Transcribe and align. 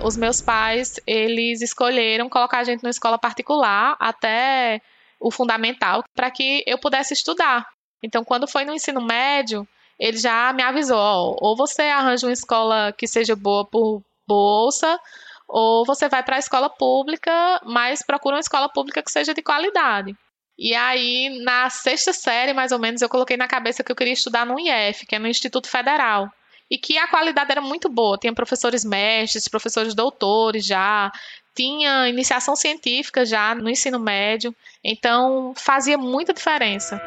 os 0.00 0.16
meus 0.16 0.40
pais, 0.40 0.94
eles 1.06 1.62
escolheram 1.62 2.28
colocar 2.28 2.58
a 2.58 2.64
gente 2.64 2.82
numa 2.82 2.90
escola 2.90 3.18
particular 3.18 3.96
até 3.98 4.80
o 5.20 5.30
fundamental 5.30 6.04
para 6.14 6.30
que 6.30 6.62
eu 6.66 6.78
pudesse 6.78 7.14
estudar. 7.14 7.66
Então, 8.02 8.24
quando 8.24 8.46
foi 8.46 8.64
no 8.64 8.72
ensino 8.72 9.00
médio, 9.00 9.66
ele 9.98 10.16
já 10.16 10.52
me 10.52 10.62
avisou, 10.62 10.96
ó, 10.96 11.36
ou 11.40 11.56
você 11.56 11.82
arranja 11.82 12.26
uma 12.26 12.32
escola 12.32 12.92
que 12.92 13.06
seja 13.06 13.34
boa 13.34 13.64
por 13.64 14.02
bolsa, 14.26 14.98
ou 15.48 15.84
você 15.84 16.08
vai 16.08 16.22
para 16.22 16.36
a 16.36 16.38
escola 16.38 16.68
pública, 16.68 17.60
mas 17.64 18.04
procura 18.04 18.36
uma 18.36 18.40
escola 18.40 18.68
pública 18.68 19.02
que 19.02 19.10
seja 19.10 19.34
de 19.34 19.42
qualidade. 19.42 20.14
E 20.58 20.74
aí, 20.74 21.40
na 21.44 21.70
sexta 21.70 22.12
série, 22.12 22.52
mais 22.52 22.72
ou 22.72 22.78
menos, 22.78 23.00
eu 23.00 23.08
coloquei 23.08 23.36
na 23.36 23.48
cabeça 23.48 23.82
que 23.82 23.90
eu 23.90 23.96
queria 23.96 24.12
estudar 24.12 24.44
no 24.44 24.58
IF, 24.58 25.06
que 25.06 25.14
é 25.14 25.18
no 25.18 25.28
Instituto 25.28 25.68
Federal. 25.68 26.28
E 26.70 26.76
que 26.76 26.98
a 26.98 27.08
qualidade 27.08 27.50
era 27.50 27.60
muito 27.60 27.88
boa. 27.88 28.18
Tinha 28.18 28.32
professores 28.32 28.84
mestres, 28.84 29.48
professores 29.48 29.94
doutores 29.94 30.64
já, 30.64 31.10
tinha 31.54 32.08
iniciação 32.08 32.54
científica 32.54 33.26
já 33.26 33.54
no 33.54 33.68
ensino 33.68 33.98
médio. 33.98 34.54
Então, 34.84 35.54
fazia 35.56 35.98
muita 35.98 36.32
diferença. 36.32 37.00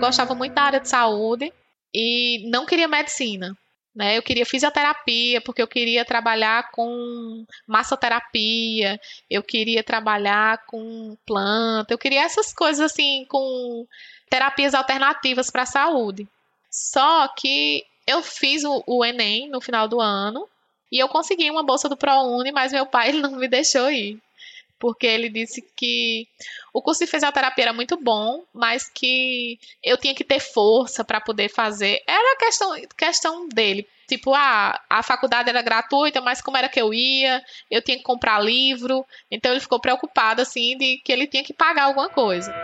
Gostava 0.00 0.34
muito 0.34 0.54
da 0.54 0.62
área 0.62 0.80
de 0.80 0.88
saúde 0.88 1.52
e 1.92 2.48
não 2.50 2.64
queria 2.64 2.88
medicina. 2.88 3.56
Né? 3.94 4.18
Eu 4.18 4.22
queria 4.22 4.44
fisioterapia, 4.44 5.40
porque 5.40 5.62
eu 5.62 5.66
queria 5.66 6.04
trabalhar 6.04 6.70
com 6.70 7.46
massoterapia, 7.66 9.00
eu 9.30 9.42
queria 9.42 9.82
trabalhar 9.82 10.64
com 10.66 11.16
planta, 11.26 11.94
eu 11.94 11.98
queria 11.98 12.22
essas 12.22 12.52
coisas 12.52 12.92
assim, 12.92 13.24
com 13.26 13.86
terapias 14.28 14.74
alternativas 14.74 15.50
para 15.50 15.62
a 15.62 15.66
saúde. 15.66 16.28
Só 16.76 17.26
que 17.28 17.86
eu 18.06 18.22
fiz 18.22 18.62
o, 18.62 18.84
o, 18.86 19.02
Enem 19.02 19.48
no 19.48 19.62
final 19.62 19.88
do 19.88 19.98
ano 19.98 20.46
e 20.92 20.98
eu 20.98 21.08
consegui 21.08 21.50
uma 21.50 21.62
bolsa 21.62 21.88
do 21.88 21.96
ProUni, 21.96 22.52
mas 22.52 22.70
meu 22.70 22.84
pai 22.84 23.12
não 23.12 23.30
me 23.30 23.48
deixou 23.48 23.90
ir 23.90 24.20
porque 24.78 25.06
ele 25.06 25.30
disse 25.30 25.62
que 25.74 26.28
o 26.74 26.82
curso 26.82 27.02
de 27.02 27.10
fisioterapia 27.10 27.64
era 27.64 27.72
muito 27.72 27.96
bom, 27.96 28.44
mas 28.52 28.86
que 28.90 29.58
eu 29.82 29.96
tinha 29.96 30.14
que 30.14 30.22
ter 30.22 30.38
força 30.38 31.02
para 31.02 31.18
poder 31.18 31.48
fazer. 31.48 32.02
Era 32.06 32.36
questão, 32.36 32.76
questão 32.94 33.48
dele. 33.48 33.88
Tipo, 34.06 34.34
ah, 34.34 34.78
a 34.90 35.02
faculdade 35.02 35.48
era 35.48 35.62
gratuita, 35.62 36.20
mas 36.20 36.42
como 36.42 36.58
era 36.58 36.68
que 36.68 36.78
eu 36.78 36.92
ia? 36.92 37.42
Eu 37.70 37.80
tinha 37.80 37.96
que 37.96 38.02
comprar 38.02 38.38
livro. 38.38 39.02
Então 39.30 39.50
ele 39.50 39.60
ficou 39.62 39.80
preocupado, 39.80 40.42
assim, 40.42 40.76
de 40.76 40.98
que 40.98 41.10
ele 41.10 41.26
tinha 41.26 41.42
que 41.42 41.54
pagar 41.54 41.84
alguma 41.84 42.10
coisa. 42.10 42.54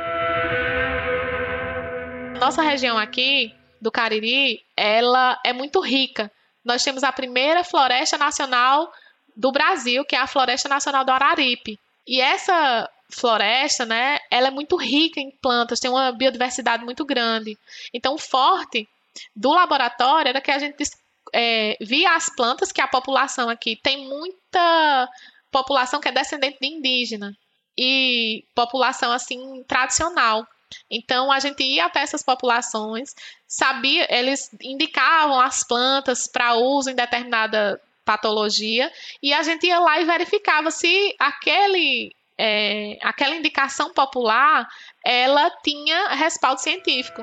Nossa 2.39 2.61
região 2.61 2.99
aqui, 2.99 3.55
do 3.83 3.91
Cariri, 3.91 4.65
ela 4.77 5.39
é 5.45 5.53
muito 5.53 5.81
rica. 5.81 6.31
Nós 6.65 6.85
temos 6.85 7.03
a 7.03 7.11
primeira 7.11 7.65
floresta 7.65 8.17
nacional 8.17 8.93
do 9.37 9.51
Brasil, 9.51 10.05
que 10.05 10.15
é 10.15 10.21
a 10.21 10.27
Floresta 10.29 10.69
Nacional 10.69 11.05
do 11.05 11.11
Araripe. 11.11 11.77
E 12.07 12.21
essa 12.21 12.89
floresta, 13.11 13.85
né, 13.85 14.21
ela 14.31 14.47
é 14.47 14.51
muito 14.51 14.77
rica 14.77 15.19
em 15.19 15.33
plantas, 15.33 15.81
tem 15.81 15.91
uma 15.91 16.13
biodiversidade 16.13 16.85
muito 16.85 17.05
grande. 17.05 17.59
Então, 17.93 18.15
o 18.15 18.19
forte 18.19 18.89
do 19.35 19.51
laboratório 19.51 20.29
era 20.29 20.41
que 20.41 20.53
a 20.53 20.59
gente 20.61 20.85
é, 21.33 21.77
via 21.81 22.15
as 22.15 22.31
plantas 22.35 22.71
que 22.71 22.81
a 22.81 22.87
população 22.87 23.49
aqui 23.49 23.77
tem 23.83 24.07
muita 24.07 25.09
população 25.51 26.01
que 26.01 26.09
é 26.09 26.13
descendente 26.13 26.59
de 26.61 26.69
indígena 26.69 27.37
e 27.77 28.45
população 28.55 29.13
assim 29.13 29.65
tradicional. 29.65 30.47
Então 30.91 31.31
a 31.31 31.39
gente 31.39 31.63
ia 31.63 31.87
até 31.87 32.01
essas 32.01 32.23
populações, 32.23 33.15
sabia, 33.47 34.07
eles 34.11 34.51
indicavam 34.61 35.41
as 35.41 35.67
plantas 35.67 36.27
para 36.27 36.55
uso 36.55 36.91
em 36.91 36.95
determinada 36.95 37.81
patologia 38.05 38.91
e 39.23 39.33
a 39.33 39.43
gente 39.43 39.67
ia 39.67 39.79
lá 39.79 40.01
e 40.01 40.05
verificava 40.05 40.71
se 40.71 41.15
aquele 41.19 42.15
é, 42.39 42.99
aquela 43.03 43.37
indicação 43.37 43.93
popular 43.93 44.67
ela 45.05 45.51
tinha 45.63 46.09
respaldo 46.15 46.61
científico. 46.61 47.23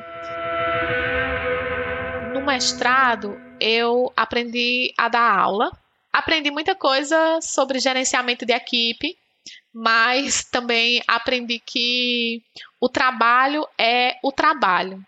No 2.34 2.46
mestrado 2.46 3.36
eu 3.60 4.12
aprendi 4.16 4.94
a 4.98 5.10
dar 5.10 5.38
aula, 5.38 5.72
aprendi 6.14 6.50
muita 6.50 6.76
coisa 6.76 7.40
sobre 7.42 7.80
gerenciamento 7.80 8.46
de 8.46 8.54
equipe, 8.54 9.18
mas 9.74 10.44
também 10.44 11.02
aprendi 11.08 11.60
que 11.60 12.42
o 12.80 12.90
trabalho 12.90 13.68
é 13.78 14.18
o 14.24 14.32
trabalho 14.32 15.04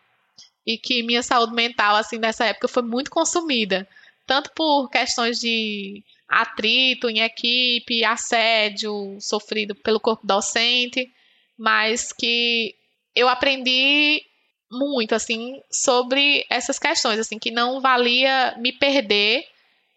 e 0.66 0.78
que 0.78 1.04
minha 1.04 1.24
saúde 1.24 1.54
mental 1.54 1.96
assim 1.96 2.18
nessa 2.18 2.46
época 2.46 2.68
foi 2.68 2.84
muito 2.84 3.10
consumida 3.10 3.88
tanto 4.26 4.52
por 4.56 4.90
questões 4.90 5.40
de 5.40 6.04
atrito 6.32 7.10
em 7.10 7.20
equipe, 7.20 8.06
assédio 8.06 9.18
sofrido 9.20 9.76
pelo 9.76 10.00
corpo 10.00 10.26
docente, 10.26 11.12
mas 11.58 12.14
que 12.14 12.74
eu 13.14 13.28
aprendi 13.28 14.24
muito 14.72 15.14
assim 15.14 15.62
sobre 15.70 16.46
essas 16.50 16.80
questões, 16.80 17.20
assim 17.20 17.38
que 17.38 17.52
não 17.52 17.82
valia 17.82 18.56
me 18.58 18.72
perder 18.72 19.44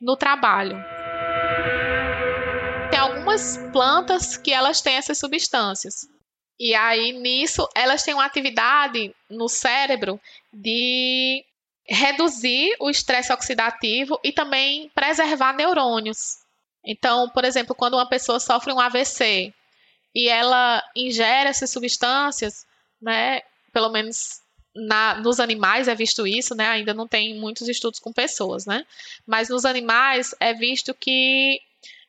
no 0.01 0.17
trabalho. 0.17 0.77
Algumas 3.35 3.57
plantas 3.73 4.37
que 4.37 4.53
elas 4.53 4.81
têm 4.81 4.95
essas 4.95 5.19
substâncias. 5.19 6.07
E 6.57 6.73
aí 6.73 7.11
nisso 7.11 7.69
elas 7.75 8.05
têm 8.05 8.15
uma 8.15 8.25
atividade 8.25 9.13
no 9.29 9.49
cérebro 9.49 10.21
de 10.53 11.45
reduzir 11.85 12.77
o 12.79 12.89
estresse 12.89 13.33
oxidativo 13.33 14.21
e 14.23 14.31
também 14.31 14.89
preservar 14.95 15.53
neurônios. 15.53 16.37
Então, 16.87 17.29
por 17.31 17.45
exemplo, 17.45 17.75
quando 17.75 17.95
uma 17.95 18.09
pessoa 18.09 18.39
sofre 18.39 18.73
um 18.73 18.79
AVC 18.79 19.53
e 20.15 20.29
ela 20.29 20.81
ingere 20.95 21.49
essas 21.49 21.71
substâncias, 21.71 22.65
né, 23.03 23.41
pelo 23.73 23.91
menos 23.91 24.43
na, 24.77 25.17
nos 25.17 25.41
animais 25.41 25.89
é 25.89 25.95
visto 25.97 26.25
isso, 26.25 26.55
né? 26.55 26.69
Ainda 26.69 26.95
não 26.95 27.09
tem 27.09 27.35
muitos 27.35 27.69
estudos 27.69 27.99
com 27.99 28.13
pessoas, 28.13 28.65
né? 28.65 28.87
Mas 29.27 29.49
nos 29.49 29.65
animais 29.65 30.37
é 30.39 30.55
visto 30.55 30.95
que 30.95 31.61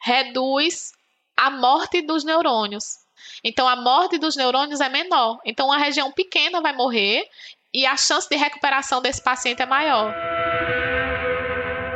reduz 0.03 0.93
a 1.35 1.49
morte 1.49 2.01
dos 2.01 2.23
neurônios. 2.23 3.05
Então 3.43 3.67
a 3.67 3.75
morte 3.75 4.17
dos 4.17 4.35
neurônios 4.35 4.81
é 4.81 4.89
menor. 4.89 5.39
Então 5.45 5.67
uma 5.67 5.77
região 5.77 6.11
pequena 6.11 6.61
vai 6.61 6.73
morrer 6.73 7.27
e 7.73 7.85
a 7.85 7.97
chance 7.97 8.27
de 8.29 8.35
recuperação 8.35 9.01
desse 9.01 9.21
paciente 9.21 9.61
é 9.61 9.65
maior. 9.65 10.13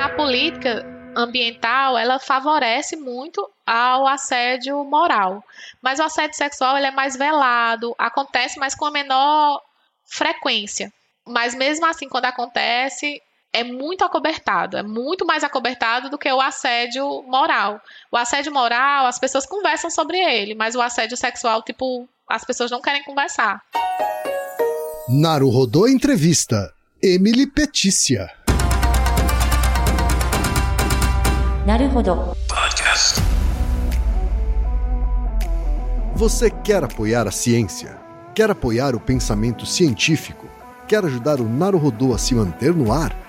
A 0.02 0.10
política 0.10 0.86
ambiental, 1.16 1.98
ela 1.98 2.20
favorece 2.20 2.96
muito 2.96 3.50
ao 3.66 4.08
assédio 4.08 4.84
moral, 4.84 5.44
mas 5.82 6.00
o 6.00 6.04
assédio 6.04 6.38
sexual 6.38 6.78
ele 6.78 6.88
é 6.88 6.92
mais 6.92 7.16
velado, 7.16 7.96
acontece, 7.98 8.60
mas 8.60 8.76
com 8.76 8.86
a 8.86 8.92
menor 8.92 9.62
frequência. 10.06 10.92
Mas 11.26 11.54
mesmo 11.54 11.86
assim, 11.86 12.10
quando 12.10 12.26
acontece, 12.26 13.22
é 13.52 13.64
muito 13.64 14.04
acobertado, 14.04 14.78
é 14.78 14.84
muito 14.84 15.26
mais 15.26 15.44
acobertado 15.44 16.10
do 16.10 16.18
que 16.18 16.32
o 16.32 16.40
assédio 16.40 17.24
moral. 17.24 17.82
O 18.12 18.18
assédio 18.18 18.54
moral, 18.54 19.08
as 19.08 19.18
pessoas 19.18 19.46
conversam 19.46 19.90
sobre 19.90 20.18
ele, 20.20 20.54
mas 20.54 20.76
o 20.76 20.82
assédio 20.82 21.18
sexual, 21.18 21.64
tipo, 21.64 22.08
as 22.30 22.46
pessoas 22.46 22.70
não 22.70 22.82
querem 22.82 23.04
conversar. 23.04 23.62
Naruhodô 25.10 25.88
Entrevista. 25.88 26.72
Emily 27.02 27.48
Petícia. 27.48 28.30
Naruhodô. 31.66 32.36
Podcast. 32.48 33.20
Você 36.14 36.52
quer 36.52 36.84
apoiar 36.84 37.28
a 37.28 37.32
ciência? 37.32 37.98
Quer 38.36 38.52
apoiar 38.52 38.96
o 38.96 39.00
pensamento 39.00 39.66
científico? 39.66 40.48
Quer 40.88 41.06
ajudar 41.06 41.40
o 41.40 41.48
Naruhodô 41.48 42.14
a 42.14 42.18
se 42.18 42.36
manter 42.36 42.74
no 42.76 42.92
ar? 42.92 43.29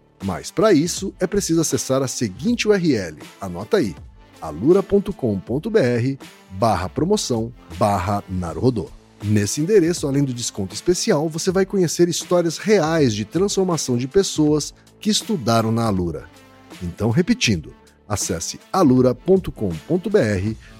Mas 0.21 0.51
para 0.51 0.71
isso 0.73 1.13
é 1.19 1.25
preciso 1.25 1.61
acessar 1.61 2.01
a 2.01 2.07
seguinte 2.07 2.67
URL, 2.67 3.17
anota 3.39 3.77
aí, 3.77 3.95
alura.com.br 4.41 6.25
barra 6.51 6.89
promoção 6.89 7.51
barra. 7.77 8.23
Nesse 9.23 9.61
endereço, 9.61 10.07
além 10.07 10.23
do 10.23 10.33
desconto 10.33 10.73
especial, 10.73 11.29
você 11.29 11.51
vai 11.51 11.65
conhecer 11.65 12.09
histórias 12.09 12.57
reais 12.57 13.13
de 13.13 13.23
transformação 13.23 13.95
de 13.95 14.07
pessoas 14.07 14.73
que 14.99 15.11
estudaram 15.11 15.71
na 15.71 15.85
Alura. 15.85 16.27
Então, 16.81 17.11
repetindo, 17.11 17.73
acesse 18.09 18.59
alura.com.br 18.73 19.51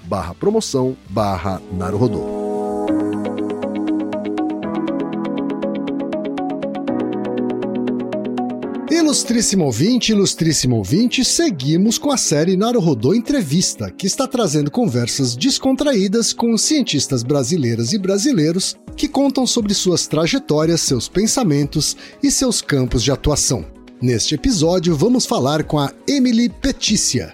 barra 0.06 0.34
promoção 0.34 0.98
barra 1.10 1.62
Naruhodô. 1.72 2.41
Ilustríssimo 9.12 9.66
ouvinte, 9.66 10.14
ilustríssimo 10.14 10.78
ouvinte, 10.78 11.26
seguimos 11.26 11.98
com 11.98 12.12
a 12.12 12.18
série 12.18 12.56
Naruhodô 12.56 13.14
Entrevista, 13.14 13.92
que 13.92 14.08
está 14.08 14.26
trazendo 14.26 14.72
conversas 14.72 15.36
descontraídas 15.36 16.32
com 16.32 16.58
cientistas 16.58 17.22
brasileiras 17.22 17.92
e 17.92 17.98
brasileiros 17.98 18.78
que 18.96 19.10
contam 19.10 19.46
sobre 19.46 19.74
suas 19.74 20.08
trajetórias, 20.08 20.80
seus 20.80 21.10
pensamentos 21.10 21.98
e 22.24 22.32
seus 22.32 22.62
campos 22.62 23.04
de 23.04 23.12
atuação. 23.12 23.66
Neste 24.02 24.36
episódio, 24.36 24.96
vamos 24.96 25.26
falar 25.26 25.66
com 25.66 25.78
a 25.78 25.92
Emily 26.08 26.48
Petícia. 26.48 27.34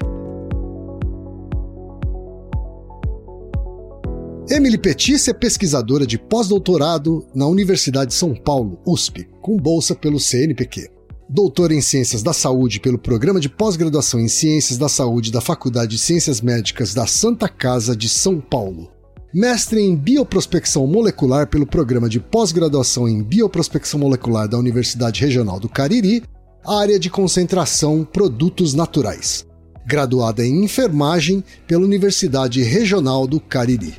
Emily 4.50 4.80
Petícia 4.80 5.30
é 5.30 5.34
pesquisadora 5.36 6.08
de 6.08 6.18
pós-doutorado 6.18 7.24
na 7.36 7.46
Universidade 7.46 8.10
de 8.10 8.16
São 8.16 8.34
Paulo, 8.34 8.80
USP, 8.84 9.30
com 9.40 9.56
bolsa 9.56 9.94
pelo 9.94 10.20
CNPq 10.20 10.97
doutor 11.30 11.72
em 11.72 11.82
Ciências 11.82 12.24
da 12.24 12.32
Saúde 12.32 12.80
pelo 12.80 12.98
Programa 12.98 13.40
de 13.40 13.50
Pós-Graduação 13.50 14.20
em 14.20 14.30
Ciências 14.30 14.78
da 14.78 14.88
Saúde 14.88 15.32
da 15.32 15.42
Faculdade 15.42 15.92
de 15.92 16.02
Ciências 16.02 16.40
Médicas 16.40 16.94
da 16.94 17.06
Santa 17.06 17.50
Casa 17.50 17.96
de 17.96 18.08
São 18.08 18.40
Paulo. 18.40 18.90
Mestre 19.34 19.82
em 19.82 19.94
Bioprospecção 19.94 20.88
Molecular 20.88 21.48
pelo 21.48 21.68
Programa 21.68 22.08
de 22.08 22.20
Pós-Graduação 22.20 23.10
em 23.10 23.22
Bioprospecção 23.22 24.00
Molecular 24.00 24.48
da 24.48 24.58
Universidade 24.58 25.22
Regional 25.22 25.60
do 25.60 25.68
Cariri, 25.68 26.24
área 26.66 26.98
de 26.98 27.10
concentração 27.10 28.06
Produtos 28.06 28.74
Naturais. 28.74 29.46
Graduada 29.86 30.46
em 30.46 30.64
Enfermagem 30.64 31.44
pela 31.68 31.84
Universidade 31.84 32.64
Regional 32.64 33.28
do 33.28 33.40
Cariri. 33.40 33.96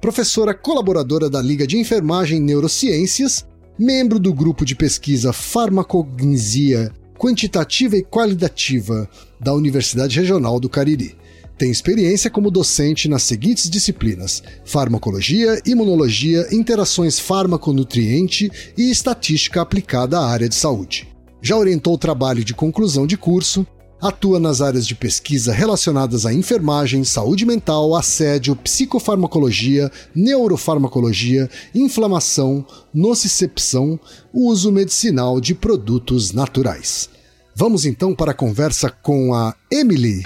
Professora 0.00 0.52
colaboradora 0.52 1.30
da 1.30 1.40
Liga 1.40 1.64
de 1.64 1.78
Enfermagem 1.78 2.40
Neurociências 2.40 3.46
membro 3.78 4.18
do 4.18 4.32
grupo 4.32 4.64
de 4.64 4.74
pesquisa 4.74 5.32
Farmacognia 5.32 6.92
Quantitativa 7.18 7.96
e 7.96 8.02
Qualitativa 8.02 9.08
da 9.40 9.54
Universidade 9.54 10.18
Regional 10.18 10.58
do 10.58 10.68
Cariri. 10.68 11.16
Tem 11.56 11.70
experiência 11.70 12.30
como 12.30 12.50
docente 12.50 13.08
nas 13.08 13.22
seguintes 13.22 13.70
disciplinas: 13.70 14.42
farmacologia, 14.64 15.60
imunologia, 15.64 16.48
interações 16.50 17.18
fármaco-nutriente 17.20 18.50
e 18.76 18.90
estatística 18.90 19.60
aplicada 19.60 20.18
à 20.18 20.26
área 20.26 20.48
de 20.48 20.54
saúde. 20.54 21.08
Já 21.40 21.56
orientou 21.56 21.94
o 21.94 21.98
trabalho 21.98 22.44
de 22.44 22.54
conclusão 22.54 23.06
de 23.06 23.16
curso, 23.16 23.66
Atua 24.02 24.40
nas 24.40 24.60
áreas 24.60 24.84
de 24.84 24.96
pesquisa 24.96 25.52
relacionadas 25.52 26.26
à 26.26 26.34
enfermagem, 26.34 27.04
saúde 27.04 27.46
mental, 27.46 27.94
assédio, 27.94 28.56
psicofarmacologia, 28.56 29.92
neurofarmacologia, 30.12 31.48
inflamação, 31.72 32.66
nocicepção, 32.92 34.00
uso 34.34 34.72
medicinal 34.72 35.40
de 35.40 35.54
produtos 35.54 36.32
naturais. 36.32 37.08
Vamos 37.54 37.86
então 37.86 38.12
para 38.12 38.32
a 38.32 38.34
conversa 38.34 38.90
com 38.90 39.32
a 39.34 39.54
Emily. 39.70 40.24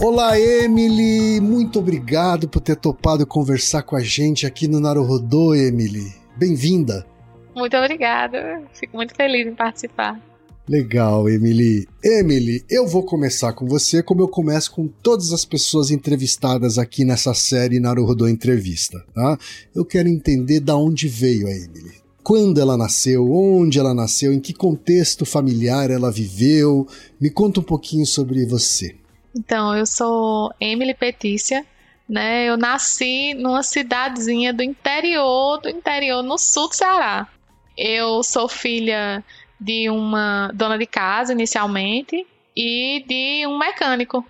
Olá, 0.00 0.38
Emily! 0.38 1.40
Muito 1.40 1.80
obrigado 1.80 2.48
por 2.48 2.60
ter 2.60 2.76
topado 2.76 3.26
conversar 3.26 3.82
com 3.82 3.96
a 3.96 4.00
gente 4.00 4.46
aqui 4.46 4.68
no 4.68 4.78
Naruhodô, 4.78 5.56
Emily. 5.56 6.14
Bem-vinda! 6.36 7.04
Muito 7.52 7.76
obrigada. 7.76 8.62
Fico 8.72 8.96
muito 8.96 9.12
feliz 9.16 9.44
em 9.44 9.56
participar. 9.56 10.22
Legal, 10.68 11.28
Emily. 11.28 11.88
Emily, 12.04 12.64
eu 12.70 12.86
vou 12.86 13.02
começar 13.02 13.52
com 13.54 13.66
você 13.66 14.00
como 14.00 14.20
eu 14.20 14.28
começo 14.28 14.70
com 14.70 14.86
todas 14.86 15.32
as 15.32 15.44
pessoas 15.44 15.90
entrevistadas 15.90 16.78
aqui 16.78 17.04
nessa 17.04 17.34
série 17.34 17.80
Naruhodô 17.80 18.28
Entrevista, 18.28 19.04
tá? 19.12 19.36
Eu 19.74 19.84
quero 19.84 20.08
entender 20.08 20.60
da 20.60 20.76
onde 20.76 21.08
veio 21.08 21.48
a 21.48 21.50
Emily. 21.50 21.94
Quando 22.22 22.60
ela 22.60 22.76
nasceu, 22.76 23.28
onde 23.32 23.80
ela 23.80 23.92
nasceu, 23.92 24.32
em 24.32 24.38
que 24.38 24.54
contexto 24.54 25.26
familiar 25.26 25.90
ela 25.90 26.12
viveu. 26.12 26.86
Me 27.20 27.30
conta 27.30 27.58
um 27.58 27.64
pouquinho 27.64 28.06
sobre 28.06 28.46
você. 28.46 28.94
Então, 29.38 29.76
eu 29.76 29.86
sou 29.86 30.52
Emily 30.60 30.92
Petícia, 30.94 31.64
né? 32.08 32.48
Eu 32.48 32.56
nasci 32.56 33.34
numa 33.34 33.62
cidadezinha 33.62 34.52
do 34.52 34.64
interior, 34.64 35.60
do 35.60 35.68
interior, 35.68 36.24
no 36.24 36.36
sul 36.36 36.68
do 36.68 36.74
Ceará. 36.74 37.28
Eu 37.76 38.20
sou 38.24 38.48
filha 38.48 39.22
de 39.60 39.88
uma 39.88 40.50
dona 40.52 40.76
de 40.76 40.86
casa 40.86 41.32
inicialmente 41.32 42.26
e 42.56 43.04
de 43.06 43.46
um 43.46 43.56
mecânico. 43.56 44.26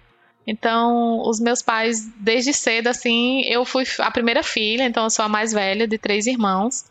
Então, 0.46 1.22
os 1.26 1.40
meus 1.40 1.62
pais, 1.62 2.06
desde 2.18 2.52
cedo, 2.52 2.88
assim, 2.88 3.42
eu 3.46 3.64
fui 3.64 3.84
a 4.00 4.10
primeira 4.10 4.42
filha, 4.42 4.84
então 4.84 5.04
eu 5.04 5.10
sou 5.10 5.24
a 5.24 5.28
mais 5.28 5.54
velha 5.54 5.88
de 5.88 5.96
três 5.96 6.26
irmãos. 6.26 6.84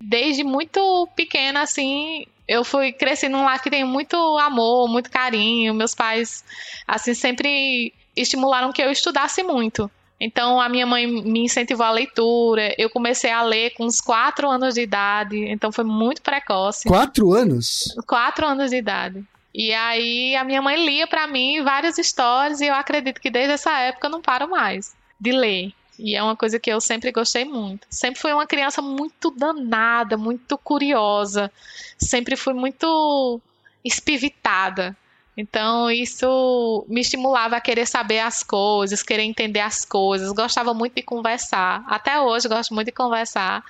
Desde 0.00 0.42
muito 0.42 1.08
pequena, 1.14 1.62
assim, 1.62 2.26
eu 2.52 2.64
fui 2.64 2.92
crescendo 2.92 3.38
num 3.38 3.44
lar 3.44 3.62
que 3.62 3.70
tem 3.70 3.82
muito 3.82 4.14
amor, 4.38 4.86
muito 4.86 5.10
carinho. 5.10 5.72
Meus 5.72 5.94
pais, 5.94 6.44
assim, 6.86 7.14
sempre 7.14 7.94
estimularam 8.14 8.72
que 8.72 8.82
eu 8.82 8.90
estudasse 8.90 9.42
muito. 9.42 9.90
Então, 10.20 10.60
a 10.60 10.68
minha 10.68 10.86
mãe 10.86 11.06
me 11.06 11.40
incentivou 11.44 11.86
a 11.86 11.90
leitura. 11.90 12.74
Eu 12.76 12.90
comecei 12.90 13.30
a 13.30 13.42
ler 13.42 13.70
com 13.70 13.86
uns 13.86 14.00
quatro 14.00 14.48
anos 14.48 14.74
de 14.74 14.82
idade. 14.82 15.36
Então, 15.36 15.72
foi 15.72 15.84
muito 15.84 16.20
precoce. 16.20 16.86
Quatro 16.86 17.32
anos? 17.32 17.94
Quatro 18.06 18.46
anos 18.46 18.70
de 18.70 18.76
idade. 18.76 19.24
E 19.54 19.72
aí, 19.72 20.36
a 20.36 20.44
minha 20.44 20.60
mãe 20.60 20.84
lia 20.84 21.06
para 21.06 21.26
mim 21.26 21.62
várias 21.64 21.96
histórias. 21.96 22.60
E 22.60 22.66
eu 22.66 22.74
acredito 22.74 23.20
que 23.20 23.30
desde 23.30 23.54
essa 23.54 23.76
época 23.78 24.06
eu 24.06 24.10
não 24.10 24.20
paro 24.20 24.48
mais 24.48 24.94
de 25.18 25.32
ler. 25.32 25.72
E 25.98 26.16
é 26.16 26.22
uma 26.22 26.36
coisa 26.36 26.58
que 26.58 26.70
eu 26.70 26.80
sempre 26.80 27.12
gostei 27.12 27.44
muito. 27.44 27.86
Sempre 27.90 28.20
fui 28.20 28.32
uma 28.32 28.46
criança 28.46 28.80
muito 28.80 29.30
danada, 29.30 30.16
muito 30.16 30.56
curiosa. 30.58 31.52
Sempre 31.98 32.36
fui 32.36 32.54
muito 32.54 33.40
espivitada. 33.84 34.96
Então, 35.36 35.90
isso 35.90 36.84
me 36.88 37.00
estimulava 37.00 37.56
a 37.56 37.60
querer 37.60 37.86
saber 37.86 38.20
as 38.20 38.42
coisas, 38.42 39.02
querer 39.02 39.22
entender 39.22 39.60
as 39.60 39.84
coisas. 39.84 40.32
Gostava 40.32 40.74
muito 40.74 40.94
de 40.94 41.02
conversar. 41.02 41.84
Até 41.86 42.20
hoje 42.20 42.48
gosto 42.48 42.74
muito 42.74 42.86
de 42.86 42.92
conversar. 42.92 43.64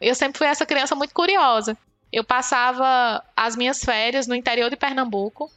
Eu 0.00 0.14
sempre 0.14 0.38
fui 0.38 0.46
essa 0.46 0.66
criança 0.66 0.94
muito 0.94 1.14
curiosa. 1.14 1.76
Eu 2.12 2.22
passava 2.22 3.22
as 3.36 3.56
minhas 3.56 3.82
férias 3.82 4.26
no 4.26 4.34
interior 4.34 4.70
de 4.70 4.76
Pernambuco 4.76 5.50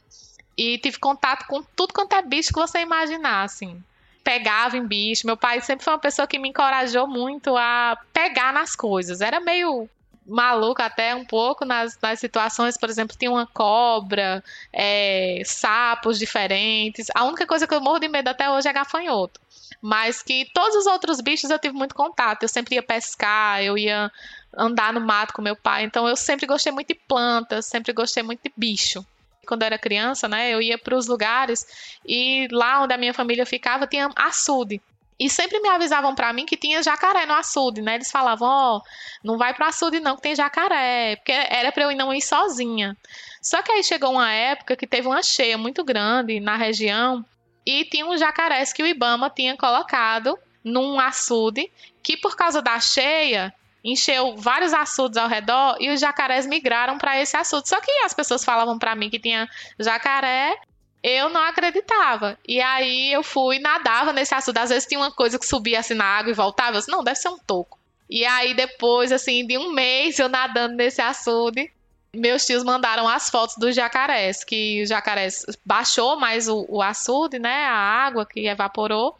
e 0.56 0.78
tive 0.78 0.98
contato 0.98 1.46
com 1.46 1.62
tudo 1.62 1.92
quanto 1.94 2.14
é 2.14 2.22
bicho 2.22 2.52
que 2.52 2.58
você 2.58 2.80
imaginar, 2.80 3.44
assim 3.44 3.82
pegava 4.22 4.76
em 4.76 4.86
bicho. 4.86 5.26
Meu 5.26 5.36
pai 5.36 5.60
sempre 5.60 5.84
foi 5.84 5.92
uma 5.92 5.98
pessoa 5.98 6.26
que 6.26 6.38
me 6.38 6.48
encorajou 6.48 7.06
muito 7.06 7.56
a 7.56 7.98
pegar 8.12 8.52
nas 8.52 8.76
coisas. 8.76 9.20
Era 9.20 9.40
meio 9.40 9.88
maluco 10.26 10.80
até 10.80 11.14
um 11.14 11.24
pouco 11.24 11.64
nas, 11.64 11.98
nas 12.00 12.20
situações, 12.20 12.76
por 12.76 12.88
exemplo, 12.88 13.16
tinha 13.18 13.30
uma 13.30 13.46
cobra, 13.46 14.42
é, 14.72 15.42
sapos 15.44 16.18
diferentes. 16.18 17.08
A 17.14 17.24
única 17.24 17.46
coisa 17.46 17.66
que 17.66 17.74
eu 17.74 17.80
morro 17.80 17.98
de 17.98 18.08
medo 18.08 18.28
até 18.28 18.48
hoje 18.48 18.68
é 18.68 18.72
gafanhoto. 18.72 19.40
Mas 19.82 20.22
que 20.22 20.48
todos 20.52 20.76
os 20.76 20.86
outros 20.86 21.20
bichos 21.20 21.50
eu 21.50 21.58
tive 21.58 21.74
muito 21.74 21.94
contato. 21.94 22.42
Eu 22.42 22.48
sempre 22.48 22.74
ia 22.74 22.82
pescar, 22.82 23.62
eu 23.62 23.76
ia 23.76 24.12
andar 24.56 24.92
no 24.92 25.00
mato 25.00 25.32
com 25.32 25.42
meu 25.42 25.56
pai. 25.56 25.84
Então 25.84 26.06
eu 26.06 26.16
sempre 26.16 26.46
gostei 26.46 26.72
muito 26.72 26.88
de 26.88 26.94
plantas, 26.94 27.66
sempre 27.66 27.92
gostei 27.92 28.22
muito 28.22 28.42
de 28.42 28.52
bicho. 28.56 29.04
Quando 29.50 29.62
eu 29.62 29.66
era 29.66 29.78
criança, 29.78 30.28
né, 30.28 30.48
eu 30.48 30.62
ia 30.62 30.78
para 30.78 30.96
os 30.96 31.08
lugares 31.08 31.66
e 32.06 32.46
lá 32.52 32.84
onde 32.84 32.94
a 32.94 32.96
minha 32.96 33.12
família 33.12 33.44
ficava 33.44 33.84
tinha 33.84 34.08
açude. 34.14 34.80
E 35.18 35.28
sempre 35.28 35.58
me 35.58 35.68
avisavam 35.68 36.14
para 36.14 36.32
mim 36.32 36.46
que 36.46 36.56
tinha 36.56 36.80
jacaré 36.84 37.26
no 37.26 37.34
açude, 37.34 37.82
né? 37.82 37.96
Eles 37.96 38.12
falavam, 38.12 38.48
ó, 38.48 38.76
oh, 38.76 38.82
não 39.24 39.36
vai 39.36 39.52
pro 39.52 39.66
açude 39.66 39.98
não 39.98 40.14
que 40.14 40.22
tem 40.22 40.36
jacaré, 40.36 41.16
porque 41.16 41.32
era 41.32 41.72
para 41.72 41.82
eu 41.82 41.96
não 41.96 42.14
ir 42.14 42.22
sozinha. 42.22 42.96
Só 43.42 43.60
que 43.60 43.72
aí 43.72 43.82
chegou 43.82 44.12
uma 44.12 44.32
época 44.32 44.76
que 44.76 44.86
teve 44.86 45.08
uma 45.08 45.20
cheia 45.20 45.58
muito 45.58 45.82
grande 45.82 46.38
na 46.38 46.56
região 46.56 47.24
e 47.66 47.84
tinha 47.86 48.06
uns 48.06 48.20
jacarés 48.20 48.72
que 48.72 48.84
o 48.84 48.86
Ibama 48.86 49.28
tinha 49.28 49.56
colocado 49.56 50.38
num 50.62 51.00
açude 51.00 51.70
que 52.02 52.16
por 52.16 52.36
causa 52.36 52.62
da 52.62 52.78
cheia 52.78 53.52
encheu 53.82 54.36
vários 54.36 54.72
açudes 54.72 55.16
ao 55.16 55.28
redor 55.28 55.76
e 55.80 55.90
os 55.90 56.00
jacarés 56.00 56.46
migraram 56.46 56.98
para 56.98 57.20
esse 57.20 57.36
açude. 57.36 57.68
Só 57.68 57.80
que 57.80 57.90
as 58.04 58.14
pessoas 58.14 58.44
falavam 58.44 58.78
para 58.78 58.94
mim 58.94 59.10
que 59.10 59.18
tinha 59.18 59.48
jacaré 59.78 60.56
eu 61.02 61.30
não 61.30 61.42
acreditava. 61.42 62.38
E 62.46 62.60
aí 62.60 63.12
eu 63.12 63.22
fui, 63.22 63.58
nadava 63.58 64.12
nesse 64.12 64.34
açude. 64.34 64.58
Às 64.58 64.70
vezes 64.70 64.86
tinha 64.86 65.00
uma 65.00 65.10
coisa 65.10 65.38
que 65.38 65.46
subia 65.46 65.80
assim 65.80 65.94
na 65.94 66.04
água 66.04 66.30
e 66.30 66.34
voltava. 66.34 66.76
Eu 66.76 66.80
disse, 66.80 66.90
não, 66.90 67.02
deve 67.02 67.16
ser 67.16 67.28
um 67.28 67.38
toco. 67.38 67.78
E 68.08 68.24
aí 68.24 68.54
depois, 68.54 69.12
assim, 69.12 69.46
de 69.46 69.56
um 69.56 69.72
mês 69.72 70.18
eu 70.18 70.28
nadando 70.28 70.74
nesse 70.74 71.00
açude, 71.00 71.72
meus 72.12 72.44
tios 72.44 72.64
mandaram 72.64 73.08
as 73.08 73.30
fotos 73.30 73.56
dos 73.56 73.74
jacarés, 73.74 74.42
que 74.42 74.82
os 74.82 74.88
jacarés 74.88 75.46
baixou 75.64 76.18
mais 76.18 76.48
o, 76.48 76.66
o 76.68 76.82
açude, 76.82 77.38
né, 77.38 77.64
a 77.64 77.72
água 77.72 78.26
que 78.26 78.48
evaporou. 78.48 79.16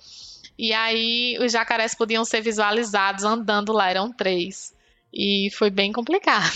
E 0.61 0.75
aí 0.75 1.39
os 1.41 1.53
jacarés 1.53 1.95
podiam 1.95 2.23
ser 2.23 2.43
visualizados 2.43 3.25
andando 3.25 3.73
lá, 3.73 3.89
eram 3.89 4.13
três. 4.13 4.75
E 5.11 5.49
foi 5.55 5.71
bem 5.71 5.91
complicado. 5.91 6.53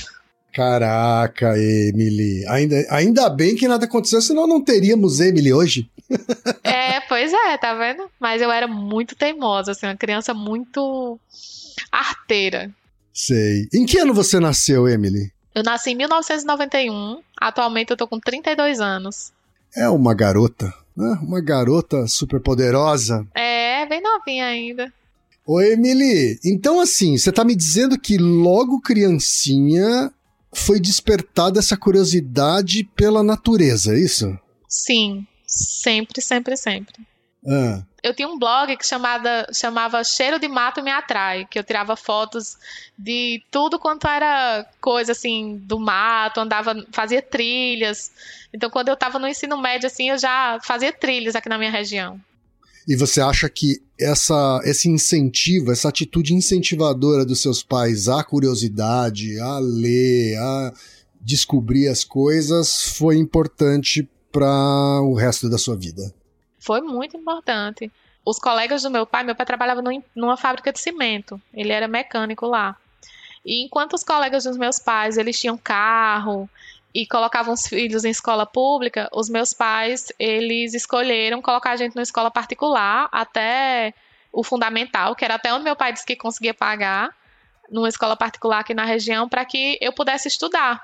Caraca, 0.52 1.54
Emily. 1.56 2.46
Ainda, 2.48 2.86
ainda 2.90 3.30
bem 3.30 3.56
que 3.56 3.66
nada 3.66 3.86
aconteceu, 3.86 4.20
senão 4.20 4.46
não 4.46 4.62
teríamos 4.62 5.20
Emily 5.20 5.54
hoje. 5.54 5.90
é, 6.62 7.00
pois 7.08 7.32
é, 7.32 7.56
tá 7.56 7.72
vendo? 7.72 8.10
Mas 8.20 8.42
eu 8.42 8.52
era 8.52 8.68
muito 8.68 9.16
teimosa, 9.16 9.72
assim, 9.72 9.86
uma 9.86 9.96
criança 9.96 10.34
muito 10.34 11.18
arteira. 11.90 12.70
Sei. 13.10 13.66
Em 13.72 13.86
que 13.86 13.98
ano 13.98 14.12
você 14.12 14.38
nasceu, 14.38 14.86
Emily? 14.86 15.32
Eu 15.54 15.62
nasci 15.62 15.92
em 15.92 15.96
1991. 15.96 17.22
Atualmente 17.40 17.90
eu 17.90 17.96
tô 17.96 18.06
com 18.06 18.20
32 18.20 18.80
anos. 18.80 19.32
É 19.74 19.88
uma 19.88 20.14
garota, 20.14 20.74
né? 20.96 21.18
Uma 21.22 21.40
garota 21.40 22.06
super 22.06 22.40
poderosa. 22.40 23.26
É, 23.34 23.86
bem 23.86 24.00
novinha 24.02 24.46
ainda. 24.46 24.92
Ô, 25.46 25.60
Emily, 25.60 26.38
então 26.44 26.80
assim, 26.80 27.18
você 27.18 27.30
tá 27.30 27.44
me 27.44 27.54
dizendo 27.54 27.98
que 27.98 28.16
logo 28.16 28.80
criancinha 28.80 30.10
foi 30.54 30.80
despertada 30.80 31.58
essa 31.58 31.76
curiosidade 31.76 32.84
pela 32.96 33.22
natureza, 33.22 33.94
é 33.94 33.98
isso? 33.98 34.38
Sim, 34.68 35.26
sempre, 35.46 36.22
sempre, 36.22 36.56
sempre. 36.56 36.94
Ah. 37.46 37.82
Eu 38.02 38.12
tinha 38.12 38.28
um 38.28 38.38
blog 38.38 38.76
que 38.76 38.86
chamada, 38.86 39.46
chamava 39.52 40.04
Cheiro 40.04 40.38
de 40.38 40.46
Mato 40.46 40.82
Me 40.82 40.90
Atrai, 40.90 41.46
que 41.46 41.58
eu 41.58 41.64
tirava 41.64 41.96
fotos 41.96 42.56
de 42.98 43.42
tudo 43.50 43.78
quanto 43.78 44.06
era 44.06 44.66
coisa 44.80 45.12
assim 45.12 45.56
do 45.64 45.78
mato, 45.78 46.40
andava, 46.40 46.74
fazia 46.92 47.22
trilhas. 47.22 48.12
Então, 48.52 48.68
quando 48.68 48.88
eu 48.88 48.94
estava 48.94 49.18
no 49.18 49.26
ensino 49.26 49.56
médio, 49.56 49.86
assim, 49.86 50.10
eu 50.10 50.18
já 50.18 50.58
fazia 50.62 50.92
trilhas 50.92 51.34
aqui 51.34 51.48
na 51.48 51.56
minha 51.56 51.70
região. 51.70 52.20
E 52.86 52.94
você 52.94 53.22
acha 53.22 53.48
que 53.48 53.82
essa, 53.98 54.60
esse 54.64 54.88
incentivo, 54.90 55.72
essa 55.72 55.88
atitude 55.88 56.34
incentivadora 56.34 57.24
dos 57.24 57.40
seus 57.40 57.62
pais 57.62 58.08
à 58.08 58.22
curiosidade, 58.22 59.38
a 59.40 59.58
ler, 59.58 60.36
a 60.36 60.72
descobrir 61.20 61.88
as 61.88 62.04
coisas 62.04 62.82
foi 62.82 63.16
importante 63.16 64.06
para 64.30 65.00
o 65.00 65.14
resto 65.14 65.48
da 65.48 65.56
sua 65.56 65.74
vida? 65.74 66.12
Foi 66.64 66.80
muito 66.80 67.14
importante. 67.14 67.92
Os 68.24 68.38
colegas 68.38 68.82
do 68.82 68.90
meu 68.90 69.04
pai, 69.04 69.22
meu 69.22 69.34
pai 69.34 69.44
trabalhava 69.44 69.82
numa 70.16 70.36
fábrica 70.36 70.72
de 70.72 70.80
cimento, 70.80 71.38
ele 71.52 71.72
era 71.72 71.86
mecânico 71.86 72.46
lá. 72.46 72.74
E 73.44 73.62
enquanto 73.62 73.92
os 73.92 74.02
colegas 74.02 74.44
dos 74.44 74.56
meus 74.56 74.78
pais, 74.78 75.18
eles 75.18 75.38
tinham 75.38 75.58
carro, 75.58 76.48
e 76.94 77.06
colocavam 77.06 77.52
os 77.52 77.66
filhos 77.66 78.02
em 78.02 78.10
escola 78.10 78.46
pública, 78.46 79.10
os 79.12 79.28
meus 79.28 79.52
pais, 79.52 80.10
eles 80.18 80.72
escolheram 80.72 81.42
colocar 81.42 81.72
a 81.72 81.76
gente 81.76 81.94
numa 81.94 82.02
escola 82.02 82.30
particular 82.30 83.10
até 83.12 83.92
o 84.32 84.42
fundamental, 84.42 85.14
que 85.14 85.24
era 85.24 85.34
até 85.34 85.52
onde 85.52 85.64
meu 85.64 85.76
pai 85.76 85.92
disse 85.92 86.06
que 86.06 86.16
conseguia 86.16 86.54
pagar, 86.54 87.14
numa 87.68 87.90
escola 87.90 88.16
particular 88.16 88.60
aqui 88.60 88.72
na 88.72 88.86
região, 88.86 89.28
para 89.28 89.44
que 89.44 89.76
eu 89.82 89.92
pudesse 89.92 90.28
estudar. 90.28 90.82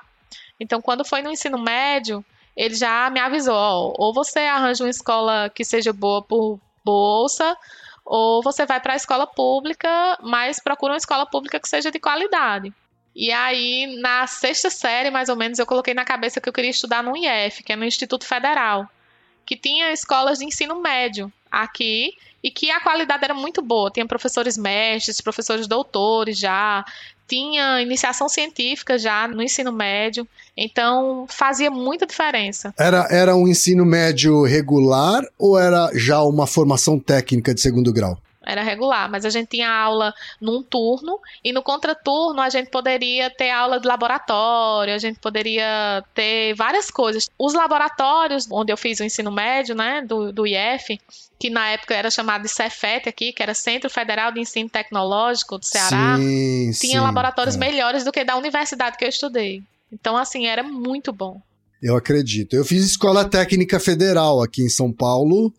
Então, 0.59 0.79
quando 0.79 1.03
foi 1.03 1.23
no 1.23 1.31
ensino 1.31 1.57
médio, 1.57 2.23
ele 2.61 2.75
já 2.75 3.09
me 3.09 3.19
avisou, 3.19 3.55
ó, 3.55 3.93
ou 3.97 4.13
você 4.13 4.41
arranja 4.41 4.83
uma 4.83 4.89
escola 4.91 5.49
que 5.49 5.65
seja 5.65 5.91
boa 5.91 6.21
por 6.21 6.59
bolsa, 6.85 7.57
ou 8.05 8.43
você 8.43 8.67
vai 8.67 8.79
para 8.79 8.93
a 8.93 8.95
escola 8.95 9.25
pública, 9.25 9.89
mas 10.21 10.59
procura 10.59 10.93
uma 10.93 10.97
escola 10.97 11.25
pública 11.25 11.59
que 11.59 11.67
seja 11.67 11.89
de 11.89 11.99
qualidade. 11.99 12.71
E 13.15 13.31
aí, 13.31 13.97
na 13.99 14.27
sexta 14.27 14.69
série, 14.69 15.09
mais 15.09 15.27
ou 15.27 15.35
menos, 15.35 15.57
eu 15.57 15.65
coloquei 15.65 15.95
na 15.95 16.05
cabeça 16.05 16.39
que 16.39 16.47
eu 16.47 16.53
queria 16.53 16.69
estudar 16.69 17.01
no 17.01 17.17
IF, 17.17 17.63
que 17.63 17.73
é 17.73 17.75
no 17.75 17.83
Instituto 17.83 18.27
Federal, 18.27 18.87
que 19.43 19.57
tinha 19.57 19.91
escolas 19.91 20.37
de 20.37 20.45
ensino 20.45 20.79
médio 20.79 21.33
aqui 21.51 22.13
e 22.43 22.51
que 22.51 22.69
a 22.69 22.79
qualidade 22.79 23.23
era 23.23 23.33
muito 23.33 23.63
boa. 23.63 23.89
Tinha 23.89 24.05
professores 24.05 24.55
mestres, 24.55 25.19
professores 25.19 25.65
doutores 25.65 26.37
já, 26.37 26.85
tinha 27.31 27.81
iniciação 27.81 28.27
científica 28.27 28.99
já 28.99 29.25
no 29.25 29.41
ensino 29.41 29.71
médio, 29.71 30.27
então 30.57 31.25
fazia 31.29 31.71
muita 31.71 32.05
diferença. 32.05 32.73
Era, 32.77 33.07
era 33.09 33.33
um 33.37 33.47
ensino 33.47 33.85
médio 33.85 34.43
regular 34.43 35.23
ou 35.39 35.57
era 35.57 35.89
já 35.93 36.21
uma 36.23 36.45
formação 36.45 36.99
técnica 36.99 37.53
de 37.53 37.61
segundo 37.61 37.93
grau? 37.93 38.17
Era 38.45 38.63
regular, 38.63 39.09
mas 39.09 39.25
a 39.25 39.29
gente 39.29 39.49
tinha 39.49 39.69
aula 39.69 40.13
num 40.39 40.63
turno 40.63 41.19
e 41.43 41.53
no 41.53 41.61
contraturno 41.61 42.41
a 42.41 42.49
gente 42.49 42.69
poderia 42.69 43.29
ter 43.29 43.51
aula 43.51 43.79
de 43.79 43.87
laboratório, 43.87 44.93
a 44.93 44.97
gente 44.97 45.19
poderia 45.19 46.03
ter 46.13 46.53
várias 46.55 46.89
coisas. 46.89 47.29
Os 47.37 47.53
laboratórios 47.53 48.47
onde 48.51 48.71
eu 48.71 48.77
fiz 48.77 48.99
o 48.99 49.03
ensino 49.03 49.31
médio, 49.31 49.75
né, 49.75 50.01
do, 50.01 50.31
do 50.33 50.47
IF, 50.47 50.99
que 51.39 51.49
na 51.49 51.69
época 51.69 51.95
era 51.95 52.09
chamado 52.09 52.43
de 52.43 52.49
Cefet 52.49 53.07
aqui, 53.07 53.31
que 53.31 53.41
era 53.41 53.53
Centro 53.53 53.89
Federal 53.89 54.31
de 54.31 54.39
Ensino 54.39 54.69
Tecnológico 54.69 55.57
do 55.57 55.65
Ceará, 55.65 56.17
sim, 56.17 56.71
tinha 56.79 56.99
sim, 56.99 56.99
laboratórios 56.99 57.55
é. 57.55 57.59
melhores 57.59 58.03
do 58.03 58.11
que 58.11 58.23
da 58.23 58.35
universidade 58.35 58.97
que 58.97 59.05
eu 59.05 59.09
estudei. 59.09 59.63
Então, 59.91 60.15
assim, 60.15 60.47
era 60.47 60.63
muito 60.63 61.11
bom. 61.11 61.41
Eu 61.81 61.97
acredito. 61.97 62.55
Eu 62.55 62.63
fiz 62.63 62.85
escola 62.85 63.25
técnica 63.25 63.79
federal 63.79 64.41
aqui 64.41 64.61
em 64.61 64.69
São 64.69 64.91
Paulo 64.91 65.51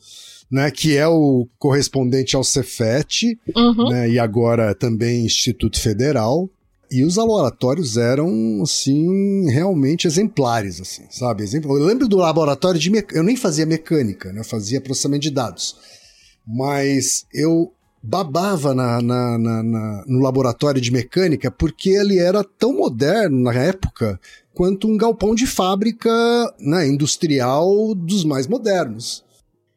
né, 0.53 0.71
que 0.71 0.99
é 0.99 1.09
o 1.09 1.49
correspondente 1.59 2.37
ao 2.37 2.45
Cefet, 2.45 3.39
uhum. 3.57 3.89
né, 3.89 4.11
e 4.11 4.19
agora 4.19 4.75
também 4.75 5.25
Instituto 5.25 5.81
Federal. 5.81 6.47
E 6.91 7.03
os 7.05 7.17
laboratórios 7.17 7.97
eram, 7.97 8.61
assim, 8.63 9.49
realmente 9.49 10.07
exemplares, 10.07 10.79
assim, 10.79 11.05
sabe? 11.09 11.45
Eu 11.51 11.73
lembro 11.87 12.07
do 12.07 12.19
laboratório 12.19 12.79
de... 12.79 12.91
Mec... 12.91 13.15
Eu 13.15 13.23
nem 13.23 13.35
fazia 13.35 13.65
mecânica, 13.65 14.31
né? 14.31 14.41
Eu 14.41 14.45
fazia 14.45 14.79
processamento 14.79 15.23
de 15.23 15.31
dados. 15.31 15.75
Mas 16.47 17.25
eu 17.33 17.73
babava 18.03 18.75
na, 18.75 19.01
na, 19.01 19.39
na, 19.39 19.63
na, 19.63 20.05
no 20.07 20.21
laboratório 20.21 20.83
de 20.83 20.91
mecânica 20.91 21.51
porque 21.51 21.89
ele 21.89 22.19
era 22.19 22.45
tão 22.45 22.75
moderno 22.77 23.41
na 23.41 23.55
época 23.55 24.21
quanto 24.53 24.87
um 24.87 24.99
galpão 24.99 25.35
de 25.35 25.47
fábrica 25.47 26.11
né, 26.59 26.87
industrial 26.87 27.95
dos 27.95 28.23
mais 28.23 28.47
modernos. 28.47 29.25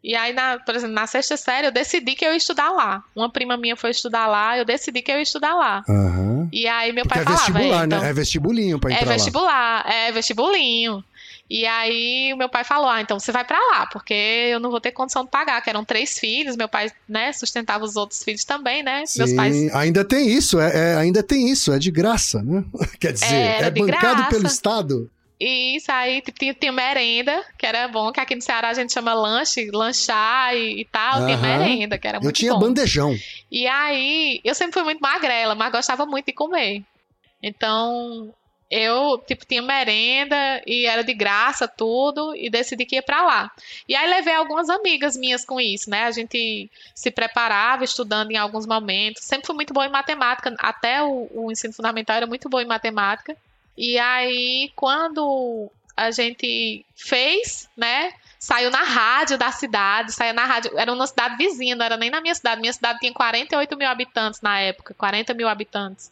E 0.07 0.13
aí, 0.15 0.33
na, 0.33 0.59
por 0.59 0.75
exemplo, 0.75 0.93
na 0.93 1.07
sexta 1.07 1.35
série, 1.35 1.65
eu 1.65 1.71
decidi 1.71 2.13
que 2.13 2.23
eu 2.23 2.29
ia 2.29 2.37
estudar 2.37 2.69
lá. 2.69 3.03
Uma 3.15 3.27
prima 3.27 3.57
minha 3.57 3.75
foi 3.75 3.89
estudar 3.89 4.27
lá, 4.27 4.55
eu 4.55 4.63
decidi 4.63 5.01
que 5.01 5.11
eu 5.11 5.15
ia 5.15 5.23
estudar 5.23 5.55
lá. 5.55 5.83
Uhum. 5.89 6.47
E 6.53 6.67
aí 6.67 6.93
meu 6.93 7.03
Porque 7.05 7.15
pai 7.15 7.23
é 7.23 7.25
falava. 7.25 7.43
vestibular, 7.53 7.85
então, 7.87 7.99
né? 8.01 8.09
É 8.09 8.13
vestibulinho 8.13 8.79
pra 8.79 8.91
entrar 8.91 9.03
É 9.03 9.13
vestibular, 9.13 9.83
lá. 9.83 9.91
é 9.91 10.11
vestibulinho. 10.11 11.03
E 11.49 11.65
aí 11.65 12.31
o 12.33 12.37
meu 12.37 12.47
pai 12.49 12.63
falou: 12.63 12.87
ah, 12.87 13.01
então 13.01 13.19
você 13.19 13.31
vai 13.31 13.43
para 13.43 13.57
lá, 13.71 13.87
porque 13.87 14.13
eu 14.13 14.59
não 14.59 14.69
vou 14.69 14.79
ter 14.79 14.91
condição 14.91 15.23
de 15.23 15.31
pagar, 15.31 15.59
que 15.63 15.71
eram 15.71 15.83
três 15.83 16.19
filhos, 16.19 16.55
meu 16.55 16.67
pai, 16.69 16.91
né, 17.09 17.33
sustentava 17.33 17.83
os 17.83 17.95
outros 17.95 18.23
filhos 18.23 18.43
também, 18.43 18.83
né? 18.83 19.07
Sim, 19.07 19.19
Meus 19.19 19.33
pais. 19.33 19.75
Ainda 19.75 20.05
tem 20.05 20.27
isso, 20.29 20.59
é, 20.59 20.93
é, 20.93 20.95
ainda 20.97 21.23
tem 21.23 21.49
isso, 21.49 21.73
é 21.73 21.79
de 21.79 21.89
graça, 21.89 22.43
né? 22.43 22.63
Quer 22.99 23.13
dizer, 23.13 23.33
é 23.35 23.69
de 23.71 23.79
bancado 23.79 24.15
graça. 24.17 24.29
pelo 24.29 24.45
Estado. 24.45 25.09
E 25.39 25.75
isso 25.75 25.91
aí 25.91 26.21
tipo, 26.21 26.39
tinha, 26.39 26.53
tinha 26.53 26.71
merenda, 26.71 27.43
que 27.57 27.65
era 27.65 27.87
bom, 27.87 28.11
que 28.11 28.19
aqui 28.19 28.35
no 28.35 28.41
Ceará 28.41 28.69
a 28.69 28.73
gente 28.73 28.93
chama 28.93 29.13
lanche, 29.13 29.69
lanchar 29.71 30.55
e, 30.55 30.81
e 30.81 30.85
tal, 30.85 31.25
tinha 31.25 31.37
Aham. 31.37 31.41
merenda, 31.41 31.97
que 31.97 32.07
era 32.07 32.19
muito 32.19 32.29
Eu 32.29 32.33
tinha 32.33 32.53
bom. 32.53 32.59
bandejão. 32.59 33.15
E 33.51 33.67
aí, 33.67 34.39
eu 34.43 34.55
sempre 34.55 34.73
fui 34.73 34.83
muito 34.83 35.01
magrela, 35.01 35.53
mas 35.53 35.71
gostava 35.71 36.05
muito 36.05 36.27
de 36.27 36.33
comer. 36.33 36.83
Então, 37.43 38.33
eu, 38.69 39.17
tipo, 39.19 39.45
tinha 39.45 39.61
merenda 39.61 40.61
e 40.65 40.85
era 40.85 41.03
de 41.03 41.13
graça 41.13 41.67
tudo 41.67 42.35
e 42.35 42.49
decidi 42.49 42.85
que 42.85 42.95
ia 42.95 43.03
para 43.03 43.23
lá. 43.23 43.51
E 43.87 43.95
aí 43.95 44.09
levei 44.09 44.33
algumas 44.33 44.69
amigas 44.69 45.15
minhas 45.15 45.45
com 45.45 45.59
isso, 45.59 45.89
né? 45.89 46.03
A 46.03 46.11
gente 46.11 46.69
se 46.95 47.11
preparava 47.11 47.83
estudando 47.83 48.31
em 48.31 48.37
alguns 48.37 48.65
momentos. 48.65 49.23
Sempre 49.23 49.47
fui 49.47 49.55
muito 49.55 49.73
boa 49.73 49.85
em 49.85 49.91
matemática, 49.91 50.55
até 50.57 51.03
o, 51.03 51.27
o 51.31 51.51
ensino 51.51 51.73
fundamental 51.73 52.17
era 52.17 52.27
muito 52.27 52.49
boa 52.49 52.63
em 52.63 52.67
matemática. 52.67 53.37
E 53.77 53.97
aí, 53.99 54.71
quando 54.75 55.69
a 55.95 56.11
gente 56.11 56.85
fez, 56.95 57.69
né? 57.75 58.13
Saiu 58.37 58.69
na 58.69 58.83
rádio 58.83 59.37
da 59.39 59.51
cidade, 59.51 60.11
saiu 60.11 60.33
na 60.33 60.45
rádio, 60.45 60.77
era 60.77 60.93
uma 60.93 61.07
cidade 61.07 61.35
vizinha, 61.35 61.75
não 61.75 61.85
era 61.85 61.97
nem 61.97 62.11
na 62.11 62.21
minha 62.21 62.35
cidade. 62.35 62.61
Minha 62.61 62.73
cidade 62.73 62.99
tinha 62.99 63.13
48 63.13 63.75
mil 63.75 63.87
habitantes 63.87 64.41
na 64.41 64.59
época, 64.59 64.93
40 64.93 65.33
mil 65.33 65.47
habitantes. 65.47 66.11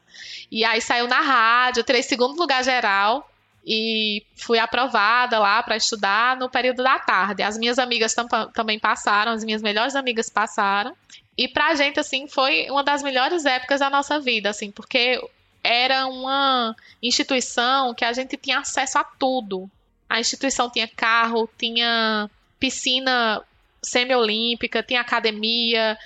E 0.50 0.66
aí 0.66 0.82
saiu 0.82 1.08
na 1.08 1.20
rádio, 1.20 1.84
tirei 1.84 2.02
segundo 2.02 2.40
lugar 2.40 2.64
geral 2.64 3.30
e 3.66 4.24
fui 4.36 4.58
aprovada 4.58 5.38
lá 5.38 5.62
para 5.62 5.78
estudar 5.78 6.36
no 6.38 6.50
período 6.50 6.84
da 6.84 6.98
tarde. 6.98 7.44
As 7.44 7.58
minhas 7.58 7.78
amigas 7.78 8.14
tam 8.14 8.28
também 8.54 8.80
passaram, 8.80 9.32
as 9.32 9.44
minhas 9.44 9.62
melhores 9.62 9.96
amigas 9.96 10.30
passaram. 10.30 10.96
E 11.38 11.48
pra 11.48 11.76
gente, 11.76 12.00
assim, 12.00 12.28
foi 12.28 12.68
uma 12.70 12.84
das 12.84 13.04
melhores 13.04 13.46
épocas 13.46 13.80
da 13.80 13.90
nossa 13.90 14.20
vida, 14.20 14.50
assim, 14.50 14.72
porque 14.72 15.20
era 15.64 16.06
uma 16.08 16.76
instituição 17.02 17.94
que 17.94 18.04
a 18.04 18.12
gente 18.12 18.36
tinha 18.36 18.60
acesso 18.60 18.98
a 18.98 19.04
tudo. 19.04 19.70
A 20.10 20.20
instituição 20.20 20.70
tinha 20.70 20.88
carro, 20.88 21.50
tinha 21.58 22.30
piscina 22.60 23.42
semiolímpica, 23.82 24.84
tinha 24.84 25.02
academia. 25.02 25.98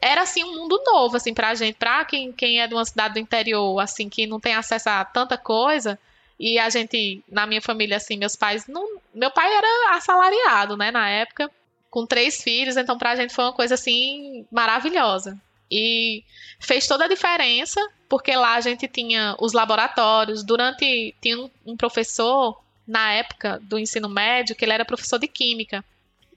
Era 0.00 0.22
assim 0.22 0.44
um 0.44 0.56
mundo 0.56 0.80
novo 0.84 1.16
assim 1.16 1.34
pra 1.34 1.54
gente, 1.54 1.74
pra 1.74 2.04
quem, 2.04 2.32
quem 2.32 2.60
é 2.60 2.66
de 2.68 2.74
uma 2.74 2.84
cidade 2.84 3.14
do 3.14 3.20
interior, 3.20 3.80
assim, 3.80 4.08
que 4.08 4.26
não 4.26 4.38
tem 4.38 4.54
acesso 4.54 4.88
a 4.88 5.04
tanta 5.04 5.36
coisa. 5.36 5.98
E 6.38 6.58
a 6.58 6.70
gente, 6.70 7.22
na 7.28 7.46
minha 7.46 7.60
família, 7.60 7.96
assim, 7.96 8.16
meus 8.16 8.36
pais 8.36 8.66
não. 8.66 8.98
Meu 9.12 9.30
pai 9.30 9.52
era 9.52 9.96
assalariado, 9.96 10.76
né, 10.76 10.90
na 10.90 11.08
época, 11.10 11.50
com 11.90 12.06
três 12.06 12.42
filhos, 12.42 12.76
então 12.76 12.96
pra 12.96 13.16
gente 13.16 13.34
foi 13.34 13.44
uma 13.44 13.52
coisa 13.52 13.74
assim 13.74 14.46
maravilhosa. 14.50 15.36
E 15.70 16.24
fez 16.58 16.86
toda 16.86 17.04
a 17.04 17.08
diferença, 17.08 17.80
porque 18.08 18.34
lá 18.34 18.54
a 18.54 18.60
gente 18.60 18.88
tinha 18.88 19.36
os 19.38 19.52
laboratórios. 19.52 20.42
Durante. 20.42 21.14
Tinha 21.20 21.38
um, 21.38 21.50
um 21.64 21.76
professor, 21.76 22.60
na 22.86 23.12
época 23.12 23.60
do 23.62 23.78
ensino 23.78 24.08
médio, 24.08 24.56
que 24.56 24.64
ele 24.64 24.72
era 24.72 24.84
professor 24.84 25.18
de 25.18 25.28
química. 25.28 25.84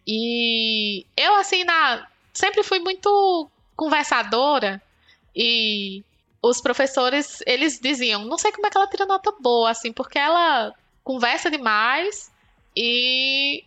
E 0.06 1.06
eu, 1.18 1.36
assim, 1.36 1.64
na, 1.64 2.08
sempre 2.34 2.64
fui 2.64 2.80
muito 2.80 3.50
conversadora. 3.76 4.82
E 5.36 6.04
os 6.42 6.62
professores, 6.62 7.42
eles 7.48 7.80
diziam, 7.80 8.26
não 8.26 8.38
sei 8.38 8.52
como 8.52 8.68
é 8.68 8.70
que 8.70 8.78
ela 8.78 8.88
tira 8.88 9.06
nota 9.06 9.34
boa, 9.40 9.72
assim, 9.72 9.92
porque 9.94 10.20
ela 10.20 10.74
conversa 11.04 11.50
demais 11.50 12.32
e 12.76 13.64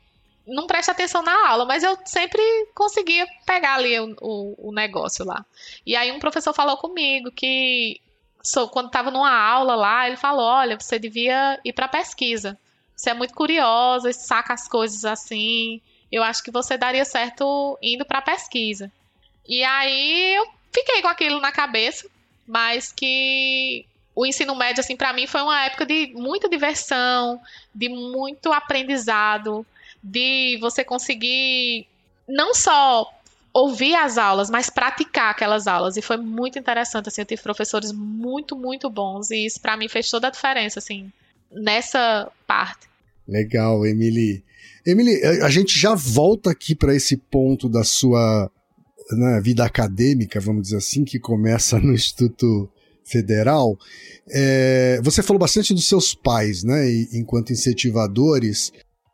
não 0.47 0.67
presta 0.67 0.93
atenção 0.93 1.23
na 1.23 1.49
aula, 1.49 1.65
mas 1.65 1.83
eu 1.83 1.99
sempre 2.05 2.41
conseguia 2.75 3.27
pegar 3.45 3.75
ali 3.75 3.99
o, 3.99 4.17
o, 4.21 4.69
o 4.69 4.73
negócio 4.73 5.25
lá. 5.25 5.45
E 5.85 5.97
aí 5.97 6.13
um 6.13 6.21
professor 6.21 6.53
falou 6.53 6.77
comigo 6.77 7.31
que 7.33 8.01
quando 8.71 8.87
estava 8.87 9.11
numa 9.11 9.33
aula 9.33 9.75
lá, 9.75 10.07
ele 10.07 10.17
falou: 10.17 10.47
olha, 10.47 10.79
você 10.79 10.99
devia 10.99 11.59
ir 11.65 11.73
para 11.73 11.89
pesquisa. 11.89 12.57
Você 12.95 13.11
é 13.11 13.15
muito 13.15 13.35
curiosa, 13.35 14.13
saca 14.13 14.55
as 14.55 14.69
coisas 14.69 15.05
assim. 15.05 15.81
Eu 16.11 16.23
acho 16.23 16.43
que 16.43 16.51
você 16.51 16.79
daria 16.79 17.05
certo 17.05 17.77
indo 17.83 18.05
para 18.05 18.23
pesquisa. 18.23 18.91
E 19.47 19.63
aí 19.65 20.35
eu 20.37 20.47
fiquei 20.73 21.03
com 21.03 21.09
aquilo 21.09 21.41
na 21.41 21.53
cabeça, 21.53 22.09
mas 22.47 22.93
que 22.93 23.85
o 24.15 24.25
ensino 24.25 24.55
médio 24.55 24.81
assim 24.81 24.97
para 24.97 25.13
mim 25.13 25.27
foi 25.27 25.43
uma 25.43 25.65
época 25.65 25.85
de 25.85 26.13
muita 26.15 26.49
diversão, 26.49 27.41
de 27.75 27.89
muito 27.89 28.53
aprendizado, 28.53 29.67
de 30.07 30.59
você 30.61 30.85
conseguir 30.85 31.87
não 32.29 32.55
só 32.55 33.11
ouvir 33.53 33.95
as 33.95 34.19
aulas, 34.19 34.51
mas 34.51 34.69
praticar 34.69 35.31
aquelas 35.31 35.67
aulas. 35.67 35.97
E 35.97 36.03
foi 36.03 36.17
muito 36.17 36.59
interessante, 36.59 37.09
assim, 37.09 37.23
eu 37.23 37.27
tive 37.27 37.43
professores 37.43 37.91
muito, 37.91 38.55
muito 38.55 38.91
bons. 38.91 39.31
E 39.31 39.47
isso 39.47 39.61
para 39.61 39.77
mim 39.77 39.89
fez 39.89 40.11
toda 40.11 40.29
a 40.29 40.31
diferença, 40.31 40.79
assim, 40.79 41.11
nessa 41.51 42.31
parte. 42.47 42.87
Legal, 43.27 43.87
Emily. 43.87 44.45
Emily, 44.85 45.25
a 45.43 45.49
gente 45.49 45.79
já 45.79 45.95
volta 45.95 46.51
aqui 46.51 46.75
para 46.75 46.95
esse 46.95 47.17
ponto 47.17 47.69
da 47.69 47.83
sua 47.83 48.51
né, 49.13 49.41
vida 49.41 49.65
acadêmica, 49.65 50.39
vamos 50.39 50.65
dizer 50.65 50.77
assim, 50.77 51.05
que 51.05 51.19
começa 51.19 51.79
no 51.81 51.93
Instituto 51.93 52.69
Federal. 53.05 53.79
É, 54.29 55.01
você 55.03 55.23
falou 55.23 55.41
bastante 55.41 55.73
dos 55.73 55.89
seus 55.89 56.15
pais, 56.15 56.63
né, 56.63 56.89
enquanto 57.13 57.53
incentivadores. 57.53 58.73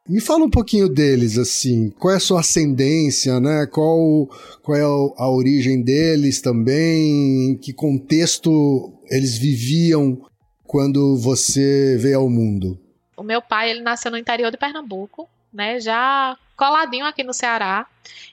Me 0.09 0.21
fala 0.21 0.45
um 0.45 0.51
pouquinho 0.51 0.89
deles, 0.89 1.39
assim, 1.39 1.91
qual 1.91 2.13
é 2.13 2.17
a 2.17 2.21
sua 2.21 2.41
ascendência, 2.41 3.39
né? 3.39 3.67
Qual, 3.67 4.29
qual 4.61 4.77
é 4.77 4.83
a 4.83 5.31
origem 5.31 5.81
deles 5.81 6.41
também? 6.41 7.51
Em 7.51 7.57
que 7.57 7.73
contexto 7.73 8.93
eles 9.09 9.39
viviam 9.39 10.21
quando 10.65 11.17
você 11.17 11.97
veio 12.01 12.19
ao 12.19 12.29
mundo? 12.29 12.81
O 13.17 13.23
meu 13.23 13.41
pai, 13.41 13.71
ele 13.71 13.81
nasceu 13.81 14.11
no 14.11 14.19
interior 14.19 14.51
de 14.51 14.57
Pernambuco, 14.57 15.29
né? 15.53 15.79
Já 15.79 16.37
coladinho 16.57 17.07
aqui 17.07 17.23
no 17.23 17.33
Ceará. 17.33 17.87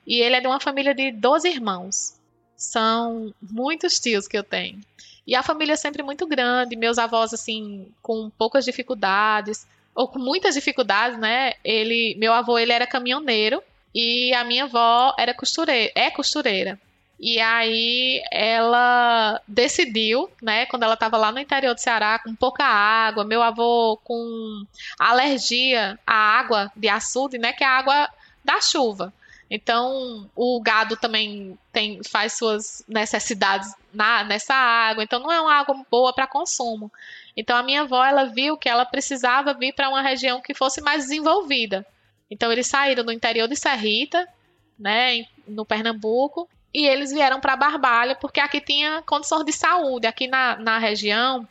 E 0.08 0.20
ele 0.22 0.38
é 0.38 0.42
de 0.42 0.48
uma 0.48 0.60
família 0.60 0.96
de 0.96 1.12
12 1.12 1.48
irmãos. 1.48 2.16
São 2.58 3.32
muitos 3.40 4.00
tios 4.00 4.28
que 4.28 4.38
eu 4.38 4.44
tenho. 4.44 4.80
E 5.26 5.36
a 5.36 5.44
família 5.44 5.74
é 5.74 5.78
sempre 5.78 6.02
muito 6.02 6.26
grande, 6.26 6.76
meus 6.76 6.98
avós, 6.98 7.32
assim, 7.32 7.86
com 8.02 8.32
poucas 8.32 8.66
dificuldades 8.66 9.68
ou 9.96 10.08
com 10.08 10.20
muitas 10.20 10.56
dificuldades, 10.56 11.18
né? 11.20 11.54
Ele, 11.64 12.16
meu 12.18 12.34
avô, 12.34 12.58
ele 12.58 12.72
era 12.72 12.88
caminhoneiro 12.88 13.62
e 13.94 14.34
a 14.34 14.44
minha 14.44 14.66
avó 14.66 15.14
era 15.18 15.34
costureira, 15.34 15.92
é 15.96 16.10
costureira. 16.10 16.80
E 17.20 17.38
aí 17.40 18.22
ela 18.32 19.42
decidiu, 19.46 20.30
né, 20.42 20.66
quando 20.68 20.84
ela 20.84 20.94
estava 20.94 21.18
lá 21.18 21.34
no 21.34 21.40
interior 21.40 21.76
do 21.76 21.82
Ceará, 21.82 22.18
com 22.18 22.34
pouca 22.34 22.64
água, 22.64 23.26
meu 23.26 23.44
avô 23.44 24.00
com 24.06 24.64
alergia 24.98 26.00
à 26.08 26.14
água 26.14 26.72
de 26.78 26.88
açude, 26.88 27.38
né, 27.38 27.52
que 27.52 27.64
é 27.64 27.68
a 27.68 27.78
água 27.78 28.10
da 28.44 28.62
chuva. 28.62 29.14
Então, 29.50 30.30
o 30.36 30.62
gado 30.62 30.96
também 30.96 31.58
tem, 31.72 32.04
faz 32.04 32.34
suas 32.34 32.84
necessidades 32.88 33.74
na, 33.92 34.24
nessa 34.24 34.54
água, 34.54 35.04
então 35.04 35.20
não 35.20 35.32
é 35.32 35.42
uma 35.42 35.56
água 35.56 35.84
boa 35.90 36.14
para 36.14 36.28
consumo. 36.28 36.92
Então 37.36 37.58
a 37.58 37.64
minha 37.64 37.82
avó 37.82 38.04
ela 38.06 38.26
viu 38.26 38.58
que 38.58 38.70
ela 38.70 38.86
precisava 38.86 39.54
vir 39.54 39.74
para 39.74 39.90
uma 39.90 40.02
região 40.02 40.42
que 40.42 40.54
fosse 40.54 40.82
mais 40.82 41.06
desenvolvida. 41.06 41.86
Então 42.30 42.52
eles 42.52 42.68
saíram 42.68 43.04
do 43.04 43.12
interior 43.12 43.48
de 43.48 43.56
Serrita, 43.56 44.28
né, 44.78 45.26
no 45.48 45.66
Pernambuco, 45.66 46.48
e 46.72 46.86
eles 46.86 47.12
vieram 47.12 47.40
para 47.40 47.56
Barbalha 47.56 48.16
porque 48.16 48.40
aqui 48.40 48.62
tinha 48.62 49.02
condições 49.02 49.44
de 49.46 49.52
saúde. 49.52 50.06
Aqui 50.06 50.28
na, 50.28 50.58
na 50.58 50.78
região 50.78 51.48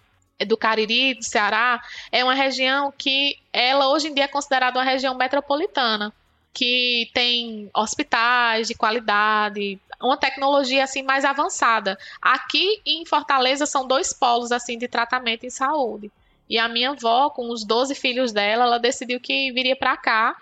do 0.46 0.56
Cariri, 0.56 1.14
do 1.14 1.24
Ceará, 1.24 1.82
é 2.12 2.22
uma 2.22 2.34
região 2.34 2.92
que 2.96 3.36
ela 3.52 3.88
hoje 3.88 4.06
em 4.06 4.14
dia 4.14 4.24
é 4.24 4.28
considerada 4.28 4.78
uma 4.78 4.84
região 4.84 5.16
metropolitana, 5.16 6.12
que 6.52 7.10
tem 7.14 7.70
hospitais 7.74 8.68
de 8.68 8.74
qualidade, 8.74 9.78
uma 10.00 10.16
tecnologia 10.16 10.84
assim 10.84 11.02
mais 11.02 11.24
avançada. 11.24 11.98
Aqui 12.20 12.80
em 12.84 13.04
Fortaleza 13.04 13.66
são 13.66 13.86
dois 13.86 14.12
polos 14.12 14.52
assim 14.52 14.78
de 14.78 14.88
tratamento 14.88 15.44
em 15.44 15.50
saúde. 15.50 16.10
E 16.48 16.58
a 16.58 16.68
minha 16.68 16.90
avó, 16.90 17.28
com 17.30 17.50
os 17.50 17.64
12 17.64 17.94
filhos 17.94 18.32
dela, 18.32 18.64
ela 18.64 18.78
decidiu 18.78 19.20
que 19.20 19.52
viria 19.52 19.76
para 19.76 19.96
cá 19.96 20.36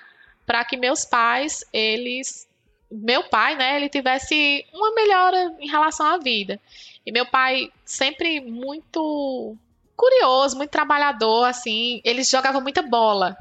para 0.46 0.64
que 0.64 0.76
meus 0.76 1.04
pais, 1.04 1.64
eles 1.72 2.46
meu 2.88 3.24
pai, 3.24 3.56
né, 3.56 3.76
ele 3.76 3.88
tivesse 3.88 4.64
uma 4.72 4.94
melhora 4.94 5.56
em 5.58 5.68
relação 5.68 6.06
à 6.06 6.18
vida. 6.18 6.60
E 7.04 7.10
meu 7.10 7.26
pai 7.26 7.68
sempre 7.84 8.40
muito 8.40 9.56
curioso, 9.96 10.56
muito 10.56 10.70
trabalhador, 10.70 11.44
assim, 11.44 12.00
ele 12.04 12.22
jogava 12.22 12.60
muita 12.60 12.82
bola. 12.82 13.36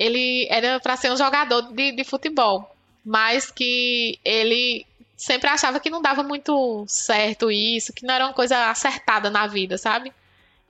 Ele 0.00 0.46
era 0.48 0.80
para 0.80 0.96
ser 0.96 1.12
um 1.12 1.16
jogador 1.16 1.60
de, 1.74 1.92
de 1.92 2.04
futebol, 2.04 2.74
mas 3.04 3.50
que 3.50 4.18
ele 4.24 4.86
sempre 5.14 5.50
achava 5.50 5.78
que 5.78 5.90
não 5.90 6.00
dava 6.00 6.22
muito 6.22 6.86
certo 6.88 7.50
isso, 7.50 7.92
que 7.92 8.06
não 8.06 8.14
era 8.14 8.24
uma 8.24 8.32
coisa 8.32 8.70
acertada 8.70 9.28
na 9.28 9.46
vida, 9.46 9.76
sabe? 9.76 10.10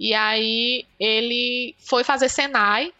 E 0.01 0.13
aí 0.13 0.85
ele 0.99 1.77
foi 1.79 2.03
fazer 2.03 2.29
Senai, 2.29 2.93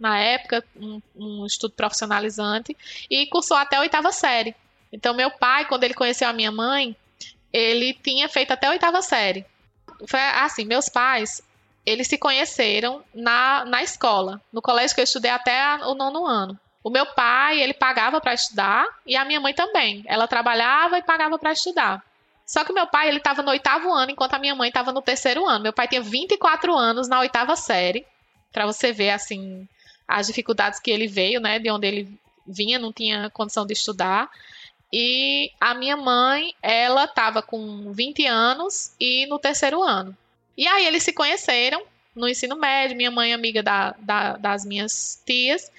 na 0.00 0.18
época, 0.18 0.64
um, 0.74 1.00
um 1.14 1.46
estudo 1.46 1.74
profissionalizante, 1.74 2.76
e 3.08 3.26
cursou 3.26 3.56
até 3.56 3.76
a 3.76 3.80
oitava 3.80 4.10
série. 4.10 4.56
Então, 4.92 5.14
meu 5.14 5.30
pai, 5.30 5.66
quando 5.66 5.84
ele 5.84 5.94
conheceu 5.94 6.28
a 6.28 6.32
minha 6.32 6.50
mãe, 6.50 6.96
ele 7.52 7.94
tinha 7.94 8.28
feito 8.28 8.50
até 8.50 8.66
a 8.66 8.70
oitava 8.70 9.00
série. 9.02 9.46
Foi 10.08 10.20
assim, 10.20 10.64
meus 10.64 10.88
pais, 10.88 11.40
eles 11.86 12.08
se 12.08 12.18
conheceram 12.18 13.02
na, 13.14 13.64
na 13.64 13.82
escola, 13.82 14.40
no 14.52 14.60
colégio 14.60 14.96
que 14.96 15.00
eu 15.00 15.04
estudei 15.04 15.30
até 15.30 15.76
o 15.84 15.94
nono 15.94 16.26
ano. 16.26 16.58
O 16.82 16.90
meu 16.90 17.06
pai, 17.06 17.60
ele 17.60 17.72
pagava 17.72 18.20
para 18.20 18.34
estudar 18.34 18.86
e 19.06 19.16
a 19.16 19.24
minha 19.24 19.40
mãe 19.40 19.54
também. 19.54 20.04
Ela 20.06 20.28
trabalhava 20.28 20.98
e 20.98 21.02
pagava 21.02 21.38
para 21.38 21.52
estudar. 21.52 22.02
Só 22.44 22.64
que 22.64 22.72
meu 22.72 22.86
pai, 22.86 23.08
ele 23.08 23.18
estava 23.18 23.42
no 23.42 23.50
oitavo 23.50 23.92
ano, 23.92 24.12
enquanto 24.12 24.34
a 24.34 24.38
minha 24.38 24.54
mãe 24.54 24.68
estava 24.68 24.92
no 24.92 25.02
terceiro 25.02 25.46
ano. 25.46 25.64
Meu 25.64 25.72
pai 25.72 25.88
tinha 25.88 26.00
24 26.00 26.76
anos 26.76 27.08
na 27.08 27.20
oitava 27.20 27.56
série. 27.56 28.06
para 28.52 28.66
você 28.66 28.92
ver 28.92 29.10
assim 29.10 29.68
as 30.06 30.28
dificuldades 30.28 30.78
que 30.78 30.90
ele 30.90 31.08
veio, 31.08 31.40
né, 31.40 31.58
de 31.58 31.68
onde 31.70 31.86
ele 31.86 32.20
vinha, 32.46 32.78
não 32.78 32.92
tinha 32.92 33.30
condição 33.30 33.66
de 33.66 33.72
estudar. 33.72 34.30
E 34.92 35.50
a 35.60 35.74
minha 35.74 35.96
mãe, 35.96 36.54
ela 36.62 37.04
estava 37.04 37.42
com 37.42 37.92
20 37.92 38.24
anos 38.26 38.94
e 39.00 39.26
no 39.26 39.38
terceiro 39.38 39.82
ano. 39.82 40.16
E 40.56 40.66
aí 40.66 40.86
eles 40.86 41.02
se 41.02 41.12
conheceram 41.12 41.82
no 42.14 42.28
ensino 42.28 42.56
médio, 42.56 42.96
minha 42.96 43.10
mãe 43.10 43.34
amiga 43.34 43.62
da, 43.62 43.94
da, 43.98 44.36
das 44.36 44.64
minhas 44.64 45.22
tias. 45.26 45.70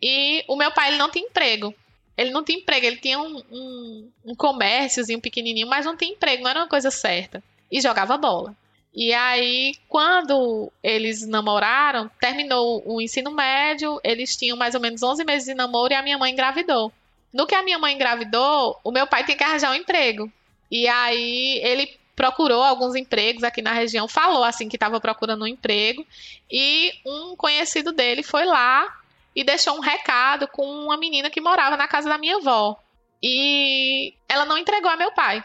E 0.00 0.44
o 0.46 0.56
meu 0.56 0.70
pai 0.70 0.88
ele 0.88 0.98
não 0.98 1.10
tinha 1.10 1.26
emprego. 1.26 1.74
Ele 2.16 2.30
não 2.30 2.44
tinha 2.44 2.58
emprego, 2.58 2.86
ele 2.86 2.96
tinha 2.98 3.18
um, 3.18 3.42
um, 3.50 4.10
um 4.26 4.34
comérciozinho 4.34 5.20
pequenininho, 5.20 5.66
mas 5.66 5.86
não 5.86 5.96
tinha 5.96 6.12
emprego, 6.12 6.42
não 6.42 6.50
era 6.50 6.60
uma 6.60 6.68
coisa 6.68 6.90
certa. 6.90 7.42
E 7.70 7.80
jogava 7.80 8.16
bola. 8.16 8.54
E 8.94 9.12
aí, 9.14 9.74
quando 9.88 10.70
eles 10.82 11.26
namoraram, 11.26 12.10
terminou 12.20 12.82
o 12.84 13.00
ensino 13.00 13.30
médio, 13.30 14.00
eles 14.02 14.36
tinham 14.36 14.56
mais 14.56 14.74
ou 14.74 14.80
menos 14.80 15.02
11 15.02 15.24
meses 15.24 15.46
de 15.46 15.54
namoro 15.54 15.92
e 15.92 15.96
a 15.96 16.02
minha 16.02 16.18
mãe 16.18 16.32
engravidou. 16.32 16.92
No 17.32 17.46
que 17.46 17.54
a 17.54 17.62
minha 17.62 17.78
mãe 17.78 17.94
engravidou, 17.94 18.78
o 18.82 18.90
meu 18.90 19.06
pai 19.06 19.24
tem 19.24 19.36
que 19.36 19.44
arranjar 19.44 19.70
um 19.70 19.76
emprego. 19.76 20.30
E 20.70 20.88
aí 20.88 21.60
ele 21.62 21.99
procurou 22.20 22.62
alguns 22.62 22.94
empregos 22.94 23.42
aqui 23.42 23.62
na 23.62 23.72
região, 23.72 24.06
falou 24.06 24.44
assim 24.44 24.68
que 24.68 24.76
estava 24.76 25.00
procurando 25.00 25.42
um 25.42 25.46
emprego 25.46 26.06
e 26.50 26.92
um 27.06 27.34
conhecido 27.34 27.92
dele 27.92 28.22
foi 28.22 28.44
lá 28.44 28.86
e 29.34 29.42
deixou 29.42 29.74
um 29.74 29.80
recado 29.80 30.46
com 30.46 30.62
uma 30.62 30.98
menina 30.98 31.30
que 31.30 31.40
morava 31.40 31.78
na 31.78 31.88
casa 31.88 32.10
da 32.10 32.18
minha 32.18 32.36
avó. 32.36 32.78
E 33.22 34.12
ela 34.28 34.44
não 34.44 34.58
entregou 34.58 34.90
a 34.90 34.98
meu 34.98 35.10
pai. 35.12 35.42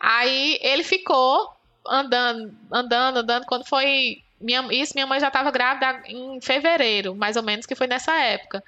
Aí 0.00 0.58
ele 0.60 0.82
ficou 0.82 1.48
andando, 1.86 2.52
andando, 2.72 3.18
andando. 3.18 3.46
Quando 3.46 3.64
foi. 3.64 4.20
Minha, 4.40 4.66
isso, 4.72 4.94
minha 4.96 5.06
mãe 5.06 5.20
já 5.20 5.28
estava 5.28 5.52
grávida 5.52 6.02
em 6.06 6.40
fevereiro, 6.40 7.14
mais 7.14 7.36
ou 7.36 7.42
menos, 7.44 7.66
que 7.66 7.76
foi 7.76 7.86
nessa 7.86 8.16
época. 8.16 8.64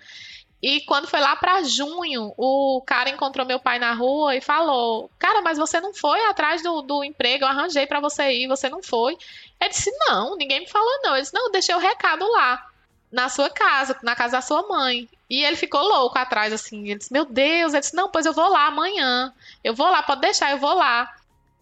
E 0.62 0.80
quando 0.82 1.08
foi 1.08 1.18
lá 1.18 1.34
para 1.34 1.64
junho, 1.64 2.32
o 2.36 2.80
cara 2.86 3.10
encontrou 3.10 3.44
meu 3.44 3.58
pai 3.58 3.80
na 3.80 3.92
rua 3.94 4.36
e 4.36 4.40
falou: 4.40 5.10
Cara, 5.18 5.42
mas 5.42 5.58
você 5.58 5.80
não 5.80 5.92
foi 5.92 6.24
atrás 6.26 6.62
do, 6.62 6.82
do 6.82 7.02
emprego, 7.02 7.44
eu 7.44 7.48
arranjei 7.48 7.84
para 7.84 7.98
você 7.98 8.30
ir, 8.30 8.46
você 8.46 8.68
não 8.68 8.80
foi. 8.80 9.18
Ele 9.60 9.70
disse: 9.70 9.90
Não, 10.08 10.36
ninguém 10.36 10.60
me 10.60 10.68
falou 10.68 11.00
não. 11.02 11.14
Ele 11.14 11.22
disse: 11.22 11.34
Não, 11.34 11.50
deixei 11.50 11.74
o 11.74 11.80
recado 11.80 12.30
lá, 12.30 12.64
na 13.10 13.28
sua 13.28 13.50
casa, 13.50 13.98
na 14.04 14.14
casa 14.14 14.36
da 14.36 14.40
sua 14.40 14.62
mãe. 14.68 15.08
E 15.28 15.42
ele 15.44 15.56
ficou 15.56 15.82
louco 15.82 16.16
atrás, 16.16 16.52
assim. 16.52 16.88
Ele 16.88 16.98
disse: 16.98 17.12
Meu 17.12 17.24
Deus. 17.24 17.72
Ele 17.72 17.80
disse: 17.80 17.96
Não, 17.96 18.08
pois 18.08 18.24
eu 18.24 18.32
vou 18.32 18.48
lá 18.48 18.66
amanhã. 18.66 19.34
Eu 19.64 19.74
vou 19.74 19.90
lá, 19.90 20.00
pode 20.00 20.20
deixar, 20.20 20.52
eu 20.52 20.58
vou 20.58 20.74
lá. 20.74 21.12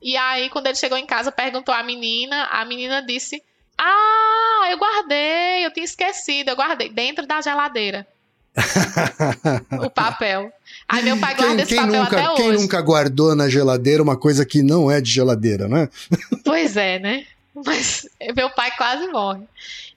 E 0.03 0.15
aí, 0.15 0.51
quando 0.51 0.67
ele 0.67 0.77
chegou 0.77 0.99
em 0.99 1.07
casa, 1.07 1.33
perguntou 1.33 1.75
à 1.75 1.83
menina. 1.83 2.45
A 2.51 2.67
menina 2.67 3.01
disse: 3.01 3.43
Ah, 3.79 4.69
eu 4.71 4.77
guardei, 4.77 5.65
eu 5.65 5.73
tinha 5.73 5.85
esquecido, 5.85 6.51
eu 6.51 6.57
guardei 6.57 6.91
dentro 6.91 7.27
da 7.27 7.41
geladeira. 7.41 8.07
O 9.85 9.91
papel. 9.91 10.53
Aí 10.89 11.03
meu 11.03 11.17
pai 11.19 11.35
guarda 11.35 11.55
quem, 11.55 11.63
esse 11.63 11.77
papel 11.77 12.03
nunca, 12.03 12.17
até 12.21 12.35
quem 12.35 12.51
hoje. 12.51 12.63
nunca 12.63 12.81
guardou 12.81 13.35
na 13.35 13.49
geladeira 13.49 14.03
uma 14.03 14.17
coisa 14.17 14.45
que 14.45 14.63
não 14.63 14.91
é 14.91 15.01
de 15.01 15.11
geladeira, 15.11 15.69
né? 15.69 15.89
Pois 16.45 16.77
é, 16.77 16.99
né? 16.99 17.27
Mas 17.55 18.09
meu 18.35 18.51
pai 18.51 18.71
quase 18.77 19.07
morre. 19.09 19.43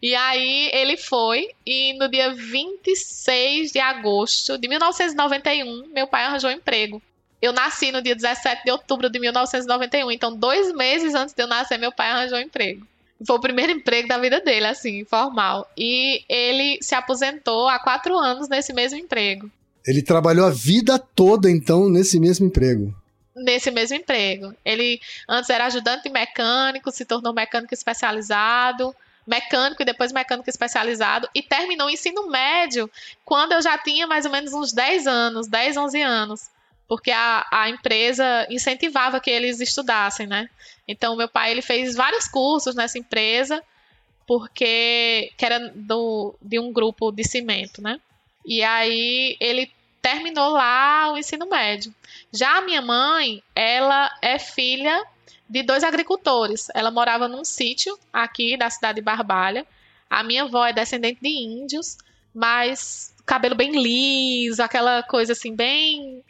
E 0.01 0.15
aí 0.15 0.69
ele 0.73 0.97
foi, 0.97 1.49
e 1.65 1.93
no 1.93 2.09
dia 2.09 2.33
26 2.33 3.71
de 3.71 3.79
agosto 3.79 4.57
de 4.57 4.67
1991, 4.67 5.87
meu 5.93 6.07
pai 6.07 6.25
arranjou 6.25 6.49
um 6.49 6.53
emprego. 6.53 7.01
Eu 7.41 7.53
nasci 7.53 7.91
no 7.91 8.01
dia 8.01 8.15
17 8.15 8.63
de 8.63 8.71
outubro 8.71 9.09
de 9.09 9.19
1991, 9.19 10.11
então 10.11 10.35
dois 10.35 10.73
meses 10.73 11.13
antes 11.13 11.33
de 11.33 11.43
eu 11.43 11.47
nascer, 11.47 11.77
meu 11.77 11.91
pai 11.91 12.09
arranjou 12.09 12.37
um 12.37 12.41
emprego. 12.41 12.85
Foi 13.25 13.35
o 13.35 13.41
primeiro 13.41 13.71
emprego 13.71 14.07
da 14.07 14.17
vida 14.17 14.39
dele, 14.41 14.65
assim, 14.65 15.05
formal. 15.05 15.69
E 15.77 16.23
ele 16.27 16.79
se 16.81 16.95
aposentou 16.95 17.67
há 17.67 17.79
quatro 17.79 18.17
anos 18.17 18.49
nesse 18.49 18.73
mesmo 18.73 18.97
emprego. 18.97 19.49
Ele 19.85 20.01
trabalhou 20.01 20.45
a 20.45 20.51
vida 20.51 20.97
toda, 20.97 21.49
então, 21.49 21.89
nesse 21.89 22.19
mesmo 22.19 22.45
emprego. 22.45 22.93
Nesse 23.35 23.71
mesmo 23.71 23.97
emprego. 23.97 24.53
Ele 24.63 24.99
antes 25.27 25.49
era 25.49 25.65
ajudante 25.65 26.09
mecânico, 26.09 26.91
se 26.91 27.05
tornou 27.05 27.33
mecânico 27.33 27.73
especializado, 27.73 28.95
mecânico 29.25 29.81
e 29.81 29.85
depois 29.85 30.11
mecânico 30.11 30.49
especializado, 30.49 31.27
e 31.33 31.41
terminou 31.41 31.87
o 31.87 31.89
ensino 31.89 32.29
médio 32.29 32.89
quando 33.25 33.53
eu 33.53 33.61
já 33.61 33.77
tinha 33.77 34.05
mais 34.05 34.25
ou 34.25 34.31
menos 34.31 34.53
uns 34.53 34.71
10 34.73 35.07
anos, 35.07 35.47
10, 35.47 35.77
11 35.77 36.01
anos 36.01 36.52
porque 36.87 37.11
a, 37.11 37.45
a 37.51 37.69
empresa 37.69 38.47
incentivava 38.49 39.19
que 39.19 39.29
eles 39.29 39.59
estudassem, 39.59 40.27
né? 40.27 40.49
Então, 40.87 41.15
meu 41.15 41.27
pai 41.27 41.51
ele 41.51 41.61
fez 41.61 41.95
vários 41.95 42.27
cursos 42.27 42.75
nessa 42.75 42.97
empresa, 42.97 43.63
porque 44.27 45.31
que 45.37 45.45
era 45.45 45.71
do, 45.75 46.35
de 46.41 46.59
um 46.59 46.71
grupo 46.71 47.11
de 47.11 47.23
cimento, 47.23 47.81
né? 47.81 47.99
E 48.45 48.61
aí 48.61 49.37
ele 49.39 49.71
terminou 50.01 50.49
lá 50.49 51.11
o 51.11 51.17
ensino 51.17 51.47
médio. 51.47 51.93
Já 52.31 52.57
a 52.57 52.61
minha 52.61 52.81
mãe, 52.81 53.41
ela 53.55 54.11
é 54.21 54.37
filha 54.37 55.01
de 55.49 55.63
dois 55.63 55.83
agricultores. 55.83 56.67
Ela 56.73 56.91
morava 56.91 57.27
num 57.27 57.45
sítio 57.45 57.97
aqui 58.11 58.57
da 58.57 58.69
cidade 58.69 58.95
de 58.95 59.01
Barbalha. 59.01 59.65
A 60.09 60.21
minha 60.21 60.43
avó 60.43 60.65
é 60.65 60.73
descendente 60.73 61.21
de 61.21 61.29
índios, 61.29 61.97
mas 62.35 63.13
cabelo 63.25 63.55
bem 63.55 63.71
liso, 63.71 64.61
aquela 64.61 65.01
coisa 65.03 65.31
assim 65.31 65.55
bem 65.55 66.21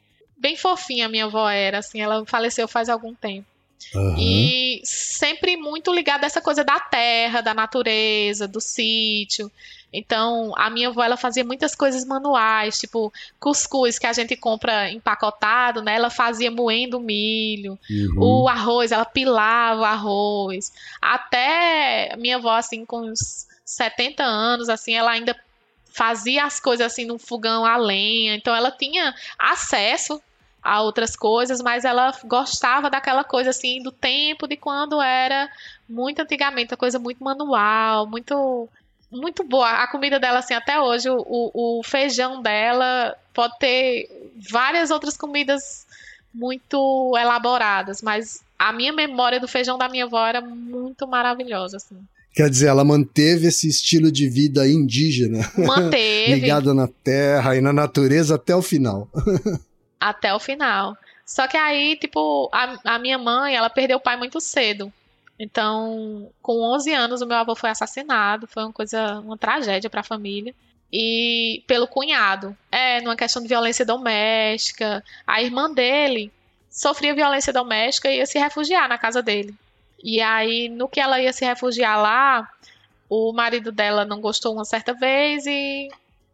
bem 0.43 0.57
fofinha 0.57 1.05
a 1.05 1.09
minha 1.09 1.23
avó 1.23 1.49
era, 1.49 1.77
assim, 1.77 2.01
ela 2.01 2.25
faleceu 2.25 2.67
faz 2.67 2.89
algum 2.89 3.15
tempo. 3.15 3.47
Uhum. 3.95 4.15
E 4.17 4.81
sempre 4.83 5.55
muito 5.55 5.93
ligada 5.93 6.25
a 6.25 6.27
essa 6.27 6.41
coisa 6.41 6.63
da 6.65 6.79
terra, 6.79 7.39
da 7.39 7.53
natureza, 7.53 8.45
do 8.45 8.59
sítio. 8.59 9.49
Então, 9.91 10.51
a 10.57 10.69
minha 10.69 10.89
avó 10.89 11.01
ela 11.01 11.15
fazia 11.15 11.43
muitas 11.45 11.75
coisas 11.75 12.03
manuais, 12.03 12.77
tipo 12.77 13.13
cuscuz 13.39 13.97
que 13.97 14.07
a 14.07 14.11
gente 14.11 14.35
compra 14.35 14.91
empacotado, 14.91 15.81
né? 15.81 15.95
Ela 15.95 16.09
fazia 16.09 16.51
moendo 16.51 16.99
milho. 16.99 17.79
Uhum. 17.89 18.43
O 18.43 18.49
arroz, 18.49 18.91
ela 18.91 19.05
pilava 19.05 19.81
o 19.81 19.85
arroz. 19.85 20.73
Até 21.01 22.15
minha 22.17 22.37
avó 22.37 22.51
assim 22.51 22.85
com 22.85 23.01
uns 23.01 23.47
70 23.63 24.23
anos, 24.23 24.67
assim, 24.67 24.93
ela 24.93 25.11
ainda 25.11 25.35
fazia 25.93 26.43
as 26.43 26.59
coisas 26.59 26.87
assim 26.87 27.05
no 27.05 27.19
fogão 27.19 27.63
a 27.63 27.77
lenha. 27.77 28.35
Então, 28.35 28.53
ela 28.53 28.71
tinha 28.71 29.13
acesso 29.39 30.21
a 30.63 30.81
outras 30.81 31.15
coisas, 31.15 31.61
mas 31.61 31.83
ela 31.83 32.13
gostava 32.23 32.89
daquela 32.89 33.23
coisa 33.23 33.49
assim 33.49 33.83
do 33.83 33.91
tempo 33.91 34.47
de 34.47 34.55
quando 34.55 35.01
era 35.01 35.49
muito 35.89 36.21
antigamente, 36.21 36.73
a 36.73 36.77
coisa 36.77 36.97
muito 36.97 37.23
manual, 37.23 38.07
muito 38.07 38.69
muito 39.11 39.43
boa. 39.43 39.69
A 39.69 39.87
comida 39.87 40.19
dela 40.19 40.39
assim 40.39 40.53
até 40.53 40.79
hoje, 40.79 41.09
o, 41.09 41.51
o 41.79 41.83
feijão 41.83 42.41
dela 42.41 43.15
pode 43.33 43.57
ter 43.59 44.31
várias 44.49 44.89
outras 44.89 45.17
comidas 45.17 45.85
muito 46.33 47.13
elaboradas, 47.19 48.01
mas 48.01 48.41
a 48.57 48.71
minha 48.71 48.93
memória 48.93 49.39
do 49.39 49.47
feijão 49.47 49.77
da 49.77 49.89
minha 49.89 50.05
avó 50.05 50.25
era 50.25 50.41
muito 50.41 51.05
maravilhosa 51.07 51.77
assim. 51.77 51.97
Quer 52.33 52.49
dizer, 52.49 52.67
ela 52.67 52.83
manteve 52.83 53.47
esse 53.47 53.67
estilo 53.67 54.11
de 54.11 54.27
vida 54.27 54.67
indígena. 54.67 55.47
Manteve. 55.55 56.33
Ligada 56.41 56.73
na 56.73 56.87
terra 56.87 57.55
e 57.55 57.61
na 57.61 57.71
natureza 57.71 58.35
até 58.35 58.55
o 58.55 58.61
final. 58.61 59.07
até 60.09 60.33
o 60.33 60.39
final. 60.39 60.97
Só 61.25 61.47
que 61.47 61.55
aí, 61.55 61.95
tipo, 61.95 62.49
a, 62.51 62.95
a 62.95 62.99
minha 62.99 63.17
mãe, 63.17 63.55
ela 63.55 63.69
perdeu 63.69 63.97
o 63.97 64.01
pai 64.01 64.17
muito 64.17 64.41
cedo. 64.41 64.91
Então, 65.39 66.29
com 66.41 66.61
11 66.75 66.93
anos, 66.93 67.21
o 67.21 67.25
meu 67.25 67.37
avô 67.37 67.55
foi 67.55 67.69
assassinado. 67.69 68.45
Foi 68.47 68.63
uma 68.63 68.73
coisa, 68.73 69.19
uma 69.21 69.37
tragédia 69.37 69.89
para 69.89 70.01
a 70.01 70.03
família. 70.03 70.53
E 70.91 71.63
pelo 71.65 71.87
cunhado. 71.87 72.55
É, 72.71 73.01
numa 73.01 73.15
questão 73.15 73.41
de 73.41 73.47
violência 73.47 73.85
doméstica. 73.85 75.03
A 75.25 75.41
irmã 75.41 75.71
dele 75.71 76.31
sofria 76.69 77.15
violência 77.15 77.53
doméstica 77.53 78.09
e 78.09 78.17
ia 78.17 78.25
se 78.25 78.37
refugiar 78.37 78.89
na 78.89 78.97
casa 78.97 79.21
dele. 79.21 79.55
E 80.03 80.21
aí, 80.21 80.67
no 80.67 80.89
que 80.89 80.99
ela 80.99 81.21
ia 81.21 81.31
se 81.31 81.45
refugiar 81.45 81.97
lá, 82.01 82.49
o 83.09 83.31
marido 83.31 83.71
dela 83.71 84.03
não 84.03 84.19
gostou 84.19 84.53
uma 84.53 84.65
certa 84.65 84.93
vez 84.93 85.45
e 85.45 85.87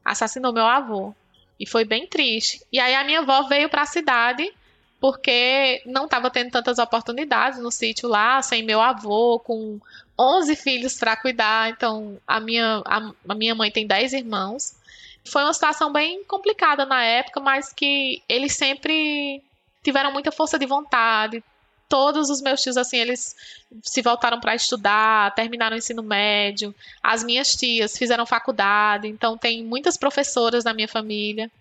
assassinou 0.04 0.52
meu 0.52 0.66
avô. 0.66 1.14
E 1.60 1.66
foi 1.66 1.84
bem 1.84 2.08
triste. 2.08 2.62
E 2.72 2.80
aí 2.80 2.96
a 2.96 3.04
minha 3.04 3.20
avó 3.20 3.44
veio 3.44 3.70
para 3.70 3.82
a 3.82 3.88
cidade 3.88 4.52
porque 5.00 5.82
não 5.86 6.06
estava 6.06 6.30
tendo 6.30 6.52
tantas 6.52 6.78
oportunidades 6.78 7.60
no 7.60 7.72
sítio 7.72 8.10
lá, 8.10 8.42
sem 8.42 8.64
meu 8.64 8.82
avô, 8.82 9.40
com 9.40 9.80
11 10.20 10.56
filhos 10.58 10.98
para 10.98 11.16
cuidar. 11.16 11.70
Então, 11.70 12.20
a 12.28 12.40
minha, 12.40 12.82
a, 12.86 13.12
a, 13.30 13.36
minha 13.36 13.56
mãe 13.56 13.72
tem 13.72 13.88
10 13.88 14.14
irmãos. 14.14 14.76
Foi 15.24 15.44
uma 15.44 15.54
situação 15.54 15.92
bem 15.92 16.24
complicada 16.26 16.86
na 16.86 17.02
época, 17.04 17.40
mas 17.40 17.72
que 17.72 18.22
eles 18.28 18.56
sempre 18.56 19.42
tiveram 19.82 20.12
muita 20.12 20.32
força 20.32 20.60
de 20.60 20.66
vontade, 20.66 21.42
todos 21.90 22.30
os 22.30 22.40
meus 22.40 22.62
tios, 22.62 22.78
assim, 22.78 22.98
eles 22.98 23.36
se 23.82 24.02
voltaram 24.02 24.40
para 24.40 24.56
estudar, 24.56 25.34
terminaram 25.34 25.76
o 25.76 25.80
ensino 25.80 26.04
médio. 26.04 26.74
As 27.02 27.24
minhas 27.24 27.56
tias 27.56 27.98
fizeram 27.98 28.26
faculdade, 28.26 29.08
então 29.08 29.38
tem 29.38 29.64
muitas 29.64 29.98
professoras 29.98 30.64
na 30.64 30.74
minha 30.74 30.88
família. 30.88 31.52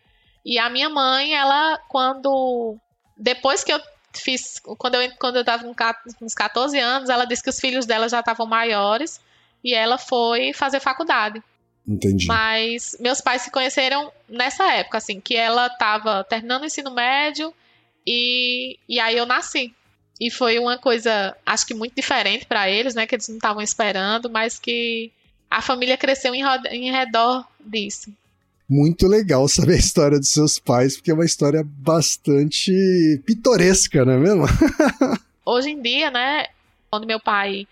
E 0.44 0.58
a 0.58 0.68
minha 0.68 0.88
mãe, 0.88 1.34
ela, 1.34 1.78
quando. 1.88 2.76
Depois 3.16 3.64
que 3.64 3.72
eu 3.72 3.80
fiz. 4.12 4.60
Quando 4.60 4.96
eu, 4.96 5.10
quando 5.18 5.36
eu 5.36 5.44
tava 5.44 5.64
com 5.64 6.24
uns 6.24 6.34
14 6.34 6.78
anos, 6.78 7.08
ela 7.08 7.24
disse 7.24 7.42
que 7.42 7.50
os 7.50 7.58
filhos 7.58 7.86
dela 7.86 8.08
já 8.08 8.20
estavam 8.20 8.46
maiores 8.46 9.20
e 9.64 9.74
ela 9.74 9.98
foi 9.98 10.52
fazer 10.52 10.80
faculdade. 10.80 11.42
Entendi. 11.86 12.26
Mas 12.26 12.96
meus 13.00 13.20
pais 13.20 13.42
se 13.42 13.50
conheceram 13.50 14.12
nessa 14.28 14.70
época, 14.74 14.98
assim, 14.98 15.20
que 15.20 15.34
ela 15.34 15.66
estava 15.68 16.22
terminando 16.22 16.62
o 16.62 16.66
ensino 16.66 16.90
médio 16.90 17.52
e, 18.06 18.78
e 18.86 19.00
aí 19.00 19.16
eu 19.16 19.24
nasci. 19.24 19.74
E 20.20 20.30
foi 20.30 20.58
uma 20.58 20.76
coisa, 20.78 21.36
acho 21.46 21.66
que 21.66 21.74
muito 21.74 21.94
diferente 21.94 22.44
para 22.44 22.68
eles, 22.68 22.94
né? 22.94 23.06
Que 23.06 23.14
eles 23.14 23.28
não 23.28 23.36
estavam 23.36 23.62
esperando, 23.62 24.28
mas 24.28 24.58
que 24.58 25.12
a 25.50 25.62
família 25.62 25.96
cresceu 25.96 26.34
em, 26.34 26.42
em 26.70 26.90
redor 26.90 27.46
disso. 27.60 28.12
Muito 28.68 29.06
legal 29.06 29.48
saber 29.48 29.74
a 29.74 29.78
história 29.78 30.18
dos 30.18 30.28
seus 30.28 30.58
pais, 30.58 30.96
porque 30.96 31.10
é 31.10 31.14
uma 31.14 31.24
história 31.24 31.64
bastante 31.64 33.22
pitoresca, 33.24 34.04
não 34.04 34.12
é 34.12 34.18
mesmo? 34.18 34.44
Hoje 35.44 35.70
em 35.70 35.80
dia, 35.80 36.10
né? 36.10 36.46
Quando 36.90 37.06
meu 37.06 37.20
pai 37.20 37.66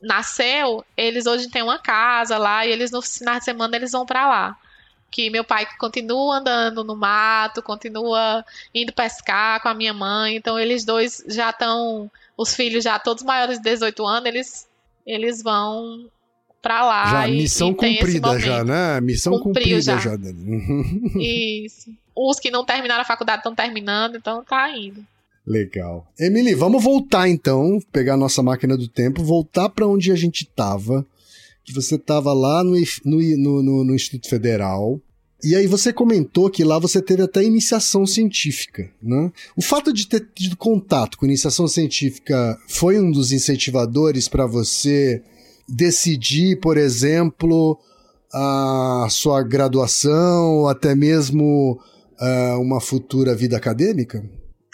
nasceu, 0.00 0.84
eles 0.96 1.26
hoje 1.26 1.48
têm 1.48 1.62
uma 1.62 1.78
casa 1.78 2.36
lá 2.36 2.66
e 2.66 2.72
eles 2.72 2.90
no 2.90 3.00
final 3.00 3.38
de 3.38 3.44
semana 3.44 3.76
eles 3.76 3.92
vão 3.92 4.04
para 4.04 4.28
lá. 4.28 4.58
Que 5.12 5.30
meu 5.30 5.44
pai 5.44 5.68
continua 5.78 6.38
andando 6.38 6.82
no 6.82 6.96
mato, 6.96 7.62
continua 7.62 8.44
indo 8.74 8.92
pescar 8.92 9.62
com 9.62 9.68
a 9.68 9.74
minha 9.74 9.94
mãe, 9.94 10.34
então 10.34 10.58
eles 10.58 10.84
dois 10.84 11.22
já 11.28 11.50
estão, 11.50 12.10
os 12.36 12.54
filhos 12.54 12.82
já 12.82 12.98
todos 12.98 13.22
maiores 13.22 13.58
de 13.58 13.64
18 13.64 14.04
anos, 14.04 14.26
eles 14.26 14.68
eles 15.06 15.42
vão 15.42 16.06
para 16.62 16.84
lá. 16.84 17.06
Já, 17.06 17.28
e, 17.28 17.36
missão 17.36 17.70
e 17.70 17.74
cumprida 17.74 18.38
já, 18.38 18.64
né? 18.64 19.00
Missão 19.00 19.32
Cumpriu 19.34 19.52
cumprida 19.52 19.80
já. 19.80 19.98
já. 19.98 20.16
Isso. 21.20 21.90
Os 22.14 22.38
que 22.38 22.50
não 22.50 22.64
terminaram 22.64 23.02
a 23.02 23.06
faculdade 23.06 23.40
estão 23.40 23.54
terminando, 23.54 24.16
então 24.16 24.44
tá 24.44 24.70
indo. 24.76 25.04
Legal. 25.46 26.06
Emily, 26.18 26.54
vamos 26.54 26.82
voltar 26.82 27.28
então, 27.28 27.80
pegar 27.90 28.14
a 28.14 28.16
nossa 28.16 28.42
máquina 28.42 28.76
do 28.76 28.86
tempo, 28.86 29.24
voltar 29.24 29.68
para 29.68 29.86
onde 29.86 30.12
a 30.12 30.14
gente 30.14 30.42
estava. 30.44 31.04
Que 31.64 31.72
você 31.72 31.94
estava 31.94 32.32
lá 32.32 32.64
no, 32.64 32.74
no, 33.04 33.62
no, 33.62 33.84
no, 33.84 33.94
Instituto 33.94 34.28
Federal. 34.28 35.00
E 35.44 35.56
aí 35.56 35.66
você 35.66 35.92
comentou 35.92 36.50
que 36.50 36.62
lá 36.62 36.78
você 36.78 37.02
teve 37.02 37.22
até 37.22 37.42
iniciação 37.42 38.06
científica, 38.06 38.88
né? 39.02 39.32
O 39.56 39.62
fato 39.62 39.92
de 39.92 40.06
ter 40.06 40.28
tido 40.34 40.56
contato 40.56 41.18
com 41.18 41.26
iniciação 41.26 41.66
científica 41.66 42.58
foi 42.68 42.98
um 42.98 43.10
dos 43.10 43.32
incentivadores 43.32 44.28
para 44.28 44.46
você 44.46 45.22
decidir, 45.68 46.60
por 46.60 46.76
exemplo, 46.76 47.78
a 48.32 49.06
sua 49.10 49.42
graduação, 49.42 50.58
ou 50.58 50.68
até 50.68 50.94
mesmo 50.94 51.80
uh, 52.20 52.60
uma 52.60 52.80
futura 52.80 53.34
vida 53.34 53.56
acadêmica? 53.56 54.24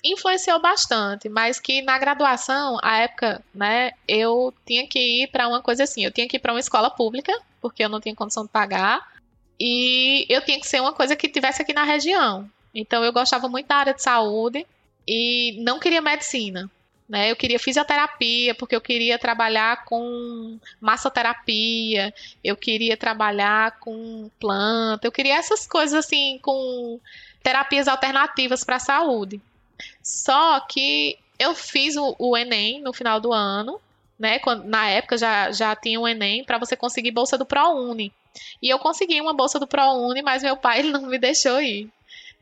Influenciou 0.05 0.61
bastante, 0.61 1.29
mas 1.29 1.59
que 1.59 1.83
na 1.83 1.99
graduação, 1.99 2.79
a 2.83 2.99
época, 2.99 3.43
né, 3.55 3.93
eu 4.07 4.55
tinha 4.65 4.87
que 4.87 5.23
ir 5.23 5.29
para 5.29 5.49
uma 5.49 5.61
coisa 5.61 5.85
assim, 5.85 6.05
eu 6.05 6.13
tinha 6.13 6.29
que 6.29 6.37
ir 6.37 6.41
para 6.41 6.53
uma 6.53 6.61
escola 6.61 6.91
pública, 6.91 7.33
porque 7.61 7.85
eu 7.85 7.89
não 7.89 8.01
tinha 8.01 8.15
condição 8.15 8.45
de 8.45 8.51
pagar, 8.51 9.07
e 9.59 10.25
eu 10.29 10.41
tinha 10.45 10.61
que 10.61 10.69
ser 10.69 10.81
uma 10.81 10.93
coisa 10.93 11.17
que 11.17 11.29
tivesse 11.29 11.63
aqui 11.63 11.73
na 11.73 11.83
região. 11.83 12.49
Então 12.75 13.05
eu 13.05 13.13
gostava 13.13 13.49
muito 13.49 13.67
da 13.67 13.77
área 13.77 13.95
de 13.95 14.03
saúde 14.03 14.65
e 15.07 15.57
não 15.63 15.81
queria 15.81 16.01
medicina. 16.01 16.71
Né, 17.09 17.31
eu 17.31 17.37
queria 17.37 17.59
fisioterapia, 17.59 18.55
porque 18.55 18.77
eu 18.77 18.83
queria 18.83 19.19
trabalhar 19.19 19.87
com 19.87 20.59
massoterapia, 20.79 22.13
eu 22.45 22.55
queria 22.55 22.99
trabalhar 22.99 23.79
com 23.81 24.31
planta, 24.39 25.07
eu 25.07 25.11
queria 25.11 25.39
essas 25.39 25.67
coisas 25.67 26.05
assim, 26.05 26.39
com 26.43 27.01
terapias 27.43 27.89
alternativas 27.89 28.63
para 28.63 28.77
a 28.77 28.81
saúde. 28.81 29.41
Só 30.03 30.61
que 30.61 31.19
eu 31.39 31.55
fiz 31.55 31.97
o, 31.97 32.17
o 32.19 32.37
Enem 32.37 32.81
no 32.81 32.93
final 32.93 33.21
do 33.21 33.33
ano, 33.33 33.81
né? 34.19 34.39
Quando, 34.39 34.65
na 34.65 34.89
época 34.89 35.17
já, 35.17 35.53
já 35.53 35.77
tinha 35.77 36.01
o 36.01 36.09
Enem 36.09 36.45
para 36.45 36.59
você 36.59 36.77
conseguir 36.77 37.13
bolsa 37.13 37.39
do 37.39 37.47
ProUni. 37.47 38.13
E 38.63 38.69
eu 38.69 38.79
consegui 38.79 39.21
uma 39.21 39.33
bolsa 39.33 39.59
do 39.59 39.67
ProUni, 39.67 40.23
mas 40.23 40.43
meu 40.43 40.57
pai 40.57 40.83
não 40.85 41.03
me 41.03 41.19
deixou 41.19 41.61
ir. 41.61 41.89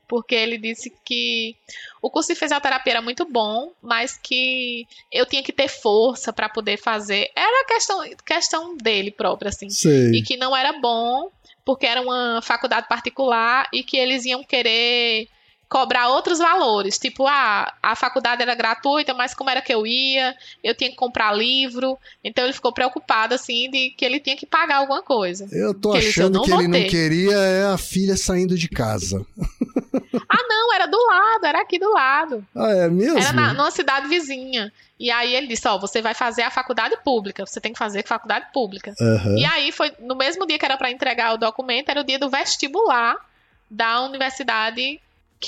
Porque 0.09 0.37
ele 0.37 0.57
disse 0.57 0.93
que 1.05 1.57
o 2.01 2.09
curso 2.09 2.33
de 2.33 2.39
fisioterapia 2.39 2.93
era 2.93 3.03
muito 3.03 3.25
bom, 3.25 3.73
mas 3.83 4.17
que 4.17 4.87
eu 5.11 5.27
tinha 5.27 5.43
que 5.43 5.53
ter 5.53 5.69
força 5.69 6.33
para 6.33 6.49
poder 6.49 6.77
fazer. 6.77 7.29
Era 7.35 7.67
questão, 7.67 8.09
questão 8.25 8.77
dele 8.77 9.11
próprio, 9.11 9.49
assim. 9.49 9.69
Sei. 9.69 10.13
E 10.13 10.23
que 10.23 10.37
não 10.37 10.57
era 10.57 10.79
bom, 10.79 11.29
porque 11.65 11.87
era 11.87 12.01
uma 12.01 12.41
faculdade 12.41 12.87
particular 12.87 13.69
e 13.73 13.83
que 13.83 13.97
eles 13.97 14.25
iam 14.25 14.45
querer 14.45 15.29
cobrar 15.69 16.09
outros 16.09 16.39
valores, 16.39 16.99
tipo, 16.99 17.27
ah, 17.27 17.73
a 17.83 17.97
faculdade 17.97 18.41
era 18.41 18.55
gratuita, 18.55 19.13
mas 19.13 19.35
como 19.35 19.51
era 19.51 19.61
que 19.61 19.75
eu 19.75 19.87
ia? 19.87 20.35
Eu 20.63 20.75
tinha 20.75 20.91
que 20.91 20.97
comprar 20.97 21.33
livro, 21.33 21.99
então 22.23 22.45
ele 22.45 22.53
ficou 22.53 22.73
preocupado, 22.73 23.35
assim, 23.35 23.69
de 23.71 23.91
que 23.91 24.05
ele 24.05 24.21
tinha 24.21 24.37
que 24.37 24.47
pagar 24.47 24.77
alguma 24.77 25.03
coisa. 25.03 25.49
Eu 25.51 25.75
tô 25.75 25.93
que 25.93 25.99
achando 25.99 26.39
ele, 26.39 26.45
que 26.45 26.53
ele 26.53 26.69
não 26.69 26.89
queria 26.89 27.37
é 27.37 27.65
a 27.67 27.79
filha 27.79 28.17
saindo 28.17 28.57
de 28.57 28.69
casa. 28.69 29.27
ah, 30.29 30.45
não, 30.49 30.73
era 30.73 30.87
do 30.87 31.05
lado, 31.05 31.47
era 31.47 31.61
aqui 31.61 31.79
do 31.79 31.91
lado. 31.93 32.47
Ah, 32.55 32.71
é 32.71 32.89
mesmo? 32.89 33.19
Era 33.19 33.33
na, 33.33 33.53
numa 33.53 33.71
cidade 33.71 34.07
vizinha. 34.07 34.73
E 34.99 35.11
aí 35.11 35.35
ele 35.35 35.49
disse, 35.49 35.67
ó, 35.69 35.75
oh, 35.75 35.81
você 35.81 36.01
vai 36.01 36.15
fazer 36.15 36.43
a 36.43 36.51
faculdade 36.51 36.97
pública, 37.05 37.45
você 37.45 37.61
tem 37.61 37.73
que 37.73 37.79
fazer 37.79 38.07
faculdade 38.07 38.47
pública. 38.53 38.95
Uhum. 38.99 39.37
E 39.37 39.45
aí 39.45 39.73
foi 39.73 39.93
no 40.01 40.15
mesmo 40.15 40.47
dia 40.47 40.59
que 40.59 40.65
era 40.65 40.77
para 40.77 40.91
entregar 40.91 41.35
o 41.35 41.39
documento, 41.39 41.89
era 41.89 42.01
o 42.01 42.05
dia 42.05 42.19
do 42.19 42.31
vestibular 42.31 43.17
da 43.69 44.03
universidade 44.03 45.01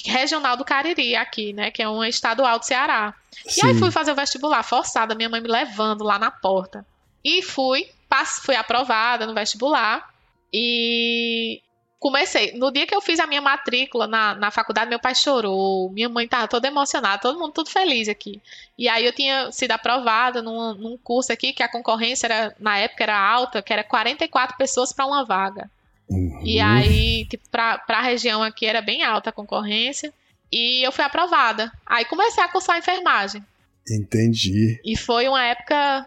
regional 0.05 0.57
do 0.57 0.65
Cariri 0.65 1.17
aqui, 1.17 1.53
né? 1.53 1.71
Que 1.71 1.83
é 1.83 1.89
uma 1.89 2.09
estadual 2.09 2.59
do 2.59 2.65
Ceará. 2.65 3.15
Sim. 3.47 3.61
E 3.63 3.67
aí 3.69 3.75
fui 3.75 3.91
fazer 3.91 4.13
o 4.13 4.17
vestibular 4.17 4.63
forçada, 4.63 5.15
minha 5.15 5.29
mãe 5.29 5.41
me 5.41 5.49
levando 5.49 6.05
lá 6.05 6.19
na 6.19 6.31
porta. 6.31 6.87
E 7.25 7.43
fui, 7.43 7.89
passe, 8.09 8.41
fui 8.41 8.55
aprovada 8.55 9.27
no 9.27 9.35
vestibular. 9.35 10.09
E 10.53 11.63
comecei. 11.99 12.53
No 12.53 12.71
dia 12.71 12.87
que 12.87 12.95
eu 12.95 13.01
fiz 13.01 13.19
a 13.19 13.27
minha 13.27 13.41
matrícula 13.41 14.07
na, 14.07 14.35
na 14.35 14.51
faculdade, 14.51 14.89
meu 14.89 15.01
pai 15.01 15.15
chorou, 15.15 15.91
minha 15.91 16.09
mãe 16.09 16.25
estava 16.25 16.47
toda 16.47 16.69
emocionada, 16.69 17.21
todo 17.21 17.39
mundo 17.39 17.53
tudo 17.53 17.71
feliz 17.71 18.09
aqui. 18.09 18.41
E 18.77 18.89
aí 18.89 19.05
eu 19.05 19.13
tinha 19.13 19.51
sido 19.51 19.73
aprovada 19.73 20.41
num, 20.41 20.75
num 20.75 20.99
curso 20.99 21.33
aqui 21.33 21.53
que 21.53 21.63
a 21.63 21.71
concorrência 21.71 22.27
era, 22.27 22.57
na 22.59 22.79
época 22.79 23.03
era 23.03 23.19
alta, 23.19 23.63
que 23.63 23.73
era 23.73 23.83
44 23.83 24.57
pessoas 24.57 24.93
para 24.93 25.07
uma 25.07 25.25
vaga. 25.25 25.71
Uhum. 26.09 26.41
E 26.43 26.59
aí, 26.59 27.27
tipo, 27.27 27.49
pra, 27.51 27.79
pra 27.79 28.01
região 28.01 28.43
aqui 28.43 28.67
era 28.67 28.81
bem 28.81 29.03
alta 29.03 29.31
a 29.31 29.33
concorrência. 29.33 30.13
E 30.51 30.87
eu 30.87 30.91
fui 30.91 31.05
aprovada. 31.05 31.71
Aí 31.85 32.05
comecei 32.07 32.43
a 32.43 32.49
cursar 32.49 32.79
enfermagem. 32.79 33.45
Entendi. 33.91 34.81
E 34.85 34.97
foi 34.97 35.29
uma 35.29 35.43
época 35.45 36.07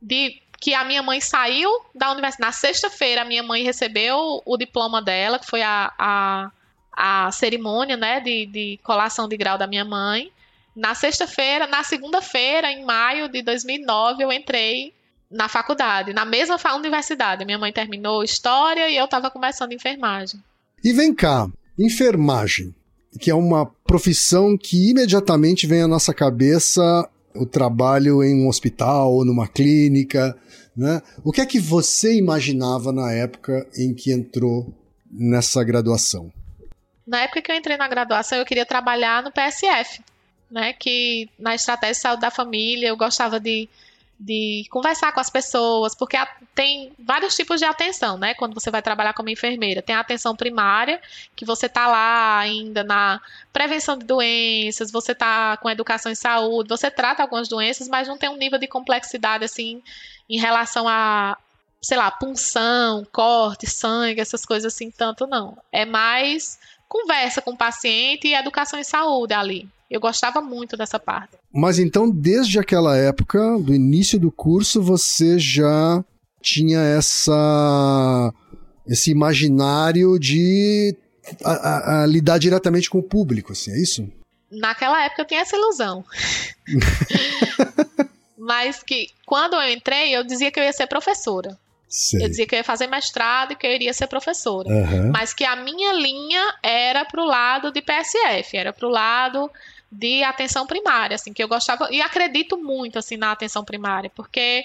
de 0.00 0.40
que 0.58 0.74
a 0.74 0.84
minha 0.84 1.02
mãe 1.02 1.20
saiu 1.20 1.70
da 1.94 2.12
universidade. 2.12 2.40
Na 2.40 2.52
sexta-feira, 2.52 3.22
a 3.22 3.24
minha 3.24 3.42
mãe 3.42 3.62
recebeu 3.62 4.40
o 4.44 4.56
diploma 4.56 5.02
dela, 5.02 5.38
que 5.38 5.46
foi 5.46 5.60
a, 5.60 5.92
a, 5.98 6.50
a 6.92 7.32
cerimônia 7.32 7.96
né, 7.96 8.20
de, 8.20 8.46
de 8.46 8.80
colação 8.82 9.28
de 9.28 9.36
grau 9.36 9.58
da 9.58 9.66
minha 9.66 9.84
mãe. 9.84 10.30
Na 10.74 10.94
sexta-feira, 10.94 11.66
na 11.66 11.82
segunda-feira, 11.82 12.70
em 12.70 12.84
maio 12.84 13.28
de 13.28 13.42
2009, 13.42 14.22
eu 14.22 14.32
entrei 14.32 14.94
na 15.32 15.48
faculdade, 15.48 16.12
na 16.12 16.24
mesma 16.24 16.56
universidade. 16.76 17.44
Minha 17.44 17.58
mãe 17.58 17.72
terminou 17.72 18.22
história 18.22 18.88
e 18.88 18.96
eu 18.96 19.06
estava 19.06 19.30
começando 19.30 19.72
enfermagem. 19.72 20.40
E 20.84 20.92
vem 20.92 21.14
cá, 21.14 21.48
enfermagem, 21.78 22.74
que 23.18 23.30
é 23.30 23.34
uma 23.34 23.66
profissão 23.66 24.56
que 24.56 24.90
imediatamente 24.90 25.66
vem 25.66 25.82
à 25.82 25.88
nossa 25.88 26.12
cabeça 26.12 27.08
o 27.34 27.46
trabalho 27.46 28.22
em 28.22 28.44
um 28.44 28.48
hospital 28.48 29.12
ou 29.12 29.24
numa 29.24 29.48
clínica, 29.48 30.36
né? 30.76 31.00
O 31.24 31.32
que 31.32 31.40
é 31.40 31.46
que 31.46 31.58
você 31.58 32.14
imaginava 32.14 32.92
na 32.92 33.10
época 33.10 33.66
em 33.76 33.94
que 33.94 34.12
entrou 34.12 34.74
nessa 35.10 35.64
graduação? 35.64 36.30
Na 37.06 37.22
época 37.22 37.40
que 37.40 37.50
eu 37.50 37.56
entrei 37.56 37.76
na 37.76 37.88
graduação, 37.88 38.38
eu 38.38 38.44
queria 38.44 38.66
trabalhar 38.66 39.22
no 39.22 39.32
PSF, 39.32 40.00
né? 40.50 40.74
Que 40.74 41.28
na 41.38 41.54
estratégia 41.54 41.94
de 41.94 42.00
saúde 42.00 42.20
da 42.20 42.30
família, 42.30 42.88
eu 42.88 42.96
gostava 42.96 43.40
de 43.40 43.68
de 44.24 44.64
conversar 44.70 45.10
com 45.12 45.18
as 45.18 45.28
pessoas, 45.28 45.94
porque 45.96 46.16
tem 46.54 46.92
vários 46.98 47.34
tipos 47.34 47.58
de 47.58 47.64
atenção, 47.64 48.16
né? 48.16 48.34
Quando 48.34 48.54
você 48.54 48.70
vai 48.70 48.80
trabalhar 48.80 49.12
como 49.14 49.28
enfermeira, 49.28 49.82
tem 49.82 49.96
a 49.96 50.00
atenção 50.00 50.36
primária, 50.36 51.00
que 51.34 51.44
você 51.44 51.68
tá 51.68 51.88
lá 51.88 52.38
ainda 52.38 52.84
na 52.84 53.20
prevenção 53.52 53.98
de 53.98 54.04
doenças, 54.06 54.92
você 54.92 55.12
tá 55.14 55.56
com 55.56 55.68
educação 55.68 56.10
em 56.10 56.14
saúde, 56.14 56.68
você 56.68 56.90
trata 56.90 57.22
algumas 57.22 57.48
doenças, 57.48 57.88
mas 57.88 58.06
não 58.06 58.16
tem 58.16 58.28
um 58.28 58.36
nível 58.36 58.58
de 58.58 58.68
complexidade 58.68 59.44
assim 59.44 59.82
em 60.30 60.38
relação 60.38 60.88
a, 60.88 61.36
sei 61.80 61.98
lá, 61.98 62.10
punção, 62.10 63.04
corte, 63.10 63.68
sangue, 63.68 64.20
essas 64.20 64.46
coisas 64.46 64.72
assim, 64.72 64.90
tanto 64.90 65.26
não. 65.26 65.58
É 65.72 65.84
mais 65.84 66.60
conversa 66.88 67.42
com 67.42 67.52
o 67.52 67.56
paciente 67.56 68.28
e 68.28 68.34
educação 68.34 68.78
em 68.78 68.84
saúde 68.84 69.34
ali. 69.34 69.68
Eu 69.92 70.00
gostava 70.00 70.40
muito 70.40 70.74
dessa 70.74 70.98
parte. 70.98 71.36
Mas 71.52 71.78
então, 71.78 72.10
desde 72.10 72.58
aquela 72.58 72.96
época, 72.96 73.58
do 73.58 73.74
início 73.74 74.18
do 74.18 74.32
curso, 74.32 74.80
você 74.80 75.38
já 75.38 76.02
tinha 76.40 76.80
essa 76.80 78.32
esse 78.86 79.10
imaginário 79.10 80.18
de 80.18 80.96
a, 81.44 81.52
a, 81.52 82.02
a 82.02 82.06
lidar 82.06 82.38
diretamente 82.38 82.88
com 82.88 82.98
o 82.98 83.02
público, 83.02 83.52
assim, 83.52 83.70
é 83.70 83.80
isso? 83.80 84.10
Naquela 84.50 85.04
época 85.04 85.22
eu 85.22 85.26
tinha 85.26 85.42
essa 85.42 85.56
ilusão. 85.56 86.02
Mas 88.38 88.82
que 88.82 89.08
quando 89.26 89.54
eu 89.54 89.70
entrei, 89.70 90.16
eu 90.16 90.24
dizia 90.24 90.50
que 90.50 90.58
eu 90.58 90.64
ia 90.64 90.72
ser 90.72 90.86
professora. 90.86 91.56
Sei. 91.88 92.24
Eu 92.24 92.28
dizia 92.28 92.46
que 92.46 92.54
eu 92.54 92.58
ia 92.58 92.64
fazer 92.64 92.86
mestrado 92.86 93.52
e 93.52 93.56
que 93.56 93.66
eu 93.66 93.70
iria 93.70 93.92
ser 93.92 94.06
professora. 94.06 94.66
Uhum. 94.68 95.12
Mas 95.12 95.34
que 95.34 95.44
a 95.44 95.54
minha 95.54 95.92
linha 95.92 96.54
era 96.62 97.04
pro 97.04 97.22
lado 97.24 97.70
de 97.70 97.82
PSF, 97.82 98.56
era 98.56 98.72
pro 98.72 98.88
lado 98.88 99.50
de 99.92 100.24
atenção 100.24 100.66
primária, 100.66 101.16
assim, 101.16 101.34
que 101.34 101.44
eu 101.44 101.48
gostava 101.48 101.92
e 101.92 102.00
acredito 102.00 102.56
muito 102.56 102.98
assim 102.98 103.18
na 103.18 103.30
atenção 103.30 103.62
primária, 103.62 104.10
porque 104.10 104.64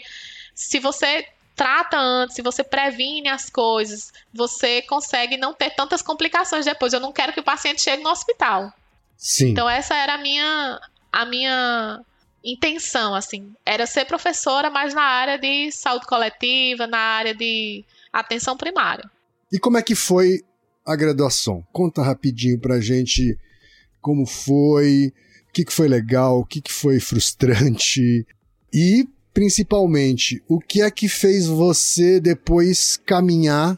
se 0.56 0.80
você 0.80 1.28
trata 1.54 1.98
antes, 1.98 2.36
se 2.36 2.42
você 2.42 2.64
previne 2.64 3.28
as 3.28 3.50
coisas, 3.50 4.14
você 4.34 4.82
consegue 4.84 5.36
não 5.36 5.54
ter 5.54 5.72
tantas 5.72 6.02
complicações 6.02 6.66
depois. 6.66 6.94
Eu 6.94 7.00
não 7.00 7.12
quero 7.12 7.34
que 7.34 7.40
o 7.40 7.44
paciente 7.44 7.82
chegue 7.82 8.04
no 8.04 8.10
hospital. 8.10 8.72
Sim. 9.18 9.50
Então 9.50 9.70
essa 9.70 9.96
era 9.96 10.14
a 10.14 10.18
minha 10.18 10.80
a 11.12 11.26
minha 11.26 12.00
intenção, 12.44 13.14
assim, 13.16 13.54
era 13.66 13.86
ser 13.86 14.06
professora, 14.06 14.70
mas 14.70 14.94
na 14.94 15.02
área 15.02 15.38
de 15.38 15.72
saúde 15.72 16.06
coletiva, 16.06 16.88
na 16.88 17.00
área 17.00 17.36
de 17.36 17.84
atenção 18.14 18.56
primária. 18.56 19.10
E 19.52 19.60
como 19.60 19.78
é 19.78 19.82
que 19.82 19.96
foi 19.96 20.44
a 20.86 20.96
graduação? 20.96 21.66
Conta 21.74 22.02
rapidinho 22.02 22.60
pra 22.60 22.80
gente 22.80 23.38
como 24.02 24.26
foi, 24.26 25.14
o 25.50 25.54
que, 25.54 25.66
que 25.66 25.74
foi 25.74 25.88
legal, 25.88 26.40
o 26.40 26.46
que, 26.46 26.62
que 26.62 26.72
foi 26.72 27.00
frustrante 27.00 28.26
e, 28.74 29.08
principalmente, 29.34 30.44
o 30.48 30.60
que 30.60 30.82
é 30.82 30.92
que 30.92 31.08
fez 31.08 31.48
você 31.48 32.20
depois 32.20 32.98
caminhar 32.98 33.78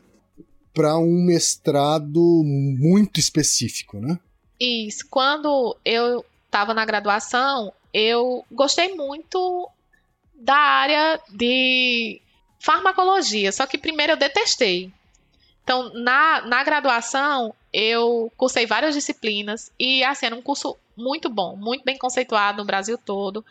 para 0.73 0.97
um 0.97 1.25
mestrado 1.25 2.43
muito 2.45 3.19
específico, 3.19 3.99
né? 3.99 4.19
Isso. 4.59 5.05
Quando 5.09 5.77
eu 5.83 6.23
estava 6.45 6.73
na 6.73 6.85
graduação, 6.85 7.73
eu 7.93 8.45
gostei 8.51 8.95
muito 8.95 9.69
da 10.35 10.55
área 10.55 11.19
de 11.29 12.21
farmacologia, 12.59 13.51
só 13.51 13.65
que 13.65 13.77
primeiro 13.77 14.13
eu 14.13 14.17
detestei. 14.17 14.91
Então, 15.63 15.93
na, 15.93 16.41
na 16.47 16.63
graduação, 16.63 17.53
eu 17.73 18.31
cursei 18.35 18.65
várias 18.65 18.95
disciplinas 18.95 19.71
e, 19.79 20.03
assim, 20.03 20.25
era 20.25 20.35
um 20.35 20.41
curso 20.41 20.77
muito 20.95 21.29
bom, 21.29 21.55
muito 21.55 21.83
bem 21.83 21.97
conceituado 21.97 22.57
no 22.57 22.65
Brasil 22.65 22.97
todo. 22.97 23.45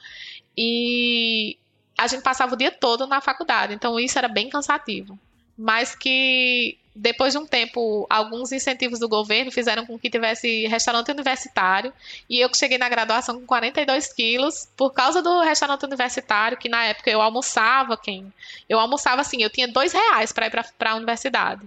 E 0.56 1.56
a 1.96 2.06
gente 2.06 2.22
passava 2.22 2.54
o 2.54 2.58
dia 2.58 2.70
todo 2.70 3.06
na 3.06 3.20
faculdade, 3.20 3.74
então 3.74 3.98
isso 3.98 4.18
era 4.18 4.28
bem 4.28 4.48
cansativo. 4.48 5.18
Mas 5.56 5.94
que 5.94 6.78
depois 6.98 7.32
de 7.32 7.38
um 7.38 7.46
tempo, 7.46 8.06
alguns 8.10 8.50
incentivos 8.50 8.98
do 8.98 9.08
governo 9.08 9.52
fizeram 9.52 9.86
com 9.86 9.98
que 9.98 10.10
tivesse 10.10 10.66
restaurante 10.66 11.10
universitário. 11.10 11.92
E 12.28 12.40
eu 12.40 12.52
cheguei 12.52 12.76
na 12.76 12.88
graduação 12.88 13.38
com 13.38 13.46
42 13.46 14.12
quilos 14.12 14.68
por 14.76 14.92
causa 14.92 15.22
do 15.22 15.40
restaurante 15.40 15.84
universitário, 15.84 16.58
que 16.58 16.68
na 16.68 16.84
época 16.84 17.10
eu 17.10 17.22
almoçava, 17.22 17.96
quem? 17.96 18.32
Eu 18.68 18.80
almoçava 18.80 19.20
assim, 19.20 19.42
eu 19.42 19.50
tinha 19.50 19.68
dois 19.68 19.92
reais 19.92 20.32
para 20.32 20.46
ir 20.46 20.50
para 20.76 20.90
a 20.90 20.96
universidade. 20.96 21.62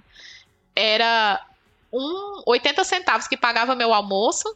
Era 0.75 1.41
um, 1.91 2.43
80 2.47 2.83
centavos 2.83 3.27
que 3.27 3.37
pagava 3.37 3.75
meu 3.75 3.93
almoço 3.93 4.55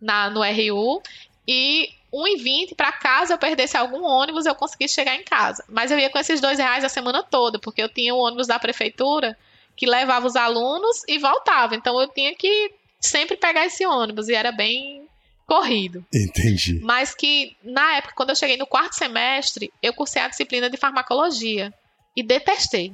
na, 0.00 0.28
no 0.30 0.40
RU 0.42 1.02
e 1.46 1.88
1,20 2.12 2.74
para 2.76 2.92
casa 2.92 3.34
eu 3.34 3.38
perdesse 3.38 3.76
algum 3.76 4.04
ônibus 4.04 4.46
eu 4.46 4.54
conseguisse 4.54 4.94
chegar 4.94 5.16
em 5.16 5.24
casa. 5.24 5.64
Mas 5.68 5.90
eu 5.90 5.98
ia 5.98 6.10
com 6.10 6.18
esses 6.18 6.40
dois 6.40 6.58
reais 6.58 6.84
a 6.84 6.88
semana 6.88 7.22
toda, 7.22 7.58
porque 7.58 7.82
eu 7.82 7.88
tinha 7.88 8.14
o 8.14 8.18
ônibus 8.18 8.46
da 8.46 8.58
prefeitura 8.58 9.36
que 9.76 9.86
levava 9.86 10.26
os 10.26 10.36
alunos 10.36 11.02
e 11.08 11.18
voltava. 11.18 11.74
Então 11.74 12.00
eu 12.00 12.08
tinha 12.08 12.34
que 12.34 12.72
sempre 13.00 13.36
pegar 13.36 13.66
esse 13.66 13.84
ônibus 13.84 14.28
e 14.28 14.34
era 14.34 14.52
bem 14.52 15.08
corrido. 15.46 16.04
Entendi. 16.14 16.80
Mas 16.82 17.14
que 17.14 17.56
na 17.62 17.96
época, 17.96 18.14
quando 18.14 18.30
eu 18.30 18.36
cheguei 18.36 18.56
no 18.56 18.66
quarto 18.66 18.94
semestre, 18.94 19.72
eu 19.82 19.92
cursei 19.92 20.22
a 20.22 20.28
disciplina 20.28 20.70
de 20.70 20.76
farmacologia 20.76 21.72
e 22.16 22.22
detestei. 22.22 22.92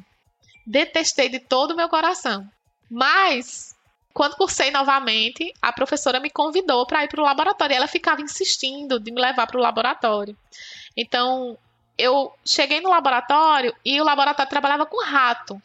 Detestei 0.67 1.29
de 1.29 1.39
todo 1.39 1.73
o 1.73 1.77
meu 1.77 1.89
coração. 1.89 2.49
Mas 2.91 3.77
quando 4.13 4.37
cursei 4.37 4.71
novamente, 4.71 5.53
a 5.63 5.73
professora 5.73 6.19
me 6.19 6.31
convidou 6.31 6.87
para 6.87 7.05
ir 7.05 7.09
para 7.09 7.21
o 7.21 7.25
laboratório. 7.25 7.77
Ela 7.77 7.87
ficava 7.87 8.21
insistindo 8.21 8.99
de 8.99 9.13
me 9.13 9.21
levar 9.21 9.47
para 9.47 9.57
o 9.57 9.63
laboratório. 9.63 10.37
Então, 10.97 11.57
eu 11.97 12.33
cheguei 12.45 12.81
no 12.81 12.91
laboratório 12.91 13.75
e 13.85 14.01
o 14.01 14.05
laboratório 14.05 14.51
trabalhava 14.51 14.87
com 14.87 15.03
rato 15.05 15.61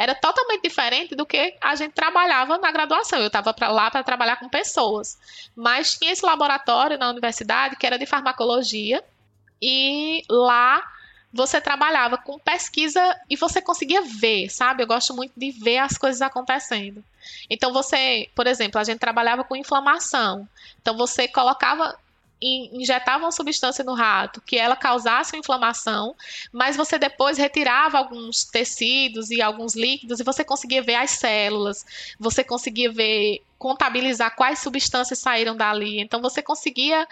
era 0.00 0.14
totalmente 0.14 0.62
diferente 0.62 1.14
do 1.14 1.26
que 1.26 1.54
a 1.60 1.74
gente 1.76 1.92
trabalhava 1.92 2.56
na 2.56 2.72
graduação. 2.72 3.18
Eu 3.18 3.26
estava 3.26 3.54
lá 3.68 3.90
para 3.90 4.02
trabalhar 4.02 4.36
com 4.36 4.48
pessoas. 4.48 5.18
Mas 5.54 5.98
tinha 5.98 6.10
esse 6.10 6.24
laboratório 6.24 6.96
na 6.96 7.10
universidade 7.10 7.76
que 7.76 7.86
era 7.86 7.98
de 7.98 8.06
farmacologia 8.06 9.04
e 9.60 10.22
lá 10.30 10.82
você 11.32 11.60
trabalhava 11.60 12.18
com 12.18 12.38
pesquisa 12.38 13.00
e 13.28 13.36
você 13.36 13.62
conseguia 13.62 14.02
ver, 14.02 14.48
sabe? 14.48 14.82
Eu 14.82 14.86
gosto 14.86 15.14
muito 15.14 15.32
de 15.36 15.50
ver 15.52 15.78
as 15.78 15.96
coisas 15.96 16.20
acontecendo. 16.20 17.04
Então 17.48 17.72
você, 17.72 18.28
por 18.34 18.46
exemplo, 18.46 18.80
a 18.80 18.84
gente 18.84 18.98
trabalhava 18.98 19.44
com 19.44 19.54
inflamação. 19.54 20.48
Então 20.80 20.96
você 20.96 21.28
colocava 21.28 21.96
injetava 22.42 23.24
uma 23.24 23.32
substância 23.32 23.84
no 23.84 23.92
rato 23.92 24.40
que 24.40 24.56
ela 24.56 24.74
causasse 24.74 25.36
inflamação, 25.36 26.14
mas 26.50 26.74
você 26.74 26.98
depois 26.98 27.36
retirava 27.36 27.98
alguns 27.98 28.44
tecidos 28.44 29.30
e 29.30 29.42
alguns 29.42 29.76
líquidos 29.76 30.20
e 30.20 30.24
você 30.24 30.42
conseguia 30.42 30.82
ver 30.82 30.94
as 30.94 31.10
células, 31.10 31.84
você 32.18 32.42
conseguia 32.42 32.90
ver, 32.90 33.42
contabilizar 33.58 34.34
quais 34.34 34.60
substâncias 34.60 35.18
saíram 35.18 35.54
dali. 35.54 36.00
Então 36.00 36.22
você 36.22 36.42
conseguia 36.42 37.06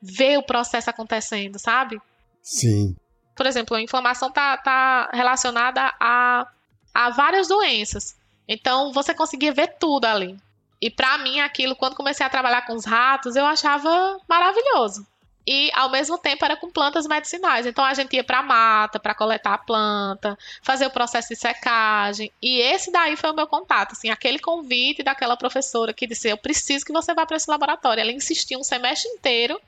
ver 0.00 0.38
o 0.38 0.44
processo 0.44 0.88
acontecendo, 0.88 1.58
sabe? 1.58 2.00
Sim. 2.40 2.94
Por 3.38 3.46
exemplo, 3.46 3.76
a 3.76 3.80
inflamação 3.80 4.30
está 4.30 4.56
tá 4.56 5.10
relacionada 5.12 5.94
a, 6.00 6.44
a 6.92 7.10
várias 7.10 7.46
doenças. 7.46 8.18
Então 8.48 8.92
você 8.92 9.14
conseguia 9.14 9.52
ver 9.52 9.76
tudo 9.78 10.06
ali. 10.06 10.36
E 10.82 10.90
para 10.90 11.18
mim, 11.18 11.38
aquilo, 11.38 11.76
quando 11.76 11.94
comecei 11.94 12.26
a 12.26 12.28
trabalhar 12.28 12.66
com 12.66 12.74
os 12.74 12.84
ratos, 12.84 13.36
eu 13.36 13.46
achava 13.46 14.18
maravilhoso. 14.28 15.06
E 15.46 15.70
ao 15.72 15.88
mesmo 15.88 16.18
tempo 16.18 16.44
era 16.44 16.56
com 16.56 16.68
plantas 16.68 17.06
medicinais. 17.06 17.64
Então 17.64 17.84
a 17.84 17.94
gente 17.94 18.16
ia 18.16 18.24
para 18.24 18.42
mata 18.42 18.98
para 18.98 19.14
coletar 19.14 19.54
a 19.54 19.58
planta, 19.58 20.36
fazer 20.60 20.86
o 20.86 20.90
processo 20.90 21.28
de 21.28 21.36
secagem. 21.36 22.32
E 22.42 22.60
esse 22.60 22.90
daí 22.90 23.14
foi 23.14 23.30
o 23.30 23.36
meu 23.36 23.46
contato, 23.46 23.92
assim, 23.92 24.10
aquele 24.10 24.40
convite 24.40 25.04
daquela 25.04 25.36
professora 25.36 25.94
que 25.94 26.08
disse: 26.08 26.28
"Eu 26.28 26.36
preciso 26.36 26.84
que 26.84 26.92
você 26.92 27.14
vá 27.14 27.24
para 27.24 27.36
esse 27.36 27.48
laboratório". 27.48 28.00
Ela 28.00 28.10
insistiu 28.10 28.58
um 28.58 28.64
semestre 28.64 29.08
inteiro. 29.10 29.60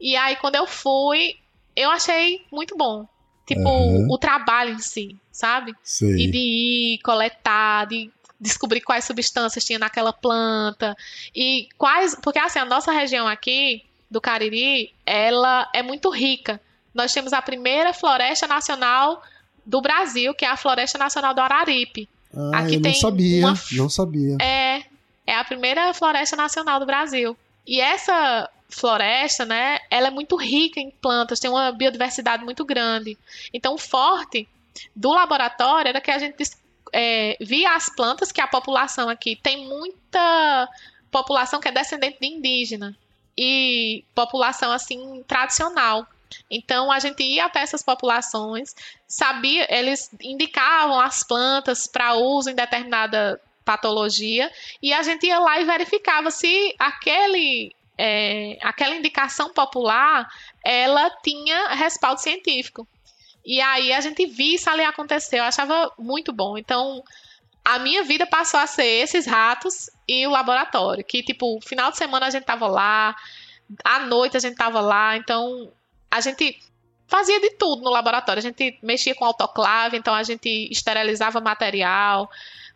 E 0.00 0.16
aí 0.16 0.34
quando 0.36 0.56
eu 0.56 0.66
fui, 0.66 1.39
eu 1.74 1.90
achei 1.90 2.44
muito 2.50 2.76
bom. 2.76 3.06
Tipo, 3.46 3.68
uhum. 3.68 4.06
o 4.08 4.16
trabalho 4.16 4.74
em 4.74 4.78
si, 4.78 5.16
sabe? 5.32 5.74
Sim. 5.82 6.16
E 6.16 6.30
de 6.30 6.38
ir 6.38 6.98
coletar, 7.02 7.86
de 7.86 8.10
descobrir 8.40 8.80
quais 8.80 9.04
substâncias 9.04 9.64
tinha 9.64 9.78
naquela 9.78 10.12
planta 10.12 10.96
e 11.34 11.68
quais, 11.76 12.16
porque 12.22 12.38
assim, 12.38 12.58
a 12.58 12.64
nossa 12.64 12.92
região 12.92 13.26
aqui 13.26 13.82
do 14.10 14.20
Cariri, 14.20 14.92
ela 15.04 15.68
é 15.74 15.82
muito 15.82 16.10
rica. 16.10 16.60
Nós 16.94 17.12
temos 17.12 17.32
a 17.32 17.42
primeira 17.42 17.92
floresta 17.92 18.46
nacional 18.46 19.22
do 19.64 19.80
Brasil, 19.80 20.34
que 20.34 20.44
é 20.44 20.48
a 20.48 20.56
Floresta 20.56 20.98
Nacional 20.98 21.34
do 21.34 21.40
Araripe. 21.40 22.08
Ah, 22.34 22.60
aqui 22.60 22.76
eu 22.76 22.82
tem 22.82 22.92
não 22.92 23.00
sabia, 23.00 23.46
uma, 23.46 23.54
não 23.72 23.88
sabia. 23.88 24.36
É, 24.40 24.82
é 25.26 25.34
a 25.34 25.44
primeira 25.44 25.92
floresta 25.94 26.36
nacional 26.36 26.80
do 26.80 26.86
Brasil. 26.86 27.36
E 27.70 27.80
essa 27.80 28.50
floresta, 28.68 29.44
né, 29.44 29.78
ela 29.88 30.08
é 30.08 30.10
muito 30.10 30.34
rica 30.34 30.80
em 30.80 30.90
plantas, 30.90 31.38
tem 31.38 31.48
uma 31.48 31.70
biodiversidade 31.70 32.44
muito 32.44 32.64
grande. 32.64 33.16
Então, 33.54 33.74
o 33.74 33.78
forte 33.78 34.48
do 34.94 35.12
laboratório 35.12 35.88
era 35.88 36.00
que 36.00 36.10
a 36.10 36.18
gente 36.18 36.42
é, 36.92 37.36
via 37.40 37.76
as 37.76 37.88
plantas 37.88 38.32
que 38.32 38.40
a 38.40 38.48
população 38.48 39.08
aqui 39.08 39.36
tem 39.36 39.68
muita 39.68 40.68
população 41.12 41.60
que 41.60 41.68
é 41.68 41.72
descendente 41.72 42.18
de 42.20 42.26
indígena 42.26 42.96
e 43.38 44.04
população 44.16 44.72
assim 44.72 45.22
tradicional. 45.28 46.04
Então 46.50 46.90
a 46.90 46.98
gente 46.98 47.22
ia 47.22 47.44
até 47.44 47.60
essas 47.60 47.82
populações, 47.82 48.74
sabia, 49.06 49.66
eles 49.72 50.10
indicavam 50.20 51.00
as 51.00 51.22
plantas 51.22 51.86
para 51.86 52.14
uso 52.14 52.50
em 52.50 52.54
determinada 52.54 53.40
patologia 53.64 54.50
e 54.82 54.92
a 54.92 55.02
gente 55.02 55.26
ia 55.26 55.38
lá 55.38 55.60
e 55.60 55.64
verificava 55.64 56.30
se 56.30 56.74
aquele 56.78 57.74
é, 57.98 58.56
aquela 58.62 58.94
indicação 58.94 59.52
popular 59.52 60.26
ela 60.64 61.10
tinha 61.22 61.74
respaldo 61.74 62.20
científico. 62.20 62.88
E 63.44 63.60
aí 63.60 63.92
a 63.92 64.00
gente 64.00 64.26
viu 64.26 64.54
isso 64.54 64.68
ali 64.70 64.82
acontecer. 64.82 65.38
Eu 65.38 65.44
achava 65.44 65.92
muito 65.98 66.32
bom. 66.32 66.56
Então, 66.56 67.02
a 67.64 67.78
minha 67.78 68.02
vida 68.02 68.26
passou 68.26 68.58
a 68.58 68.66
ser 68.66 68.84
esses 68.84 69.26
ratos 69.26 69.90
e 70.08 70.26
o 70.26 70.30
laboratório. 70.30 71.04
Que, 71.04 71.22
tipo, 71.22 71.58
final 71.60 71.90
de 71.90 71.98
semana 71.98 72.26
a 72.26 72.30
gente 72.30 72.44
tava 72.44 72.66
lá, 72.66 73.14
à 73.84 74.00
noite 74.00 74.36
a 74.36 74.40
gente 74.40 74.56
tava 74.56 74.80
lá. 74.80 75.16
Então, 75.16 75.70
a 76.10 76.20
gente 76.20 76.58
fazia 77.06 77.40
de 77.40 77.50
tudo 77.56 77.82
no 77.82 77.90
laboratório. 77.90 78.38
A 78.38 78.42
gente 78.42 78.78
mexia 78.82 79.14
com 79.14 79.24
autoclave, 79.24 79.96
então 79.96 80.14
a 80.14 80.22
gente 80.22 80.68
esterilizava 80.70 81.40
material, 81.40 82.30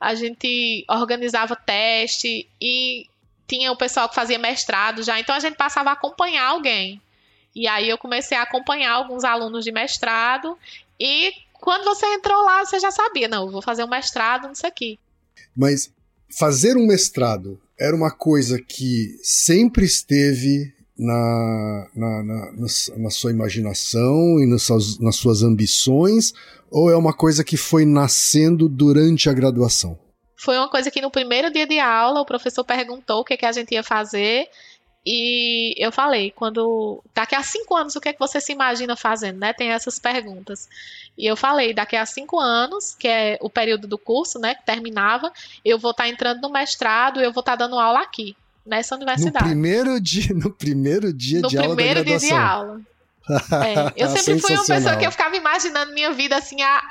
a 0.05 0.15
gente 0.15 0.85
organizava 0.87 1.57
teste 1.57 2.47
e 2.61 3.07
tinha 3.47 3.73
o 3.73 3.77
pessoal 3.77 4.07
que 4.07 4.15
fazia 4.15 4.39
mestrado 4.39 5.03
já. 5.03 5.19
Então 5.19 5.35
a 5.35 5.41
gente 5.41 5.57
passava 5.57 5.89
a 5.89 5.95
acompanhar 5.95 6.45
alguém. 6.45 7.01
E 7.55 7.67
aí 7.67 7.89
eu 7.89 7.97
comecei 7.97 8.37
a 8.37 8.43
acompanhar 8.43 8.93
alguns 8.93 9.25
alunos 9.25 9.65
de 9.65 9.73
mestrado 9.73 10.59
e 11.01 11.33
quando 11.55 11.85
você 11.85 12.05
entrou 12.07 12.45
lá, 12.45 12.63
você 12.65 12.79
já 12.79 12.91
sabia, 12.91 13.29
não, 13.29 13.51
vou 13.51 13.63
fazer 13.63 13.83
um 13.83 13.89
mestrado 13.89 14.47
nisso 14.49 14.67
aqui. 14.67 14.99
Mas 15.57 15.91
fazer 16.39 16.77
um 16.77 16.87
mestrado 16.87 17.59
era 17.81 17.97
uma 17.97 18.11
coisa 18.11 18.61
que 18.61 19.19
sempre 19.23 19.87
esteve 19.87 20.75
na, 20.99 21.89
na, 21.95 22.23
na, 22.23 22.53
na 22.97 23.11
sua 23.11 23.31
imaginação 23.31 24.41
e 24.41 24.47
nas 24.47 24.63
suas, 24.63 24.99
nas 24.99 25.17
suas 25.17 25.43
ambições, 25.43 26.33
ou 26.71 26.91
é 26.91 26.97
uma 26.97 27.13
coisa 27.13 27.45
que 27.45 27.57
foi 27.57 27.85
nascendo 27.85 28.69
durante 28.69 29.29
a 29.29 29.33
graduação? 29.33 29.99
Foi 30.37 30.57
uma 30.57 30.69
coisa 30.69 30.91
que 30.91 31.01
no 31.01 31.11
primeiro 31.11 31.51
dia 31.51 31.67
de 31.67 31.79
aula 31.79 32.21
o 32.21 32.27
professor 32.27 32.65
perguntou 32.65 33.21
o 33.21 33.25
que, 33.25 33.37
que 33.37 33.47
a 33.47 33.53
gente 33.53 33.73
ia 33.73 33.83
fazer 33.83 34.49
e 35.07 35.75
eu 35.77 35.93
falei, 35.93 36.31
quando 36.31 37.03
daqui 37.15 37.35
a 37.35 37.43
cinco 37.43 37.77
anos, 37.77 37.95
o 37.95 38.01
que 38.01 38.09
é 38.09 38.13
que 38.13 38.19
você 38.19 38.41
se 38.41 38.53
imagina 38.53 38.97
fazendo, 38.97 39.39
né? 39.39 39.53
Tem 39.53 39.69
essas 39.69 39.99
perguntas. 39.99 40.67
E 41.17 41.27
eu 41.27 41.37
falei, 41.37 41.75
daqui 41.75 41.95
a 41.95 42.07
cinco 42.07 42.41
anos, 42.41 42.95
que 42.95 43.07
é 43.07 43.39
o 43.43 43.51
período 43.51 43.87
do 43.87 43.99
curso, 43.99 44.39
né? 44.39 44.55
Que 44.55 44.65
terminava, 44.65 45.31
eu 45.63 45.79
vou 45.79 45.91
estar 45.91 46.05
tá 46.05 46.09
entrando 46.09 46.41
no 46.41 46.51
mestrado, 46.51 47.21
eu 47.21 47.33
vou 47.33 47.41
estar 47.41 47.53
tá 47.57 47.67
dando 47.67 47.79
aula 47.79 48.01
aqui, 48.01 48.35
nessa 48.65 48.95
universidade. 48.95 49.45
No 49.45 49.51
primeiro 49.51 50.01
dia, 50.01 50.35
no 50.35 50.51
primeiro 50.51 51.13
dia 51.13 51.41
no 51.41 51.49
de 51.49 51.59
aula. 51.59 51.69
No 51.69 51.77
primeiro 51.77 52.05
dia 52.05 52.19
de 52.19 52.33
aula. 52.33 52.81
É, 53.29 53.93
eu 53.97 54.09
sempre 54.17 54.41
fui 54.41 54.55
uma 54.55 54.67
pessoa 54.67 54.97
que 54.97 55.07
eu 55.07 55.11
ficava 55.11 55.37
imaginando 55.37 55.93
minha 55.93 56.13
vida 56.13 56.37
assim, 56.37 56.61
a, 56.61 56.83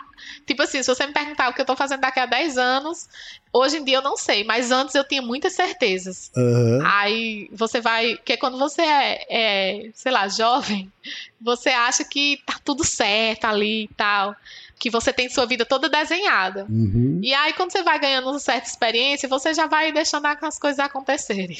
tipo 0.45 0.63
assim, 0.63 0.81
se 0.81 0.87
você 0.93 1.05
me 1.05 1.13
perguntar 1.13 1.49
o 1.49 1.53
que 1.53 1.61
eu 1.61 1.65
tô 1.65 1.75
fazendo 1.75 2.01
daqui 2.01 2.19
a 2.19 2.25
10 2.25 2.57
anos, 2.57 3.07
hoje 3.51 3.77
em 3.77 3.83
dia 3.83 3.97
eu 3.97 4.01
não 4.01 4.17
sei, 4.17 4.43
mas 4.43 4.71
antes 4.71 4.95
eu 4.95 5.03
tinha 5.03 5.21
muitas 5.21 5.53
certezas. 5.53 6.31
Uhum. 6.35 6.79
Aí 6.83 7.49
você 7.51 7.79
vai, 7.79 8.17
que 8.17 8.35
quando 8.37 8.57
você 8.57 8.81
é, 8.81 9.25
é, 9.29 9.89
sei 9.93 10.11
lá, 10.11 10.27
jovem, 10.27 10.91
você 11.39 11.69
acha 11.69 12.03
que 12.03 12.41
tá 12.45 12.59
tudo 12.63 12.83
certo 12.83 13.45
ali 13.45 13.83
e 13.83 13.89
tal, 13.95 14.35
que 14.83 14.89
você 14.89 15.13
tem 15.13 15.29
sua 15.29 15.45
vida 15.45 15.63
toda 15.63 15.87
desenhada. 15.87 16.65
Uhum. 16.69 17.21
E 17.23 17.33
aí 17.33 17.53
quando 17.53 17.71
você 17.71 17.81
vai 17.83 17.97
ganhando 17.97 18.27
uma 18.27 18.37
certa 18.37 18.67
experiência, 18.67 19.29
você 19.29 19.53
já 19.53 19.65
vai 19.65 19.93
deixando 19.93 20.25
as 20.25 20.59
coisas 20.59 20.77
acontecerem. 20.77 21.57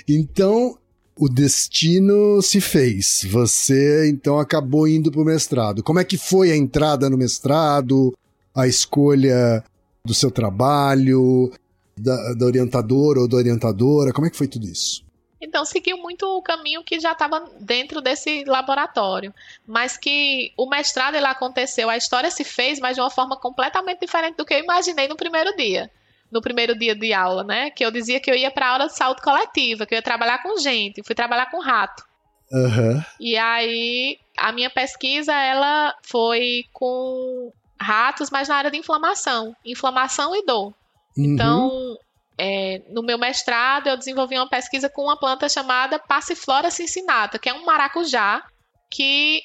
então, 0.07 0.77
o 1.17 1.27
destino 1.27 2.39
se 2.39 2.61
fez. 2.61 3.25
Você 3.31 4.07
então 4.11 4.37
acabou 4.37 4.87
indo 4.87 5.11
para 5.11 5.21
o 5.21 5.25
mestrado. 5.25 5.81
Como 5.81 5.97
é 5.97 6.03
que 6.03 6.19
foi 6.19 6.51
a 6.51 6.55
entrada 6.55 7.09
no 7.09 7.17
mestrado, 7.17 8.15
a 8.53 8.67
escolha 8.67 9.63
do 10.05 10.13
seu 10.13 10.29
trabalho, 10.29 11.51
da, 11.97 12.33
da 12.35 12.45
orientadora 12.45 13.21
ou 13.21 13.27
da 13.27 13.37
orientadora? 13.37 14.13
Como 14.13 14.27
é 14.27 14.29
que 14.29 14.37
foi 14.37 14.47
tudo 14.47 14.67
isso? 14.67 15.03
Então, 15.41 15.65
seguiu 15.65 15.97
muito 15.97 16.23
o 16.25 16.41
caminho 16.41 16.83
que 16.83 16.99
já 16.99 17.13
estava 17.13 17.49
dentro 17.59 17.99
desse 17.99 18.43
laboratório. 18.45 19.33
Mas 19.65 19.97
que 19.97 20.53
o 20.55 20.69
mestrado 20.69 21.15
ele 21.15 21.25
aconteceu, 21.25 21.89
a 21.89 21.97
história 21.97 22.29
se 22.29 22.43
fez, 22.43 22.79
mas 22.79 22.95
de 22.95 23.01
uma 23.01 23.09
forma 23.09 23.35
completamente 23.35 23.99
diferente 23.99 24.35
do 24.37 24.45
que 24.45 24.53
eu 24.53 24.59
imaginei 24.59 25.07
no 25.07 25.15
primeiro 25.15 25.55
dia 25.55 25.89
no 26.31 26.41
primeiro 26.41 26.73
dia 26.73 26.95
de 26.95 27.11
aula, 27.11 27.43
né? 27.43 27.69
Que 27.71 27.85
eu 27.85 27.91
dizia 27.91 28.19
que 28.19 28.31
eu 28.31 28.35
ia 28.35 28.49
para 28.49 28.69
aula 28.69 28.87
de 28.87 28.95
saúde 28.95 29.21
coletiva, 29.21 29.85
que 29.85 29.93
eu 29.93 29.97
ia 29.97 30.01
trabalhar 30.01 30.41
com 30.41 30.57
gente, 30.57 31.03
fui 31.03 31.13
trabalhar 31.13 31.51
com 31.51 31.59
rato. 31.59 32.05
Uhum. 32.49 33.03
E 33.19 33.37
aí 33.37 34.17
a 34.37 34.51
minha 34.51 34.69
pesquisa 34.69 35.33
ela 35.33 35.93
foi 36.01 36.65
com 36.71 37.51
ratos, 37.79 38.29
mas 38.29 38.47
na 38.47 38.55
área 38.55 38.71
de 38.71 38.77
inflamação, 38.77 39.55
inflamação 39.65 40.35
e 40.35 40.45
dor. 40.45 40.73
Uhum. 41.17 41.25
Então, 41.25 41.97
é, 42.43 42.81
no 42.89 43.03
meu 43.03 43.19
mestrado 43.19 43.87
eu 43.87 43.95
desenvolvi 43.95 44.35
uma 44.35 44.49
pesquisa 44.49 44.89
com 44.89 45.03
uma 45.03 45.15
planta 45.15 45.47
chamada 45.47 45.99
Passiflora 45.99 46.71
cincinata, 46.71 47.37
que 47.37 47.47
é 47.47 47.53
um 47.53 47.63
maracujá 47.63 48.41
que 48.89 49.41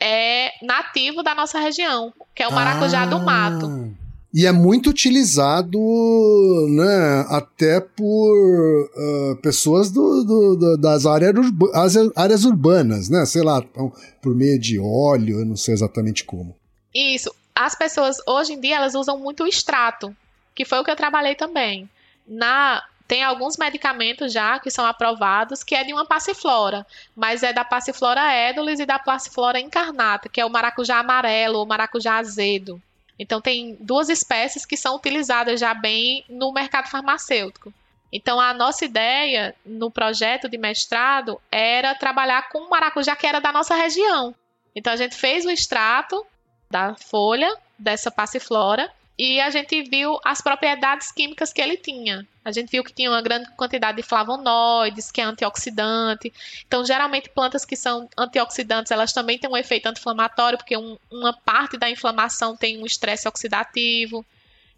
é 0.00 0.50
nativo 0.60 1.22
da 1.22 1.36
nossa 1.36 1.60
região, 1.60 2.12
que 2.34 2.42
é 2.42 2.48
o 2.48 2.52
maracujá 2.52 3.02
ah. 3.02 3.06
do 3.06 3.20
mato. 3.20 3.94
E 4.34 4.44
é 4.44 4.50
muito 4.50 4.90
utilizado 4.90 5.78
né, 6.70 7.24
até 7.28 7.80
por 7.80 8.90
uh, 8.96 9.36
pessoas 9.36 9.92
do, 9.92 10.24
do, 10.24 10.56
do, 10.56 10.76
das 10.78 11.06
áreas, 11.06 11.34
áreas 12.16 12.44
urbanas, 12.44 13.08
né? 13.08 13.24
Sei 13.24 13.42
lá, 13.42 13.62
por 14.20 14.34
meio 14.34 14.58
de 14.58 14.80
óleo, 14.80 15.40
eu 15.40 15.44
não 15.44 15.54
sei 15.54 15.74
exatamente 15.74 16.24
como. 16.24 16.56
Isso. 16.92 17.32
As 17.54 17.76
pessoas, 17.76 18.16
hoje 18.26 18.54
em 18.54 18.60
dia, 18.60 18.76
elas 18.76 18.94
usam 18.94 19.18
muito 19.18 19.44
o 19.44 19.46
extrato, 19.46 20.16
que 20.54 20.64
foi 20.64 20.80
o 20.80 20.84
que 20.84 20.90
eu 20.90 20.96
trabalhei 20.96 21.34
também. 21.36 21.88
Na, 22.32 22.82
tem 23.06 23.22
alguns 23.22 23.58
medicamentos 23.58 24.32
já 24.32 24.58
que 24.58 24.70
são 24.70 24.86
aprovados, 24.86 25.62
que 25.62 25.74
é 25.74 25.84
de 25.84 25.92
uma 25.92 26.06
passiflora, 26.06 26.86
mas 27.14 27.42
é 27.42 27.52
da 27.52 27.62
passiflora 27.62 28.34
edulis 28.48 28.80
e 28.80 28.86
da 28.86 28.98
passiflora 28.98 29.60
incarnata, 29.60 30.30
que 30.30 30.40
é 30.40 30.46
o 30.46 30.50
maracujá 30.50 30.98
amarelo 30.98 31.58
ou 31.58 31.66
maracujá 31.66 32.16
azedo. 32.16 32.80
Então, 33.18 33.38
tem 33.38 33.76
duas 33.78 34.08
espécies 34.08 34.64
que 34.64 34.78
são 34.78 34.96
utilizadas 34.96 35.60
já 35.60 35.74
bem 35.74 36.24
no 36.26 36.50
mercado 36.52 36.88
farmacêutico. 36.88 37.72
Então, 38.10 38.40
a 38.40 38.54
nossa 38.54 38.86
ideia 38.86 39.54
no 39.64 39.90
projeto 39.90 40.48
de 40.48 40.56
mestrado 40.56 41.38
era 41.50 41.94
trabalhar 41.94 42.48
com 42.48 42.70
maracujá 42.70 43.14
que 43.14 43.26
era 43.26 43.40
da 43.40 43.52
nossa 43.52 43.74
região. 43.74 44.34
Então, 44.74 44.90
a 44.90 44.96
gente 44.96 45.14
fez 45.14 45.44
o 45.44 45.50
extrato 45.50 46.26
da 46.70 46.94
folha 46.94 47.54
dessa 47.78 48.10
passiflora 48.10 48.90
e 49.18 49.40
a 49.40 49.50
gente 49.50 49.82
viu 49.82 50.18
as 50.24 50.40
propriedades 50.40 51.12
químicas 51.12 51.52
que 51.52 51.60
ele 51.60 51.76
tinha. 51.76 52.26
A 52.44 52.50
gente 52.50 52.70
viu 52.70 52.82
que 52.82 52.92
tinha 52.92 53.10
uma 53.10 53.20
grande 53.20 53.48
quantidade 53.56 53.96
de 53.96 54.02
flavonoides, 54.02 55.12
que 55.12 55.20
é 55.20 55.24
antioxidante. 55.24 56.32
Então, 56.66 56.84
geralmente, 56.84 57.28
plantas 57.28 57.64
que 57.64 57.76
são 57.76 58.08
antioxidantes, 58.16 58.90
elas 58.90 59.12
também 59.12 59.38
têm 59.38 59.50
um 59.50 59.56
efeito 59.56 59.86
anti-inflamatório, 59.86 60.58
porque 60.58 60.76
um, 60.76 60.98
uma 61.10 61.32
parte 61.32 61.76
da 61.76 61.90
inflamação 61.90 62.56
tem 62.56 62.82
um 62.82 62.86
estresse 62.86 63.28
oxidativo. 63.28 64.24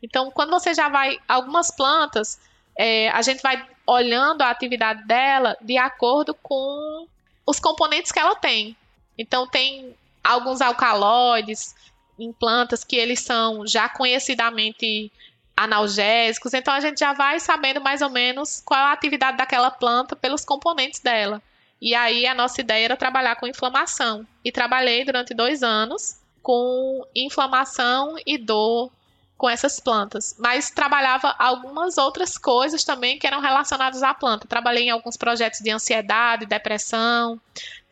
Então, 0.03 0.30
quando 0.30 0.51
você 0.51 0.74
já 0.74 0.89
vai. 0.89 1.18
Algumas 1.28 1.70
plantas, 1.70 2.39
é, 2.76 3.09
a 3.11 3.22
gente 3.22 3.41
vai 3.41 3.64
olhando 3.87 4.43
a 4.43 4.51
atividade 4.51 5.07
dela 5.07 5.57
de 5.61 5.78
acordo 5.78 6.35
com 6.35 7.07
os 7.47 7.61
componentes 7.61 8.11
que 8.11 8.18
ela 8.18 8.35
tem. 8.35 8.76
Então, 9.16 9.47
tem 9.47 9.95
alguns 10.22 10.61
alcaloides 10.61 11.74
em 12.18 12.32
plantas 12.32 12.84
que 12.84 12.96
eles 12.96 13.20
são 13.20 13.66
já 13.66 13.88
conhecidamente 13.88 15.10
analgésicos, 15.56 16.52
então 16.52 16.74
a 16.74 16.80
gente 16.80 16.98
já 16.98 17.12
vai 17.12 17.38
sabendo 17.38 17.80
mais 17.80 18.02
ou 18.02 18.10
menos 18.10 18.60
qual 18.64 18.80
a 18.80 18.92
atividade 18.92 19.36
daquela 19.36 19.70
planta 19.70 20.16
pelos 20.16 20.44
componentes 20.44 21.00
dela. 21.00 21.40
E 21.80 21.94
aí 21.94 22.26
a 22.26 22.34
nossa 22.34 22.60
ideia 22.60 22.86
era 22.86 22.96
trabalhar 22.96 23.36
com 23.36 23.46
inflamação. 23.46 24.26
E 24.44 24.50
trabalhei 24.50 25.04
durante 25.04 25.34
dois 25.34 25.62
anos 25.62 26.18
com 26.42 27.06
inflamação 27.14 28.16
e 28.26 28.36
dor 28.38 28.90
com 29.36 29.50
essas 29.50 29.80
plantas, 29.80 30.36
mas 30.38 30.70
trabalhava 30.70 31.34
algumas 31.38 31.98
outras 31.98 32.38
coisas 32.38 32.84
também 32.84 33.18
que 33.18 33.26
eram 33.26 33.40
relacionadas 33.40 34.02
à 34.02 34.14
planta. 34.14 34.46
Trabalhei 34.46 34.84
em 34.84 34.90
alguns 34.90 35.16
projetos 35.16 35.60
de 35.60 35.70
ansiedade, 35.70 36.46
depressão, 36.46 37.40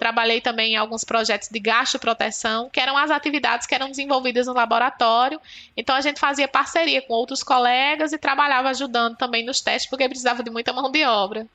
trabalhei 0.03 0.41
também 0.41 0.73
em 0.73 0.77
alguns 0.77 1.05
projetos 1.05 1.49
de 1.49 1.61
gastroproteção, 1.61 2.69
que 2.69 2.81
eram 2.81 2.97
as 2.97 3.09
atividades 3.09 3.69
que 3.69 3.75
eram 3.75 3.89
desenvolvidas 3.89 4.49
no 4.49 4.53
laboratório. 4.53 5.41
Então 5.77 5.95
a 5.95 6.01
gente 6.01 6.19
fazia 6.19 6.49
parceria 6.49 7.01
com 7.01 7.15
outros 7.15 7.45
colegas 7.45 8.13
e 8.13 8.19
trabalhava 8.19 8.71
ajudando 8.71 9.17
também 9.17 9.47
nos 9.47 9.61
testes, 9.61 9.89
porque 9.89 10.09
precisava 10.09 10.43
de 10.43 10.51
muita 10.51 10.73
mão 10.73 10.91
de 10.91 11.05
obra. 11.05 11.47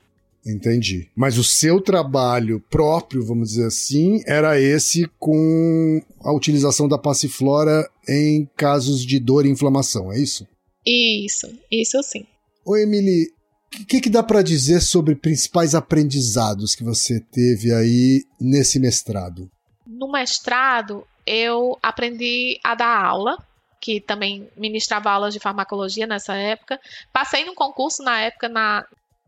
Entendi. 0.46 1.10
Mas 1.14 1.36
o 1.36 1.44
seu 1.44 1.78
trabalho 1.78 2.58
próprio, 2.70 3.22
vamos 3.22 3.50
dizer 3.50 3.66
assim, 3.66 4.22
era 4.26 4.58
esse 4.58 5.06
com 5.18 6.00
a 6.24 6.32
utilização 6.32 6.88
da 6.88 6.96
passiflora 6.96 7.86
em 8.08 8.48
casos 8.56 9.04
de 9.04 9.20
dor 9.20 9.44
e 9.44 9.50
inflamação, 9.50 10.10
é 10.10 10.18
isso? 10.18 10.48
Isso, 10.86 11.52
isso 11.70 12.02
sim. 12.02 12.24
Oi, 12.64 12.84
Emily, 12.84 13.26
o 13.74 13.86
que, 13.86 14.00
que 14.00 14.10
dá 14.10 14.22
para 14.22 14.42
dizer 14.42 14.80
sobre 14.80 15.14
principais 15.14 15.74
aprendizados 15.74 16.74
que 16.74 16.82
você 16.82 17.20
teve 17.20 17.72
aí 17.72 18.24
nesse 18.40 18.80
mestrado? 18.80 19.50
No 19.86 20.10
mestrado, 20.10 21.06
eu 21.26 21.78
aprendi 21.82 22.58
a 22.64 22.74
dar 22.74 23.04
aula, 23.04 23.36
que 23.80 24.00
também 24.00 24.48
ministrava 24.56 25.10
aulas 25.10 25.34
de 25.34 25.40
farmacologia 25.40 26.06
nessa 26.06 26.34
época. 26.34 26.80
Passei 27.12 27.44
num 27.44 27.54
concurso 27.54 28.02
na 28.02 28.20
época 28.20 28.48
na, 28.48 28.84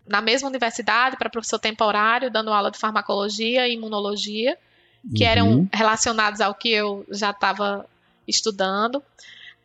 na 0.06 0.20
mesma 0.20 0.48
universidade 0.48 1.16
para 1.16 1.30
professor 1.30 1.58
temporário, 1.58 2.30
dando 2.30 2.52
aula 2.52 2.70
de 2.70 2.78
farmacologia 2.78 3.68
e 3.68 3.74
imunologia, 3.74 4.56
que 5.14 5.24
uhum. 5.24 5.30
eram 5.30 5.68
relacionados 5.72 6.40
ao 6.40 6.54
que 6.54 6.70
eu 6.70 7.06
já 7.10 7.30
estava 7.30 7.86
estudando. 8.26 9.02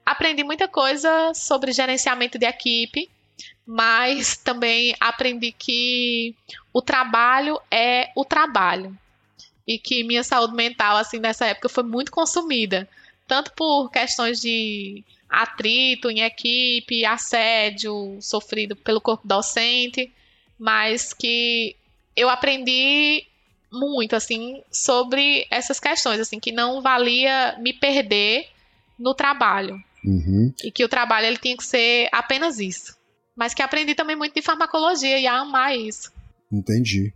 Aprendi 0.05 0.43
muita 0.43 0.67
coisa 0.67 1.33
sobre 1.33 1.71
gerenciamento 1.71 2.37
de 2.37 2.45
equipe, 2.45 3.09
mas 3.65 4.37
também 4.37 4.95
aprendi 4.99 5.51
que 5.51 6.35
o 6.71 6.81
trabalho 6.81 7.59
é 7.71 8.11
o 8.15 8.23
trabalho. 8.23 8.95
E 9.67 9.79
que 9.79 10.03
minha 10.03 10.23
saúde 10.23 10.53
mental 10.53 10.95
assim 10.97 11.19
nessa 11.19 11.47
época 11.47 11.67
foi 11.67 11.83
muito 11.83 12.11
consumida, 12.11 12.87
tanto 13.27 13.51
por 13.53 13.89
questões 13.89 14.39
de 14.39 15.03
atrito 15.27 16.09
em 16.11 16.21
equipe, 16.21 17.03
assédio 17.03 18.17
sofrido 18.21 18.75
pelo 18.75 19.01
corpo 19.01 19.27
docente, 19.27 20.13
mas 20.59 21.13
que 21.13 21.75
eu 22.15 22.29
aprendi 22.29 23.25
muito 23.71 24.15
assim 24.15 24.61
sobre 24.71 25.47
essas 25.49 25.79
questões, 25.79 26.19
assim 26.19 26.39
que 26.39 26.51
não 26.51 26.81
valia 26.81 27.57
me 27.59 27.73
perder 27.73 28.47
no 28.97 29.13
trabalho. 29.13 29.83
Uhum. 30.05 30.53
e 30.63 30.69
que 30.69 30.85
o 30.85 30.87
trabalho 30.87 31.25
ele 31.25 31.37
tinha 31.37 31.57
que 31.57 31.63
ser 31.63 32.07
apenas 32.11 32.59
isso, 32.59 32.95
mas 33.35 33.53
que 33.53 33.61
aprendi 33.61 33.93
também 33.93 34.15
muito 34.15 34.33
de 34.33 34.41
farmacologia 34.41 35.19
e 35.19 35.27
a 35.27 35.39
amar 35.39 35.77
isso. 35.77 36.11
Entendi. 36.51 37.13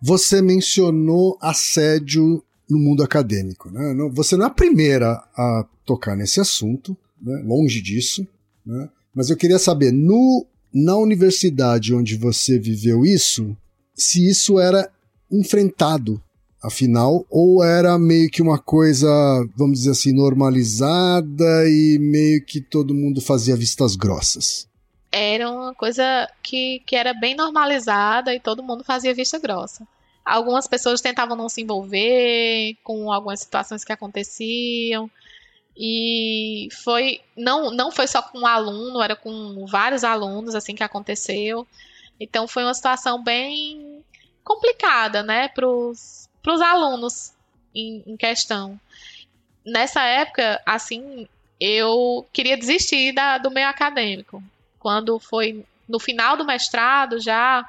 Você 0.00 0.42
mencionou 0.42 1.38
assédio 1.40 2.42
no 2.68 2.78
mundo 2.78 3.02
acadêmico, 3.02 3.70
né? 3.70 3.94
Você 4.12 4.36
não 4.36 4.46
é 4.46 4.48
a 4.48 4.52
primeira 4.52 5.22
a 5.36 5.66
tocar 5.84 6.16
nesse 6.16 6.40
assunto, 6.40 6.96
né? 7.20 7.42
longe 7.44 7.80
disso, 7.80 8.26
né? 8.64 8.88
Mas 9.14 9.30
eu 9.30 9.36
queria 9.36 9.58
saber, 9.58 9.92
no, 9.92 10.46
na 10.72 10.96
universidade 10.96 11.94
onde 11.94 12.16
você 12.16 12.58
viveu 12.58 13.04
isso, 13.04 13.56
se 13.94 14.26
isso 14.28 14.58
era 14.58 14.90
enfrentado, 15.30 16.20
afinal, 16.62 17.26
ou 17.28 17.62
era 17.62 17.98
meio 17.98 18.30
que 18.30 18.40
uma 18.40 18.58
coisa, 18.58 19.08
vamos 19.56 19.80
dizer 19.80 19.90
assim, 19.90 20.12
normalizada 20.12 21.68
e 21.68 21.98
meio 22.00 22.44
que 22.44 22.60
todo 22.60 22.94
mundo 22.94 23.20
fazia 23.20 23.54
vistas 23.54 23.96
grossas? 23.96 24.66
Era 25.12 25.50
uma 25.50 25.74
coisa 25.74 26.28
que, 26.42 26.80
que 26.86 26.96
era 26.96 27.12
bem 27.12 27.34
normalizada 27.34 28.34
e 28.34 28.40
todo 28.40 28.62
mundo 28.62 28.82
fazia 28.82 29.14
vista 29.14 29.38
grossa. 29.38 29.86
Algumas 30.24 30.66
pessoas 30.66 31.00
tentavam 31.02 31.36
não 31.36 31.48
se 31.48 31.60
envolver 31.60 32.76
com 32.82 33.12
algumas 33.12 33.40
situações 33.40 33.84
que 33.84 33.92
aconteciam. 33.92 35.10
E 35.76 36.68
foi 36.84 37.20
não 37.36 37.70
não 37.70 37.90
foi 37.90 38.06
só 38.06 38.22
com 38.22 38.40
um 38.40 38.46
aluno, 38.46 39.02
era 39.02 39.16
com 39.16 39.66
vários 39.66 40.04
alunos 40.04 40.54
assim 40.54 40.74
que 40.74 40.82
aconteceu. 40.82 41.66
Então 42.20 42.46
foi 42.46 42.62
uma 42.62 42.74
situação 42.74 43.22
bem 43.22 44.02
complicada, 44.44 45.22
né, 45.22 45.48
para 45.48 45.68
os 45.68 46.28
alunos 46.44 47.32
em, 47.74 48.02
em 48.06 48.16
questão. 48.16 48.78
Nessa 49.64 50.02
época, 50.02 50.60
assim, 50.66 51.28
eu 51.60 52.26
queria 52.32 52.56
desistir 52.56 53.12
da, 53.12 53.38
do 53.38 53.50
meio 53.50 53.68
acadêmico. 53.68 54.42
Quando 54.82 55.16
foi 55.20 55.64
no 55.88 56.00
final 56.00 56.36
do 56.36 56.44
mestrado 56.44 57.20
já, 57.20 57.64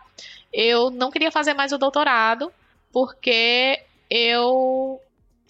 eu 0.51 0.89
não 0.89 1.11
queria 1.11 1.32
fazer 1.32 1.53
mais 1.53 1.72
o 1.72 1.78
doutorado, 1.78 2.51
porque 2.91 3.80
eu 4.09 4.99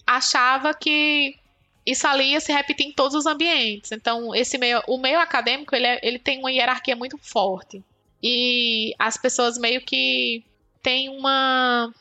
achava 0.05 0.73
que 0.73 1.37
isso 1.85 2.05
ali 2.05 2.31
ia 2.31 2.41
se 2.41 2.51
repetir 2.51 2.85
em 2.85 2.91
todos 2.91 3.15
os 3.15 3.25
ambientes. 3.25 3.93
Então, 3.93 4.35
esse 4.35 4.57
meio, 4.57 4.81
o 4.87 4.97
meio 4.97 5.21
acadêmico, 5.21 5.73
ele, 5.73 5.85
é- 5.87 5.99
ele 6.03 6.19
tem 6.19 6.39
uma 6.39 6.51
hierarquia 6.51 6.97
muito 6.97 7.17
forte. 7.17 7.81
E 8.21 8.93
as 8.99 9.15
pessoas 9.17 9.57
meio 9.57 9.79
que 9.79 10.43
têm 10.81 11.07
uma, 11.07 11.93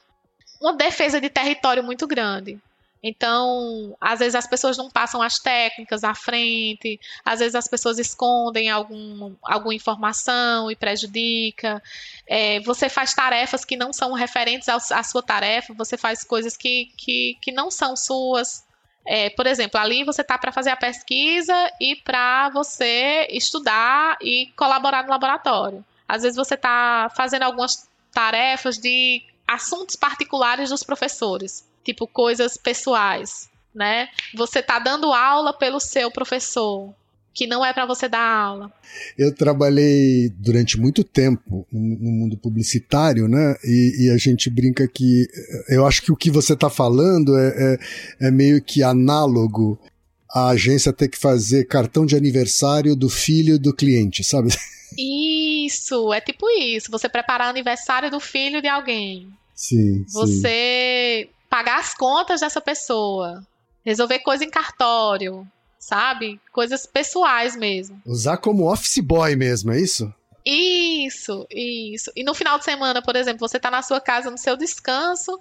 uma 0.60 0.72
defesa 0.74 1.20
de 1.20 1.30
território 1.30 1.84
muito 1.84 2.04
grande. 2.08 2.58
Então, 3.02 3.96
às 4.00 4.20
vezes 4.20 4.34
as 4.36 4.46
pessoas 4.46 4.76
não 4.76 4.88
passam 4.88 5.20
as 5.20 5.38
técnicas 5.38 6.04
à 6.04 6.14
frente, 6.14 7.00
às 7.24 7.40
vezes 7.40 7.54
as 7.56 7.66
pessoas 7.66 7.98
escondem 7.98 8.70
algum, 8.70 9.34
alguma 9.42 9.74
informação 9.74 10.70
e 10.70 10.76
prejudica. 10.76 11.82
É, 12.26 12.60
você 12.60 12.88
faz 12.88 13.12
tarefas 13.12 13.64
que 13.64 13.76
não 13.76 13.92
são 13.92 14.12
referentes 14.12 14.68
ao- 14.68 14.78
à 14.92 15.02
sua 15.02 15.22
tarefa, 15.22 15.74
você 15.74 15.96
faz 15.96 16.22
coisas 16.22 16.56
que, 16.56 16.92
que, 16.96 17.36
que 17.40 17.50
não 17.50 17.70
são 17.70 17.96
suas. 17.96 18.64
É, 19.04 19.30
por 19.30 19.46
exemplo, 19.48 19.80
ali 19.80 20.04
você 20.04 20.20
está 20.22 20.38
para 20.38 20.52
fazer 20.52 20.70
a 20.70 20.76
pesquisa 20.76 21.54
e 21.80 21.96
para 21.96 22.50
você 22.50 23.26
estudar 23.30 24.16
e 24.20 24.46
colaborar 24.56 25.02
no 25.02 25.10
laboratório. 25.10 25.84
Às 26.08 26.22
vezes 26.22 26.36
você 26.36 26.54
está 26.54 27.10
fazendo 27.16 27.42
algumas 27.42 27.88
tarefas 28.12 28.78
de 28.78 29.22
assuntos 29.46 29.96
particulares 29.96 30.70
dos 30.70 30.84
professores, 30.84 31.66
tipo 31.84 32.06
coisas 32.06 32.56
pessoais, 32.56 33.48
né? 33.74 34.08
Você 34.34 34.60
está 34.60 34.78
dando 34.78 35.12
aula 35.12 35.52
pelo 35.52 35.80
seu 35.80 36.10
professor, 36.10 36.94
que 37.34 37.46
não 37.46 37.64
é 37.64 37.72
para 37.72 37.86
você 37.86 38.08
dar 38.08 38.26
aula. 38.26 38.72
Eu 39.16 39.34
trabalhei 39.34 40.30
durante 40.36 40.78
muito 40.78 41.02
tempo 41.02 41.66
no 41.72 42.10
mundo 42.10 42.36
publicitário, 42.36 43.26
né? 43.26 43.56
E, 43.64 44.06
e 44.06 44.10
a 44.10 44.16
gente 44.16 44.50
brinca 44.50 44.86
que 44.86 45.26
eh, 45.68 45.76
eu 45.76 45.86
acho 45.86 46.02
que 46.02 46.12
o 46.12 46.16
que 46.16 46.30
você 46.30 46.52
está 46.52 46.68
falando 46.68 47.36
é, 47.36 47.78
é, 48.20 48.26
é 48.26 48.30
meio 48.30 48.62
que 48.62 48.82
análogo 48.82 49.80
à 50.30 50.48
agência 50.48 50.92
ter 50.92 51.08
que 51.08 51.18
fazer 51.18 51.64
cartão 51.64 52.06
de 52.06 52.16
aniversário 52.16 52.94
do 52.96 53.08
filho 53.08 53.58
do 53.58 53.74
cliente, 53.74 54.22
sabe? 54.22 54.48
Isso, 54.98 56.12
é 56.12 56.20
tipo 56.20 56.46
isso. 56.50 56.90
Você 56.90 57.08
preparar 57.08 57.48
aniversário 57.48 58.10
do 58.10 58.20
filho 58.20 58.60
de 58.60 58.68
alguém. 58.68 59.28
Sim, 59.54 60.04
sim. 60.06 60.06
Pagar 61.52 61.80
as 61.80 61.92
contas 61.92 62.40
dessa 62.40 62.62
pessoa. 62.62 63.46
Resolver 63.84 64.20
coisa 64.20 64.42
em 64.42 64.48
cartório, 64.48 65.46
sabe? 65.78 66.40
Coisas 66.50 66.86
pessoais 66.86 67.54
mesmo. 67.54 68.00
Usar 68.06 68.38
como 68.38 68.72
office 68.72 69.00
boy 69.04 69.36
mesmo, 69.36 69.70
é 69.70 69.78
isso? 69.78 70.10
Isso, 70.46 71.46
isso. 71.50 72.10
E 72.16 72.24
no 72.24 72.32
final 72.32 72.58
de 72.58 72.64
semana, 72.64 73.02
por 73.02 73.16
exemplo, 73.16 73.46
você 73.46 73.60
tá 73.60 73.70
na 73.70 73.82
sua 73.82 74.00
casa 74.00 74.30
no 74.30 74.38
seu 74.38 74.56
descanso 74.56 75.38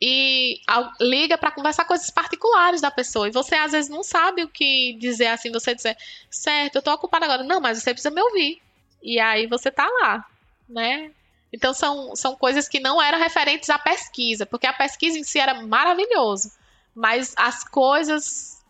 e 0.00 0.62
liga 0.98 1.36
pra 1.36 1.50
conversar 1.50 1.84
coisas 1.84 2.10
particulares 2.10 2.80
da 2.80 2.90
pessoa. 2.90 3.28
E 3.28 3.32
você 3.32 3.54
às 3.56 3.72
vezes 3.72 3.90
não 3.90 4.02
sabe 4.02 4.42
o 4.42 4.48
que 4.48 4.94
dizer 4.94 5.26
assim, 5.26 5.52
você 5.52 5.74
dizer, 5.74 5.94
certo, 6.30 6.76
eu 6.76 6.82
tô 6.82 6.90
ocupada 6.90 7.26
agora. 7.26 7.44
Não, 7.44 7.60
mas 7.60 7.82
você 7.82 7.92
precisa 7.92 8.14
me 8.14 8.22
ouvir. 8.22 8.62
E 9.02 9.20
aí 9.20 9.46
você 9.46 9.70
tá 9.70 9.86
lá, 10.00 10.24
né? 10.66 11.10
Então 11.52 11.74
são, 11.74 12.14
são 12.14 12.36
coisas 12.36 12.68
que 12.68 12.80
não 12.80 13.02
eram 13.02 13.18
referentes 13.18 13.70
à 13.70 13.78
pesquisa, 13.78 14.46
porque 14.46 14.66
a 14.66 14.72
pesquisa 14.72 15.18
em 15.18 15.24
si 15.24 15.38
era 15.38 15.62
maravilhoso, 15.62 16.52
mas 16.94 17.34
as 17.36 17.64
coisas 17.64 18.62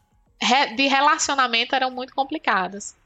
de 0.77 0.87
relacionamento 0.87 1.75
eram 1.75 1.91
muito 1.91 2.15
complicadas. 2.15 2.97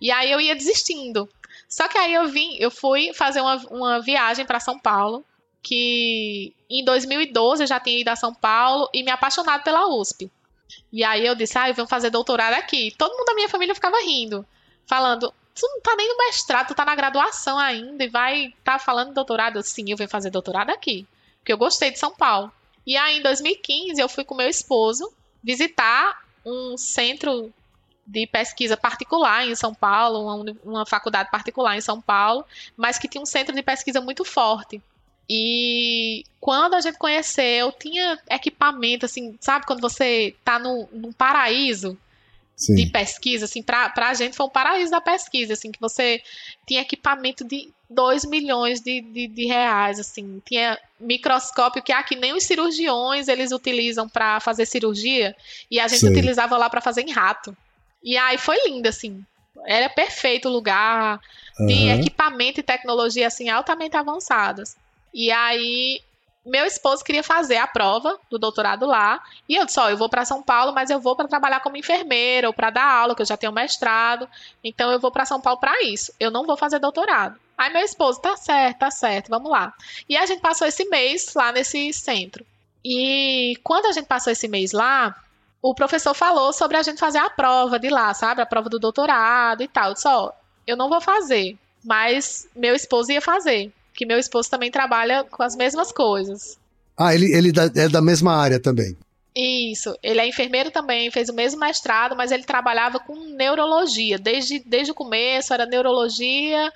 E 0.00 0.10
aí 0.10 0.30
eu 0.30 0.40
ia 0.40 0.54
desistindo. 0.54 1.28
Só 1.68 1.88
que 1.88 1.96
aí 1.96 2.14
eu 2.14 2.28
vim, 2.28 2.56
eu 2.58 2.70
fui 2.70 3.12
fazer 3.14 3.40
uma, 3.40 3.56
uma 3.70 4.00
viagem 4.00 4.44
para 4.44 4.60
São 4.60 4.78
Paulo, 4.78 5.24
que 5.62 6.54
em 6.68 6.84
2012 6.84 7.62
eu 7.62 7.66
já 7.66 7.80
tinha 7.80 8.00
ido 8.00 8.08
a 8.08 8.16
São 8.16 8.34
Paulo 8.34 8.88
e 8.92 9.02
me 9.02 9.10
apaixonado 9.10 9.62
pela 9.62 9.88
USP. 9.88 10.30
E 10.92 11.02
aí 11.02 11.24
eu 11.24 11.34
disse, 11.34 11.58
ah, 11.58 11.68
eu 11.68 11.74
venho 11.74 11.88
fazer 11.88 12.10
doutorado 12.10 12.54
aqui. 12.54 12.92
Todo 12.96 13.16
mundo 13.16 13.26
da 13.26 13.34
minha 13.34 13.48
família 13.48 13.74
ficava 13.74 13.98
rindo, 14.00 14.46
falando, 14.86 15.32
tu 15.56 15.66
não 15.66 15.80
tá 15.80 15.96
nem 15.96 16.08
no 16.08 16.18
mestrado, 16.18 16.68
tu 16.68 16.74
tá 16.74 16.84
na 16.84 16.94
graduação 16.94 17.58
ainda 17.58 18.04
e 18.04 18.08
vai 18.08 18.54
tá 18.62 18.78
falando 18.78 19.14
doutorado. 19.14 19.62
Sim, 19.62 19.90
eu 19.90 19.96
venho 19.96 20.10
fazer 20.10 20.30
doutorado 20.30 20.70
aqui, 20.70 21.06
porque 21.38 21.52
eu 21.52 21.58
gostei 21.58 21.90
de 21.90 21.98
São 21.98 22.14
Paulo. 22.14 22.52
E 22.86 22.96
aí 22.96 23.18
em 23.18 23.22
2015 23.22 24.00
eu 24.00 24.08
fui 24.08 24.24
com 24.24 24.34
meu 24.34 24.48
esposo 24.48 25.12
visitar 25.42 26.22
um 26.44 26.76
centro 26.76 27.52
de 28.06 28.26
pesquisa 28.26 28.76
particular 28.76 29.46
em 29.46 29.54
São 29.56 29.74
Paulo, 29.74 30.22
uma, 30.22 30.56
uma 30.62 30.86
faculdade 30.86 31.30
particular 31.30 31.76
em 31.76 31.80
São 31.80 32.00
Paulo, 32.00 32.44
mas 32.76 32.98
que 32.98 33.08
tinha 33.08 33.22
um 33.22 33.26
centro 33.26 33.54
de 33.54 33.62
pesquisa 33.62 34.00
muito 34.00 34.24
forte. 34.24 34.80
E 35.28 36.24
quando 36.40 36.74
a 36.74 36.80
gente 36.80 36.98
conheceu, 36.98 37.72
tinha 37.72 38.16
equipamento, 38.30 39.06
assim, 39.06 39.36
sabe 39.40 39.66
quando 39.66 39.80
você 39.80 40.36
tá 40.44 40.56
no, 40.58 40.88
num 40.92 41.12
paraíso 41.12 41.98
de 42.56 42.84
Sim. 42.84 42.88
pesquisa, 42.88 43.44
assim, 43.44 43.62
pra, 43.62 43.90
pra 43.90 44.14
gente 44.14 44.34
foi 44.34 44.46
um 44.46 44.50
paraíso 44.50 44.90
da 44.90 45.00
pesquisa, 45.00 45.52
assim, 45.52 45.70
que 45.70 45.80
você 45.80 46.22
tinha 46.66 46.80
equipamento 46.80 47.44
de 47.44 47.70
2 47.88 48.24
milhões 48.24 48.80
de, 48.80 49.02
de, 49.02 49.26
de 49.28 49.46
reais, 49.46 50.00
assim, 50.00 50.40
tinha 50.44 50.78
microscópio 50.98 51.82
que 51.82 51.92
aqui 51.92 52.16
nem 52.16 52.32
os 52.32 52.44
cirurgiões 52.44 53.28
eles 53.28 53.52
utilizam 53.52 54.08
para 54.08 54.40
fazer 54.40 54.64
cirurgia, 54.64 55.36
e 55.70 55.78
a 55.78 55.86
gente 55.86 56.00
Sei. 56.00 56.10
utilizava 56.10 56.56
lá 56.56 56.70
para 56.70 56.80
fazer 56.80 57.02
em 57.02 57.12
rato. 57.12 57.54
E 58.02 58.16
aí 58.16 58.38
foi 58.38 58.56
lindo, 58.66 58.88
assim, 58.88 59.22
era 59.66 59.90
perfeito 59.90 60.48
o 60.48 60.52
lugar, 60.52 61.20
tinha 61.66 61.92
Aham. 61.92 62.00
equipamento 62.00 62.60
e 62.60 62.62
tecnologia, 62.62 63.26
assim, 63.26 63.50
altamente 63.50 63.96
avançadas. 63.96 64.76
E 65.12 65.30
aí 65.30 66.00
meu 66.46 66.64
esposo 66.64 67.02
queria 67.02 67.22
fazer 67.22 67.56
a 67.56 67.66
prova 67.66 68.18
do 68.30 68.38
doutorado 68.38 68.86
lá, 68.86 69.20
e 69.48 69.56
eu 69.56 69.66
disse, 69.66 69.80
ó, 69.80 69.90
eu 69.90 69.96
vou 69.96 70.08
para 70.08 70.24
São 70.24 70.42
Paulo, 70.42 70.72
mas 70.72 70.90
eu 70.90 71.00
vou 71.00 71.16
para 71.16 71.26
trabalhar 71.26 71.60
como 71.60 71.76
enfermeira 71.76 72.46
ou 72.46 72.54
para 72.54 72.70
dar 72.70 72.84
aula, 72.84 73.14
que 73.16 73.22
eu 73.22 73.26
já 73.26 73.36
tenho 73.36 73.52
mestrado. 73.52 74.28
Então 74.62 74.90
eu 74.92 75.00
vou 75.00 75.10
para 75.10 75.24
São 75.24 75.40
Paulo 75.40 75.58
para 75.58 75.82
isso. 75.82 76.12
Eu 76.20 76.30
não 76.30 76.44
vou 76.44 76.56
fazer 76.56 76.78
doutorado. 76.78 77.38
Aí 77.58 77.72
meu 77.72 77.82
esposo, 77.82 78.20
tá 78.20 78.36
certo, 78.36 78.78
tá 78.78 78.90
certo, 78.90 79.28
vamos 79.28 79.50
lá. 79.50 79.74
E 80.08 80.16
a 80.16 80.24
gente 80.26 80.40
passou 80.40 80.66
esse 80.66 80.84
mês 80.88 81.34
lá 81.34 81.50
nesse 81.50 81.92
centro. 81.92 82.46
E 82.84 83.58
quando 83.64 83.86
a 83.86 83.92
gente 83.92 84.06
passou 84.06 84.32
esse 84.32 84.46
mês 84.46 84.72
lá, 84.72 85.16
o 85.60 85.74
professor 85.74 86.14
falou 86.14 86.52
sobre 86.52 86.76
a 86.76 86.82
gente 86.82 87.00
fazer 87.00 87.18
a 87.18 87.28
prova 87.30 87.78
de 87.78 87.88
lá, 87.88 88.14
sabe? 88.14 88.40
A 88.40 88.46
prova 88.46 88.68
do 88.68 88.78
doutorado 88.78 89.62
e 89.62 89.68
tal. 89.68 89.88
Eu 89.88 89.94
disse, 89.94 90.06
ó, 90.06 90.30
eu 90.64 90.76
não 90.76 90.88
vou 90.88 91.00
fazer, 91.00 91.58
mas 91.84 92.48
meu 92.54 92.74
esposo 92.74 93.10
ia 93.10 93.20
fazer. 93.20 93.72
Que 93.96 94.06
meu 94.06 94.18
esposo 94.18 94.50
também 94.50 94.70
trabalha 94.70 95.24
com 95.24 95.42
as 95.42 95.56
mesmas 95.56 95.90
coisas. 95.90 96.58
Ah, 96.96 97.14
ele, 97.14 97.32
ele 97.32 97.52
é 97.74 97.88
da 97.88 98.00
mesma 98.00 98.34
área 98.34 98.60
também. 98.60 98.96
Isso, 99.34 99.94
ele 100.02 100.20
é 100.20 100.26
enfermeiro 100.26 100.70
também, 100.70 101.10
fez 101.10 101.28
o 101.28 101.34
mesmo 101.34 101.60
mestrado, 101.60 102.16
mas 102.16 102.32
ele 102.32 102.44
trabalhava 102.44 102.98
com 102.98 103.14
neurologia. 103.14 104.18
Desde, 104.18 104.60
desde 104.60 104.92
o 104.92 104.94
começo 104.94 105.52
era 105.52 105.66
neurologia 105.66 106.72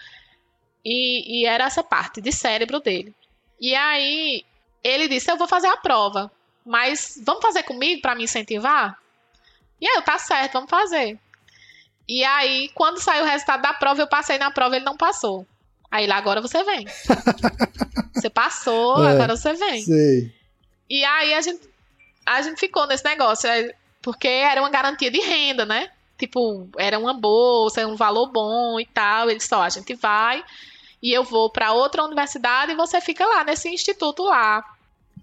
e, 0.84 1.40
e 1.40 1.46
era 1.46 1.64
essa 1.64 1.82
parte 1.82 2.20
de 2.20 2.30
cérebro 2.30 2.80
dele. 2.80 3.14
E 3.58 3.74
aí 3.74 4.44
ele 4.84 5.08
disse: 5.08 5.30
Eu 5.30 5.38
vou 5.38 5.48
fazer 5.48 5.68
a 5.68 5.76
prova, 5.78 6.30
mas 6.64 7.18
vamos 7.24 7.42
fazer 7.42 7.62
comigo 7.62 8.02
para 8.02 8.14
me 8.14 8.24
incentivar? 8.24 8.98
E 9.80 9.88
aí, 9.88 9.94
eu, 9.96 10.02
tá 10.02 10.18
certo, 10.18 10.52
vamos 10.52 10.68
fazer. 10.68 11.18
E 12.06 12.22
aí, 12.24 12.68
quando 12.74 13.00
saiu 13.00 13.24
o 13.24 13.26
resultado 13.26 13.62
da 13.62 13.72
prova, 13.72 14.02
eu 14.02 14.06
passei 14.06 14.36
na 14.36 14.50
prova, 14.50 14.76
ele 14.76 14.84
não 14.84 14.96
passou. 14.96 15.46
Aí 15.90 16.06
lá, 16.06 16.16
agora 16.16 16.40
você 16.40 16.62
vem. 16.62 16.86
você 18.14 18.30
passou, 18.30 19.04
é, 19.04 19.12
agora 19.12 19.36
você 19.36 19.54
vem. 19.54 19.82
Sei. 19.82 20.32
E 20.88 21.04
aí 21.04 21.34
a 21.34 21.40
gente, 21.40 21.60
a 22.24 22.42
gente 22.42 22.58
ficou 22.58 22.86
nesse 22.86 23.04
negócio, 23.04 23.48
é, 23.48 23.74
porque 24.02 24.28
era 24.28 24.60
uma 24.60 24.70
garantia 24.70 25.10
de 25.10 25.20
renda, 25.20 25.64
né? 25.64 25.90
Tipo, 26.18 26.68
era 26.78 26.98
uma 26.98 27.14
bolsa, 27.14 27.86
um 27.86 27.96
valor 27.96 28.30
bom 28.30 28.78
e 28.78 28.86
tal. 28.86 29.30
Ele 29.30 29.40
só, 29.40 29.62
a 29.62 29.68
gente 29.68 29.94
vai 29.94 30.44
e 31.02 31.12
eu 31.12 31.24
vou 31.24 31.50
para 31.50 31.72
outra 31.72 32.04
universidade 32.04 32.72
e 32.72 32.76
você 32.76 33.00
fica 33.00 33.24
lá 33.26 33.42
nesse 33.44 33.68
instituto 33.68 34.22
lá. 34.22 34.62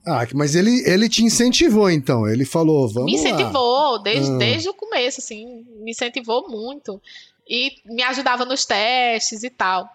Ah, 0.05 0.26
mas 0.34 0.55
ele, 0.55 0.84
ele 0.86 1.09
te 1.09 1.24
incentivou 1.24 1.91
então, 1.91 2.28
ele 2.28 2.45
falou, 2.45 2.88
vamos 2.88 3.11
Me 3.11 3.18
incentivou, 3.18 3.97
lá. 3.97 3.97
Desde, 3.99 4.32
ah. 4.32 4.38
desde 4.38 4.70
o 4.70 4.74
começo, 4.74 5.20
assim, 5.20 5.65
me 5.82 5.91
incentivou 5.91 6.49
muito. 6.49 7.01
E 7.47 7.74
me 7.86 8.03
ajudava 8.03 8.45
nos 8.45 8.65
testes 8.65 9.43
e 9.43 9.49
tal. 9.49 9.89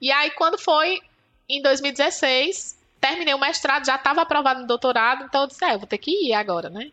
E 0.00 0.10
aí, 0.12 0.30
quando 0.32 0.58
foi 0.58 1.00
em 1.48 1.62
2016, 1.62 2.76
terminei 3.00 3.34
o 3.34 3.40
mestrado, 3.40 3.86
já 3.86 3.96
estava 3.96 4.22
aprovado 4.22 4.60
no 4.60 4.66
doutorado, 4.66 5.24
então 5.24 5.42
eu 5.42 5.46
disse, 5.46 5.64
é, 5.64 5.74
eu 5.74 5.78
vou 5.78 5.86
ter 5.86 5.98
que 5.98 6.28
ir 6.28 6.32
agora, 6.32 6.68
né? 6.68 6.90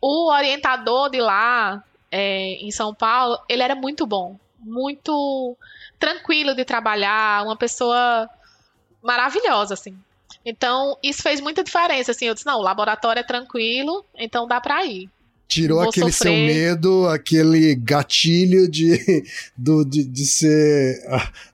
O 0.00 0.30
orientador 0.30 1.10
de 1.10 1.20
lá, 1.20 1.82
é, 2.10 2.54
em 2.54 2.70
São 2.70 2.94
Paulo, 2.94 3.38
ele 3.48 3.62
era 3.62 3.74
muito 3.74 4.06
bom, 4.06 4.38
muito 4.58 5.56
tranquilo 5.98 6.54
de 6.54 6.64
trabalhar, 6.64 7.44
uma 7.44 7.56
pessoa 7.56 8.28
maravilhosa, 9.02 9.74
assim. 9.74 9.96
Então, 10.44 10.98
isso 11.02 11.22
fez 11.22 11.40
muita 11.40 11.64
diferença, 11.64 12.10
assim, 12.10 12.26
eu 12.26 12.34
disse, 12.34 12.46
não, 12.46 12.58
o 12.58 12.62
laboratório 12.62 13.20
é 13.20 13.24
tranquilo, 13.24 14.04
então 14.14 14.46
dá 14.46 14.60
para 14.60 14.84
ir. 14.84 15.08
Tirou 15.46 15.80
aquele 15.80 16.10
sofrer. 16.10 16.32
seu 16.32 16.32
medo, 16.32 17.06
aquele 17.08 17.74
gatilho 17.74 18.68
de, 18.68 19.24
do, 19.56 19.84
de, 19.84 20.04
de 20.04 20.26
ser 20.26 21.00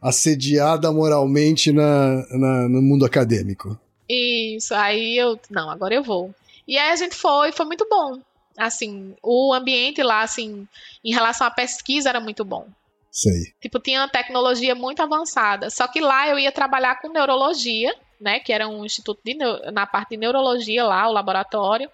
assediada 0.01 0.91
moralmente 0.93 1.73
na, 1.73 2.27
na, 2.31 2.69
no 2.69 2.81
mundo 2.81 3.05
acadêmico. 3.05 3.79
Isso, 4.09 4.75
aí 4.75 5.17
eu, 5.17 5.39
não, 5.51 5.71
agora 5.71 5.95
eu 5.95 6.03
vou. 6.03 6.35
E 6.67 6.79
aí 6.79 6.91
a 6.91 6.97
gente 6.97 7.15
foi, 7.15 7.53
foi 7.53 7.67
muito 7.67 7.87
bom. 7.89 8.21
Assim, 8.57 9.15
o 9.23 9.53
ambiente 9.53 10.03
lá, 10.03 10.23
assim, 10.23 10.67
em 11.05 11.13
relação 11.13 11.47
à 11.47 11.51
pesquisa 11.51 12.09
era 12.09 12.21
muito 12.21 12.45
bom. 12.45 12.67
Sei. 13.11 13.53
Tipo, 13.61 13.81
tinha 13.81 14.01
uma 14.01 14.09
tecnologia 14.09 14.75
muito 14.75 15.03
avançada. 15.03 15.69
Só 15.69 15.87
que 15.89 16.01
lá 16.01 16.29
eu 16.29 16.39
ia 16.39 16.53
trabalhar 16.53 17.01
com 17.01 17.09
neurologia, 17.09 17.95
né? 18.21 18.39
Que 18.39 18.53
era 18.53 18.69
um 18.69 18.85
instituto 18.85 19.21
de, 19.25 19.35
na 19.73 19.87
parte 19.87 20.11
de 20.11 20.17
neurologia 20.17 20.85
lá, 20.85 21.09
o 21.09 21.13
laboratório. 21.13 21.91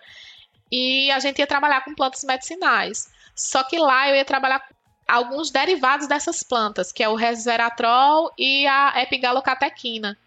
E 0.70 1.10
a 1.10 1.18
gente 1.18 1.38
ia 1.38 1.46
trabalhar 1.46 1.84
com 1.84 1.94
plantas 1.94 2.24
medicinais. 2.24 3.08
Só 3.34 3.62
que 3.62 3.78
lá 3.78 4.08
eu 4.08 4.16
ia 4.16 4.24
trabalhar 4.24 4.60
com 4.60 4.74
alguns 5.06 5.50
derivados 5.50 6.06
dessas 6.08 6.42
plantas, 6.42 6.90
que 6.90 7.02
é 7.02 7.08
o 7.08 7.14
resveratrol 7.14 8.32
e 8.38 8.66
a 8.66 9.02
epigalocatequina 9.02 10.18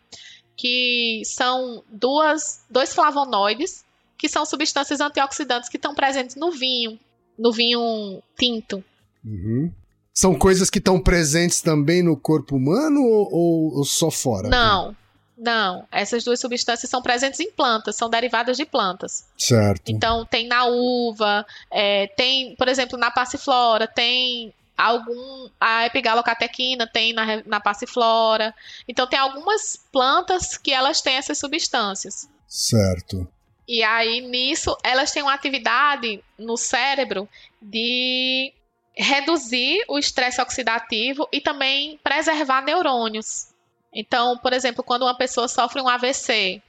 que 0.59 1.21
são 1.23 1.81
duas, 1.89 2.65
dois 2.69 2.93
flavonoides, 2.93 3.85
que 4.17 4.27
são 4.27 4.45
substâncias 4.45 4.99
antioxidantes 4.99 5.69
que 5.69 5.77
estão 5.77 5.95
presentes 5.95 6.35
no 6.35 6.51
vinho, 6.51 6.99
no 7.37 7.53
vinho 7.53 8.21
tinto. 8.37 8.83
Uhum. 9.23 9.71
São 10.13 10.35
coisas 10.35 10.69
que 10.69 10.79
estão 10.79 10.99
presentes 10.99 11.61
também 11.61 12.03
no 12.03 12.17
corpo 12.17 12.57
humano 12.57 13.01
ou, 13.01 13.77
ou 13.77 13.85
só 13.85 14.11
fora? 14.11 14.49
Não, 14.49 14.93
não. 15.39 15.87
Essas 15.91 16.23
duas 16.23 16.39
substâncias 16.39 16.89
são 16.89 17.01
presentes 17.01 17.39
em 17.39 17.51
plantas, 17.51 17.95
são 17.95 18.09
derivadas 18.09 18.57
de 18.57 18.65
plantas. 18.65 19.25
Certo. 19.37 19.89
Então, 19.89 20.25
tem 20.25 20.47
na 20.47 20.65
uva, 20.65 21.45
é, 21.71 22.07
tem, 22.07 22.55
por 22.55 22.67
exemplo, 22.67 22.97
na 22.97 23.09
passiflora, 23.09 23.87
tem 23.87 24.53
algum 24.79 25.49
a 25.59 25.85
epigalocatequina 25.85 26.87
tem 26.87 27.11
na, 27.11 27.43
na 27.45 27.59
passiflora. 27.59 28.55
Então 28.87 29.05
tem 29.05 29.19
algumas 29.19 29.77
plantas 29.91 30.57
que 30.57 30.71
elas 30.71 31.01
têm 31.01 31.15
essas 31.15 31.37
substâncias. 31.37 32.29
Certo. 32.47 33.27
E 33.67 33.83
aí 33.83 34.21
nisso 34.21 34.75
elas 34.81 35.11
têm 35.11 35.21
uma 35.21 35.33
atividade 35.33 36.23
no 36.37 36.55
cérebro 36.55 37.27
de 37.61 38.53
reduzir 38.95 39.83
o 39.89 39.99
estresse 39.99 40.41
oxidativo 40.41 41.27
e 41.31 41.41
também 41.41 41.99
preservar 42.01 42.61
neurônios. 42.61 43.48
Então, 43.93 44.37
por 44.37 44.53
exemplo, 44.53 44.83
quando 44.83 45.03
uma 45.03 45.15
pessoa 45.15 45.47
sofre 45.47 45.81
um 45.81 45.87
AVC 45.87 46.61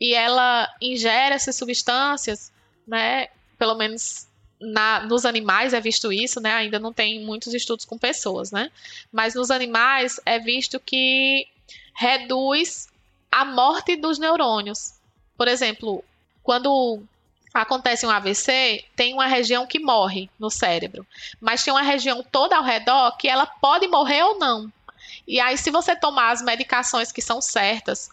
e 0.00 0.14
ela 0.14 0.68
ingere 0.80 1.34
essas 1.34 1.56
substâncias, 1.56 2.52
né, 2.86 3.28
pelo 3.58 3.74
menos 3.74 4.26
na, 4.60 5.00
nos 5.00 5.24
animais 5.24 5.74
é 5.74 5.80
visto 5.80 6.12
isso, 6.12 6.40
né? 6.40 6.52
Ainda 6.52 6.78
não 6.78 6.92
tem 6.92 7.24
muitos 7.24 7.52
estudos 7.54 7.84
com 7.84 7.98
pessoas, 7.98 8.50
né? 8.50 8.70
Mas 9.12 9.34
nos 9.34 9.50
animais 9.50 10.20
é 10.24 10.38
visto 10.38 10.80
que 10.80 11.46
reduz 11.94 12.88
a 13.30 13.44
morte 13.44 13.96
dos 13.96 14.18
neurônios. 14.18 14.94
Por 15.36 15.48
exemplo, 15.48 16.02
quando 16.42 17.02
acontece 17.52 18.06
um 18.06 18.10
AVC, 18.10 18.84
tem 18.94 19.14
uma 19.14 19.26
região 19.26 19.66
que 19.66 19.78
morre 19.78 20.28
no 20.38 20.50
cérebro, 20.50 21.06
mas 21.40 21.62
tem 21.62 21.72
uma 21.72 21.82
região 21.82 22.22
toda 22.22 22.56
ao 22.56 22.64
redor 22.64 23.16
que 23.16 23.28
ela 23.28 23.46
pode 23.46 23.86
morrer 23.88 24.22
ou 24.22 24.38
não. 24.38 24.72
E 25.26 25.40
aí, 25.40 25.58
se 25.58 25.70
você 25.70 25.96
tomar 25.96 26.30
as 26.30 26.42
medicações 26.42 27.10
que 27.10 27.20
são 27.20 27.40
certas, 27.40 28.08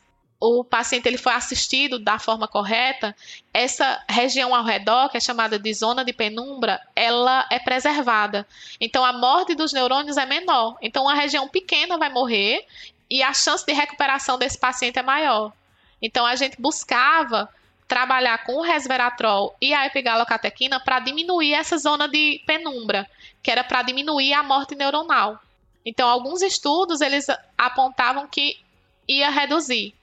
o 0.46 0.62
paciente 0.62 1.08
ele 1.08 1.18
foi 1.18 1.32
assistido 1.32 1.98
da 1.98 2.20
forma 2.20 2.50
correta, 2.50 3.16
essa 3.54 4.04
região 4.10 4.54
ao 4.54 4.64
redor, 4.64 5.08
que 5.10 5.16
é 5.16 5.20
chamada 5.22 5.58
de 5.58 5.74
zona 5.74 6.04
de 6.04 6.12
penumbra, 6.12 6.82
ela 6.94 7.48
é 7.50 7.60
preservada. 7.60 8.46
Então 8.80 9.06
a 9.06 9.14
morte 9.14 9.56
dos 9.56 9.72
neurônios 9.72 10.18
é 10.18 10.26
menor. 10.26 10.76
Então 10.82 11.04
uma 11.04 11.16
região 11.16 11.48
pequena 11.48 11.98
vai 11.98 12.10
morrer 12.10 12.66
e 13.10 13.24
a 13.24 13.34
chance 13.34 13.66
de 13.66 13.72
recuperação 13.72 14.38
desse 14.38 14.58
paciente 14.58 15.00
é 15.00 15.04
maior. 15.04 15.54
Então 16.02 16.26
a 16.26 16.36
gente 16.36 16.60
buscava 16.60 17.48
trabalhar 17.88 18.44
com 18.44 18.56
o 18.56 18.62
resveratrol 18.62 19.56
e 19.62 19.74
a 19.74 19.86
epigalocatequina 19.86 20.78
para 20.80 21.00
diminuir 21.00 21.54
essa 21.54 21.78
zona 21.78 22.08
de 22.08 22.42
penumbra, 22.46 23.10
que 23.42 23.50
era 23.50 23.64
para 23.64 23.84
diminuir 23.84 24.34
a 24.34 24.44
morte 24.44 24.76
neuronal. 24.76 25.40
Então 25.86 26.08
alguns 26.08 26.42
estudos 26.42 27.02
eles 27.02 27.28
apontavam 27.58 28.28
que 28.28 28.56
ia 29.08 29.30
reduzir 29.30 29.94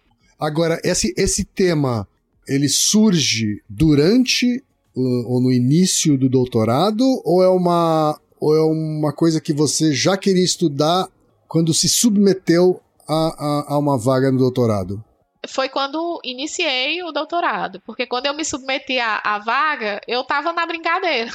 Agora, 0.41 0.81
esse, 0.83 1.13
esse 1.19 1.45
tema, 1.45 2.09
ele 2.49 2.67
surge 2.67 3.63
durante 3.69 4.65
ou 4.97 5.41
no 5.41 5.53
início 5.53 6.19
do 6.19 6.29
doutorado 6.29 7.05
ou 7.25 7.43
é 7.43 7.49
uma 7.49 8.19
ou 8.41 8.57
é 8.57 8.63
uma 8.63 9.13
coisa 9.13 9.41
que 9.41 9.53
você 9.53 9.93
já 9.93 10.17
queria 10.17 10.43
estudar 10.43 11.09
quando 11.47 11.73
se 11.73 11.89
submeteu 11.89 12.81
a, 13.07 13.15
a, 13.15 13.75
a 13.75 13.79
uma 13.79 13.97
vaga 13.99 14.33
no 14.33 14.39
doutorado? 14.39 15.03
Foi 15.49 15.69
quando 15.69 16.21
iniciei 16.23 17.03
o 17.03 17.13
doutorado, 17.13 17.81
porque 17.81 18.07
quando 18.07 18.27
eu 18.27 18.35
me 18.35 18.45
submeti 18.45 18.99
à, 18.99 19.21
à 19.25 19.39
vaga, 19.39 20.01
eu 20.07 20.23
tava 20.23 20.53
na 20.53 20.67
brincadeira. 20.67 21.31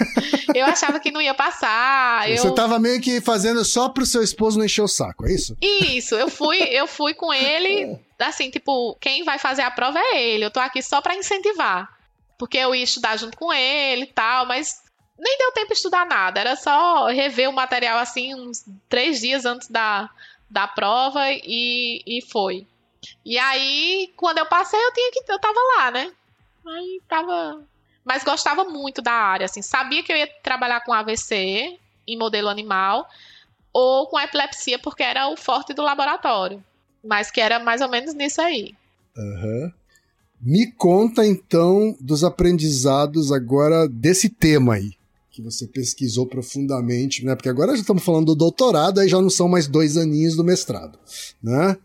eu 0.54 0.66
achava 0.66 0.98
que 0.98 1.10
não 1.10 1.20
ia 1.20 1.34
passar. 1.34 2.28
Você 2.28 2.46
eu... 2.46 2.54
tava 2.54 2.78
meio 2.78 3.00
que 3.00 3.20
fazendo 3.20 3.64
só 3.64 3.88
pro 3.88 4.06
seu 4.06 4.22
esposo 4.22 4.58
não 4.58 4.64
encher 4.64 4.82
o 4.82 4.88
saco, 4.88 5.26
é 5.26 5.32
isso? 5.32 5.56
Isso, 5.60 6.14
eu 6.14 6.28
fui, 6.28 6.58
eu 6.58 6.86
fui 6.86 7.12
com 7.12 7.32
ele, 7.32 7.98
assim, 8.18 8.50
tipo, 8.50 8.96
quem 9.00 9.24
vai 9.24 9.38
fazer 9.38 9.62
a 9.62 9.70
prova 9.70 9.98
é 9.98 10.22
ele. 10.22 10.44
Eu 10.44 10.50
tô 10.50 10.60
aqui 10.60 10.82
só 10.82 11.00
para 11.00 11.16
incentivar. 11.16 11.88
Porque 12.38 12.56
eu 12.56 12.74
ia 12.74 12.84
estudar 12.84 13.18
junto 13.18 13.36
com 13.36 13.52
ele 13.52 14.04
e 14.04 14.12
tal, 14.12 14.46
mas 14.46 14.82
nem 15.18 15.36
deu 15.36 15.52
tempo 15.52 15.68
de 15.68 15.74
estudar 15.74 16.06
nada. 16.06 16.40
Era 16.40 16.56
só 16.56 17.08
rever 17.08 17.50
o 17.50 17.52
material 17.52 17.98
assim 17.98 18.34
uns 18.34 18.64
três 18.88 19.20
dias 19.20 19.44
antes 19.44 19.68
da, 19.68 20.08
da 20.48 20.66
prova 20.66 21.30
e, 21.30 22.02
e 22.06 22.22
foi. 22.22 22.66
E 23.24 23.38
aí, 23.38 24.12
quando 24.16 24.38
eu 24.38 24.46
passei, 24.46 24.78
eu 24.78 24.92
tinha 24.92 25.10
que. 25.12 25.32
Eu 25.32 25.38
tava 25.38 25.58
lá, 25.76 25.90
né? 25.90 26.12
Aí 26.66 27.00
tava. 27.08 27.64
Mas 28.04 28.24
gostava 28.24 28.64
muito 28.64 29.02
da 29.02 29.12
área, 29.12 29.44
assim. 29.44 29.62
Sabia 29.62 30.02
que 30.02 30.12
eu 30.12 30.16
ia 30.16 30.28
trabalhar 30.42 30.80
com 30.80 30.92
AVC 30.92 31.78
em 32.06 32.18
modelo 32.18 32.48
animal 32.48 33.08
ou 33.72 34.08
com 34.08 34.18
epilepsia, 34.18 34.78
porque 34.78 35.02
era 35.02 35.28
o 35.28 35.36
forte 35.36 35.72
do 35.72 35.82
laboratório. 35.82 36.62
Mas 37.04 37.30
que 37.30 37.40
era 37.40 37.58
mais 37.58 37.80
ou 37.80 37.88
menos 37.88 38.14
nisso 38.14 38.40
aí. 38.40 38.74
Uhum. 39.16 39.72
Me 40.40 40.72
conta 40.72 41.26
então 41.26 41.94
dos 42.00 42.24
aprendizados 42.24 43.30
agora 43.30 43.86
desse 43.86 44.28
tema 44.28 44.74
aí, 44.74 44.92
que 45.30 45.42
você 45.42 45.66
pesquisou 45.66 46.26
profundamente, 46.26 47.24
né? 47.24 47.34
Porque 47.34 47.48
agora 47.48 47.74
já 47.74 47.82
estamos 47.82 48.02
falando 48.02 48.26
do 48.26 48.34
doutorado, 48.34 49.00
aí 49.00 49.08
já 49.08 49.20
não 49.20 49.30
são 49.30 49.48
mais 49.48 49.68
dois 49.68 49.96
aninhos 49.96 50.36
do 50.36 50.44
mestrado, 50.44 50.98
né? 51.42 51.76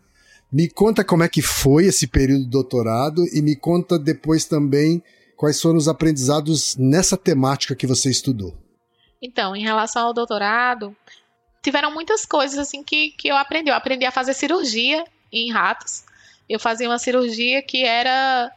Me 0.52 0.68
conta 0.68 1.04
como 1.04 1.22
é 1.22 1.28
que 1.28 1.42
foi 1.42 1.86
esse 1.86 2.06
período 2.06 2.44
de 2.44 2.50
doutorado 2.50 3.24
e 3.32 3.42
me 3.42 3.56
conta 3.56 3.98
depois 3.98 4.44
também 4.44 5.02
quais 5.36 5.60
foram 5.60 5.76
os 5.76 5.88
aprendizados 5.88 6.76
nessa 6.76 7.16
temática 7.16 7.74
que 7.74 7.86
você 7.86 8.10
estudou. 8.10 8.56
Então, 9.20 9.56
em 9.56 9.62
relação 9.62 10.06
ao 10.06 10.14
doutorado, 10.14 10.96
tiveram 11.62 11.92
muitas 11.92 12.24
coisas 12.24 12.58
assim 12.58 12.82
que, 12.82 13.10
que 13.10 13.28
eu 13.28 13.36
aprendi. 13.36 13.70
Eu 13.70 13.74
aprendi 13.74 14.04
a 14.04 14.10
fazer 14.10 14.34
cirurgia 14.34 15.04
em 15.32 15.50
ratos. 15.50 16.04
Eu 16.48 16.60
fazia 16.60 16.88
uma 16.88 16.98
cirurgia 16.98 17.60
que 17.62 17.84
era 17.84 18.50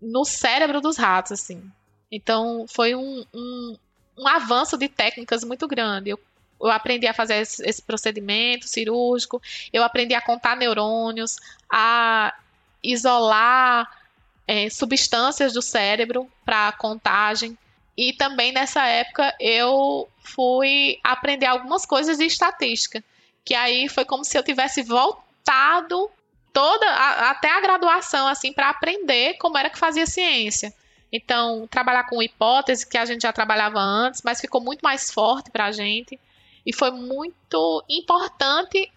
no 0.00 0.24
cérebro 0.24 0.80
dos 0.80 0.96
ratos, 0.96 1.32
assim. 1.32 1.62
Então, 2.10 2.64
foi 2.66 2.94
um, 2.94 3.24
um, 3.34 3.76
um 4.18 4.26
avanço 4.26 4.78
de 4.78 4.88
técnicas 4.88 5.44
muito 5.44 5.68
grande. 5.68 6.10
Eu, 6.10 6.18
eu 6.60 6.70
aprendi 6.70 7.06
a 7.06 7.14
fazer 7.14 7.36
esse, 7.36 7.82
procedimento 7.82 8.66
cirúrgico, 8.66 9.40
eu 9.72 9.82
aprendi 9.82 10.14
a 10.14 10.20
contar 10.20 10.56
neurônios, 10.56 11.36
a 11.70 12.34
isolar 12.82 13.90
é, 14.46 14.68
substâncias 14.68 15.52
do 15.52 15.62
cérebro 15.62 16.28
para 16.44 16.72
contagem. 16.72 17.56
E 17.96 18.12
também 18.12 18.52
nessa 18.52 18.84
época 18.86 19.34
eu 19.40 20.08
fui 20.20 20.98
aprender 21.02 21.46
algumas 21.46 21.84
coisas 21.84 22.18
de 22.18 22.24
estatística, 22.24 23.02
que 23.44 23.54
aí 23.54 23.88
foi 23.88 24.04
como 24.04 24.24
se 24.24 24.36
eu 24.36 24.42
tivesse 24.42 24.82
voltado 24.82 26.10
toda 26.52 26.86
a, 26.86 27.30
até 27.30 27.50
a 27.50 27.60
graduação 27.60 28.26
assim 28.26 28.52
para 28.52 28.70
aprender 28.70 29.34
como 29.34 29.58
era 29.58 29.70
que 29.70 29.78
fazia 29.78 30.06
ciência. 30.06 30.72
Então, 31.10 31.66
trabalhar 31.68 32.04
com 32.04 32.22
hipótese 32.22 32.86
que 32.86 32.98
a 32.98 33.04
gente 33.04 33.22
já 33.22 33.32
trabalhava 33.32 33.80
antes, 33.80 34.20
mas 34.22 34.40
ficou 34.40 34.60
muito 34.60 34.80
mais 34.82 35.10
forte 35.10 35.50
para 35.50 35.66
a 35.66 35.72
gente 35.72 36.18
e 36.64 36.72
foi 36.72 36.90
muito 36.90 37.84
importante 37.88 38.90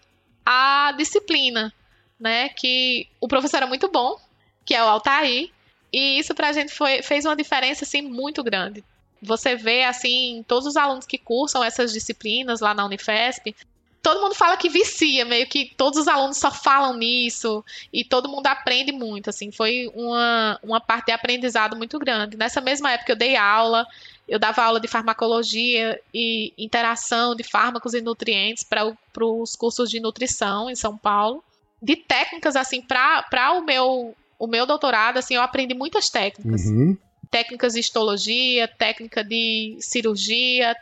a 0.44 0.92
disciplina, 0.96 1.72
né? 2.18 2.48
Que 2.50 3.08
o 3.20 3.28
professor 3.28 3.58
era 3.58 3.66
muito 3.66 3.88
bom, 3.88 4.16
que 4.64 4.74
é 4.74 4.82
o 4.82 4.88
Altair, 4.88 5.50
e 5.92 6.18
isso 6.18 6.34
para 6.34 6.48
a 6.48 6.52
gente 6.52 6.72
foi, 6.72 7.02
fez 7.02 7.24
uma 7.24 7.36
diferença 7.36 7.84
assim 7.84 8.02
muito 8.02 8.42
grande. 8.42 8.84
Você 9.20 9.54
vê 9.54 9.84
assim 9.84 10.44
todos 10.48 10.66
os 10.66 10.76
alunos 10.76 11.06
que 11.06 11.18
cursam 11.18 11.62
essas 11.62 11.92
disciplinas 11.92 12.60
lá 12.60 12.74
na 12.74 12.84
Unifesp, 12.84 13.54
todo 14.02 14.20
mundo 14.20 14.34
fala 14.34 14.56
que 14.56 14.68
vicia, 14.68 15.24
meio 15.24 15.46
que 15.46 15.72
todos 15.76 16.00
os 16.00 16.08
alunos 16.08 16.36
só 16.36 16.50
falam 16.50 16.96
nisso 16.96 17.64
e 17.92 18.04
todo 18.04 18.28
mundo 18.28 18.48
aprende 18.48 18.90
muito, 18.90 19.30
assim, 19.30 19.52
foi 19.52 19.90
uma, 19.94 20.58
uma 20.62 20.80
parte 20.80 21.06
de 21.06 21.12
aprendizado 21.12 21.76
muito 21.76 21.98
grande. 22.00 22.36
Nessa 22.36 22.60
mesma 22.60 22.90
época 22.90 23.12
eu 23.12 23.16
dei 23.16 23.36
aula, 23.36 23.86
eu 24.28 24.38
dava 24.38 24.62
aula 24.62 24.80
de 24.80 24.88
farmacologia 24.88 26.00
e 26.12 26.52
interação 26.56 27.34
de 27.34 27.42
fármacos 27.42 27.94
e 27.94 28.00
nutrientes 28.00 28.64
para 28.64 28.84
os 29.20 29.56
cursos 29.56 29.90
de 29.90 30.00
nutrição 30.00 30.70
em 30.70 30.74
São 30.74 30.96
Paulo. 30.96 31.42
De 31.80 31.96
técnicas, 31.96 32.54
assim, 32.54 32.80
para 32.80 33.52
o 33.58 33.62
meu, 33.64 34.14
o 34.38 34.46
meu 34.46 34.64
doutorado, 34.64 35.18
assim, 35.18 35.34
eu 35.34 35.42
aprendi 35.42 35.74
muitas 35.74 36.08
técnicas. 36.08 36.64
Uhum. 36.66 36.96
Técnicas 37.30 37.74
de 37.74 37.80
histologia, 37.80 38.68
técnica 38.68 39.24
de 39.24 39.76
cirurgia, 39.80 40.76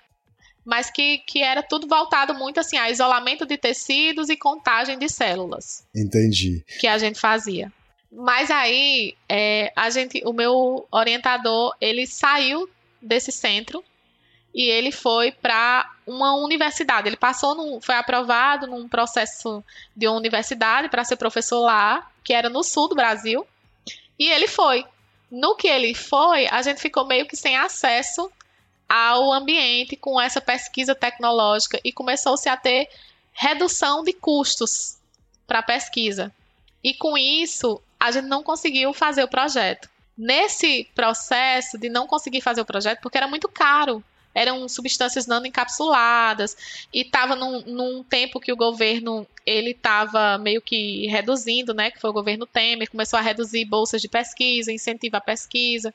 mas 0.65 0.91
que, 0.91 1.19
que 1.19 1.43
era 1.43 1.63
tudo 1.63 1.87
voltado 1.87 2.35
muito 2.35 2.61
assim 2.61 2.77
a 2.77 2.91
isolamento 2.91 3.47
de 3.47 3.57
tecidos 3.57 4.29
e 4.29 4.37
contagem 4.37 4.99
de 4.99 5.09
células. 5.09 5.85
Entendi. 5.95 6.65
Que 6.79 6.87
a 6.87 6.99
gente 6.99 7.19
fazia. 7.19 7.73
Mas 8.13 8.51
aí 8.51 9.15
é, 9.29 9.73
a 9.75 9.89
gente, 9.89 10.21
o 10.27 10.33
meu 10.33 10.87
orientador, 10.91 11.75
ele 11.81 12.07
saiu 12.07 12.69
desse 13.01 13.33
centro 13.33 13.85
e 14.55 14.69
ele 14.69 14.91
foi 14.91 15.31
para 15.31 15.89
uma 16.07 16.35
universidade. 16.35 17.09
Ele 17.09 17.17
passou, 17.17 17.55
num, 17.55 17.81
foi 17.81 17.95
aprovado 17.95 18.67
num 18.67 18.89
processo 18.89 19.63
de 19.97 20.09
uma 20.09 20.17
universidade 20.17 20.89
para 20.89 21.05
ser 21.05 21.17
professor 21.17 21.61
lá, 21.61 22.11
que 22.25 22.33
era 22.33 22.49
no 22.49 22.63
sul 22.63 22.89
do 22.89 22.97
Brasil. 22.97 23.47
E 24.19 24.29
ele 24.29 24.49
foi. 24.49 24.85
No 25.31 25.55
que 25.55 25.69
ele 25.69 25.95
foi, 25.95 26.49
a 26.49 26.61
gente 26.63 26.81
ficou 26.81 27.07
meio 27.07 27.27
que 27.27 27.37
sem 27.37 27.57
acesso 27.57 28.31
ao 28.89 29.33
ambiente 29.33 29.97
com 29.97 30.21
essa 30.21 30.41
pesquisa 30.41 30.97
tecnológica 30.97 31.81
e 31.85 31.93
começou-se 31.93 32.49
a 32.49 32.57
ter 32.57 32.89
redução 33.33 34.03
de 34.03 34.13
custos 34.13 34.99
para 35.47 35.61
a 35.61 35.63
pesquisa. 35.63 36.35
E 36.83 36.95
com 36.95 37.17
isso, 37.17 37.81
a 38.01 38.11
gente 38.11 38.27
não 38.27 38.43
conseguiu 38.43 38.93
fazer 38.93 39.23
o 39.23 39.29
projeto. 39.29 39.90
Nesse 40.23 40.87
processo 40.95 41.79
de 41.79 41.89
não 41.89 42.07
conseguir 42.07 42.43
fazer 42.43 42.61
o 42.61 42.65
projeto, 42.67 43.01
porque 43.01 43.17
era 43.17 43.27
muito 43.27 43.49
caro, 43.49 44.05
eram 44.35 44.69
substâncias 44.69 45.27
nanoencapsuladas 45.27 46.55
e 46.93 47.01
estava 47.01 47.35
num, 47.35 47.63
num, 47.63 48.05
tempo 48.05 48.39
que 48.39 48.53
o 48.53 48.57
governo 48.57 49.27
ele 49.47 49.71
estava 49.71 50.37
meio 50.37 50.61
que 50.61 51.07
reduzindo, 51.07 51.73
né? 51.73 51.91
Que 51.91 51.99
foi 51.99 52.11
o 52.11 52.13
governo 52.13 52.47
Temer, 52.47 52.91
começou 52.91 53.19
a 53.19 53.23
reduzir 53.23 53.65
bolsas 53.65 54.03
de 54.03 54.09
pesquisa, 54.09 54.71
incentivo 54.71 55.17
à 55.17 55.23
pesquisa. 55.23 55.95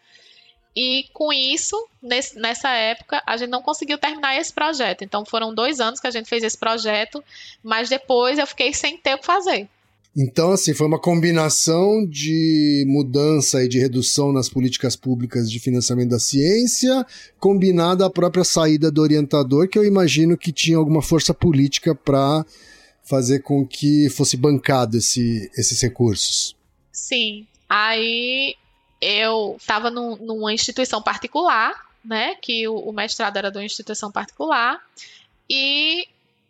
E 0.76 1.08
com 1.14 1.32
isso, 1.32 1.78
nesse, 2.02 2.40
nessa 2.40 2.70
época, 2.70 3.22
a 3.28 3.38
gente 3.38 3.52
não 3.52 3.62
conseguiu 3.62 4.00
terminar 4.00 4.36
esse 4.38 4.52
projeto. 4.52 5.04
Então 5.04 5.24
foram 5.24 5.54
dois 5.54 5.80
anos 5.80 6.00
que 6.00 6.08
a 6.08 6.12
gente 6.12 6.28
fez 6.28 6.44
esse 6.44 6.58
projeto, 6.58 7.24
mas 7.62 7.90
depois 7.90 8.40
eu 8.40 8.48
fiquei 8.48 8.74
sem 8.74 8.98
ter 8.98 9.14
o 9.14 9.20
que 9.20 9.26
fazer. 9.28 9.70
Então, 10.18 10.54
assim, 10.54 10.74
foi 10.74 10.88
uma 10.88 11.00
combinação 11.00 12.06
de 12.06 12.86
mudança 12.88 13.62
e 13.62 13.68
de 13.68 13.78
redução 13.78 14.32
nas 14.32 14.48
políticas 14.48 14.96
públicas 14.96 15.52
de 15.52 15.60
financiamento 15.60 16.12
da 16.12 16.20
ciência, 16.20 17.06
combinada 17.38 18.06
à 18.06 18.10
própria 18.10 18.46
saída 18.46 18.90
do 18.90 19.02
orientador, 19.02 19.68
que 19.68 19.78
eu 19.78 19.84
imagino 19.84 20.38
que 20.38 20.54
tinha 20.54 20.78
alguma 20.78 21.02
força 21.02 21.34
política 21.34 21.94
para 21.94 22.46
fazer 23.04 23.40
com 23.40 23.68
que 23.68 24.10
fosse 24.10 24.38
bancado 24.38 24.98
esse, 24.98 25.52
esses 25.58 25.82
recursos. 25.82 26.56
Sim. 26.94 27.46
Aí 27.68 28.56
eu 29.02 29.58
estava 29.60 29.92
numa 29.92 30.54
instituição 30.54 31.02
particular, 31.02 31.74
né? 32.06 32.36
Que 32.36 32.66
o, 32.70 32.76
o 32.76 32.94
mestrado 32.94 33.36
era 33.36 33.52
de 33.52 33.58
uma 33.58 33.66
instituição 33.66 34.10
particular. 34.10 34.80
E 35.50 36.08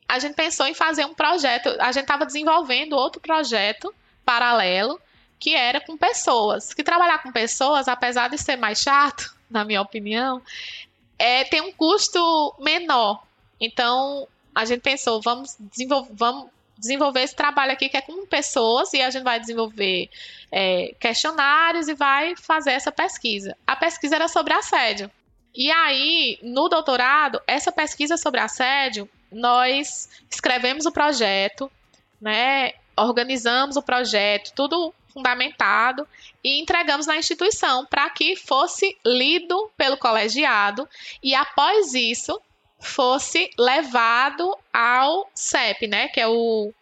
a 0.07 0.19
gente 0.19 0.35
pensou 0.35 0.67
em 0.67 0.73
fazer 0.73 1.05
um 1.05 1.13
projeto. 1.13 1.69
A 1.79 1.91
gente 1.91 2.03
estava 2.03 2.25
desenvolvendo 2.25 2.93
outro 2.93 3.19
projeto 3.19 3.93
paralelo 4.23 4.99
que 5.39 5.55
era 5.55 5.81
com 5.81 5.97
pessoas. 5.97 6.73
Que 6.73 6.83
trabalhar 6.83 7.21
com 7.21 7.31
pessoas, 7.31 7.87
apesar 7.87 8.29
de 8.29 8.37
ser 8.37 8.55
mais 8.55 8.79
chato, 8.79 9.35
na 9.49 9.65
minha 9.65 9.81
opinião, 9.81 10.41
é, 11.17 11.43
tem 11.43 11.61
um 11.61 11.71
custo 11.71 12.55
menor. 12.59 13.23
Então 13.59 14.27
a 14.53 14.63
gente 14.65 14.81
pensou, 14.81 15.21
vamos 15.21 15.55
desenvolver, 15.59 16.11
vamos 16.13 16.49
desenvolver 16.77 17.21
esse 17.21 17.35
trabalho 17.35 17.71
aqui 17.71 17.89
que 17.89 17.97
é 17.97 18.01
com 18.01 18.25
pessoas 18.25 18.93
e 18.93 19.01
a 19.01 19.09
gente 19.09 19.23
vai 19.23 19.39
desenvolver 19.39 20.09
é, 20.51 20.93
questionários 20.99 21.87
e 21.87 21.93
vai 21.93 22.35
fazer 22.35 22.71
essa 22.71 22.91
pesquisa. 22.91 23.57
A 23.65 23.75
pesquisa 23.75 24.15
era 24.15 24.27
sobre 24.27 24.53
assédio. 24.53 25.09
E 25.53 25.71
aí, 25.71 26.37
no 26.41 26.67
doutorado, 26.67 27.41
essa 27.47 27.71
pesquisa 27.71 28.17
sobre 28.17 28.41
assédio, 28.41 29.09
nós 29.31 30.09
escrevemos 30.29 30.85
o 30.85 30.91
projeto, 30.91 31.71
né, 32.21 32.73
organizamos 32.97 33.75
o 33.75 33.81
projeto, 33.81 34.51
tudo 34.55 34.93
fundamentado 35.11 36.07
e 36.43 36.61
entregamos 36.61 37.07
na 37.07 37.17
instituição 37.17 37.85
para 37.85 38.09
que 38.09 38.35
fosse 38.35 38.97
lido 39.05 39.71
pelo 39.77 39.97
colegiado 39.97 40.87
e 41.23 41.33
após 41.33 41.93
isso 41.93 42.39
fosse 42.79 43.49
levado 43.57 44.55
ao 44.73 45.29
CEP, 45.33 45.87
né, 45.87 46.07
que 46.09 46.19
é 46.19 46.27
o 46.27 46.73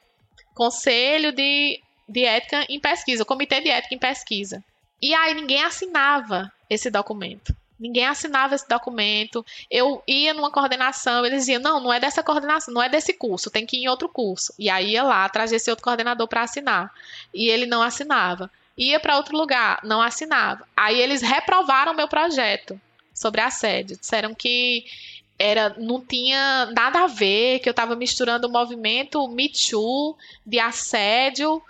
Conselho 0.54 1.32
de, 1.32 1.80
de 2.08 2.26
Ética 2.26 2.66
em 2.70 2.80
Pesquisa, 2.80 3.24
o 3.24 3.26
Comitê 3.26 3.62
de 3.62 3.70
Ética 3.70 3.96
em 3.96 4.00
Pesquisa. 4.00 4.64
E 5.02 5.14
aí 5.14 5.34
ninguém 5.34 5.64
assinava 5.64 6.52
esse 6.70 6.90
documento. 6.90 7.56
Ninguém 7.84 8.06
assinava 8.06 8.56
esse 8.56 8.66
documento. 8.66 9.46
Eu 9.70 10.02
ia 10.08 10.34
numa 10.34 10.50
coordenação, 10.50 11.26
eles 11.26 11.40
diziam: 11.40 11.62
não, 11.62 11.82
não 11.82 11.92
é 11.92 12.00
dessa 12.00 12.24
coordenação, 12.24 12.74
não 12.74 12.82
é 12.82 12.88
desse 12.88 13.12
curso, 13.12 13.52
tem 13.52 13.66
que 13.66 13.76
ir 13.76 13.84
em 13.84 13.90
outro 13.90 14.08
curso. 14.08 14.54
E 14.58 14.70
aí 14.70 14.92
ia 14.92 15.04
lá, 15.04 15.28
trazia 15.28 15.58
esse 15.58 15.70
outro 15.70 15.84
coordenador 15.84 16.26
para 16.26 16.44
assinar. 16.44 16.94
E 17.34 17.50
ele 17.50 17.66
não 17.66 17.82
assinava. 17.82 18.50
Ia 18.78 19.02
para 19.02 19.18
outro 19.18 19.36
lugar, 19.36 19.82
não 19.84 20.02
assinava. 20.02 20.66
Aí 20.78 20.98
eles 20.98 21.22
reprovaram 21.22 21.94
meu 21.94 22.08
projeto 22.08 22.80
sobre 23.14 23.42
assédio. 23.42 23.98
Disseram 23.98 24.34
que 24.34 24.86
era 25.38 25.76
não 25.78 26.00
tinha 26.00 26.68
nada 26.68 27.04
a 27.04 27.08
ver, 27.08 27.60
que 27.60 27.68
eu 27.68 27.72
estava 27.72 27.98
misturando 27.98 28.48
o 28.48 28.52
movimento 28.52 29.28
Me 29.28 29.50
Too 29.50 30.16
de 30.46 30.58
assédio 30.58 31.62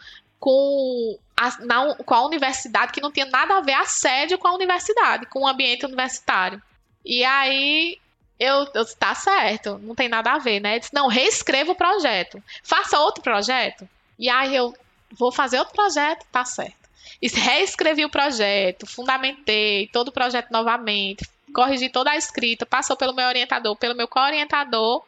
com 0.44 1.18
a, 1.38 1.58
na, 1.64 1.96
com 1.96 2.14
a 2.14 2.26
universidade, 2.26 2.92
que 2.92 3.00
não 3.00 3.14
tinha 3.14 3.26
nada 3.26 3.56
a 3.56 3.62
ver 3.62 3.76
assédio 3.76 4.38
com 4.38 4.50
a 4.50 4.54
universidade, 4.54 5.26
com 5.28 5.44
o 5.44 5.48
ambiente 5.48 5.86
universitário. 5.86 6.62
E 7.06 7.24
aí 7.24 7.98
eu, 8.38 8.68
eu 8.74 8.86
tá 8.98 9.16
certo, 9.16 9.80
não 9.82 9.96
tem 9.96 10.10
nada 10.10 10.34
a 10.34 10.40
ver, 10.40 10.60
né? 10.60 10.76
Eu 10.76 10.80
disse, 10.82 10.94
não, 10.94 11.08
reescreva 11.08 11.72
o 11.72 11.76
projeto, 11.76 12.44
faça 12.62 13.00
outro 13.00 13.24
projeto. 13.24 13.88
E 14.20 14.30
aí 14.30 14.54
eu 14.54 14.76
vou 15.14 15.32
fazer 15.32 15.60
outro 15.60 15.74
projeto, 15.74 16.26
tá 16.30 16.44
certo. 16.44 16.90
E 17.22 17.30
reescrevi 17.30 18.04
o 18.04 18.10
projeto, 18.10 18.86
fundamentei 18.86 19.88
todo 19.94 20.10
o 20.10 20.12
projeto 20.12 20.52
novamente, 20.52 21.26
corrigi 21.56 21.88
toda 21.88 22.12
a 22.12 22.18
escrita, 22.18 22.66
passou 22.66 22.98
pelo 22.98 23.16
meu 23.16 23.30
orientador, 23.30 23.78
pelo 23.78 23.96
meu 23.96 24.10
co-orientador, 24.10 25.06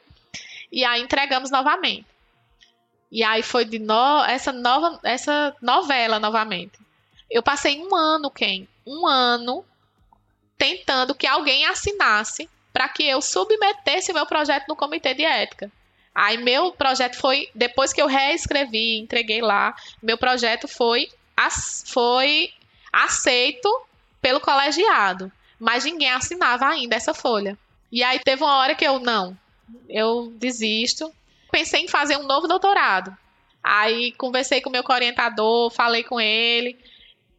e 0.72 0.86
aí 0.86 1.02
entregamos 1.02 1.52
novamente. 1.52 2.06
E 3.12 3.24
aí 3.24 3.44
foi 3.44 3.66
de 3.66 3.80
no, 3.80 4.24
essa 4.26 4.52
nova 4.52 5.00
essa 5.04 5.56
novela 5.62 6.20
novamente. 6.20 6.78
Eu 7.30 7.42
passei 7.42 7.82
um 7.82 7.96
ano, 7.96 8.30
quem? 8.30 8.68
Um 8.86 9.08
ano 9.08 9.66
tentando 10.58 11.16
que 11.16 11.28
alguém 11.28 11.66
assinasse 11.66 12.50
para 12.72 12.90
que 12.90 13.04
eu 13.04 13.22
submetesse 13.22 14.14
meu 14.14 14.26
projeto 14.26 14.68
no 14.68 14.76
comitê 14.76 15.14
de 15.14 15.24
ética. 15.24 15.72
Aí 16.14 16.38
meu 16.38 16.72
projeto 16.72 17.18
foi 17.18 17.50
depois 17.54 17.92
que 17.92 18.02
eu 18.02 18.08
reescrevi, 18.08 18.98
entreguei 18.98 19.42
lá, 19.42 19.76
meu 20.02 20.18
projeto 20.18 20.68
foi 20.68 21.10
foi 21.86 22.54
aceito 22.92 23.70
pelo 24.22 24.40
colegiado, 24.40 25.30
mas 25.60 25.84
ninguém 25.84 26.10
assinava 26.10 26.68
ainda 26.68 26.96
essa 26.96 27.14
folha. 27.14 27.58
E 27.92 28.02
aí 28.04 28.20
teve 28.20 28.44
uma 28.44 28.58
hora 28.58 28.76
que 28.76 28.86
eu 28.86 29.00
não, 29.00 29.38
eu 29.90 30.32
desisto. 30.38 31.14
Pensei 31.56 31.86
em 31.86 31.88
fazer 31.88 32.18
um 32.18 32.24
novo 32.24 32.50
doutorado. 32.50 33.18
Aí 33.64 34.12
conversei 34.18 34.60
com 34.60 34.68
o 34.68 34.72
meu 34.74 34.84
orientador, 34.86 35.72
falei 35.72 36.04
com 36.04 36.20
ele 36.20 36.78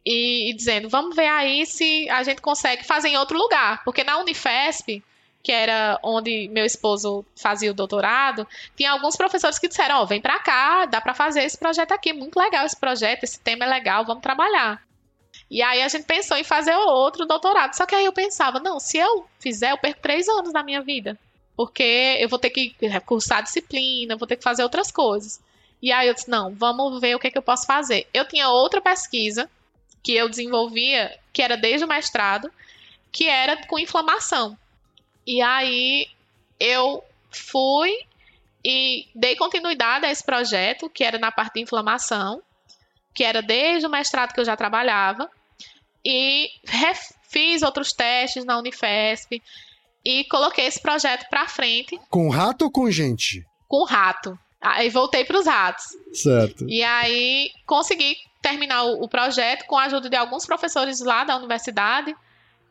e, 0.03 0.49
e, 0.49 0.55
dizendo, 0.55 0.89
vamos 0.89 1.15
ver 1.15 1.27
aí 1.27 1.67
se 1.67 2.09
a 2.09 2.23
gente 2.23 2.41
consegue 2.41 2.83
fazer 2.83 3.09
em 3.09 3.17
outro 3.17 3.37
lugar, 3.37 3.83
porque 3.83 4.03
na 4.03 4.17
Unifesp, 4.17 5.03
que 5.43 5.51
era 5.51 5.99
onde 6.01 6.47
meu 6.47 6.65
esposo 6.65 7.23
fazia 7.39 7.69
o 7.69 7.75
doutorado, 7.75 8.47
tinha 8.75 8.89
alguns 8.89 9.15
professores 9.15 9.59
que 9.59 9.67
disseram, 9.67 9.99
ó, 9.99 10.01
oh, 10.01 10.07
vem 10.07 10.19
para 10.19 10.39
cá, 10.39 10.87
dá 10.87 10.99
para 10.99 11.13
fazer 11.13 11.43
esse 11.43 11.55
projeto 11.59 11.91
aqui, 11.91 12.11
muito 12.11 12.39
legal 12.39 12.65
esse 12.65 12.75
projeto, 12.75 13.23
esse 13.23 13.39
tema 13.39 13.65
é 13.65 13.67
legal, 13.67 14.03
vamos 14.03 14.23
trabalhar. 14.23 14.81
E 15.47 15.61
aí 15.61 15.83
a 15.83 15.87
gente 15.87 16.05
pensou 16.05 16.37
em 16.37 16.43
fazer 16.43 16.75
outro 16.75 17.27
doutorado. 17.27 17.75
Só 17.75 17.85
que 17.85 17.93
aí 17.93 18.05
eu 18.05 18.13
pensava, 18.13 18.59
não, 18.59 18.79
se 18.79 18.97
eu 18.97 19.27
fizer, 19.39 19.73
eu 19.73 19.77
perco 19.77 20.01
três 20.01 20.27
anos 20.27 20.51
da 20.51 20.63
minha 20.63 20.81
vida. 20.81 21.19
Porque 21.57 22.17
eu 22.19 22.29
vou 22.29 22.37
ter 22.37 22.51
que 22.51 22.75
cursar 23.05 23.41
disciplina, 23.41 24.15
vou 24.15 24.27
ter 24.27 24.37
que 24.37 24.43
fazer 24.43 24.61
outras 24.61 24.91
coisas. 24.91 25.41
E 25.81 25.91
aí 25.91 26.07
eu 26.07 26.13
disse, 26.13 26.29
não, 26.29 26.53
vamos 26.53 27.01
ver 27.01 27.15
o 27.15 27.19
que, 27.19 27.27
é 27.27 27.31
que 27.31 27.37
eu 27.37 27.41
posso 27.41 27.65
fazer. 27.65 28.07
Eu 28.13 28.25
tinha 28.27 28.47
outra 28.47 28.79
pesquisa 28.79 29.49
que 30.03 30.13
eu 30.13 30.29
desenvolvia, 30.29 31.17
que 31.33 31.41
era 31.41 31.57
desde 31.57 31.83
o 31.83 31.87
mestrado, 31.87 32.51
que 33.11 33.27
era 33.27 33.65
com 33.65 33.79
inflamação. 33.79 34.57
E 35.25 35.41
aí 35.41 36.07
eu 36.59 37.03
fui 37.31 37.91
e 38.63 39.07
dei 39.15 39.35
continuidade 39.35 40.05
a 40.05 40.11
esse 40.11 40.23
projeto, 40.23 40.89
que 40.89 41.03
era 41.03 41.17
na 41.17 41.31
parte 41.31 41.55
de 41.55 41.61
inflamação, 41.61 42.41
que 43.13 43.23
era 43.23 43.41
desde 43.41 43.87
o 43.87 43.89
mestrado 43.89 44.33
que 44.33 44.39
eu 44.39 44.45
já 44.45 44.55
trabalhava, 44.55 45.29
e 46.05 46.49
fiz 47.23 47.63
outros 47.63 47.91
testes 47.91 48.45
na 48.45 48.57
Unifesp 48.57 49.41
e 50.07 50.23
coloquei 50.23 50.65
esse 50.65 50.79
projeto 50.79 51.27
para 51.29 51.49
frente. 51.49 51.99
Com 52.09 52.29
rato 52.29 52.61
ou 52.61 52.71
com 52.71 52.89
gente? 52.89 53.45
Com 53.67 53.83
rato. 53.83 54.39
Aí 54.61 54.89
voltei 54.89 55.25
para 55.25 55.37
os 55.37 55.45
ratos. 55.45 55.83
Certo. 56.13 56.65
E 56.69 56.81
aí 56.81 57.51
consegui 57.65 58.15
terminar 58.41 58.83
o, 58.83 59.03
o 59.03 59.09
projeto 59.09 59.65
com 59.65 59.77
a 59.77 59.83
ajuda 59.83 60.09
de 60.09 60.15
alguns 60.15 60.45
professores 60.45 61.01
lá 61.01 61.25
da 61.25 61.35
universidade 61.35 62.15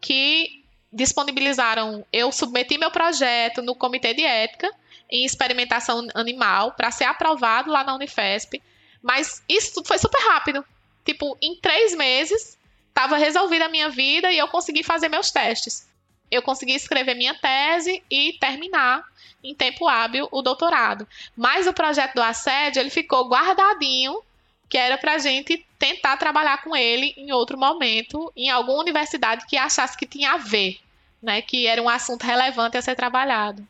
que 0.01 0.65
disponibilizaram. 0.91 2.07
Eu 2.11 2.33
submeti 2.33 2.79
meu 2.79 2.91
projeto 2.91 3.61
no 3.61 3.75
comitê 3.75 4.15
de 4.15 4.25
ética 4.25 4.71
em 5.11 5.27
experimentação 5.27 6.09
animal 6.15 6.73
para 6.73 6.91
ser 6.91 7.05
aprovado 7.05 7.71
lá 7.71 7.85
na 7.85 7.95
Unifesp. 7.97 8.63
Mas 9.03 9.43
isso 9.47 9.75
tudo 9.75 9.89
foi 9.89 9.99
super 9.99 10.23
rápido. 10.23 10.65
Tipo, 11.05 11.37
em 11.43 11.61
três 11.61 11.95
meses 11.95 12.57
estava 12.89 13.19
resolvida 13.19 13.67
a 13.67 13.69
minha 13.69 13.91
vida 13.91 14.33
e 14.33 14.39
eu 14.39 14.49
consegui 14.49 14.83
fazer 14.83 15.11
meus 15.11 15.31
testes. 15.31 15.87
Eu 16.31 16.43
consegui 16.43 16.75
escrever 16.75 17.15
minha 17.15 17.35
tese 17.35 18.03
e 18.11 18.35
terminar 18.41 19.05
em 19.43 19.55
tempo 19.55 19.87
hábil 19.87 20.29
o 20.33 20.43
doutorado. 20.43 21.07
Mas 21.37 21.67
o 21.67 21.73
projeto 21.73 22.15
do 22.15 22.23
assédio, 22.23 22.81
ele 22.81 22.91
ficou 22.91 23.29
guardadinho, 23.29 24.21
que 24.69 24.77
era 24.77 24.99
para 24.99 25.19
gente 25.19 25.65
tentar 25.79 26.17
trabalhar 26.17 26.63
com 26.63 26.75
ele 26.75 27.15
em 27.17 27.33
outro 27.33 27.57
momento, 27.57 28.33
em 28.37 28.51
alguma 28.51 28.81
universidade 28.81 29.47
que 29.47 29.57
achasse 29.57 29.97
que 29.97 30.07
tinha 30.07 30.33
a 30.33 30.37
ver, 30.39 30.79
né, 31.23 31.41
que 31.41 31.67
era 31.67 31.81
um 31.81 31.89
assunto 31.89 32.25
relevante 32.25 32.77
a 32.77 32.83
ser 32.83 32.97
trabalhado. 32.97 33.67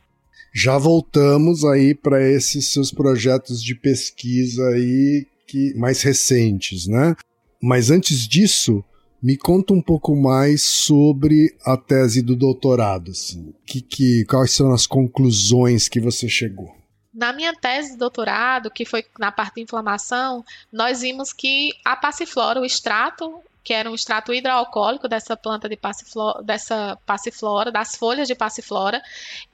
Já 0.55 0.79
voltamos 0.79 1.65
aí 1.65 1.95
para 1.95 2.23
esses 2.23 2.73
seus 2.73 2.91
projetos 2.91 3.63
de 3.63 3.75
pesquisa 3.75 4.67
aí 4.69 5.27
que 5.47 5.75
mais 5.75 6.01
recentes, 6.01 6.87
né? 6.87 7.15
Mas 7.61 7.91
antes 7.91 8.27
disso, 8.27 8.83
me 9.27 9.37
conta 9.37 9.75
um 9.75 9.83
pouco 9.83 10.15
mais 10.15 10.63
sobre 10.63 11.53
a 11.65 11.77
tese 11.77 12.23
do 12.23 12.37
doutorado. 12.37 13.11
Assim. 13.11 13.53
Que, 13.67 13.81
que, 13.81 14.25
quais 14.27 14.53
são 14.53 14.73
as 14.73 14.87
conclusões 14.87 15.89
que 15.89 15.99
você 15.99 16.29
chegou? 16.29 16.73
Na 17.13 17.33
minha 17.33 17.53
tese 17.53 17.91
de 17.91 17.97
doutorado, 17.97 18.71
que 18.71 18.85
foi 18.85 19.05
na 19.19 19.33
parte 19.33 19.57
de 19.57 19.63
inflamação, 19.63 20.45
nós 20.73 21.01
vimos 21.01 21.33
que 21.33 21.73
a 21.85 21.97
passiflora, 21.97 22.61
o 22.61 22.65
extrato, 22.65 23.41
que 23.65 23.73
era 23.73 23.91
um 23.91 23.97
extrato 23.97 24.33
hidroalcoólico 24.33 25.09
dessa 25.09 25.37
planta 25.37 25.69
de 25.69 25.77
passiflora, 25.77 26.41
dessa 26.45 26.97
passiflora, 27.05 27.73
das 27.73 27.97
folhas 27.97 28.29
de 28.29 28.35
passiflora, 28.37 29.03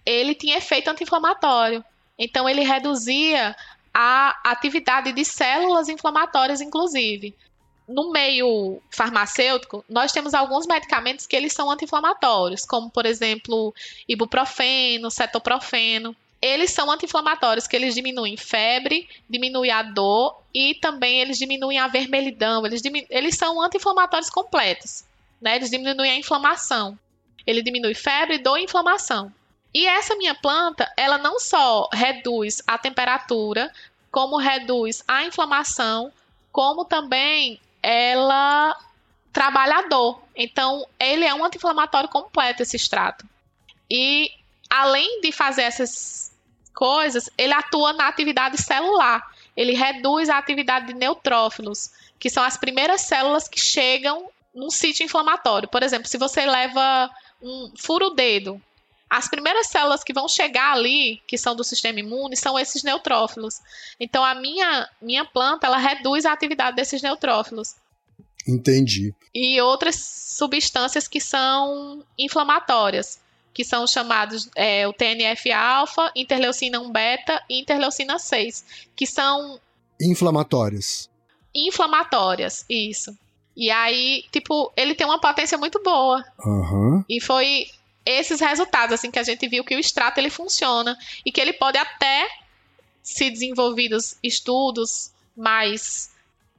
ele 0.05 0.35
tinha 0.35 0.59
efeito 0.59 0.91
anti-inflamatório. 0.91 1.83
Então 2.19 2.47
ele 2.47 2.63
reduzia 2.63 3.57
a 3.95 4.39
atividade 4.45 5.13
de 5.13 5.25
células 5.25 5.89
inflamatórias, 5.89 6.61
inclusive 6.61 7.35
no 7.89 8.11
meio 8.11 8.81
farmacêutico, 8.91 9.85
nós 9.89 10.13
temos 10.13 10.35
alguns 10.35 10.67
medicamentos 10.67 11.27
que 11.27 11.37
eles 11.37 11.53
são 11.53 11.71
anti-inflamatórios, 11.71 12.65
como 12.65 12.91
por 12.91 13.07
exemplo, 13.07 13.75
ibuprofeno, 14.09 15.11
cetoprofeno. 15.11 16.17
Eles 16.41 16.71
são 16.73 16.91
anti-inflamatórios, 16.91 17.67
que 17.67 17.77
eles 17.77 17.95
diminuem 17.95 18.37
febre, 18.37 19.09
diminuem 19.29 19.71
a 19.71 19.83
dor 19.83 20.43
e 20.53 20.75
também 20.75 21.21
eles 21.21 21.39
diminuem 21.39 21.79
a 21.79 21.87
vermelhidão. 21.87 22.67
Eles, 22.67 22.83
eles 23.11 23.37
são 23.37 23.61
anti-inflamatórios 23.63 24.31
completos, 24.31 25.05
né? 25.41 25.57
Eles 25.57 25.71
diminuem 25.71 26.11
a 26.11 26.17
inflamação. 26.17 26.99
Ele 27.47 27.63
diminui 27.63 27.95
febre, 27.95 28.39
dor 28.39 28.59
e 28.59 28.65
inflamação. 28.65 29.33
E 29.75 29.87
essa 29.87 30.17
minha 30.17 30.35
planta, 30.35 30.93
ela 30.97 31.17
não 31.17 31.39
só 31.39 31.89
reduz 31.93 32.61
a 32.67 32.77
temperatura, 32.77 33.73
como 34.11 34.37
reduz 34.37 35.03
a 35.09 35.25
inflamação, 35.25 36.13
como 36.53 36.85
também 36.85 37.59
ela 37.83 38.77
trabalha 39.33 39.79
a 39.79 39.89
dor. 39.89 40.23
Então, 40.37 40.87
ele 40.99 41.25
é 41.25 41.35
um 41.35 41.45
anti-inflamatório 41.45 42.09
completo, 42.09 42.63
esse 42.63 42.77
extrato. 42.77 43.27
E, 43.91 44.31
além 44.71 45.21
de 45.21 45.33
fazer 45.33 45.63
essas 45.63 46.33
coisas, 46.75 47.29
ele 47.37 47.53
atua 47.53 47.93
na 47.93 48.09
atividade 48.09 48.61
celular. 48.61 49.23
Ele 49.57 49.73
reduz 49.73 50.29
a 50.29 50.39
atividade 50.39 50.87
de 50.87 50.95
neutrófilos, 50.95 51.91
que 52.19 52.31
são 52.31 52.43
as 52.43 52.57
primeiras 52.57 53.03
células 53.03 53.49
que 53.49 53.61
chegam 53.61 54.31
num 54.55 54.71
sítio 54.71 55.05
inflamatório. 55.05 55.69
Por 55.69 55.83
exemplo, 55.83 56.09
se 56.09 56.19
você 56.19 56.47
leva 56.47 57.11
um 57.43 57.73
furo-dedo, 57.77 58.61
as 59.13 59.29
primeiras 59.29 59.67
células 59.67 60.03
que 60.03 60.15
vão 60.15 60.27
chegar 60.27 60.73
ali, 60.73 61.21
que 61.29 61.37
são 61.37 61.55
do 61.55 61.63
sistema 61.63 62.01
imune, 62.01 62.35
são 62.35 62.59
esses 62.59 62.83
neutrófilos. 62.83 63.61
Então 64.01 64.25
a 64.25 64.35
minha 64.35 64.89
minha 65.03 65.23
planta, 65.23 65.67
ela 65.67 65.77
reduz 65.77 66.25
a 66.25 66.33
atividade 66.33 66.75
desses 66.77 67.03
neutrófilos. 67.03 67.75
Entendi. 68.49 69.15
E 69.35 69.61
outras 69.61 69.97
substâncias 69.97 71.07
que 71.07 71.21
são 71.21 72.03
inflamatórias, 72.19 73.21
que 73.53 73.63
são 73.65 73.87
chamados 73.87 74.49
é, 74.57 74.89
o 74.89 74.95
TNF-alfa, 74.95 76.11
interleucina 76.17 76.81
1 76.81 76.91
beta 76.91 77.45
e 77.51 77.61
interleucina 77.61 78.19
6, 78.19 78.65
que 78.97 79.07
são 79.07 79.61
inflamatórias. 80.01 81.11
Inflamatórias, 81.55 82.65
isso. 82.67 83.15
E 83.55 83.71
aí, 83.71 84.25
tipo, 84.33 84.73
ele 84.75 84.95
tem 84.95 85.07
uma 85.07 85.21
potência 85.21 85.59
muito 85.59 85.83
boa. 85.83 86.25
Uhum. 86.47 87.05
E 87.07 87.21
foi 87.21 87.67
esses 88.05 88.41
resultados, 88.41 88.95
assim, 88.95 89.11
que 89.11 89.19
a 89.19 89.23
gente 89.23 89.47
viu 89.49 89.65
que 89.65 89.75
o 89.75 89.79
extrato 89.79 90.19
ele 90.19 90.31
funciona 90.31 90.97
e 91.25 91.31
que 91.31 91.41
ele 91.41 91.53
pode 91.53 91.79
até 91.79 92.29
se 93.03 93.31
desenvolvidos 93.31 94.17
estudos 94.23 95.11
mais 95.37 96.11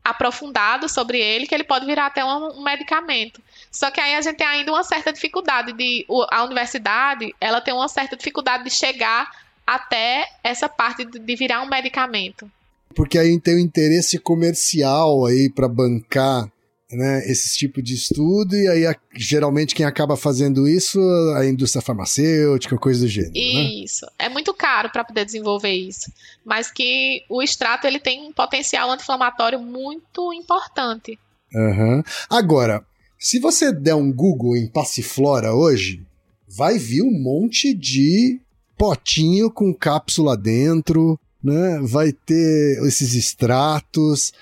aprofundados 0.04 0.92
sobre 0.92 1.20
ele, 1.20 1.48
que 1.48 1.56
ele 1.56 1.64
pode 1.64 1.86
virar 1.86 2.08
até 2.08 2.24
um, 2.26 2.60
um, 2.60 2.64
medicamento. 2.64 3.42
Só 3.72 3.90
que 3.90 4.02
aí 4.02 4.16
a 4.16 4.22
gente 4.22 4.36
tem 4.36 4.46
ainda 4.46 4.72
uma 4.72 4.84
certa 4.84 5.14
dificuldade 5.14 5.72
de 5.72 6.06
a 6.30 6.44
universidade, 6.44 7.34
ela 7.40 7.62
tem 7.62 7.74
uma 7.74 7.88
certa 7.88 8.18
dificuldade 8.18 8.66
de 8.66 8.70
chegar 8.70 9.32
até 9.66 10.28
essa 10.44 10.68
parte 10.68 11.06
de, 11.06 11.36
virar 11.36 11.62
um 11.62 11.70
medicamento. 11.70 12.52
Porque 12.94 13.18
aí 13.18 13.40
tem 13.40 13.56
o 13.56 13.60
interesse 13.60 14.20
comercial 14.20 15.26
aí 15.26 15.50
para 15.50 15.70
bancar 15.70 16.52
né, 16.94 17.24
esse 17.30 17.58
tipo 17.58 17.82
de 17.82 17.94
estudo, 17.94 18.56
e 18.56 18.68
aí 18.68 18.86
a, 18.86 18.96
geralmente 19.16 19.76
quem 19.76 19.86
acaba 19.86 20.16
fazendo 20.16 20.68
isso 20.68 21.00
a 21.36 21.46
indústria 21.46 21.82
farmacêutica, 21.82 22.78
coisa 22.78 23.02
do 23.02 23.08
gênero. 23.08 23.34
Né? 23.34 23.84
Isso. 23.84 24.06
Né? 24.06 24.12
É 24.20 24.30
muito 24.30 24.54
caro 24.54 24.90
para 24.92 25.04
poder 25.04 25.26
desenvolver 25.26 25.74
isso. 25.74 26.12
Mas 26.46 26.72
que 26.72 27.24
o 27.30 27.42
extrato 27.42 27.88
ele 27.88 28.00
tem 28.00 28.22
um 28.28 28.34
potencial 28.34 28.92
anti-inflamatório 28.92 29.60
muito 29.60 30.34
importante. 30.34 31.18
Uhum. 31.54 32.04
Agora, 32.30 32.84
se 33.18 33.40
você 33.40 33.72
der 33.72 33.96
um 33.96 34.12
Google 34.12 34.58
em 34.58 34.68
passiflora 34.68 35.54
hoje, 35.54 36.06
vai 36.48 36.78
vir 36.78 37.02
um 37.02 37.12
monte 37.12 37.74
de 37.74 38.40
potinho 38.78 39.50
com 39.50 39.74
cápsula 39.74 40.36
dentro, 40.36 41.20
né? 41.44 41.80
Vai 41.84 42.12
ter 42.12 42.80
esses 42.86 43.14
extratos. 43.14 44.34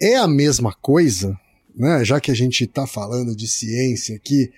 É 0.00 0.16
a 0.16 0.28
mesma 0.28 0.72
coisa? 0.72 1.38
Né, 1.78 2.04
já 2.04 2.20
que 2.20 2.30
a 2.30 2.34
gente 2.34 2.64
está 2.64 2.86
falando 2.86 3.36
de 3.36 3.46
ciência 3.46 4.16
aqui, 4.16 4.52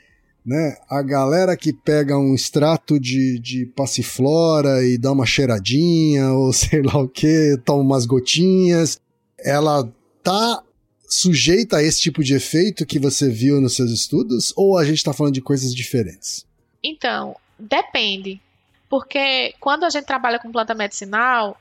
né, 0.45 0.77
a 0.89 1.03
galera 1.03 1.55
que 1.55 1.71
pega 1.71 2.16
um 2.18 2.35
extrato 2.35 2.99
de, 2.99 3.39
de 3.39 3.66
passiflora 3.66 4.83
e 4.83 4.97
dá 4.97 5.12
uma 5.12 5.27
cheiradinha, 5.27 6.33
ou 6.33 6.53
sei 6.53 6.83
lá 6.83 6.97
o 6.99 7.09
que, 7.09 7.61
toma 7.64 7.83
umas 7.83 8.07
gotinhas, 8.07 8.99
ela 9.39 9.87
tá 10.23 10.62
sujeita 11.07 11.79
a 11.79 11.83
esse 11.83 12.01
tipo 12.01 12.25
de 12.25 12.35
efeito 12.35 12.87
que 12.87 12.99
você 12.99 13.29
viu 13.29 13.61
nos 13.61 13.75
seus 13.75 13.91
estudos? 13.91 14.53
Ou 14.57 14.79
a 14.79 14.85
gente 14.85 14.99
está 14.99 15.12
falando 15.12 15.35
de 15.35 15.43
coisas 15.43 15.75
diferentes? 15.75 16.47
Então, 16.83 17.37
depende. 17.59 18.41
Porque 18.89 19.53
quando 19.61 19.85
a 19.85 19.91
gente 19.91 20.05
trabalha 20.05 20.39
com 20.39 20.53
planta 20.53 20.75
medicinal, 20.75 21.61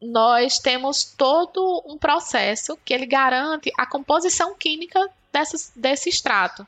nós 0.00 0.58
temos 0.58 1.04
todo 1.04 1.82
um 1.86 1.98
processo 1.98 2.76
que 2.84 2.94
ele 2.94 3.06
garante 3.06 3.70
a 3.76 3.86
composição 3.86 4.54
química 4.54 5.10
desse, 5.32 5.78
desse 5.78 6.08
extrato. 6.08 6.66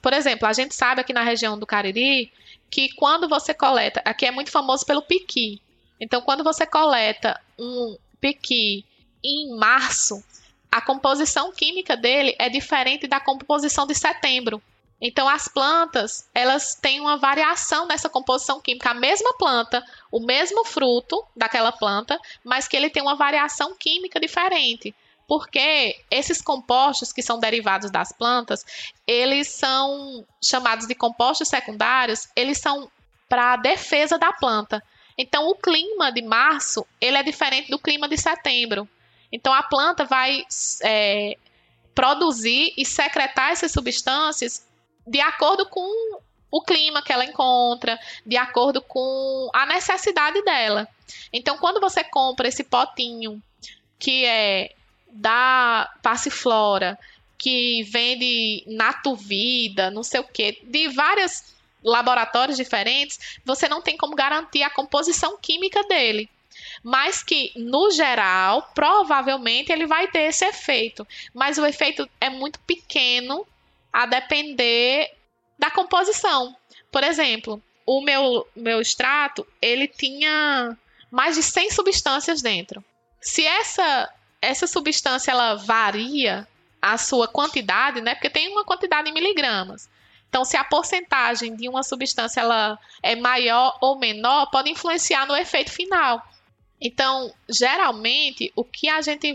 Por 0.00 0.12
exemplo, 0.12 0.46
a 0.46 0.52
gente 0.52 0.74
sabe 0.74 1.00
aqui 1.00 1.12
na 1.12 1.22
região 1.22 1.58
do 1.58 1.66
Cariri 1.66 2.32
que 2.70 2.94
quando 2.94 3.28
você 3.28 3.52
coleta, 3.52 4.00
aqui 4.04 4.24
é 4.24 4.30
muito 4.30 4.50
famoso 4.50 4.86
pelo 4.86 5.02
piqui. 5.02 5.60
Então, 6.00 6.22
quando 6.22 6.44
você 6.44 6.64
coleta 6.64 7.38
um 7.58 7.96
piqui 8.20 8.84
em 9.22 9.54
março, 9.56 10.22
a 10.70 10.80
composição 10.80 11.52
química 11.52 11.96
dele 11.96 12.34
é 12.38 12.48
diferente 12.48 13.08
da 13.08 13.18
composição 13.18 13.86
de 13.86 13.94
setembro. 13.94 14.62
Então, 15.00 15.26
as 15.26 15.48
plantas, 15.48 16.28
elas 16.34 16.74
têm 16.74 17.00
uma 17.00 17.16
variação 17.16 17.86
nessa 17.86 18.08
composição 18.08 18.60
química. 18.60 18.90
A 18.90 18.94
mesma 18.94 19.32
planta, 19.38 19.82
o 20.12 20.20
mesmo 20.20 20.64
fruto 20.64 21.24
daquela 21.34 21.72
planta, 21.72 22.20
mas 22.44 22.68
que 22.68 22.76
ele 22.76 22.90
tem 22.90 23.02
uma 23.02 23.16
variação 23.16 23.74
química 23.74 24.20
diferente. 24.20 24.94
Porque 25.26 25.96
esses 26.10 26.42
compostos 26.42 27.12
que 27.12 27.22
são 27.22 27.38
derivados 27.38 27.90
das 27.90 28.12
plantas, 28.12 28.66
eles 29.06 29.48
são 29.48 30.26
chamados 30.42 30.86
de 30.86 30.94
compostos 30.94 31.48
secundários, 31.48 32.28
eles 32.36 32.58
são 32.58 32.90
para 33.26 33.54
a 33.54 33.56
defesa 33.56 34.18
da 34.18 34.32
planta. 34.32 34.82
Então, 35.16 35.48
o 35.48 35.54
clima 35.54 36.12
de 36.12 36.20
março, 36.20 36.86
ele 37.00 37.16
é 37.16 37.22
diferente 37.22 37.70
do 37.70 37.78
clima 37.78 38.08
de 38.08 38.18
setembro. 38.18 38.88
Então, 39.32 39.52
a 39.52 39.62
planta 39.62 40.04
vai 40.04 40.44
é, 40.82 41.36
produzir 41.94 42.74
e 42.76 42.84
secretar 42.84 43.50
essas 43.52 43.70
substâncias 43.72 44.68
de 45.06 45.20
acordo 45.20 45.66
com 45.66 46.20
o 46.50 46.62
clima 46.62 47.02
que 47.02 47.12
ela 47.12 47.24
encontra, 47.24 47.98
de 48.26 48.36
acordo 48.36 48.82
com 48.82 49.50
a 49.52 49.66
necessidade 49.66 50.42
dela. 50.42 50.88
Então, 51.32 51.58
quando 51.58 51.80
você 51.80 52.02
compra 52.02 52.48
esse 52.48 52.64
potinho 52.64 53.40
que 53.98 54.24
é 54.24 54.72
da 55.12 55.92
Passiflora, 56.02 56.98
que 57.38 57.82
vende 57.84 58.64
Natuvida, 58.66 59.90
não 59.90 60.02
sei 60.02 60.20
o 60.20 60.24
quê, 60.24 60.58
de 60.62 60.88
vários 60.88 61.54
laboratórios 61.82 62.56
diferentes, 62.56 63.38
você 63.44 63.68
não 63.68 63.80
tem 63.80 63.96
como 63.96 64.14
garantir 64.14 64.62
a 64.62 64.70
composição 64.70 65.38
química 65.38 65.82
dele 65.84 66.28
mas 66.82 67.22
que 67.22 67.52
no 67.56 67.90
geral, 67.90 68.70
provavelmente 68.74 69.72
ele 69.72 69.86
vai 69.86 70.08
ter 70.08 70.22
esse 70.22 70.44
efeito, 70.44 71.06
mas 71.34 71.58
o 71.58 71.66
efeito 71.66 72.08
é 72.20 72.30
muito 72.30 72.58
pequeno 72.60 73.46
a 73.92 74.06
depender 74.06 75.10
da 75.58 75.70
composição. 75.70 76.56
Por 76.90 77.04
exemplo, 77.04 77.62
o 77.86 78.00
meu 78.00 78.46
meu 78.54 78.80
extrato, 78.80 79.46
ele 79.60 79.88
tinha 79.88 80.76
mais 81.10 81.36
de 81.36 81.42
100 81.42 81.70
substâncias 81.70 82.42
dentro. 82.42 82.84
Se 83.20 83.44
essa 83.46 84.08
essa 84.40 84.66
substância 84.66 85.30
ela 85.30 85.54
varia 85.54 86.48
a 86.80 86.96
sua 86.96 87.28
quantidade, 87.28 88.00
né? 88.00 88.14
Porque 88.14 88.30
tem 88.30 88.48
uma 88.48 88.64
quantidade 88.64 89.10
em 89.10 89.12
miligramas. 89.12 89.88
Então, 90.28 90.44
se 90.44 90.56
a 90.56 90.64
porcentagem 90.64 91.56
de 91.56 91.68
uma 91.68 91.82
substância 91.82 92.40
ela 92.40 92.78
é 93.02 93.16
maior 93.16 93.76
ou 93.80 93.98
menor, 93.98 94.46
pode 94.50 94.70
influenciar 94.70 95.26
no 95.26 95.36
efeito 95.36 95.72
final. 95.72 96.22
Então, 96.80 97.34
geralmente, 97.48 98.52
o 98.56 98.64
que 98.64 98.88
a 98.88 99.02
gente 99.02 99.34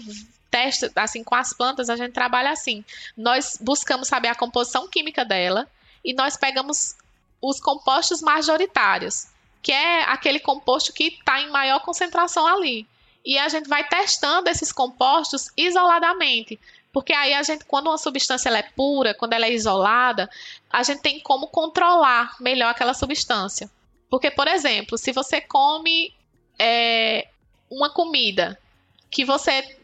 testa, 0.55 0.89
assim, 0.95 1.21
com 1.21 1.35
as 1.35 1.51
plantas, 1.51 1.89
a 1.89 1.97
gente 1.97 2.13
trabalha 2.13 2.49
assim. 2.49 2.85
Nós 3.17 3.57
buscamos 3.59 4.07
saber 4.07 4.29
a 4.29 4.35
composição 4.35 4.87
química 4.87 5.25
dela 5.25 5.67
e 6.03 6.13
nós 6.13 6.37
pegamos 6.37 6.95
os 7.41 7.59
compostos 7.59 8.21
majoritários, 8.21 9.27
que 9.61 9.73
é 9.73 10.03
aquele 10.03 10.39
composto 10.39 10.93
que 10.93 11.07
está 11.07 11.41
em 11.41 11.49
maior 11.49 11.81
concentração 11.81 12.47
ali. 12.47 12.87
E 13.25 13.37
a 13.37 13.49
gente 13.49 13.67
vai 13.67 13.85
testando 13.85 14.49
esses 14.49 14.71
compostos 14.71 15.49
isoladamente. 15.57 16.57
Porque 16.93 17.11
aí 17.11 17.33
a 17.33 17.43
gente, 17.43 17.65
quando 17.65 17.87
uma 17.87 17.97
substância 17.97 18.47
é 18.49 18.63
pura, 18.63 19.13
quando 19.13 19.33
ela 19.33 19.47
é 19.47 19.51
isolada, 19.51 20.29
a 20.69 20.83
gente 20.83 21.01
tem 21.01 21.19
como 21.19 21.47
controlar 21.47 22.37
melhor 22.39 22.69
aquela 22.69 22.93
substância. 22.93 23.69
Porque, 24.09 24.31
por 24.31 24.47
exemplo, 24.47 24.97
se 24.97 25.11
você 25.11 25.41
come 25.41 26.13
é, 26.57 27.27
uma 27.69 27.89
comida 27.89 28.57
que 29.11 29.25
você 29.25 29.77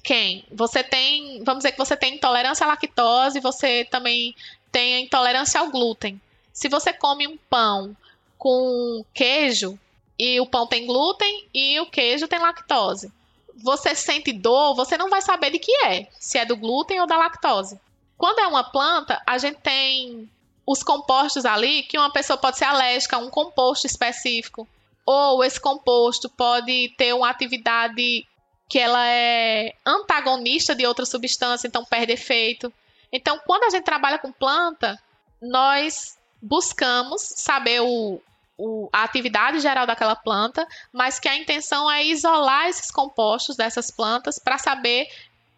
quem? 0.00 0.44
Você 0.50 0.82
tem, 0.82 1.42
vamos 1.44 1.62
dizer 1.62 1.72
que 1.72 1.78
você 1.78 1.96
tem 1.96 2.14
intolerância 2.14 2.64
à 2.64 2.68
lactose, 2.68 3.40
você 3.40 3.84
também 3.84 4.34
tem 4.70 5.04
intolerância 5.04 5.60
ao 5.60 5.70
glúten. 5.70 6.20
Se 6.52 6.68
você 6.68 6.92
come 6.92 7.26
um 7.26 7.36
pão 7.48 7.96
com 8.36 9.04
queijo 9.14 9.78
e 10.18 10.40
o 10.40 10.46
pão 10.46 10.66
tem 10.66 10.86
glúten 10.86 11.48
e 11.54 11.78
o 11.80 11.86
queijo 11.86 12.28
tem 12.28 12.38
lactose, 12.38 13.12
você 13.56 13.94
sente 13.94 14.32
dor, 14.32 14.74
você 14.74 14.96
não 14.96 15.10
vai 15.10 15.20
saber 15.20 15.50
de 15.50 15.58
que 15.58 15.72
é, 15.84 16.06
se 16.18 16.38
é 16.38 16.44
do 16.44 16.56
glúten 16.56 17.00
ou 17.00 17.06
da 17.06 17.16
lactose. 17.16 17.78
Quando 18.16 18.40
é 18.40 18.46
uma 18.46 18.64
planta, 18.64 19.22
a 19.26 19.38
gente 19.38 19.58
tem 19.60 20.30
os 20.66 20.82
compostos 20.82 21.44
ali 21.44 21.82
que 21.82 21.98
uma 21.98 22.12
pessoa 22.12 22.36
pode 22.36 22.58
ser 22.58 22.64
alérgica 22.64 23.16
a 23.16 23.20
um 23.20 23.30
composto 23.30 23.86
específico 23.86 24.68
ou 25.06 25.42
esse 25.42 25.58
composto 25.58 26.28
pode 26.28 26.94
ter 26.98 27.14
uma 27.14 27.30
atividade 27.30 28.26
que 28.68 28.78
ela 28.78 29.06
é 29.06 29.74
antagonista 29.84 30.74
de 30.74 30.86
outra 30.86 31.06
substância, 31.06 31.66
então 31.66 31.84
perde 31.84 32.12
efeito. 32.12 32.72
Então, 33.10 33.40
quando 33.46 33.64
a 33.64 33.70
gente 33.70 33.84
trabalha 33.84 34.18
com 34.18 34.30
planta, 34.30 34.98
nós 35.40 36.18
buscamos 36.40 37.22
saber 37.22 37.80
o, 37.80 38.20
o, 38.58 38.88
a 38.92 39.02
atividade 39.02 39.60
geral 39.60 39.86
daquela 39.86 40.14
planta, 40.14 40.66
mas 40.92 41.18
que 41.18 41.28
a 41.28 41.36
intenção 41.36 41.90
é 41.90 42.04
isolar 42.04 42.66
esses 42.68 42.90
compostos 42.90 43.56
dessas 43.56 43.90
plantas 43.90 44.38
para 44.38 44.58
saber 44.58 45.08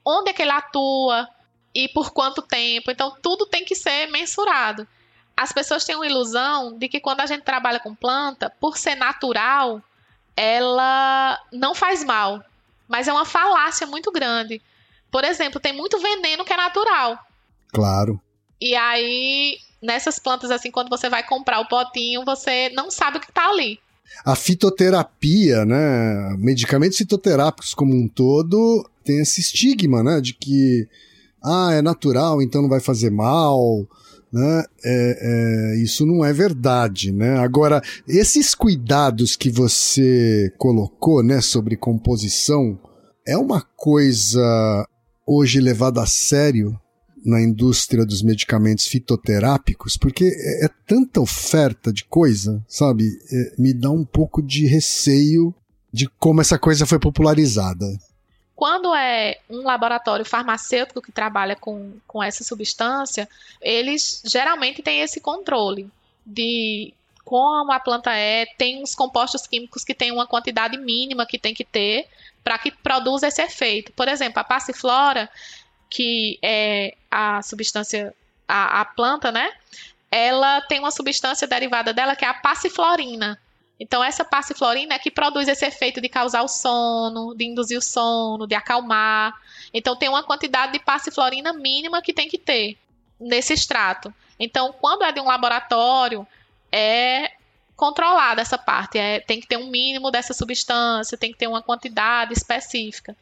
onde 0.04 0.30
é 0.30 0.32
que 0.32 0.42
ele 0.42 0.52
atua 0.52 1.28
e 1.74 1.88
por 1.88 2.12
quanto 2.12 2.42
tempo. 2.42 2.90
Então, 2.90 3.16
tudo 3.20 3.46
tem 3.46 3.64
que 3.64 3.74
ser 3.74 4.06
mensurado 4.06 4.86
as 5.40 5.54
pessoas 5.54 5.86
têm 5.86 5.96
uma 5.96 6.06
ilusão 6.06 6.76
de 6.76 6.86
que 6.86 7.00
quando 7.00 7.22
a 7.22 7.26
gente 7.26 7.44
trabalha 7.44 7.80
com 7.80 7.94
planta, 7.94 8.50
por 8.61 8.76
ser 8.76 8.94
natural, 8.94 9.82
ela 10.36 11.40
não 11.50 11.74
faz 11.74 12.04
mal. 12.04 12.44
Mas 12.91 13.07
é 13.07 13.12
uma 13.12 13.24
falácia 13.24 13.86
muito 13.86 14.11
grande. 14.11 14.61
Por 15.12 15.22
exemplo, 15.22 15.61
tem 15.61 15.72
muito 15.72 16.01
veneno 16.01 16.45
que 16.45 16.53
é 16.53 16.57
natural. 16.57 17.16
Claro. 17.72 18.20
E 18.61 18.74
aí, 18.74 19.59
nessas 19.80 20.18
plantas, 20.18 20.51
assim, 20.51 20.72
quando 20.72 20.91
você 20.91 21.09
vai 21.09 21.22
comprar 21.22 21.61
o 21.61 21.68
potinho, 21.68 22.24
você 22.24 22.68
não 22.70 22.91
sabe 22.91 23.18
o 23.18 23.20
que 23.20 23.30
está 23.30 23.49
ali. 23.49 23.78
A 24.24 24.34
fitoterapia, 24.34 25.64
né? 25.64 26.34
Medicamentos 26.36 26.99
fitoterápicos 26.99 27.74
como 27.74 27.95
um 27.95 28.09
todo 28.09 28.84
tem 29.05 29.20
esse 29.20 29.41
estigma, 29.41 30.03
né? 30.03 30.20
De 30.20 30.34
que, 30.34 30.88
ah, 31.43 31.72
é 31.72 31.80
natural, 31.80 32.43
então 32.43 32.61
não 32.61 32.68
vai 32.68 32.80
fazer 32.80 33.11
mal 33.11 33.86
né? 34.33 34.64
É, 34.85 35.74
é, 35.74 35.83
isso 35.83 36.07
não 36.07 36.24
é 36.24 36.33
verdade, 36.33 37.12
né? 37.12 37.39
Agora, 37.39 37.83
esses 38.07 38.55
cuidados 38.55 39.37
que 39.37 39.51
você 39.51 40.53
colocou, 40.57 41.22
né, 41.22 41.41
sobre 41.41 41.76
composição, 41.76 42.78
é 43.26 43.37
uma 43.37 43.61
coisa 43.76 44.87
hoje 45.26 45.61
levada 45.61 46.03
a 46.03 46.07
sério 46.07 46.78
na 47.24 47.41
indústria 47.41 48.05
dos 48.07 48.22
medicamentos 48.22 48.87
fitoterápicos, 48.87 49.97
porque 49.97 50.24
é, 50.24 50.64
é 50.64 50.68
tanta 50.87 51.20
oferta 51.20 51.93
de 51.93 52.05
coisa, 52.05 52.64
sabe? 52.66 53.05
É, 53.31 53.55
me 53.59 53.74
dá 53.74 53.91
um 53.91 54.05
pouco 54.05 54.43
de 54.43 54.66
receio 54.66 55.55
de 55.93 56.09
como 56.18 56.41
essa 56.41 56.59
coisa 56.59 56.87
foi 56.87 56.99
popularizada. 56.99 57.87
Quando 58.61 58.94
é 58.94 59.38
um 59.48 59.62
laboratório 59.62 60.22
farmacêutico 60.22 61.00
que 61.00 61.11
trabalha 61.11 61.56
com, 61.56 61.94
com 62.06 62.22
essa 62.22 62.44
substância, 62.44 63.26
eles 63.58 64.20
geralmente 64.22 64.82
têm 64.82 65.00
esse 65.00 65.18
controle 65.18 65.90
de 66.26 66.92
como 67.24 67.72
a 67.72 67.80
planta 67.80 68.14
é, 68.14 68.44
tem 68.58 68.82
uns 68.82 68.94
compostos 68.94 69.46
químicos 69.46 69.82
que 69.82 69.94
tem 69.94 70.12
uma 70.12 70.26
quantidade 70.26 70.76
mínima 70.76 71.24
que 71.24 71.38
tem 71.38 71.54
que 71.54 71.64
ter 71.64 72.06
para 72.44 72.58
que 72.58 72.70
produza 72.70 73.28
esse 73.28 73.40
efeito. 73.40 73.92
Por 73.92 74.08
exemplo, 74.08 74.40
a 74.40 74.44
passiflora, 74.44 75.30
que 75.88 76.38
é 76.42 76.94
a 77.11 77.40
substância, 77.40 78.14
a, 78.46 78.82
a 78.82 78.84
planta, 78.84 79.32
né? 79.32 79.50
Ela 80.11 80.61
tem 80.61 80.80
uma 80.80 80.90
substância 80.90 81.48
derivada 81.48 81.94
dela 81.94 82.14
que 82.14 82.26
é 82.26 82.28
a 82.28 82.34
passiflorina. 82.34 83.40
Então, 83.81 84.05
essa 84.05 84.22
passiflorina 84.22 84.95
é 84.95 84.99
que 84.99 85.11
produz 85.11 85.49
esse 85.49 85.64
efeito 85.64 86.03
de 86.03 86.09
causar 86.09 86.43
o 86.43 86.49
sono, 86.49 87.35
de 87.35 87.47
induzir 87.47 87.78
o 87.78 87.83
sono, 87.83 88.47
de 88.47 88.55
acalmar. 88.55 89.35
Então, 89.72 89.97
tem 89.97 90.11
uma 90.11 90.22
quantidade 90.22 90.72
de 90.72 90.78
passiflorina 90.81 91.55
mínima 91.55 92.03
que 92.03 92.12
tem 92.12 92.28
que 92.28 92.37
ter 92.37 92.76
nesse 93.18 93.55
extrato. 93.55 94.12
Então, 94.39 94.74
quando 94.78 95.03
é 95.03 95.11
de 95.11 95.18
um 95.18 95.24
laboratório, 95.24 96.26
é 96.70 97.33
controlada 97.74 98.43
essa 98.43 98.59
parte. 98.59 98.99
É, 98.99 99.20
tem 99.20 99.41
que 99.41 99.47
ter 99.47 99.57
um 99.57 99.68
mínimo 99.68 100.11
dessa 100.11 100.35
substância, 100.35 101.16
tem 101.16 101.33
que 101.33 101.39
ter 101.39 101.47
uma 101.47 101.62
quantidade 101.62 102.35
específica. 102.35 103.16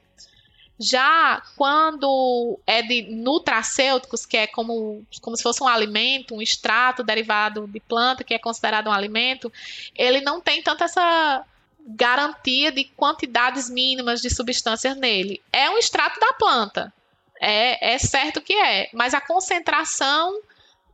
Já 0.81 1.43
quando 1.57 2.59
é 2.67 2.83
de 2.83 3.03
nutracêuticos, 3.11 4.25
que 4.25 4.37
é 4.37 4.47
como, 4.47 5.03
como 5.21 5.37
se 5.37 5.43
fosse 5.43 5.63
um 5.63 5.67
alimento, 5.67 6.35
um 6.35 6.43
extrato 6.43 7.03
derivado 7.03 7.67
de 7.67 7.81
planta, 7.81 8.23
que 8.23 8.33
é 8.33 8.39
considerado 8.39 8.89
um 8.89 8.93
alimento, 8.93 9.53
ele 9.97 10.21
não 10.21 10.41
tem 10.41 10.63
tanta 10.63 10.85
essa 10.85 11.45
garantia 11.89 12.71
de 12.71 12.85
quantidades 12.85 13.69
mínimas 13.69 14.21
de 14.21 14.31
substâncias 14.31 14.97
nele. 14.97 15.41
É 15.53 15.69
um 15.71 15.79
extrato 15.79 16.21
da 16.21 16.33
planta. 16.35 16.93
É, 17.41 17.95
é 17.95 17.99
certo 17.99 18.41
que 18.41 18.53
é. 18.53 18.89
Mas 18.93 19.15
a 19.15 19.21
concentração 19.21 20.41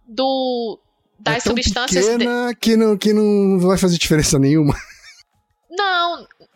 do, 0.06 0.78
das 1.18 1.38
é 1.38 1.40
substâncias. 1.40 2.06
Pequena 2.06 2.48
de... 2.48 2.56
que, 2.56 2.76
não, 2.76 2.96
que 2.96 3.12
não 3.12 3.58
vai 3.58 3.76
fazer 3.76 3.98
diferença 3.98 4.38
nenhuma. 4.38 4.74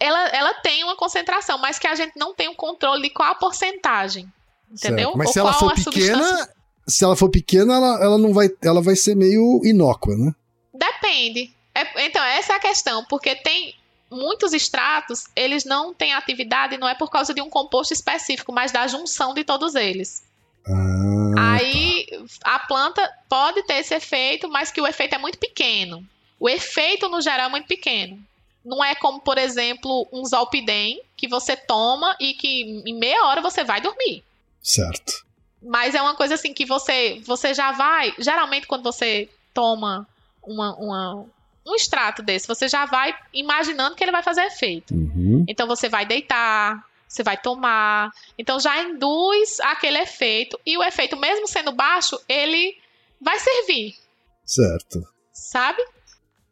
Ela, 0.01 0.28
ela 0.28 0.55
tem 0.55 0.84
uma 0.84 0.96
concentração, 0.96 1.59
mas 1.59 1.78
que 1.78 1.86
a 1.86 1.94
gente 1.94 2.12
não 2.16 2.34
tem 2.34 2.49
um 2.49 2.55
controle 2.55 3.03
de 3.03 3.11
qual 3.11 3.32
a 3.32 3.34
porcentagem. 3.34 4.30
Entendeu? 4.70 5.07
Certo. 5.07 5.18
Mas 5.18 5.26
Ou 5.28 5.32
se 5.32 5.38
ela 5.38 5.53
for 5.53 5.74
pequena, 5.74 6.22
substância... 6.22 6.55
se 6.86 7.05
ela 7.05 7.16
for 7.16 7.30
pequena, 7.30 7.74
ela, 7.74 8.05
ela 8.05 8.18
não 8.18 8.32
vai. 8.32 8.49
Ela 8.62 8.82
vai 8.82 8.94
ser 8.94 9.14
meio 9.14 9.61
inócua, 9.64 10.16
né? 10.16 10.32
Depende. 10.72 11.53
É, 11.74 12.07
então, 12.07 12.22
essa 12.22 12.53
é 12.53 12.57
a 12.57 12.61
questão, 12.61 13.05
porque 13.07 13.34
tem 13.34 13.74
muitos 14.11 14.53
extratos, 14.53 15.24
eles 15.36 15.64
não 15.64 15.92
têm 15.92 16.14
atividade, 16.14 16.78
não 16.78 16.88
é 16.88 16.94
por 16.94 17.11
causa 17.11 17.34
de 17.34 17.42
um 17.42 17.51
composto 17.51 17.92
específico, 17.92 18.53
mas 18.53 18.72
da 18.72 18.86
junção 18.86 19.34
de 19.34 19.44
todos 19.44 19.74
eles. 19.74 20.22
Ah, 20.66 21.55
Aí 21.55 22.07
tá. 22.42 22.55
a 22.55 22.59
planta 22.61 23.11
pode 23.28 23.62
ter 23.64 23.74
esse 23.74 23.94
efeito, 23.94 24.49
mas 24.49 24.70
que 24.70 24.80
o 24.80 24.86
efeito 24.86 25.14
é 25.14 25.18
muito 25.18 25.38
pequeno. 25.38 26.05
O 26.40 26.49
efeito 26.49 27.09
no 27.09 27.20
geral 27.20 27.46
é 27.46 27.51
muito 27.51 27.66
pequeno. 27.66 28.22
Não 28.65 28.85
é 28.85 28.95
como, 28.95 29.21
por 29.21 29.39
exemplo, 29.39 30.07
um 30.13 30.25
Zolpidem 30.25 31.01
que 31.17 31.29
você 31.29 31.57
toma 31.57 32.17
e 32.21 32.35
que 32.35 32.83
em 32.87 32.99
meia 32.99 33.25
hora 33.25 33.41
você 33.41 33.65
vai 33.65 33.81
dormir. 33.81 34.23
Certo. 34.63 35.25
Mas 35.63 35.95
é 35.95 36.03
uma 36.03 36.15
coisa 36.15 36.35
assim 36.35 36.53
que 36.53 36.65
você, 36.65 37.21
você 37.25 37.55
já 37.55 37.73
vai. 37.73 38.15
Geralmente, 38.19 38.67
quando 38.67 38.83
você 38.83 39.29
toma 39.53 40.07
uma, 40.43 40.75
uma, 40.77 41.27
um 41.67 41.75
extrato 41.75 42.23
desse, 42.23 42.47
você 42.47 42.69
já 42.69 42.87
vai 42.87 43.15
imaginando 43.33 43.97
que 43.97 44.05
ele 44.05 44.13
vai 44.13 44.23
fazer 44.23 44.43
efeito. 44.43 44.95
Uhum. 44.95 45.45
Então 45.49 45.67
você 45.67 45.89
vai 45.89 46.07
deitar, 46.07 46.85
você 47.09 47.23
vai 47.23 47.37
tomar. 47.37 48.13
Então 48.39 48.61
já 48.61 48.81
induz 48.83 49.59
aquele 49.61 49.99
efeito. 49.99 50.59
E 50.65 50.77
o 50.77 50.83
efeito, 50.83 51.17
mesmo 51.17 51.49
sendo 51.49 51.73
baixo, 51.73 52.21
ele 52.29 52.77
vai 53.21 53.39
servir. 53.41 53.97
Certo. 54.45 55.07
Sabe? 55.33 55.83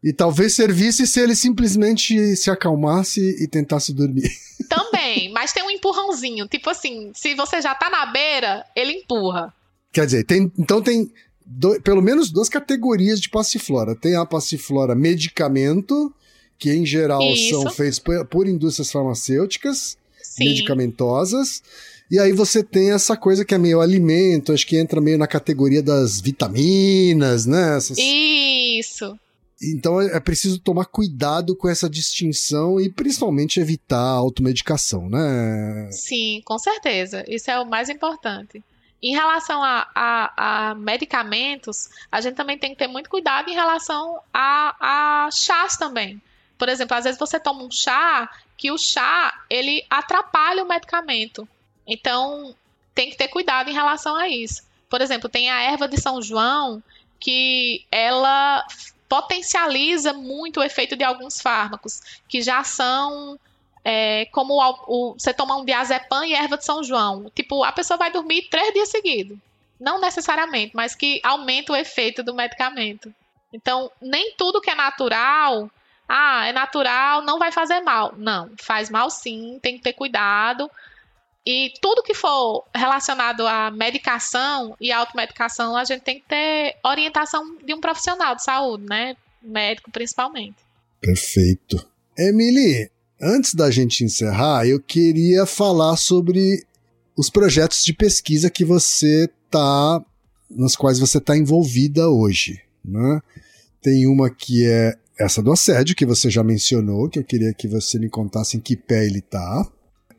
E 0.03 0.12
talvez 0.12 0.55
servisse 0.55 1.07
se 1.07 1.20
ele 1.20 1.34
simplesmente 1.34 2.36
se 2.36 2.51
acalmasse 2.51 3.20
e 3.42 3.49
tentasse 3.49 3.92
dormir. 3.92 4.30
Também, 4.68 5.32
mas 5.32 5.53
tem 5.53 5.62
um 5.62 5.70
empurrãozinho. 5.70 6.47
Tipo 6.47 6.70
assim, 6.70 7.11
se 7.14 7.34
você 7.34 7.61
já 7.61 7.74
tá 7.74 7.90
na 7.90 8.07
beira, 8.07 8.64
ele 8.74 8.92
empurra. 8.92 9.53
Quer 9.92 10.07
dizer, 10.07 10.24
tem, 10.24 10.53
então 10.59 10.82
tem 10.82 11.11
do, 11.47 11.80
pelo 11.80 12.03
menos 12.03 12.30
duas 12.30 12.49
categorias 12.49 13.20
de 13.20 13.30
passiflora. 13.30 13.94
Tem 13.94 14.16
a 14.16 14.26
passiflora 14.26 14.94
medicamento, 14.94 16.12
que 16.59 16.72
em 16.72 16.84
geral 16.84 17.22
Isso. 17.22 17.62
são 17.62 17.70
feitos 17.70 17.99
por, 17.99 18.26
por 18.26 18.49
indústrias 18.49 18.90
farmacêuticas 18.90 19.97
Sim. 20.22 20.44
medicamentosas. 20.44 21.62
E 22.11 22.18
aí 22.18 22.32
você 22.32 22.62
tem 22.62 22.92
essa 22.92 23.16
coisa 23.16 23.44
que 23.44 23.55
é 23.55 23.59
meio 23.59 23.80
alimento, 23.80 24.53
acho 24.53 24.66
que 24.66 24.76
entra 24.76 25.01
meio 25.01 25.18
na 25.18 25.26
categoria 25.26 25.82
das 25.82 26.20
vitaminas, 26.20 27.47
né? 27.47 27.76
Essas... 27.76 27.99
Isso. 27.99 29.18
Então 29.63 30.01
é, 30.01 30.17
é 30.17 30.21
preciso 30.21 30.59
tomar 30.59 30.85
cuidado 30.85 31.57
com 31.57 31.69
essa 31.69 31.89
distinção 31.89 32.81
e 32.81 32.91
principalmente 32.91 33.61
evitar 33.61 33.99
a 33.99 34.19
automedicação, 34.19 35.09
né? 35.09 35.89
Sim, 35.91 36.43
com 36.45 36.59
certeza. 36.59 37.25
Isso 37.27 37.51
é 37.51 37.59
o 37.59 37.67
mais 37.67 37.89
importante. 37.89 38.63
Em 39.03 39.15
relação 39.15 39.63
a, 39.63 39.89
a, 39.95 40.71
a, 40.71 40.75
medicamentos, 40.75 41.89
a 42.11 42.21
gente 42.21 42.35
também 42.35 42.59
tem 42.59 42.71
que 42.71 42.79
ter 42.79 42.87
muito 42.87 43.11
cuidado 43.11 43.49
em 43.49 43.55
relação 43.55 44.19
a, 44.33 45.27
a 45.27 45.31
chás 45.31 45.77
também. 45.77 46.21
Por 46.59 46.69
exemplo, 46.69 46.97
às 46.97 47.05
vezes 47.05 47.19
você 47.19 47.39
toma 47.39 47.63
um 47.63 47.71
chá 47.71 48.29
que 48.57 48.71
o 48.71 48.79
chá 48.79 49.45
ele 49.51 49.85
atrapalha 49.91 50.65
o 50.65 50.69
medicamento. 50.69 51.47
Então 51.87 52.55
tem 52.95 53.11
que 53.11 53.17
ter 53.17 53.29
cuidado 53.29 53.69
em 53.69 53.75
relação 53.75 54.17
a 54.17 54.29
isso. 54.29 54.63
Por 54.89 55.01
exemplo, 55.01 55.29
tem 55.29 55.51
a 55.51 55.61
erva 55.61 55.87
de 55.87 56.01
São 56.01 56.23
João 56.23 56.83
que 57.21 57.85
ela 57.91 58.65
potencializa 59.09 60.13
muito 60.13 60.61
o 60.61 60.63
efeito 60.63 60.97
de 60.97 61.05
alguns 61.05 61.41
fármacos 61.41 62.01
que 62.29 62.43
já 62.43 62.65
são 62.65 63.39
é, 63.85 64.27
como 64.33 64.55
o, 64.55 64.79
o, 64.89 65.15
você 65.15 65.33
tomar 65.33 65.57
um 65.57 65.65
diazepam 65.65 66.25
e 66.25 66.35
erva 66.35 66.59
de 66.59 66.65
São 66.65 66.83
João. 66.83 67.31
Tipo, 67.35 67.63
a 67.63 67.71
pessoa 67.71 67.97
vai 67.97 68.11
dormir 68.11 68.49
três 68.51 68.73
dias 68.73 68.89
seguidos. 68.89 69.39
Não 69.79 70.01
necessariamente, 70.01 70.75
mas 70.75 70.95
que 70.95 71.21
aumenta 71.23 71.73
o 71.73 71.77
efeito 71.77 72.23
do 72.23 72.35
medicamento. 72.35 73.15
Então, 73.53 73.91
nem 74.03 74.33
tudo 74.37 74.61
que 74.61 74.71
é 74.71 74.75
natural, 74.75 75.71
ah, 76.09 76.47
é 76.47 76.53
natural, 76.53 77.23
não 77.23 77.39
vai 77.39 77.53
fazer 77.53 77.81
mal. 77.81 78.13
Não, 78.17 78.51
faz 78.61 78.91
mal 78.91 79.09
sim, 79.09 79.61
tem 79.63 79.77
que 79.77 79.85
ter 79.85 79.93
cuidado. 79.93 80.69
E 81.47 81.72
tudo 81.80 82.03
que 82.03 82.12
for 82.12 82.64
relacionado 82.74 83.47
à 83.47 83.70
medicação 83.70 84.76
e 84.80 84.90
automedicação, 84.90 85.76
a 85.76 85.84
gente 85.84 86.03
tem 86.03 86.18
que 86.18 86.26
ter 86.26 86.76
orientação 86.84 87.57
de 87.64 87.72
um 87.72 87.80
profissional 87.80 88.34
de 88.34 88.42
saúde, 88.42 88.84
né? 88.84 89.16
Médico 89.40 89.90
principalmente. 89.92 90.57
Perfeito. 91.01 91.86
Emily, 92.18 92.90
antes 93.22 93.55
da 93.55 93.70
gente 93.70 94.03
encerrar, 94.03 94.66
eu 94.66 94.80
queria 94.80 95.47
falar 95.47 95.97
sobre 95.97 96.66
os 97.16 97.30
projetos 97.30 97.84
de 97.84 97.92
pesquisa 97.92 98.51
que 98.51 98.64
você 98.64 99.30
tá 99.49 100.05
nos 100.51 100.74
quais 100.74 100.99
você 100.99 101.18
está 101.18 101.36
envolvida 101.36 102.09
hoje, 102.09 102.61
né? 102.84 103.20
Tem 103.80 104.07
uma 104.07 104.28
que 104.28 104.66
é 104.66 104.97
essa 105.18 105.40
do 105.40 105.53
assédio 105.53 105.94
que 105.94 106.05
você 106.05 106.28
já 106.28 106.42
mencionou, 106.42 107.09
que 107.09 107.20
eu 107.20 107.24
queria 107.24 107.55
que 107.55 107.68
você 107.68 107.99
me 108.01 108.09
contasse 108.09 108.57
em 108.57 108.61
que 108.61 108.76
pé 108.76 109.07
ele 109.07 109.20
está. 109.20 109.70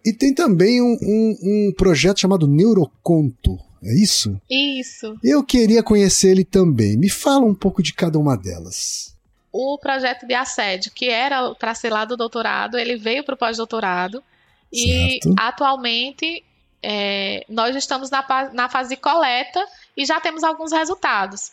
E 0.08 0.14
tem 0.14 0.34
também 0.34 0.82
um, 0.82 0.98
um, 1.02 1.38
um 1.44 1.74
projeto 1.76 2.22
chamado 2.22 2.48
Neuroconto, 2.48 3.60
é 3.84 3.94
isso? 3.94 4.40
Isso. 4.50 5.20
Eu 5.22 5.44
queria 5.44 5.84
conhecer 5.84 6.30
ele 6.30 6.46
também. 6.46 6.96
Me 6.96 7.10
fala 7.10 7.44
um 7.44 7.54
pouco 7.54 7.84
de 7.84 7.92
cada 7.92 8.18
uma 8.18 8.38
delas. 8.38 9.14
O 9.52 9.78
projeto 9.78 10.26
de 10.26 10.34
assédio, 10.34 10.94
que 10.94 11.10
era 11.10 11.54
para 11.56 11.76
ser 11.76 11.90
lá 11.90 12.06
do 12.06 12.16
doutorado, 12.16 12.78
ele 12.78 12.96
veio 12.96 13.22
para 13.22 13.36
o 13.36 13.38
pós-doutorado. 13.38 14.24
E 14.72 15.20
atualmente 15.38 16.42
é, 16.82 17.44
nós 17.50 17.76
estamos 17.76 18.10
na, 18.10 18.26
na 18.54 18.70
fase 18.70 18.92
de 18.92 18.96
coleta 18.96 19.62
e 19.98 20.06
já 20.06 20.22
temos 20.22 20.42
alguns 20.42 20.72
resultados. 20.72 21.52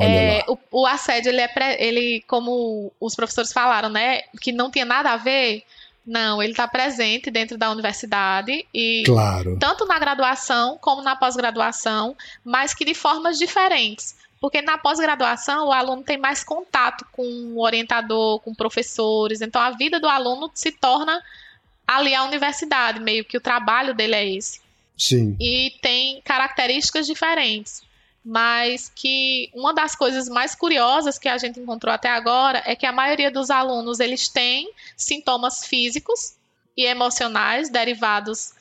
É, 0.00 0.42
o, 0.48 0.58
o, 0.70 0.86
assédio, 0.86 1.28
ele 1.28 1.42
é 1.42 1.48
pré, 1.48 1.76
ele, 1.78 2.24
como 2.26 2.90
os 2.98 3.14
professores 3.14 3.52
falaram, 3.52 3.90
né, 3.90 4.22
que 4.40 4.52
não 4.52 4.70
tinha 4.70 4.86
nada 4.86 5.12
a 5.12 5.18
ver 5.18 5.62
não, 6.06 6.42
ele 6.42 6.52
está 6.52 6.68
presente 6.68 7.30
dentro 7.30 7.56
da 7.56 7.70
universidade 7.70 8.66
e 8.74 9.02
claro. 9.06 9.56
tanto 9.58 9.86
na 9.86 9.98
graduação 9.98 10.76
como 10.80 11.02
na 11.02 11.16
pós-graduação, 11.16 12.14
mas 12.44 12.74
que 12.74 12.84
de 12.84 12.94
formas 12.94 13.38
diferentes. 13.38 14.14
Porque 14.40 14.60
na 14.60 14.76
pós-graduação 14.76 15.68
o 15.68 15.72
aluno 15.72 16.02
tem 16.02 16.18
mais 16.18 16.44
contato 16.44 17.06
com 17.10 17.22
o 17.22 17.62
orientador, 17.62 18.40
com 18.40 18.54
professores, 18.54 19.40
então 19.40 19.60
a 19.60 19.70
vida 19.70 19.98
do 19.98 20.08
aluno 20.08 20.50
se 20.54 20.70
torna 20.72 21.22
ali 21.86 22.14
a 22.14 22.24
universidade, 22.24 23.00
meio 23.00 23.24
que 23.24 23.38
o 23.38 23.40
trabalho 23.40 23.94
dele 23.94 24.14
é 24.14 24.28
esse. 24.28 24.60
Sim. 24.98 25.36
E 25.40 25.72
tem 25.80 26.20
características 26.22 27.06
diferentes 27.06 27.82
mas 28.24 28.90
que 28.94 29.50
uma 29.52 29.74
das 29.74 29.94
coisas 29.94 30.28
mais 30.28 30.54
curiosas 30.54 31.18
que 31.18 31.28
a 31.28 31.36
gente 31.36 31.60
encontrou 31.60 31.92
até 31.92 32.08
agora 32.08 32.62
é 32.64 32.74
que 32.74 32.86
a 32.86 32.92
maioria 32.92 33.30
dos 33.30 33.50
alunos 33.50 34.00
eles 34.00 34.28
têm 34.28 34.72
sintomas 34.96 35.66
físicos 35.66 36.34
e 36.74 36.86
emocionais 36.86 37.68
derivados 37.68 38.54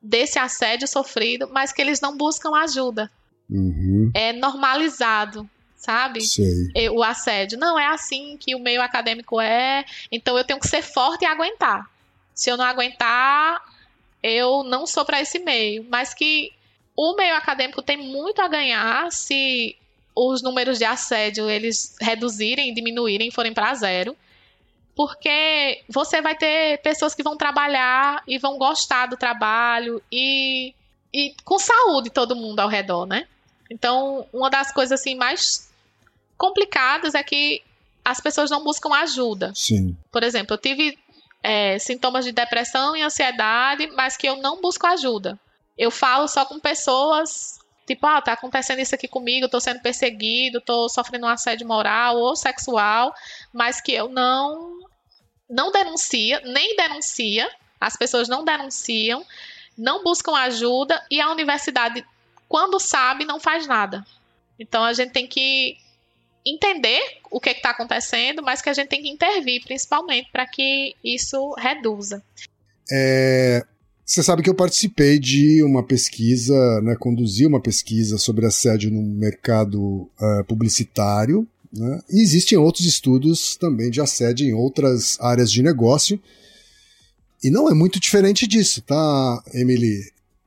desse 0.00 0.38
assédio 0.38 0.88
sofrido, 0.88 1.48
mas 1.52 1.70
que 1.70 1.82
eles 1.82 2.00
não 2.00 2.16
buscam 2.16 2.56
ajuda. 2.56 3.10
Uhum. 3.50 4.10
É 4.14 4.32
normalizado, 4.32 5.48
sabe? 5.76 6.22
Sei. 6.22 6.88
O 6.90 7.02
assédio. 7.02 7.58
Não 7.58 7.78
é 7.78 7.88
assim 7.88 8.38
que 8.38 8.54
o 8.54 8.60
meio 8.60 8.80
acadêmico 8.80 9.38
é, 9.38 9.84
então 10.10 10.38
eu 10.38 10.44
tenho 10.44 10.58
que 10.58 10.68
ser 10.68 10.82
forte 10.82 11.22
e 11.22 11.26
aguentar. 11.26 11.90
Se 12.34 12.48
eu 12.48 12.56
não 12.56 12.64
aguentar, 12.64 13.60
eu 14.22 14.62
não 14.62 14.86
sou 14.86 15.04
para 15.04 15.20
esse 15.20 15.38
meio, 15.40 15.84
mas 15.90 16.14
que 16.14 16.52
o 17.02 17.16
meio 17.16 17.34
acadêmico 17.34 17.80
tem 17.80 17.96
muito 17.96 18.42
a 18.42 18.48
ganhar 18.48 19.10
se 19.10 19.74
os 20.14 20.42
números 20.42 20.76
de 20.76 20.84
assédio 20.84 21.48
eles 21.48 21.96
reduzirem, 21.98 22.74
diminuírem, 22.74 23.30
forem 23.30 23.54
para 23.54 23.74
zero. 23.74 24.14
Porque 24.94 25.82
você 25.88 26.20
vai 26.20 26.36
ter 26.36 26.76
pessoas 26.82 27.14
que 27.14 27.22
vão 27.22 27.38
trabalhar 27.38 28.22
e 28.28 28.36
vão 28.36 28.58
gostar 28.58 29.06
do 29.06 29.16
trabalho 29.16 30.02
e, 30.12 30.74
e 31.10 31.34
com 31.42 31.58
saúde 31.58 32.10
todo 32.10 32.36
mundo 32.36 32.60
ao 32.60 32.68
redor, 32.68 33.06
né? 33.06 33.26
Então, 33.70 34.26
uma 34.30 34.50
das 34.50 34.70
coisas 34.70 35.00
assim 35.00 35.14
mais 35.14 35.72
complicadas 36.36 37.14
é 37.14 37.22
que 37.22 37.62
as 38.04 38.20
pessoas 38.20 38.50
não 38.50 38.62
buscam 38.62 38.92
ajuda. 38.92 39.52
Sim. 39.54 39.96
Por 40.12 40.22
exemplo, 40.22 40.52
eu 40.52 40.58
tive 40.58 40.98
é, 41.42 41.78
sintomas 41.78 42.26
de 42.26 42.32
depressão 42.32 42.94
e 42.94 43.00
ansiedade, 43.00 43.86
mas 43.86 44.18
que 44.18 44.26
eu 44.26 44.36
não 44.36 44.60
busco 44.60 44.86
ajuda. 44.86 45.38
Eu 45.80 45.90
falo 45.90 46.28
só 46.28 46.44
com 46.44 46.60
pessoas, 46.60 47.58
tipo, 47.86 48.06
ah, 48.06 48.20
tá 48.20 48.34
acontecendo 48.34 48.80
isso 48.80 48.94
aqui 48.94 49.08
comigo, 49.08 49.48
tô 49.48 49.58
sendo 49.58 49.80
perseguido, 49.80 50.60
tô 50.60 50.90
sofrendo 50.90 51.24
um 51.24 51.30
assédio 51.30 51.66
moral 51.66 52.18
ou 52.18 52.36
sexual, 52.36 53.14
mas 53.50 53.80
que 53.80 53.90
eu 53.90 54.06
não 54.06 54.78
não 55.48 55.72
denuncia, 55.72 56.38
nem 56.44 56.76
denuncia, 56.76 57.50
as 57.80 57.96
pessoas 57.96 58.28
não 58.28 58.44
denunciam, 58.44 59.24
não 59.76 60.04
buscam 60.04 60.36
ajuda 60.36 61.02
e 61.10 61.18
a 61.18 61.30
universidade, 61.30 62.04
quando 62.46 62.78
sabe, 62.78 63.24
não 63.24 63.40
faz 63.40 63.66
nada. 63.66 64.04
Então 64.58 64.84
a 64.84 64.92
gente 64.92 65.12
tem 65.12 65.26
que 65.26 65.78
entender 66.44 67.20
o 67.30 67.40
que 67.40 67.48
está 67.48 67.70
acontecendo, 67.70 68.42
mas 68.42 68.60
que 68.60 68.68
a 68.68 68.74
gente 68.74 68.88
tem 68.88 69.02
que 69.02 69.08
intervir, 69.08 69.62
principalmente, 69.64 70.30
para 70.30 70.46
que 70.46 70.94
isso 71.02 71.54
reduza. 71.54 72.22
É, 72.92 73.64
você 74.10 74.24
sabe 74.24 74.42
que 74.42 74.50
eu 74.50 74.54
participei 74.56 75.20
de 75.20 75.62
uma 75.62 75.84
pesquisa, 75.84 76.52
né, 76.82 76.96
conduzi 76.98 77.46
uma 77.46 77.60
pesquisa 77.60 78.18
sobre 78.18 78.44
assédio 78.44 78.90
no 78.90 79.00
mercado 79.00 79.80
uh, 79.80 80.44
publicitário. 80.48 81.46
Né, 81.72 82.00
e 82.10 82.20
existem 82.20 82.58
outros 82.58 82.84
estudos 82.86 83.54
também 83.54 83.88
de 83.88 84.00
assédio 84.00 84.48
em 84.48 84.52
outras 84.52 85.16
áreas 85.20 85.48
de 85.48 85.62
negócio. 85.62 86.20
E 87.40 87.50
não 87.50 87.70
é 87.70 87.72
muito 87.72 88.00
diferente 88.00 88.48
disso, 88.48 88.82
tá, 88.82 89.44
Emily? 89.54 90.00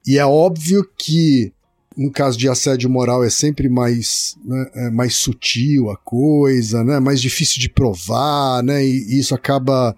E 0.05 0.17
é 0.17 0.25
óbvio 0.25 0.85
que 0.97 1.53
no 1.95 2.11
caso 2.11 2.37
de 2.37 2.49
assédio 2.49 2.89
moral 2.89 3.23
é 3.23 3.29
sempre 3.29 3.69
mais, 3.69 4.35
né, 4.43 4.71
é 4.75 4.89
mais 4.89 5.15
sutil 5.15 5.89
a 5.89 5.95
coisa, 5.95 6.83
né, 6.83 6.99
mais 6.99 7.21
difícil 7.21 7.61
de 7.61 7.69
provar, 7.69 8.61
né, 8.61 8.85
e, 8.85 9.17
isso 9.17 9.33
acaba 9.33 9.95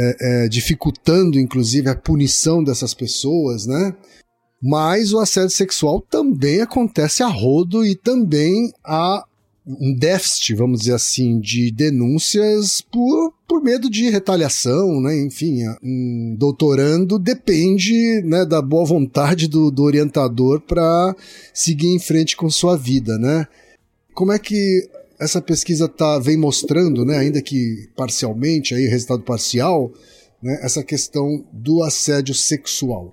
é, 0.00 0.44
é, 0.44 0.48
dificultando, 0.48 1.40
inclusive, 1.40 1.88
a 1.90 1.96
punição 1.96 2.62
dessas 2.62 2.94
pessoas, 2.94 3.66
né. 3.66 3.96
Mas 4.62 5.12
o 5.12 5.18
assédio 5.18 5.50
sexual 5.50 6.00
também 6.00 6.60
acontece 6.60 7.22
a 7.22 7.26
rodo 7.26 7.84
e 7.84 7.96
também 7.96 8.72
há 8.84 9.24
um 9.66 9.94
déficit, 9.94 10.54
vamos 10.54 10.80
dizer 10.80 10.94
assim, 10.94 11.38
de 11.40 11.70
denúncias 11.70 12.80
por, 12.80 13.34
por 13.46 13.62
medo 13.62 13.90
de 13.90 14.08
retaliação, 14.08 15.00
né? 15.00 15.20
Enfim, 15.20 15.60
um 15.82 16.34
doutorando 16.38 17.18
depende 17.18 18.22
né, 18.22 18.46
da 18.46 18.62
boa 18.62 18.86
vontade 18.86 19.46
do, 19.46 19.70
do 19.70 19.82
orientador 19.82 20.60
para 20.60 21.14
seguir 21.52 21.88
em 21.88 21.98
frente 21.98 22.36
com 22.36 22.48
sua 22.48 22.76
vida, 22.76 23.18
né? 23.18 23.46
Como 24.14 24.32
é 24.32 24.38
que 24.38 24.88
essa 25.20 25.42
pesquisa 25.42 25.88
tá, 25.88 26.18
vem 26.18 26.36
mostrando, 26.36 27.04
né, 27.04 27.18
ainda 27.18 27.42
que 27.42 27.90
parcialmente, 27.96 28.74
aí, 28.74 28.86
resultado 28.86 29.22
parcial, 29.22 29.90
né, 30.42 30.60
essa 30.62 30.84
questão 30.84 31.44
do 31.52 31.82
assédio 31.82 32.34
sexual? 32.34 33.12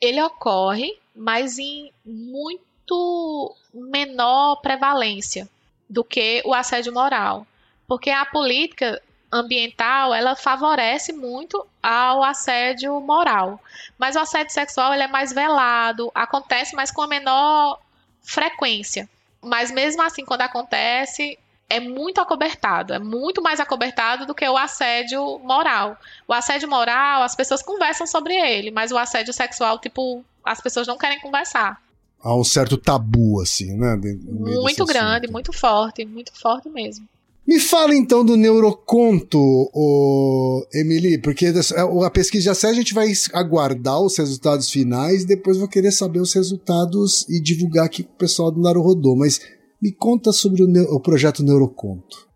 Ele 0.00 0.22
ocorre, 0.22 0.90
mas 1.14 1.58
em 1.58 1.90
muito 2.04 3.54
menor 3.72 4.60
prevalência 4.60 5.48
do 5.88 6.04
que 6.04 6.42
o 6.44 6.52
assédio 6.52 6.92
moral, 6.92 7.46
porque 7.86 8.10
a 8.10 8.26
política 8.26 9.00
ambiental 9.32 10.14
ela 10.14 10.36
favorece 10.36 11.12
muito 11.12 11.66
ao 11.82 12.22
assédio 12.22 12.98
moral, 13.00 13.60
mas 13.98 14.16
o 14.16 14.20
assédio 14.20 14.52
sexual 14.52 14.92
ele 14.92 15.02
é 15.02 15.08
mais 15.08 15.32
velado, 15.32 16.10
acontece 16.14 16.74
mais 16.74 16.90
com 16.90 17.02
a 17.02 17.06
menor 17.06 17.80
frequência. 18.22 19.08
Mas 19.42 19.70
mesmo 19.70 20.02
assim, 20.02 20.24
quando 20.24 20.42
acontece, 20.42 21.38
é 21.68 21.80
muito 21.80 22.20
acobertado, 22.20 22.92
é 22.92 22.98
muito 22.98 23.42
mais 23.42 23.60
acobertado 23.60 24.26
do 24.26 24.34
que 24.34 24.48
o 24.48 24.56
assédio 24.56 25.38
moral. 25.40 25.96
O 26.26 26.32
assédio 26.32 26.68
moral, 26.68 27.22
as 27.22 27.34
pessoas 27.34 27.62
conversam 27.62 28.06
sobre 28.06 28.34
ele, 28.34 28.70
mas 28.70 28.90
o 28.90 28.98
assédio 28.98 29.32
sexual, 29.32 29.78
tipo, 29.78 30.24
as 30.44 30.60
pessoas 30.60 30.86
não 30.86 30.98
querem 30.98 31.20
conversar 31.20 31.80
há 32.22 32.34
um 32.34 32.44
certo 32.44 32.76
tabu, 32.76 33.40
assim, 33.40 33.76
né? 33.76 33.96
Muito 33.96 34.84
grande, 34.84 35.26
assunto. 35.26 35.32
muito 35.32 35.52
forte, 35.52 36.04
muito 36.04 36.32
forte 36.38 36.68
mesmo. 36.68 37.06
Me 37.48 37.58
fala 37.58 37.94
então 37.94 38.22
do 38.22 38.36
neuroconto, 38.36 39.38
o 39.72 40.66
Emily, 40.70 41.16
porque 41.16 41.46
a 41.46 42.10
pesquisa 42.10 42.42
de 42.42 42.50
assédio 42.50 42.76
a 42.76 42.80
gente 42.80 42.92
vai 42.92 43.10
aguardar 43.32 44.02
os 44.02 44.18
resultados 44.18 44.70
finais, 44.70 45.24
depois 45.24 45.56
vou 45.56 45.66
querer 45.66 45.90
saber 45.90 46.20
os 46.20 46.34
resultados 46.34 47.26
e 47.26 47.40
divulgar 47.40 47.86
aqui 47.86 48.02
pro 48.02 48.16
pessoal 48.16 48.50
do 48.50 48.60
Naruhodô, 48.60 49.16
mas 49.16 49.40
me 49.80 49.90
conta 49.90 50.30
sobre 50.30 50.62
o, 50.62 50.94
o 50.94 51.00
projeto 51.00 51.42
Neuroconto. 51.42 52.28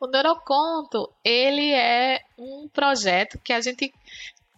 O 0.00 0.08
Neuroconto, 0.08 1.08
ele 1.22 1.70
é 1.70 2.18
um 2.36 2.68
projeto 2.74 3.38
que 3.38 3.52
a 3.52 3.60
gente 3.60 3.94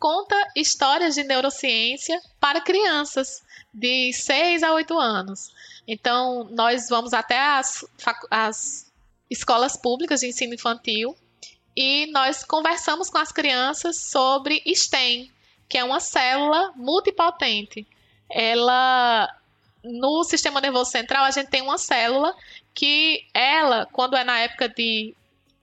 conta 0.00 0.34
histórias 0.56 1.16
de 1.16 1.24
neurociência 1.24 2.18
para 2.40 2.62
crianças 2.62 3.42
de 3.74 4.10
6 4.14 4.62
a 4.62 4.72
8 4.72 4.98
anos. 4.98 5.50
Então, 5.86 6.48
nós 6.50 6.88
vamos 6.88 7.12
até 7.12 7.38
as, 7.38 7.84
as 8.30 8.85
escolas 9.30 9.76
públicas 9.76 10.20
de 10.20 10.28
ensino 10.28 10.54
infantil 10.54 11.16
e 11.76 12.06
nós 12.12 12.42
conversamos 12.42 13.10
com 13.10 13.18
as 13.18 13.30
crianças 13.30 14.08
sobre 14.10 14.62
STEM, 14.74 15.30
que 15.68 15.76
é 15.76 15.84
uma 15.84 16.00
célula 16.00 16.72
multipotente. 16.76 17.86
Ela 18.30 19.28
no 19.84 20.24
sistema 20.24 20.60
nervoso 20.60 20.90
central 20.90 21.24
a 21.24 21.30
gente 21.30 21.48
tem 21.48 21.62
uma 21.62 21.78
célula 21.78 22.34
que 22.74 23.24
ela, 23.32 23.86
quando 23.92 24.16
é 24.16 24.24
na 24.24 24.38
época 24.40 24.68
de 24.68 25.14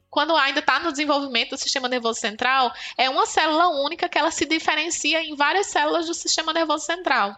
quando 0.10 0.36
ainda 0.36 0.60
está 0.60 0.80
no 0.80 0.92
desenvolvimento 0.92 1.52
do 1.52 1.58
sistema 1.58 1.90
nervoso 1.90 2.20
central, 2.20 2.72
é 2.96 3.10
uma 3.10 3.26
célula 3.26 3.70
única 3.84 4.08
que 4.08 4.16
ela 4.16 4.30
se 4.30 4.46
diferencia 4.46 5.24
em 5.24 5.36
várias 5.36 5.68
células 5.68 6.06
do 6.06 6.14
sistema 6.14 6.54
nervoso 6.54 6.86
central. 6.86 7.36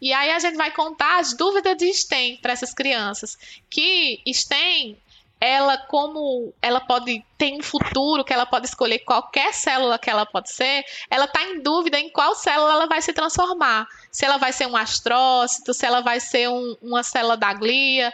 E 0.00 0.14
aí 0.14 0.30
a 0.30 0.38
gente 0.38 0.56
vai 0.56 0.70
contar 0.70 1.20
as 1.20 1.34
dúvidas 1.34 1.76
de 1.76 1.92
STEM 1.92 2.38
para 2.38 2.54
essas 2.54 2.72
crianças. 2.72 3.36
Que 3.68 4.22
STEM, 4.32 4.96
ela 5.40 5.76
como 5.76 6.52
ela 6.62 6.80
pode 6.80 7.22
ter 7.36 7.52
um 7.52 7.62
futuro, 7.62 8.24
que 8.24 8.32
ela 8.32 8.46
pode 8.46 8.66
escolher 8.66 9.00
qualquer 9.00 9.52
célula 9.52 9.98
que 9.98 10.08
ela 10.08 10.24
pode 10.24 10.50
ser, 10.50 10.84
ela 11.10 11.26
está 11.26 11.42
em 11.42 11.60
dúvida 11.62 11.98
em 11.98 12.10
qual 12.10 12.34
célula 12.34 12.72
ela 12.72 12.86
vai 12.86 13.02
se 13.02 13.12
transformar. 13.12 13.86
Se 14.10 14.24
ela 14.24 14.38
vai 14.38 14.52
ser 14.52 14.66
um 14.66 14.76
astrócito, 14.76 15.74
se 15.74 15.84
ela 15.84 16.00
vai 16.00 16.20
ser 16.20 16.48
um, 16.48 16.76
uma 16.80 17.02
célula 17.02 17.36
da 17.36 17.52
glia, 17.52 18.12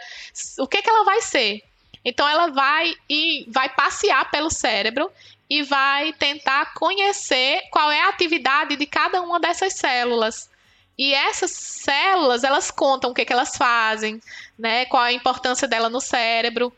o 0.59 0.67
que, 0.67 0.81
que 0.81 0.89
ela 0.89 1.05
vai 1.05 1.21
ser. 1.21 1.63
Então 2.03 2.27
ela 2.27 2.47
vai 2.47 2.93
e 3.09 3.45
vai 3.49 3.69
passear 3.69 4.29
pelo 4.29 4.49
cérebro 4.49 5.09
e 5.49 5.63
vai 5.63 6.11
tentar 6.13 6.73
conhecer 6.73 7.61
qual 7.71 7.91
é 7.91 8.01
a 8.01 8.09
atividade 8.09 8.75
de 8.75 8.85
cada 8.85 9.21
uma 9.21 9.39
dessas 9.39 9.73
células. 9.73 10.49
E 10.97 11.13
essas 11.13 11.51
células, 11.51 12.43
elas 12.43 12.69
contam 12.69 13.11
o 13.11 13.13
que, 13.13 13.25
que 13.25 13.33
elas 13.33 13.55
fazem, 13.57 14.21
né? 14.59 14.85
Qual 14.85 15.01
a 15.01 15.11
importância 15.11 15.67
dela 15.67 15.89
no 15.89 16.01
cérebro. 16.01 16.71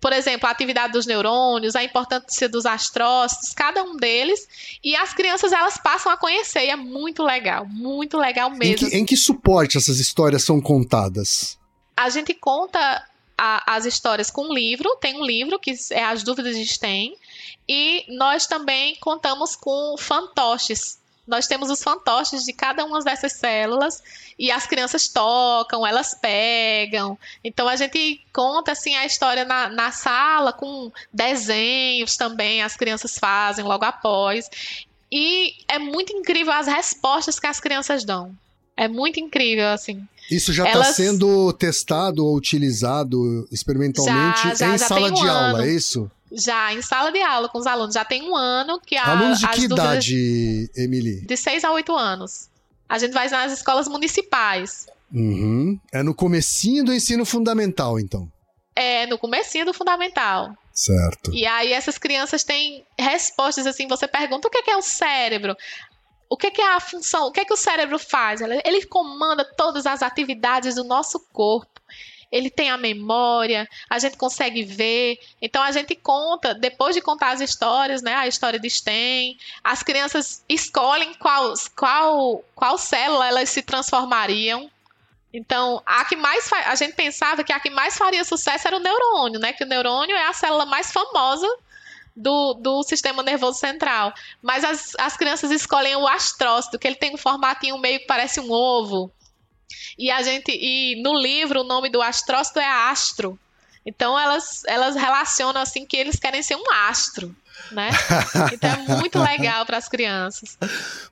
Por 0.00 0.12
exemplo, 0.12 0.48
a 0.48 0.50
atividade 0.50 0.94
dos 0.94 1.06
neurônios, 1.06 1.76
a 1.76 1.84
importância 1.84 2.48
dos 2.48 2.64
astrócitos, 2.64 3.52
cada 3.52 3.82
um 3.82 3.96
deles. 3.96 4.48
E 4.82 4.96
as 4.96 5.12
crianças, 5.12 5.52
elas 5.52 5.76
passam 5.76 6.10
a 6.10 6.16
conhecer. 6.16 6.64
E 6.64 6.70
é 6.70 6.76
muito 6.76 7.22
legal, 7.22 7.66
muito 7.66 8.16
legal 8.16 8.50
mesmo. 8.50 8.86
Em 8.86 8.90
que, 8.90 8.96
em 8.96 9.04
que 9.04 9.16
suporte 9.16 9.76
essas 9.76 9.98
histórias 9.98 10.42
são 10.42 10.60
contadas? 10.60 11.58
A 11.96 12.08
gente 12.08 12.32
conta 12.32 13.04
a, 13.36 13.74
as 13.74 13.84
histórias 13.84 14.30
com 14.30 14.48
um 14.48 14.54
livro. 14.54 14.96
Tem 15.00 15.20
um 15.20 15.24
livro 15.24 15.58
que 15.58 15.74
é 15.90 16.04
As 16.04 16.22
Dúvidas 16.22 16.56
de 16.56 16.66
Stein. 16.66 17.14
E 17.68 18.04
nós 18.08 18.46
também 18.46 18.96
contamos 19.00 19.56
com 19.56 19.96
fantoches, 19.98 20.98
nós 21.30 21.46
temos 21.46 21.70
os 21.70 21.82
fantoches 21.82 22.44
de 22.44 22.52
cada 22.52 22.84
uma 22.84 23.00
dessas 23.00 23.32
células 23.34 24.02
e 24.36 24.50
as 24.50 24.66
crianças 24.66 25.08
tocam, 25.08 25.86
elas 25.86 26.12
pegam. 26.12 27.16
Então 27.42 27.68
a 27.68 27.76
gente 27.76 28.20
conta 28.32 28.72
assim 28.72 28.96
a 28.96 29.06
história 29.06 29.44
na, 29.44 29.68
na 29.68 29.92
sala 29.92 30.52
com 30.52 30.90
desenhos 31.12 32.16
também, 32.16 32.62
as 32.62 32.76
crianças 32.76 33.16
fazem 33.16 33.64
logo 33.64 33.84
após. 33.84 34.50
E 35.10 35.54
é 35.68 35.78
muito 35.78 36.12
incrível 36.12 36.52
as 36.52 36.66
respostas 36.66 37.38
que 37.38 37.46
as 37.46 37.60
crianças 37.60 38.04
dão. 38.04 38.34
É 38.80 38.88
muito 38.88 39.20
incrível, 39.20 39.68
assim. 39.68 40.08
Isso 40.30 40.54
já 40.54 40.64
está 40.64 40.78
Elas... 40.78 40.96
sendo 40.96 41.52
testado 41.52 42.24
ou 42.24 42.34
utilizado 42.34 43.46
experimentalmente 43.52 44.42
já, 44.42 44.54
já, 44.54 44.66
em 44.68 44.78
já 44.78 44.86
sala 44.86 45.12
de 45.12 45.20
ano. 45.20 45.30
aula, 45.30 45.66
é 45.66 45.70
isso? 45.70 46.10
Já, 46.32 46.72
em 46.72 46.80
sala 46.80 47.12
de 47.12 47.20
aula 47.20 47.50
com 47.50 47.58
os 47.58 47.66
alunos. 47.66 47.92
Já 47.92 48.06
tem 48.06 48.22
um 48.22 48.34
ano 48.34 48.80
que 48.80 48.96
a. 48.96 49.04
Alunos 49.04 49.38
de 49.38 49.48
que 49.48 49.64
idade, 49.64 50.70
Emily? 50.74 51.20
De 51.26 51.36
6 51.36 51.62
a 51.62 51.72
8 51.72 51.94
anos. 51.94 52.48
A 52.88 52.98
gente 52.98 53.12
vai 53.12 53.28
nas 53.28 53.52
escolas 53.52 53.86
municipais. 53.86 54.86
Uhum. 55.12 55.78
É 55.92 56.02
no 56.02 56.14
comecinho 56.14 56.82
do 56.82 56.94
ensino 56.94 57.26
fundamental, 57.26 58.00
então. 58.00 58.32
É, 58.74 59.06
no 59.06 59.18
comecinho 59.18 59.66
do 59.66 59.74
fundamental. 59.74 60.56
Certo. 60.72 61.34
E 61.34 61.44
aí 61.44 61.74
essas 61.74 61.98
crianças 61.98 62.44
têm 62.44 62.82
respostas 62.98 63.66
assim, 63.66 63.86
você 63.86 64.08
pergunta 64.08 64.48
o 64.48 64.50
que 64.50 64.70
é 64.70 64.76
o 64.76 64.80
cérebro? 64.80 65.54
O 66.30 66.36
que 66.36 66.62
é 66.62 66.74
a 66.76 66.78
função? 66.78 67.26
O 67.26 67.32
que 67.32 67.40
é 67.40 67.44
que 67.44 67.52
o 67.52 67.56
cérebro 67.56 67.98
faz? 67.98 68.40
Ele 68.40 68.86
comanda 68.86 69.44
todas 69.44 69.84
as 69.84 70.00
atividades 70.00 70.76
do 70.76 70.84
nosso 70.84 71.18
corpo. 71.32 71.68
ele 72.30 72.48
tem 72.48 72.70
a 72.70 72.76
memória, 72.76 73.68
a 73.88 73.98
gente 73.98 74.16
consegue 74.16 74.62
ver. 74.62 75.18
Então 75.42 75.60
a 75.60 75.72
gente 75.72 75.96
conta, 75.96 76.54
depois 76.54 76.94
de 76.94 77.00
contar 77.00 77.32
as 77.32 77.40
histórias, 77.40 78.00
né, 78.02 78.14
a 78.14 78.28
história 78.28 78.60
de 78.60 78.70
STEM, 78.70 79.36
as 79.64 79.82
crianças 79.82 80.44
escolhem 80.48 81.12
qual, 81.14 81.52
qual, 81.76 82.44
qual 82.54 82.78
célula 82.78 83.26
elas 83.26 83.50
se 83.50 83.62
transformariam. 83.62 84.70
Então, 85.32 85.82
a 85.84 86.04
que 86.04 86.14
mais 86.14 86.48
a 86.52 86.76
gente 86.76 86.94
pensava 86.94 87.42
que 87.42 87.52
a 87.52 87.58
que 87.58 87.70
mais 87.70 87.98
faria 87.98 88.22
sucesso 88.22 88.68
era 88.68 88.76
o 88.76 88.80
neurônio, 88.80 89.40
né? 89.40 89.52
Que 89.52 89.64
o 89.64 89.66
neurônio 89.66 90.14
é 90.14 90.26
a 90.26 90.32
célula 90.32 90.66
mais 90.66 90.92
famosa 90.92 91.48
do, 92.16 92.54
do 92.54 92.82
sistema 92.82 93.22
nervoso 93.22 93.58
central. 93.58 94.12
Mas 94.42 94.64
as, 94.64 94.92
as 94.98 95.16
crianças 95.16 95.50
escolhem 95.50 95.96
o 95.96 96.06
astrócito, 96.06 96.78
que 96.78 96.86
ele 96.86 96.96
tem 96.96 97.14
um 97.14 97.18
formatinho 97.18 97.78
meio 97.78 98.00
que 98.00 98.06
parece 98.06 98.40
um 98.40 98.50
ovo. 98.50 99.10
E 99.98 100.10
a 100.10 100.22
gente 100.22 100.50
e 100.50 101.00
no 101.02 101.14
livro 101.14 101.60
o 101.60 101.64
nome 101.64 101.90
do 101.90 102.02
astrócito 102.02 102.58
é 102.58 102.68
astro. 102.68 103.38
Então 103.84 104.18
elas 104.18 104.62
elas 104.66 104.94
relacionam 104.94 105.60
assim 105.60 105.86
que 105.86 105.96
eles 105.96 106.16
querem 106.16 106.42
ser 106.42 106.56
um 106.56 106.70
astro, 106.88 107.34
né? 107.72 107.90
Então 108.52 108.70
é 108.70 108.96
muito 108.96 109.18
legal 109.18 109.64
para 109.64 109.76
as 109.76 109.88
crianças. 109.88 110.58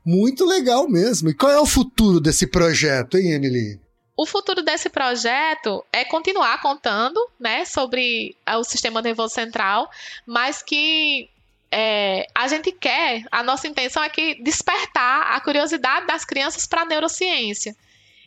Muito 0.04 0.44
legal 0.44 0.88
mesmo. 0.88 1.30
E 1.30 1.34
qual 1.34 1.52
é 1.52 1.58
o 1.58 1.66
futuro 1.66 2.20
desse 2.20 2.46
projeto, 2.46 3.16
hein, 3.16 3.32
Emily? 3.32 3.80
O 4.18 4.26
futuro 4.26 4.62
desse 4.62 4.90
projeto 4.90 5.86
é 5.92 6.04
continuar 6.04 6.60
contando 6.60 7.24
né, 7.38 7.64
sobre 7.64 8.34
o 8.48 8.64
sistema 8.64 9.00
nervoso 9.00 9.32
central, 9.32 9.88
mas 10.26 10.60
que 10.60 11.30
é, 11.70 12.26
a 12.34 12.48
gente 12.48 12.72
quer, 12.72 13.22
a 13.30 13.44
nossa 13.44 13.68
intenção 13.68 14.02
é 14.02 14.08
que 14.08 14.34
despertar 14.42 15.36
a 15.36 15.40
curiosidade 15.40 16.08
das 16.08 16.24
crianças 16.24 16.66
para 16.66 16.82
a 16.82 16.84
neurociência. 16.84 17.76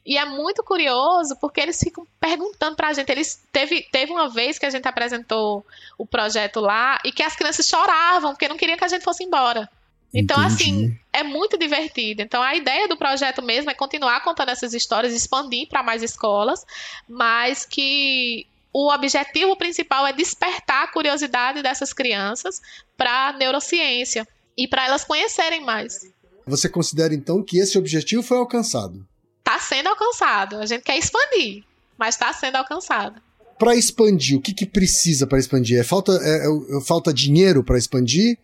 E 0.05 0.17
é 0.17 0.23
muito 0.23 0.63
curioso 0.63 1.35
porque 1.41 1.59
eles 1.59 1.77
ficam 1.77 2.07
perguntando 2.21 2.77
para 2.77 2.87
a 2.87 2.93
gente. 2.93 3.11
Eles 3.11 3.43
teve, 3.51 3.81
teve 3.91 4.13
uma 4.13 4.29
vez 4.29 4.57
que 4.57 4.65
a 4.65 4.69
gente 4.69 4.87
apresentou 4.87 5.65
o 5.97 6.05
projeto 6.05 6.61
lá 6.61 6.99
e 7.03 7.11
que 7.11 7.21
as 7.21 7.35
crianças 7.35 7.67
choravam 7.67 8.31
porque 8.31 8.47
não 8.47 8.55
queriam 8.55 8.77
que 8.77 8.85
a 8.85 8.87
gente 8.87 9.03
fosse 9.03 9.25
embora. 9.25 9.69
Então, 10.13 10.37
Entendi. 10.43 10.53
assim, 10.53 10.99
é 11.13 11.23
muito 11.23 11.57
divertido. 11.57 12.21
Então, 12.21 12.41
a 12.41 12.55
ideia 12.55 12.87
do 12.87 12.97
projeto 12.97 13.41
mesmo 13.41 13.71
é 13.71 13.73
continuar 13.73 14.21
contando 14.23 14.49
essas 14.49 14.73
histórias, 14.73 15.13
expandir 15.13 15.67
para 15.69 15.81
mais 15.81 16.03
escolas, 16.03 16.65
mas 17.07 17.65
que 17.65 18.45
o 18.73 18.91
objetivo 18.93 19.55
principal 19.55 20.05
é 20.05 20.13
despertar 20.13 20.83
a 20.83 20.91
curiosidade 20.91 21.61
dessas 21.61 21.93
crianças 21.93 22.61
para 22.97 23.29
a 23.29 23.33
neurociência 23.33 24.27
e 24.57 24.67
para 24.67 24.85
elas 24.85 25.03
conhecerem 25.03 25.61
mais. 25.61 26.01
Você 26.45 26.67
considera 26.67 27.13
então 27.13 27.43
que 27.43 27.57
esse 27.57 27.77
objetivo 27.77 28.23
foi 28.23 28.37
alcançado? 28.37 29.05
Está 29.39 29.59
sendo 29.59 29.87
alcançado. 29.87 30.57
A 30.57 30.65
gente 30.65 30.83
quer 30.83 30.97
expandir, 30.97 31.63
mas 31.97 32.15
está 32.15 32.33
sendo 32.33 32.55
alcançado. 32.55 33.21
Para 33.57 33.75
expandir, 33.75 34.37
o 34.37 34.41
que, 34.41 34.53
que 34.53 34.65
precisa 34.65 35.27
para 35.27 35.37
expandir? 35.37 35.79
É 35.79 35.83
falta, 35.83 36.13
é, 36.13 36.47
é, 36.47 36.81
falta 36.85 37.13
dinheiro 37.13 37.63
para 37.63 37.77
expandir? 37.77 38.37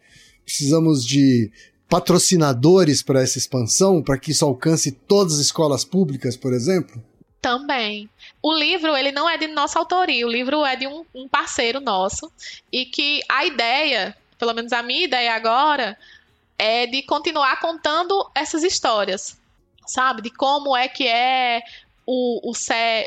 Precisamos 0.48 1.06
de 1.06 1.52
patrocinadores 1.90 3.04
para 3.04 3.22
essa 3.22 3.38
expansão, 3.38 4.02
para 4.02 4.18
que 4.18 4.32
isso 4.32 4.46
alcance 4.46 4.94
todas 4.94 5.34
as 5.34 5.40
escolas 5.40 5.84
públicas, 5.84 6.38
por 6.38 6.54
exemplo? 6.54 7.04
Também. 7.42 8.10
O 8.42 8.54
livro, 8.54 8.96
ele 8.96 9.12
não 9.12 9.30
é 9.30 9.38
de 9.38 9.48
nossa 9.48 9.78
autoria, 9.78 10.26
o 10.26 10.32
livro 10.32 10.66
é 10.66 10.78
de 10.78 10.88
um, 10.88 11.04
um 11.14 11.28
parceiro 11.28 11.82
nosso, 11.82 12.32
e 12.72 12.86
que 12.86 13.20
a 13.28 13.46
ideia, 13.46 14.16
pelo 14.40 14.54
menos 14.54 14.72
a 14.72 14.82
minha 14.82 15.04
ideia 15.04 15.36
agora, 15.36 15.98
é 16.58 16.88
de 16.88 17.04
continuar 17.04 17.60
contando 17.60 18.30
essas 18.34 18.64
histórias, 18.64 19.38
sabe? 19.86 20.22
De 20.22 20.30
como 20.30 20.78
é 20.78 20.88
que 20.88 21.06
é 21.06 21.62
o, 22.06 22.50
o, 22.50 22.54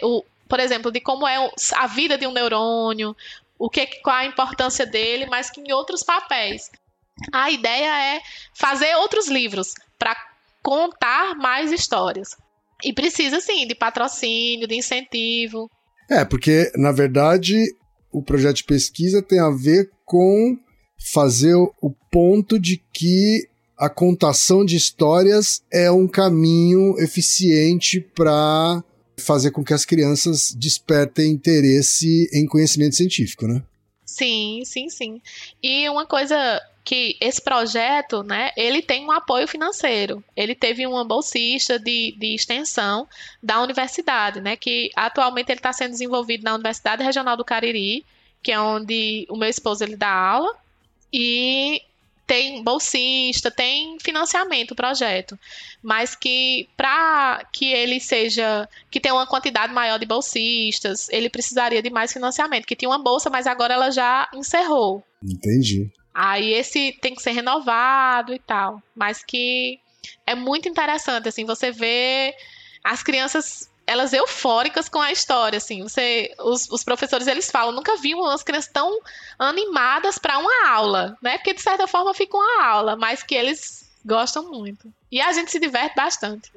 o 0.02 0.24
por 0.46 0.60
exemplo, 0.60 0.92
de 0.92 1.00
como 1.00 1.26
é 1.26 1.50
a 1.74 1.86
vida 1.86 2.18
de 2.18 2.26
um 2.26 2.32
neurônio, 2.32 3.16
o 3.58 3.70
que, 3.70 3.86
qual 4.02 4.16
a 4.16 4.26
importância 4.26 4.84
dele, 4.84 5.26
mas 5.26 5.50
que 5.50 5.60
em 5.60 5.72
outros 5.72 6.02
papéis. 6.02 6.70
A 7.32 7.50
ideia 7.50 8.16
é 8.16 8.20
fazer 8.54 8.94
outros 8.96 9.28
livros 9.28 9.74
para 9.98 10.16
contar 10.62 11.34
mais 11.36 11.72
histórias. 11.72 12.36
E 12.82 12.92
precisa, 12.92 13.40
sim, 13.40 13.66
de 13.66 13.74
patrocínio, 13.74 14.66
de 14.66 14.74
incentivo. 14.74 15.70
É, 16.08 16.24
porque, 16.24 16.72
na 16.76 16.92
verdade, 16.92 17.56
o 18.10 18.22
projeto 18.22 18.56
de 18.56 18.64
pesquisa 18.64 19.22
tem 19.22 19.38
a 19.38 19.50
ver 19.50 19.90
com 20.04 20.56
fazer 21.12 21.54
o 21.54 21.94
ponto 22.10 22.58
de 22.58 22.82
que 22.92 23.48
a 23.76 23.88
contação 23.88 24.64
de 24.64 24.76
histórias 24.76 25.62
é 25.72 25.90
um 25.90 26.06
caminho 26.06 26.98
eficiente 26.98 28.00
para 28.00 28.82
fazer 29.18 29.50
com 29.50 29.64
que 29.64 29.72
as 29.72 29.84
crianças 29.84 30.54
despertem 30.54 31.32
interesse 31.32 32.28
em 32.32 32.46
conhecimento 32.46 32.96
científico, 32.96 33.46
né? 33.46 33.62
Sim, 34.04 34.62
sim, 34.64 34.88
sim. 34.88 35.20
E 35.62 35.88
uma 35.88 36.06
coisa 36.06 36.60
que 36.90 37.16
esse 37.20 37.40
projeto, 37.40 38.24
né, 38.24 38.50
ele 38.56 38.82
tem 38.82 39.06
um 39.06 39.12
apoio 39.12 39.46
financeiro. 39.46 40.24
Ele 40.36 40.56
teve 40.56 40.84
uma 40.88 41.04
bolsista 41.04 41.78
de, 41.78 42.16
de 42.18 42.34
extensão 42.34 43.06
da 43.40 43.62
universidade, 43.62 44.40
né, 44.40 44.56
que 44.56 44.90
atualmente 44.96 45.52
ele 45.52 45.60
está 45.60 45.72
sendo 45.72 45.92
desenvolvido 45.92 46.42
na 46.42 46.54
Universidade 46.54 47.04
Regional 47.04 47.36
do 47.36 47.44
Cariri, 47.44 48.04
que 48.42 48.50
é 48.50 48.58
onde 48.58 49.24
o 49.30 49.36
meu 49.36 49.48
esposo 49.48 49.84
ele 49.84 49.94
dá 49.94 50.10
aula, 50.10 50.52
e 51.12 51.80
tem 52.26 52.60
bolsista, 52.64 53.52
tem 53.52 53.96
financiamento 54.00 54.72
o 54.72 54.76
projeto, 54.76 55.38
mas 55.80 56.16
que 56.16 56.68
para 56.76 57.46
que 57.52 57.72
ele 57.72 58.00
seja, 58.00 58.68
que 58.90 58.98
tenha 58.98 59.14
uma 59.14 59.28
quantidade 59.28 59.72
maior 59.72 59.96
de 59.96 60.06
bolsistas, 60.06 61.08
ele 61.10 61.30
precisaria 61.30 61.80
de 61.80 61.90
mais 61.90 62.12
financiamento, 62.12 62.66
que 62.66 62.74
tinha 62.74 62.88
uma 62.88 62.98
bolsa, 62.98 63.30
mas 63.30 63.46
agora 63.46 63.74
ela 63.74 63.92
já 63.92 64.28
encerrou. 64.34 65.04
Entendi. 65.22 65.88
Aí 66.14 66.52
esse 66.52 66.96
tem 67.00 67.14
que 67.14 67.22
ser 67.22 67.30
renovado 67.32 68.34
e 68.34 68.38
tal. 68.38 68.82
Mas 68.94 69.24
que 69.24 69.78
é 70.26 70.34
muito 70.34 70.68
interessante, 70.68 71.28
assim, 71.28 71.44
você 71.44 71.70
vê 71.70 72.34
as 72.82 73.02
crianças 73.02 73.70
elas 73.86 74.12
eufóricas 74.12 74.88
com 74.88 75.00
a 75.00 75.10
história, 75.10 75.56
assim. 75.56 75.82
Você, 75.82 76.32
os, 76.38 76.70
os 76.70 76.84
professores 76.84 77.26
eles 77.26 77.50
falam, 77.50 77.74
nunca 77.74 77.96
vi 77.96 78.14
umas 78.14 78.42
crianças 78.42 78.70
tão 78.72 79.00
animadas 79.36 80.16
para 80.16 80.38
uma 80.38 80.68
aula, 80.68 81.18
né? 81.20 81.38
Porque 81.38 81.54
de 81.54 81.60
certa 81.60 81.88
forma 81.88 82.14
fica 82.14 82.36
uma 82.36 82.64
aula, 82.64 82.94
mas 82.94 83.24
que 83.24 83.34
eles 83.34 83.90
gostam 84.04 84.48
muito. 84.48 84.92
E 85.10 85.20
a 85.20 85.32
gente 85.32 85.50
se 85.50 85.58
diverte 85.58 85.96
bastante. 85.96 86.52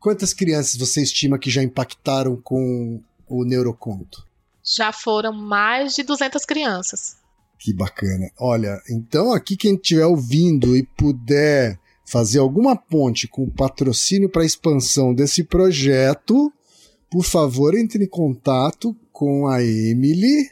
Quantas 0.00 0.34
crianças 0.34 0.76
você 0.76 1.00
estima 1.00 1.38
que 1.38 1.50
já 1.50 1.62
impactaram 1.62 2.36
com 2.36 3.00
o 3.28 3.44
neuroconto? 3.44 4.26
Já 4.64 4.90
foram 4.90 5.32
mais 5.32 5.94
de 5.94 6.02
200 6.02 6.44
crianças. 6.44 7.16
Que 7.62 7.72
bacana. 7.72 8.28
Olha, 8.40 8.82
então 8.90 9.32
aqui 9.32 9.56
quem 9.56 9.76
estiver 9.76 10.04
ouvindo 10.04 10.76
e 10.76 10.82
puder 10.82 11.78
fazer 12.04 12.40
alguma 12.40 12.74
ponte 12.74 13.28
com 13.28 13.44
o 13.44 13.50
patrocínio 13.52 14.28
para 14.28 14.42
a 14.42 14.44
expansão 14.44 15.14
desse 15.14 15.44
projeto, 15.44 16.52
por 17.08 17.24
favor, 17.24 17.78
entre 17.78 18.02
em 18.02 18.08
contato 18.08 18.96
com 19.12 19.46
a 19.46 19.62
Emily, 19.62 20.50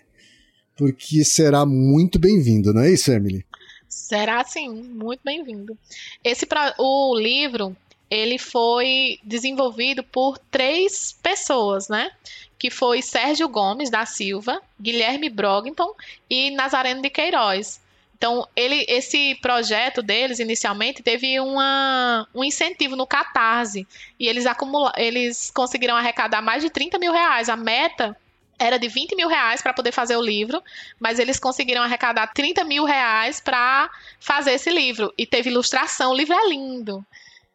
porque 0.76 1.24
será 1.24 1.66
muito 1.66 2.16
bem-vindo, 2.16 2.72
não 2.72 2.82
é 2.82 2.92
isso, 2.92 3.10
Emily? 3.10 3.44
Será 3.88 4.44
sim, 4.44 4.68
muito 4.68 5.20
bem-vindo. 5.24 5.76
Esse 6.22 6.46
o 6.78 7.18
livro 7.18 7.76
ele 8.10 8.38
foi 8.38 9.20
desenvolvido 9.22 10.02
por 10.02 10.36
três 10.36 11.16
pessoas, 11.22 11.88
né? 11.88 12.10
Que 12.58 12.68
foi 12.68 13.00
Sérgio 13.00 13.48
Gomes 13.48 13.88
da 13.88 14.04
Silva, 14.04 14.60
Guilherme 14.80 15.30
Brogton 15.30 15.94
e 16.28 16.50
Nazareno 16.50 17.00
de 17.00 17.08
Queiroz. 17.08 17.80
Então, 18.20 18.46
ele, 18.54 18.84
esse 18.86 19.34
projeto 19.36 20.02
deles, 20.02 20.40
inicialmente, 20.40 21.02
teve 21.02 21.40
uma, 21.40 22.28
um 22.34 22.44
incentivo 22.44 22.94
no 22.94 23.06
Catarse. 23.06 23.86
E 24.18 24.28
eles, 24.28 24.44
acumula, 24.44 24.92
eles 24.98 25.50
conseguiram 25.50 25.96
arrecadar 25.96 26.42
mais 26.42 26.62
de 26.62 26.68
30 26.68 26.98
mil 26.98 27.12
reais. 27.12 27.48
A 27.48 27.56
meta 27.56 28.14
era 28.58 28.78
de 28.78 28.88
20 28.88 29.16
mil 29.16 29.26
reais 29.26 29.62
para 29.62 29.72
poder 29.72 29.90
fazer 29.90 30.16
o 30.16 30.22
livro, 30.22 30.62
mas 30.98 31.18
eles 31.18 31.38
conseguiram 31.38 31.82
arrecadar 31.82 32.26
30 32.26 32.62
mil 32.62 32.84
reais 32.84 33.40
para 33.40 33.88
fazer 34.18 34.52
esse 34.52 34.68
livro. 34.68 35.14
E 35.16 35.24
teve 35.24 35.48
ilustração, 35.48 36.10
o 36.10 36.14
livro 36.14 36.34
é 36.34 36.48
lindo. 36.50 37.02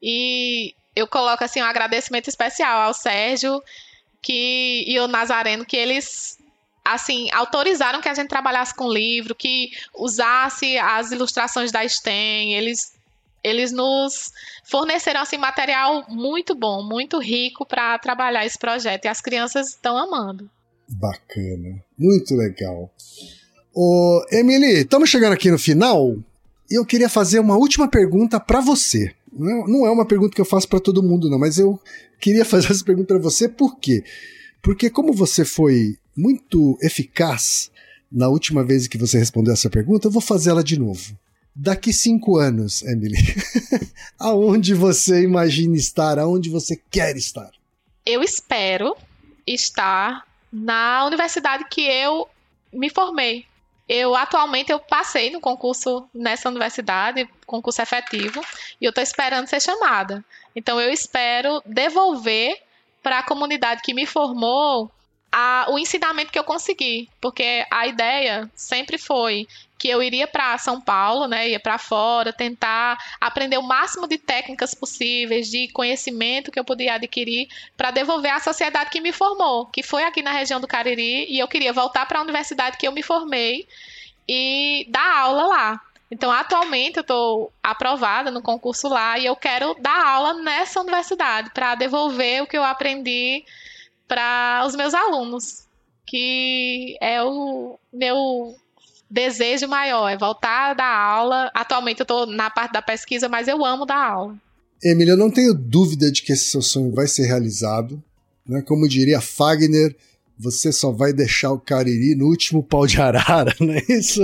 E 0.01 0.73
eu 0.95 1.07
coloco 1.07 1.43
assim 1.43 1.61
um 1.61 1.65
agradecimento 1.65 2.29
especial 2.29 2.81
ao 2.81 2.93
Sérgio 2.93 3.61
que, 4.21 4.83
e 4.87 4.97
ao 4.97 5.07
Nazareno, 5.07 5.65
que 5.65 5.77
eles 5.77 6.37
assim, 6.85 7.27
autorizaram 7.31 7.99
que 7.99 8.07
a 8.07 8.13
gente 8.13 8.29
trabalhasse 8.29 8.75
com 8.75 8.87
livro, 8.87 9.33
que 9.33 9.71
usasse 9.97 10.77
as 10.77 11.11
ilustrações 11.11 11.71
da 11.71 11.87
STEM, 11.87 12.53
eles 12.53 12.93
eles 13.43 13.71
nos 13.71 14.31
forneceram 14.63 15.21
assim 15.21 15.37
material 15.37 16.03
muito 16.09 16.55
bom, 16.55 16.83
muito 16.83 17.19
rico 17.19 17.63
para 17.63 17.97
trabalhar 17.99 18.43
esse 18.43 18.57
projeto 18.57 19.05
e 19.05 19.07
as 19.07 19.21
crianças 19.21 19.69
estão 19.69 19.95
amando. 19.95 20.49
Bacana, 20.89 21.83
muito 21.95 22.35
legal. 22.35 22.91
Ô, 23.71 24.25
Emily, 24.31 24.81
estamos 24.81 25.11
chegando 25.11 25.33
aqui 25.33 25.51
no 25.51 25.59
final 25.59 26.15
e 26.71 26.79
eu 26.79 26.83
queria 26.83 27.07
fazer 27.07 27.39
uma 27.39 27.55
última 27.55 27.87
pergunta 27.87 28.39
para 28.39 28.61
você. 28.61 29.13
Não 29.35 29.85
é 29.85 29.91
uma 29.91 30.05
pergunta 30.05 30.33
que 30.33 30.41
eu 30.41 30.45
faço 30.45 30.67
para 30.67 30.79
todo 30.79 31.03
mundo, 31.03 31.29
não, 31.29 31.37
mas 31.37 31.59
eu 31.59 31.79
queria 32.19 32.43
fazer 32.45 32.71
essa 32.71 32.83
pergunta 32.83 33.07
para 33.07 33.23
você 33.23 33.49
por 33.49 33.77
quê? 33.77 34.03
Porque 34.61 34.89
como 34.89 35.13
você 35.13 35.43
foi 35.45 35.97
muito 36.15 36.77
eficaz 36.81 37.69
na 38.11 38.29
última 38.29 38.63
vez 38.63 38.87
que 38.87 38.97
você 38.97 39.17
respondeu 39.17 39.53
essa 39.53 39.69
pergunta, 39.69 40.07
eu 40.07 40.11
vou 40.11 40.21
fazer 40.21 40.51
ela 40.51 40.63
de 40.63 40.79
novo. 40.79 41.17
Daqui 41.53 41.93
cinco 41.93 42.37
anos, 42.37 42.81
Emily, 42.83 43.17
aonde 44.19 44.73
você 44.73 45.23
imagina 45.23 45.75
estar? 45.75 46.19
Aonde 46.19 46.49
você 46.49 46.79
quer 46.89 47.15
estar? 47.15 47.49
Eu 48.05 48.21
espero 48.21 48.95
estar 49.47 50.25
na 50.51 51.05
universidade 51.05 51.65
que 51.69 51.81
eu 51.81 52.27
me 52.73 52.89
formei. 52.89 53.45
Eu 53.87 54.15
atualmente 54.15 54.71
eu 54.71 54.79
passei 54.79 55.29
no 55.29 55.39
concurso 55.39 56.09
nessa 56.13 56.49
universidade, 56.49 57.29
concurso 57.45 57.81
efetivo, 57.81 58.41
e 58.81 58.85
eu 58.85 58.89
estou 58.89 59.03
esperando 59.03 59.47
ser 59.47 59.61
chamada. 59.61 60.25
Então 60.55 60.81
eu 60.81 60.91
espero 60.91 61.61
devolver 61.65 62.57
para 63.03 63.19
a 63.19 63.23
comunidade 63.23 63.81
que 63.83 63.93
me 63.93 64.07
formou 64.07 64.91
a, 65.37 65.65
o 65.69 65.77
ensinamento 65.77 66.31
que 66.31 66.39
eu 66.39 66.45
consegui, 66.45 67.09
porque 67.19 67.65
a 67.69 67.85
ideia 67.85 68.49
sempre 68.55 68.97
foi 68.97 69.45
que 69.77 69.89
eu 69.89 70.01
iria 70.01 70.25
para 70.25 70.57
São 70.57 70.79
Paulo, 70.79 71.27
né, 71.27 71.49
ia 71.49 71.59
para 71.59 71.77
fora, 71.77 72.31
tentar 72.31 72.97
aprender 73.19 73.57
o 73.57 73.61
máximo 73.61 74.07
de 74.07 74.17
técnicas 74.17 74.73
possíveis, 74.73 75.49
de 75.49 75.67
conhecimento 75.73 76.51
que 76.51 76.57
eu 76.57 76.63
podia 76.63 76.93
adquirir 76.93 77.49
para 77.75 77.91
devolver 77.91 78.31
à 78.31 78.39
sociedade 78.39 78.89
que 78.89 79.01
me 79.01 79.11
formou, 79.11 79.65
que 79.65 79.83
foi 79.83 80.03
aqui 80.03 80.21
na 80.21 80.31
região 80.31 80.61
do 80.61 80.69
Cariri, 80.69 81.25
e 81.29 81.37
eu 81.37 81.49
queria 81.49 81.73
voltar 81.73 82.05
para 82.05 82.19
a 82.19 82.23
universidade 82.23 82.77
que 82.77 82.87
eu 82.87 82.93
me 82.93 83.03
formei 83.03 83.67
e 84.25 84.87
dar 84.87 85.17
aula 85.17 85.47
lá. 85.47 85.81
Então, 86.09 86.31
atualmente, 86.31 86.95
eu 86.95 87.01
estou 87.01 87.51
aprovada 87.61 88.31
no 88.31 88.41
concurso 88.41 88.87
lá 88.87 89.19
e 89.19 89.25
eu 89.25 89.35
quero 89.35 89.75
dar 89.81 90.05
aula 90.07 90.35
nessa 90.35 90.79
universidade 90.79 91.49
para 91.49 91.75
devolver 91.75 92.41
o 92.41 92.47
que 92.47 92.57
eu 92.57 92.63
aprendi 92.63 93.43
para 94.07 94.63
os 94.67 94.75
meus 94.75 94.93
alunos, 94.93 95.63
que 96.05 96.97
é 97.01 97.23
o 97.23 97.77
meu 97.91 98.55
desejo 99.09 99.67
maior, 99.67 100.09
é 100.09 100.17
voltar 100.17 100.71
a 100.71 100.73
dar 100.73 100.97
aula. 100.97 101.51
Atualmente 101.53 101.99
eu 101.99 102.03
estou 102.03 102.25
na 102.25 102.49
parte 102.49 102.73
da 102.73 102.81
pesquisa, 102.81 103.29
mas 103.29 103.47
eu 103.47 103.63
amo 103.65 103.85
dar 103.85 104.11
aula. 104.11 104.35
Emília, 104.83 105.13
eu 105.13 105.17
não 105.17 105.31
tenho 105.31 105.53
dúvida 105.53 106.11
de 106.11 106.21
que 106.21 106.33
esse 106.33 106.45
seu 106.45 106.61
sonho 106.61 106.93
vai 106.93 107.07
ser 107.07 107.25
realizado. 107.25 108.01
Né? 108.47 108.61
Como 108.61 108.87
diria 108.87 109.21
Fagner, 109.21 109.95
você 110.37 110.71
só 110.71 110.91
vai 110.91 111.13
deixar 111.13 111.51
o 111.51 111.59
Cariri 111.59 112.15
no 112.15 112.27
último 112.27 112.61
pau 112.61 112.85
de 112.85 113.01
arara, 113.01 113.55
não 113.59 113.73
é 113.73 113.83
isso? 113.89 114.21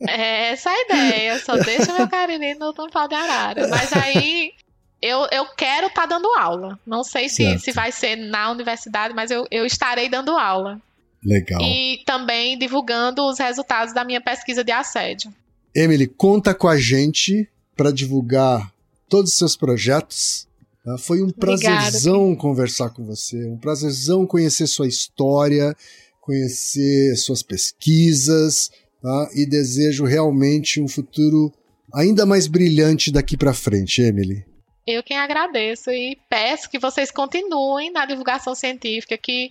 É 0.00 0.52
essa 0.52 0.70
a 0.70 0.80
ideia, 0.82 1.34
eu 1.34 1.40
só 1.40 1.56
deixo 1.56 1.92
meu 1.94 2.06
Cariri 2.06 2.54
no 2.54 2.66
último 2.66 2.90
pau 2.90 3.08
de 3.08 3.14
arara. 3.14 3.66
Mas 3.68 3.92
aí 3.94 4.52
eu, 5.00 5.26
eu 5.30 5.46
quero 5.56 5.88
estar 5.88 6.02
tá 6.02 6.06
dando 6.06 6.28
aula. 6.38 6.78
Não 6.86 7.04
sei 7.04 7.28
se, 7.28 7.58
se 7.58 7.72
vai 7.72 7.92
ser 7.92 8.16
na 8.16 8.50
universidade, 8.50 9.14
mas 9.14 9.30
eu, 9.30 9.46
eu 9.50 9.66
estarei 9.66 10.08
dando 10.08 10.36
aula. 10.36 10.80
Legal. 11.24 11.60
E 11.60 12.02
também 12.04 12.58
divulgando 12.58 13.26
os 13.26 13.38
resultados 13.38 13.92
da 13.92 14.04
minha 14.04 14.20
pesquisa 14.20 14.62
de 14.62 14.72
assédio. 14.72 15.32
Emily, 15.74 16.06
conta 16.06 16.54
com 16.54 16.68
a 16.68 16.78
gente 16.78 17.48
para 17.76 17.90
divulgar 17.90 18.72
todos 19.08 19.32
os 19.32 19.38
seus 19.38 19.56
projetos. 19.56 20.46
Tá? 20.84 20.96
Foi 20.96 21.22
um 21.22 21.30
prazerzão 21.30 22.22
Obrigada. 22.22 22.40
conversar 22.40 22.90
com 22.90 23.04
você, 23.04 23.44
um 23.44 23.58
prazerzão 23.58 24.26
conhecer 24.26 24.66
sua 24.66 24.86
história, 24.86 25.76
conhecer 26.20 27.16
suas 27.16 27.42
pesquisas, 27.42 28.70
tá? 29.02 29.30
e 29.34 29.44
desejo 29.44 30.04
realmente 30.04 30.80
um 30.80 30.88
futuro 30.88 31.52
ainda 31.92 32.24
mais 32.24 32.46
brilhante 32.46 33.10
daqui 33.10 33.36
para 33.36 33.52
frente, 33.52 34.00
Emily. 34.00 34.44
Eu 34.86 35.02
quem 35.02 35.18
agradeço 35.18 35.90
e 35.90 36.16
peço 36.28 36.70
que 36.70 36.78
vocês 36.78 37.10
continuem 37.10 37.90
na 37.90 38.06
divulgação 38.06 38.54
científica, 38.54 39.18
que 39.18 39.50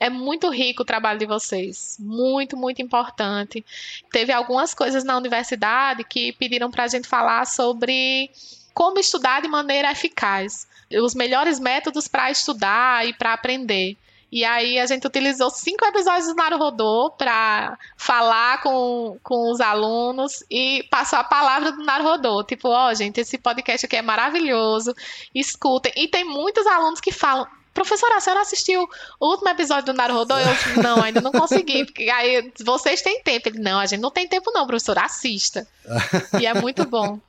é 0.00 0.10
muito 0.10 0.50
rico 0.50 0.82
o 0.82 0.86
trabalho 0.86 1.18
de 1.18 1.26
vocês, 1.26 1.96
muito, 2.00 2.56
muito 2.56 2.82
importante. 2.82 3.64
Teve 4.10 4.32
algumas 4.32 4.74
coisas 4.74 5.04
na 5.04 5.16
universidade 5.16 6.02
que 6.02 6.32
pediram 6.32 6.70
para 6.70 6.84
a 6.84 6.88
gente 6.88 7.06
falar 7.06 7.46
sobre 7.46 8.30
como 8.74 8.98
estudar 8.98 9.40
de 9.40 9.48
maneira 9.48 9.92
eficaz, 9.92 10.66
os 10.90 11.14
melhores 11.14 11.60
métodos 11.60 12.08
para 12.08 12.30
estudar 12.30 13.06
e 13.06 13.12
para 13.12 13.32
aprender. 13.32 13.96
E 14.34 14.44
aí 14.44 14.80
a 14.80 14.86
gente 14.86 15.06
utilizou 15.06 15.48
cinco 15.48 15.84
episódios 15.84 16.26
do 16.26 16.34
Naruhodô 16.34 17.08
para 17.16 17.78
falar 17.96 18.60
com, 18.62 19.16
com 19.22 19.52
os 19.52 19.60
alunos 19.60 20.42
e 20.50 20.84
passou 20.90 21.20
a 21.20 21.22
palavra 21.22 21.70
do 21.70 21.84
Naruhodô. 21.84 22.42
Tipo, 22.42 22.70
ó, 22.70 22.90
oh, 22.90 22.94
gente, 22.94 23.20
esse 23.20 23.38
podcast 23.38 23.86
aqui 23.86 23.94
é 23.94 24.02
maravilhoso, 24.02 24.92
escutem. 25.32 25.92
E 25.94 26.08
tem 26.08 26.24
muitos 26.24 26.66
alunos 26.66 27.00
que 27.00 27.12
falam, 27.12 27.46
professora, 27.72 28.16
a 28.16 28.20
senhora 28.20 28.42
assistiu 28.42 28.88
o 29.20 29.30
último 29.30 29.50
episódio 29.50 29.86
do 29.86 29.94
Naruhodô? 29.94 30.34
Eu, 30.36 30.82
não, 30.82 31.00
ainda 31.00 31.20
não 31.20 31.30
consegui. 31.30 31.84
Porque 31.84 32.10
aí, 32.10 32.52
vocês 32.64 33.02
têm 33.02 33.22
tempo. 33.22 33.48
Ele, 33.48 33.60
não, 33.60 33.78
a 33.78 33.86
gente 33.86 34.00
não 34.00 34.10
tem 34.10 34.26
tempo 34.26 34.50
não, 34.52 34.66
professora, 34.66 35.02
assista. 35.02 35.64
e 36.40 36.44
é 36.44 36.54
muito 36.54 36.84
bom. 36.84 37.20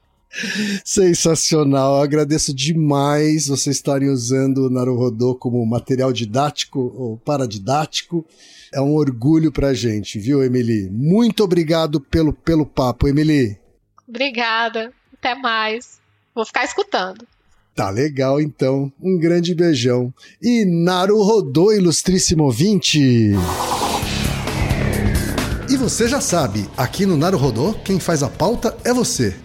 Sensacional, 0.83 1.97
Eu 1.97 2.03
agradeço 2.03 2.53
demais 2.53 3.47
vocês 3.47 3.77
estarem 3.77 4.09
usando 4.09 4.65
o 4.65 4.69
Naruhodô 4.69 5.35
como 5.35 5.65
material 5.65 6.11
didático 6.11 6.93
ou 6.95 7.17
paradidático. 7.17 8.25
É 8.73 8.81
um 8.81 8.93
orgulho 8.93 9.51
pra 9.51 9.73
gente, 9.73 10.19
viu, 10.19 10.43
Emily? 10.43 10.89
Muito 10.91 11.43
obrigado 11.43 12.01
pelo, 12.01 12.33
pelo 12.33 12.65
papo, 12.65 13.07
Emily. 13.07 13.57
Obrigada, 14.07 14.91
até 15.17 15.33
mais. 15.33 15.99
Vou 16.33 16.45
ficar 16.45 16.65
escutando. 16.65 17.25
Tá 17.73 17.89
legal, 17.89 18.41
então. 18.41 18.91
Um 19.01 19.17
grande 19.17 19.55
beijão. 19.55 20.13
E 20.41 20.65
Naruhodô, 20.65 21.71
ilustríssimo 21.71 22.43
ouvinte! 22.43 23.33
E 25.69 25.77
você 25.77 26.07
já 26.07 26.21
sabe, 26.21 26.69
aqui 26.77 27.05
no 27.05 27.17
Naruhodô, 27.17 27.73
quem 27.73 27.99
faz 27.99 28.21
a 28.21 28.29
pauta 28.29 28.77
é 28.83 28.93
você. 28.93 29.35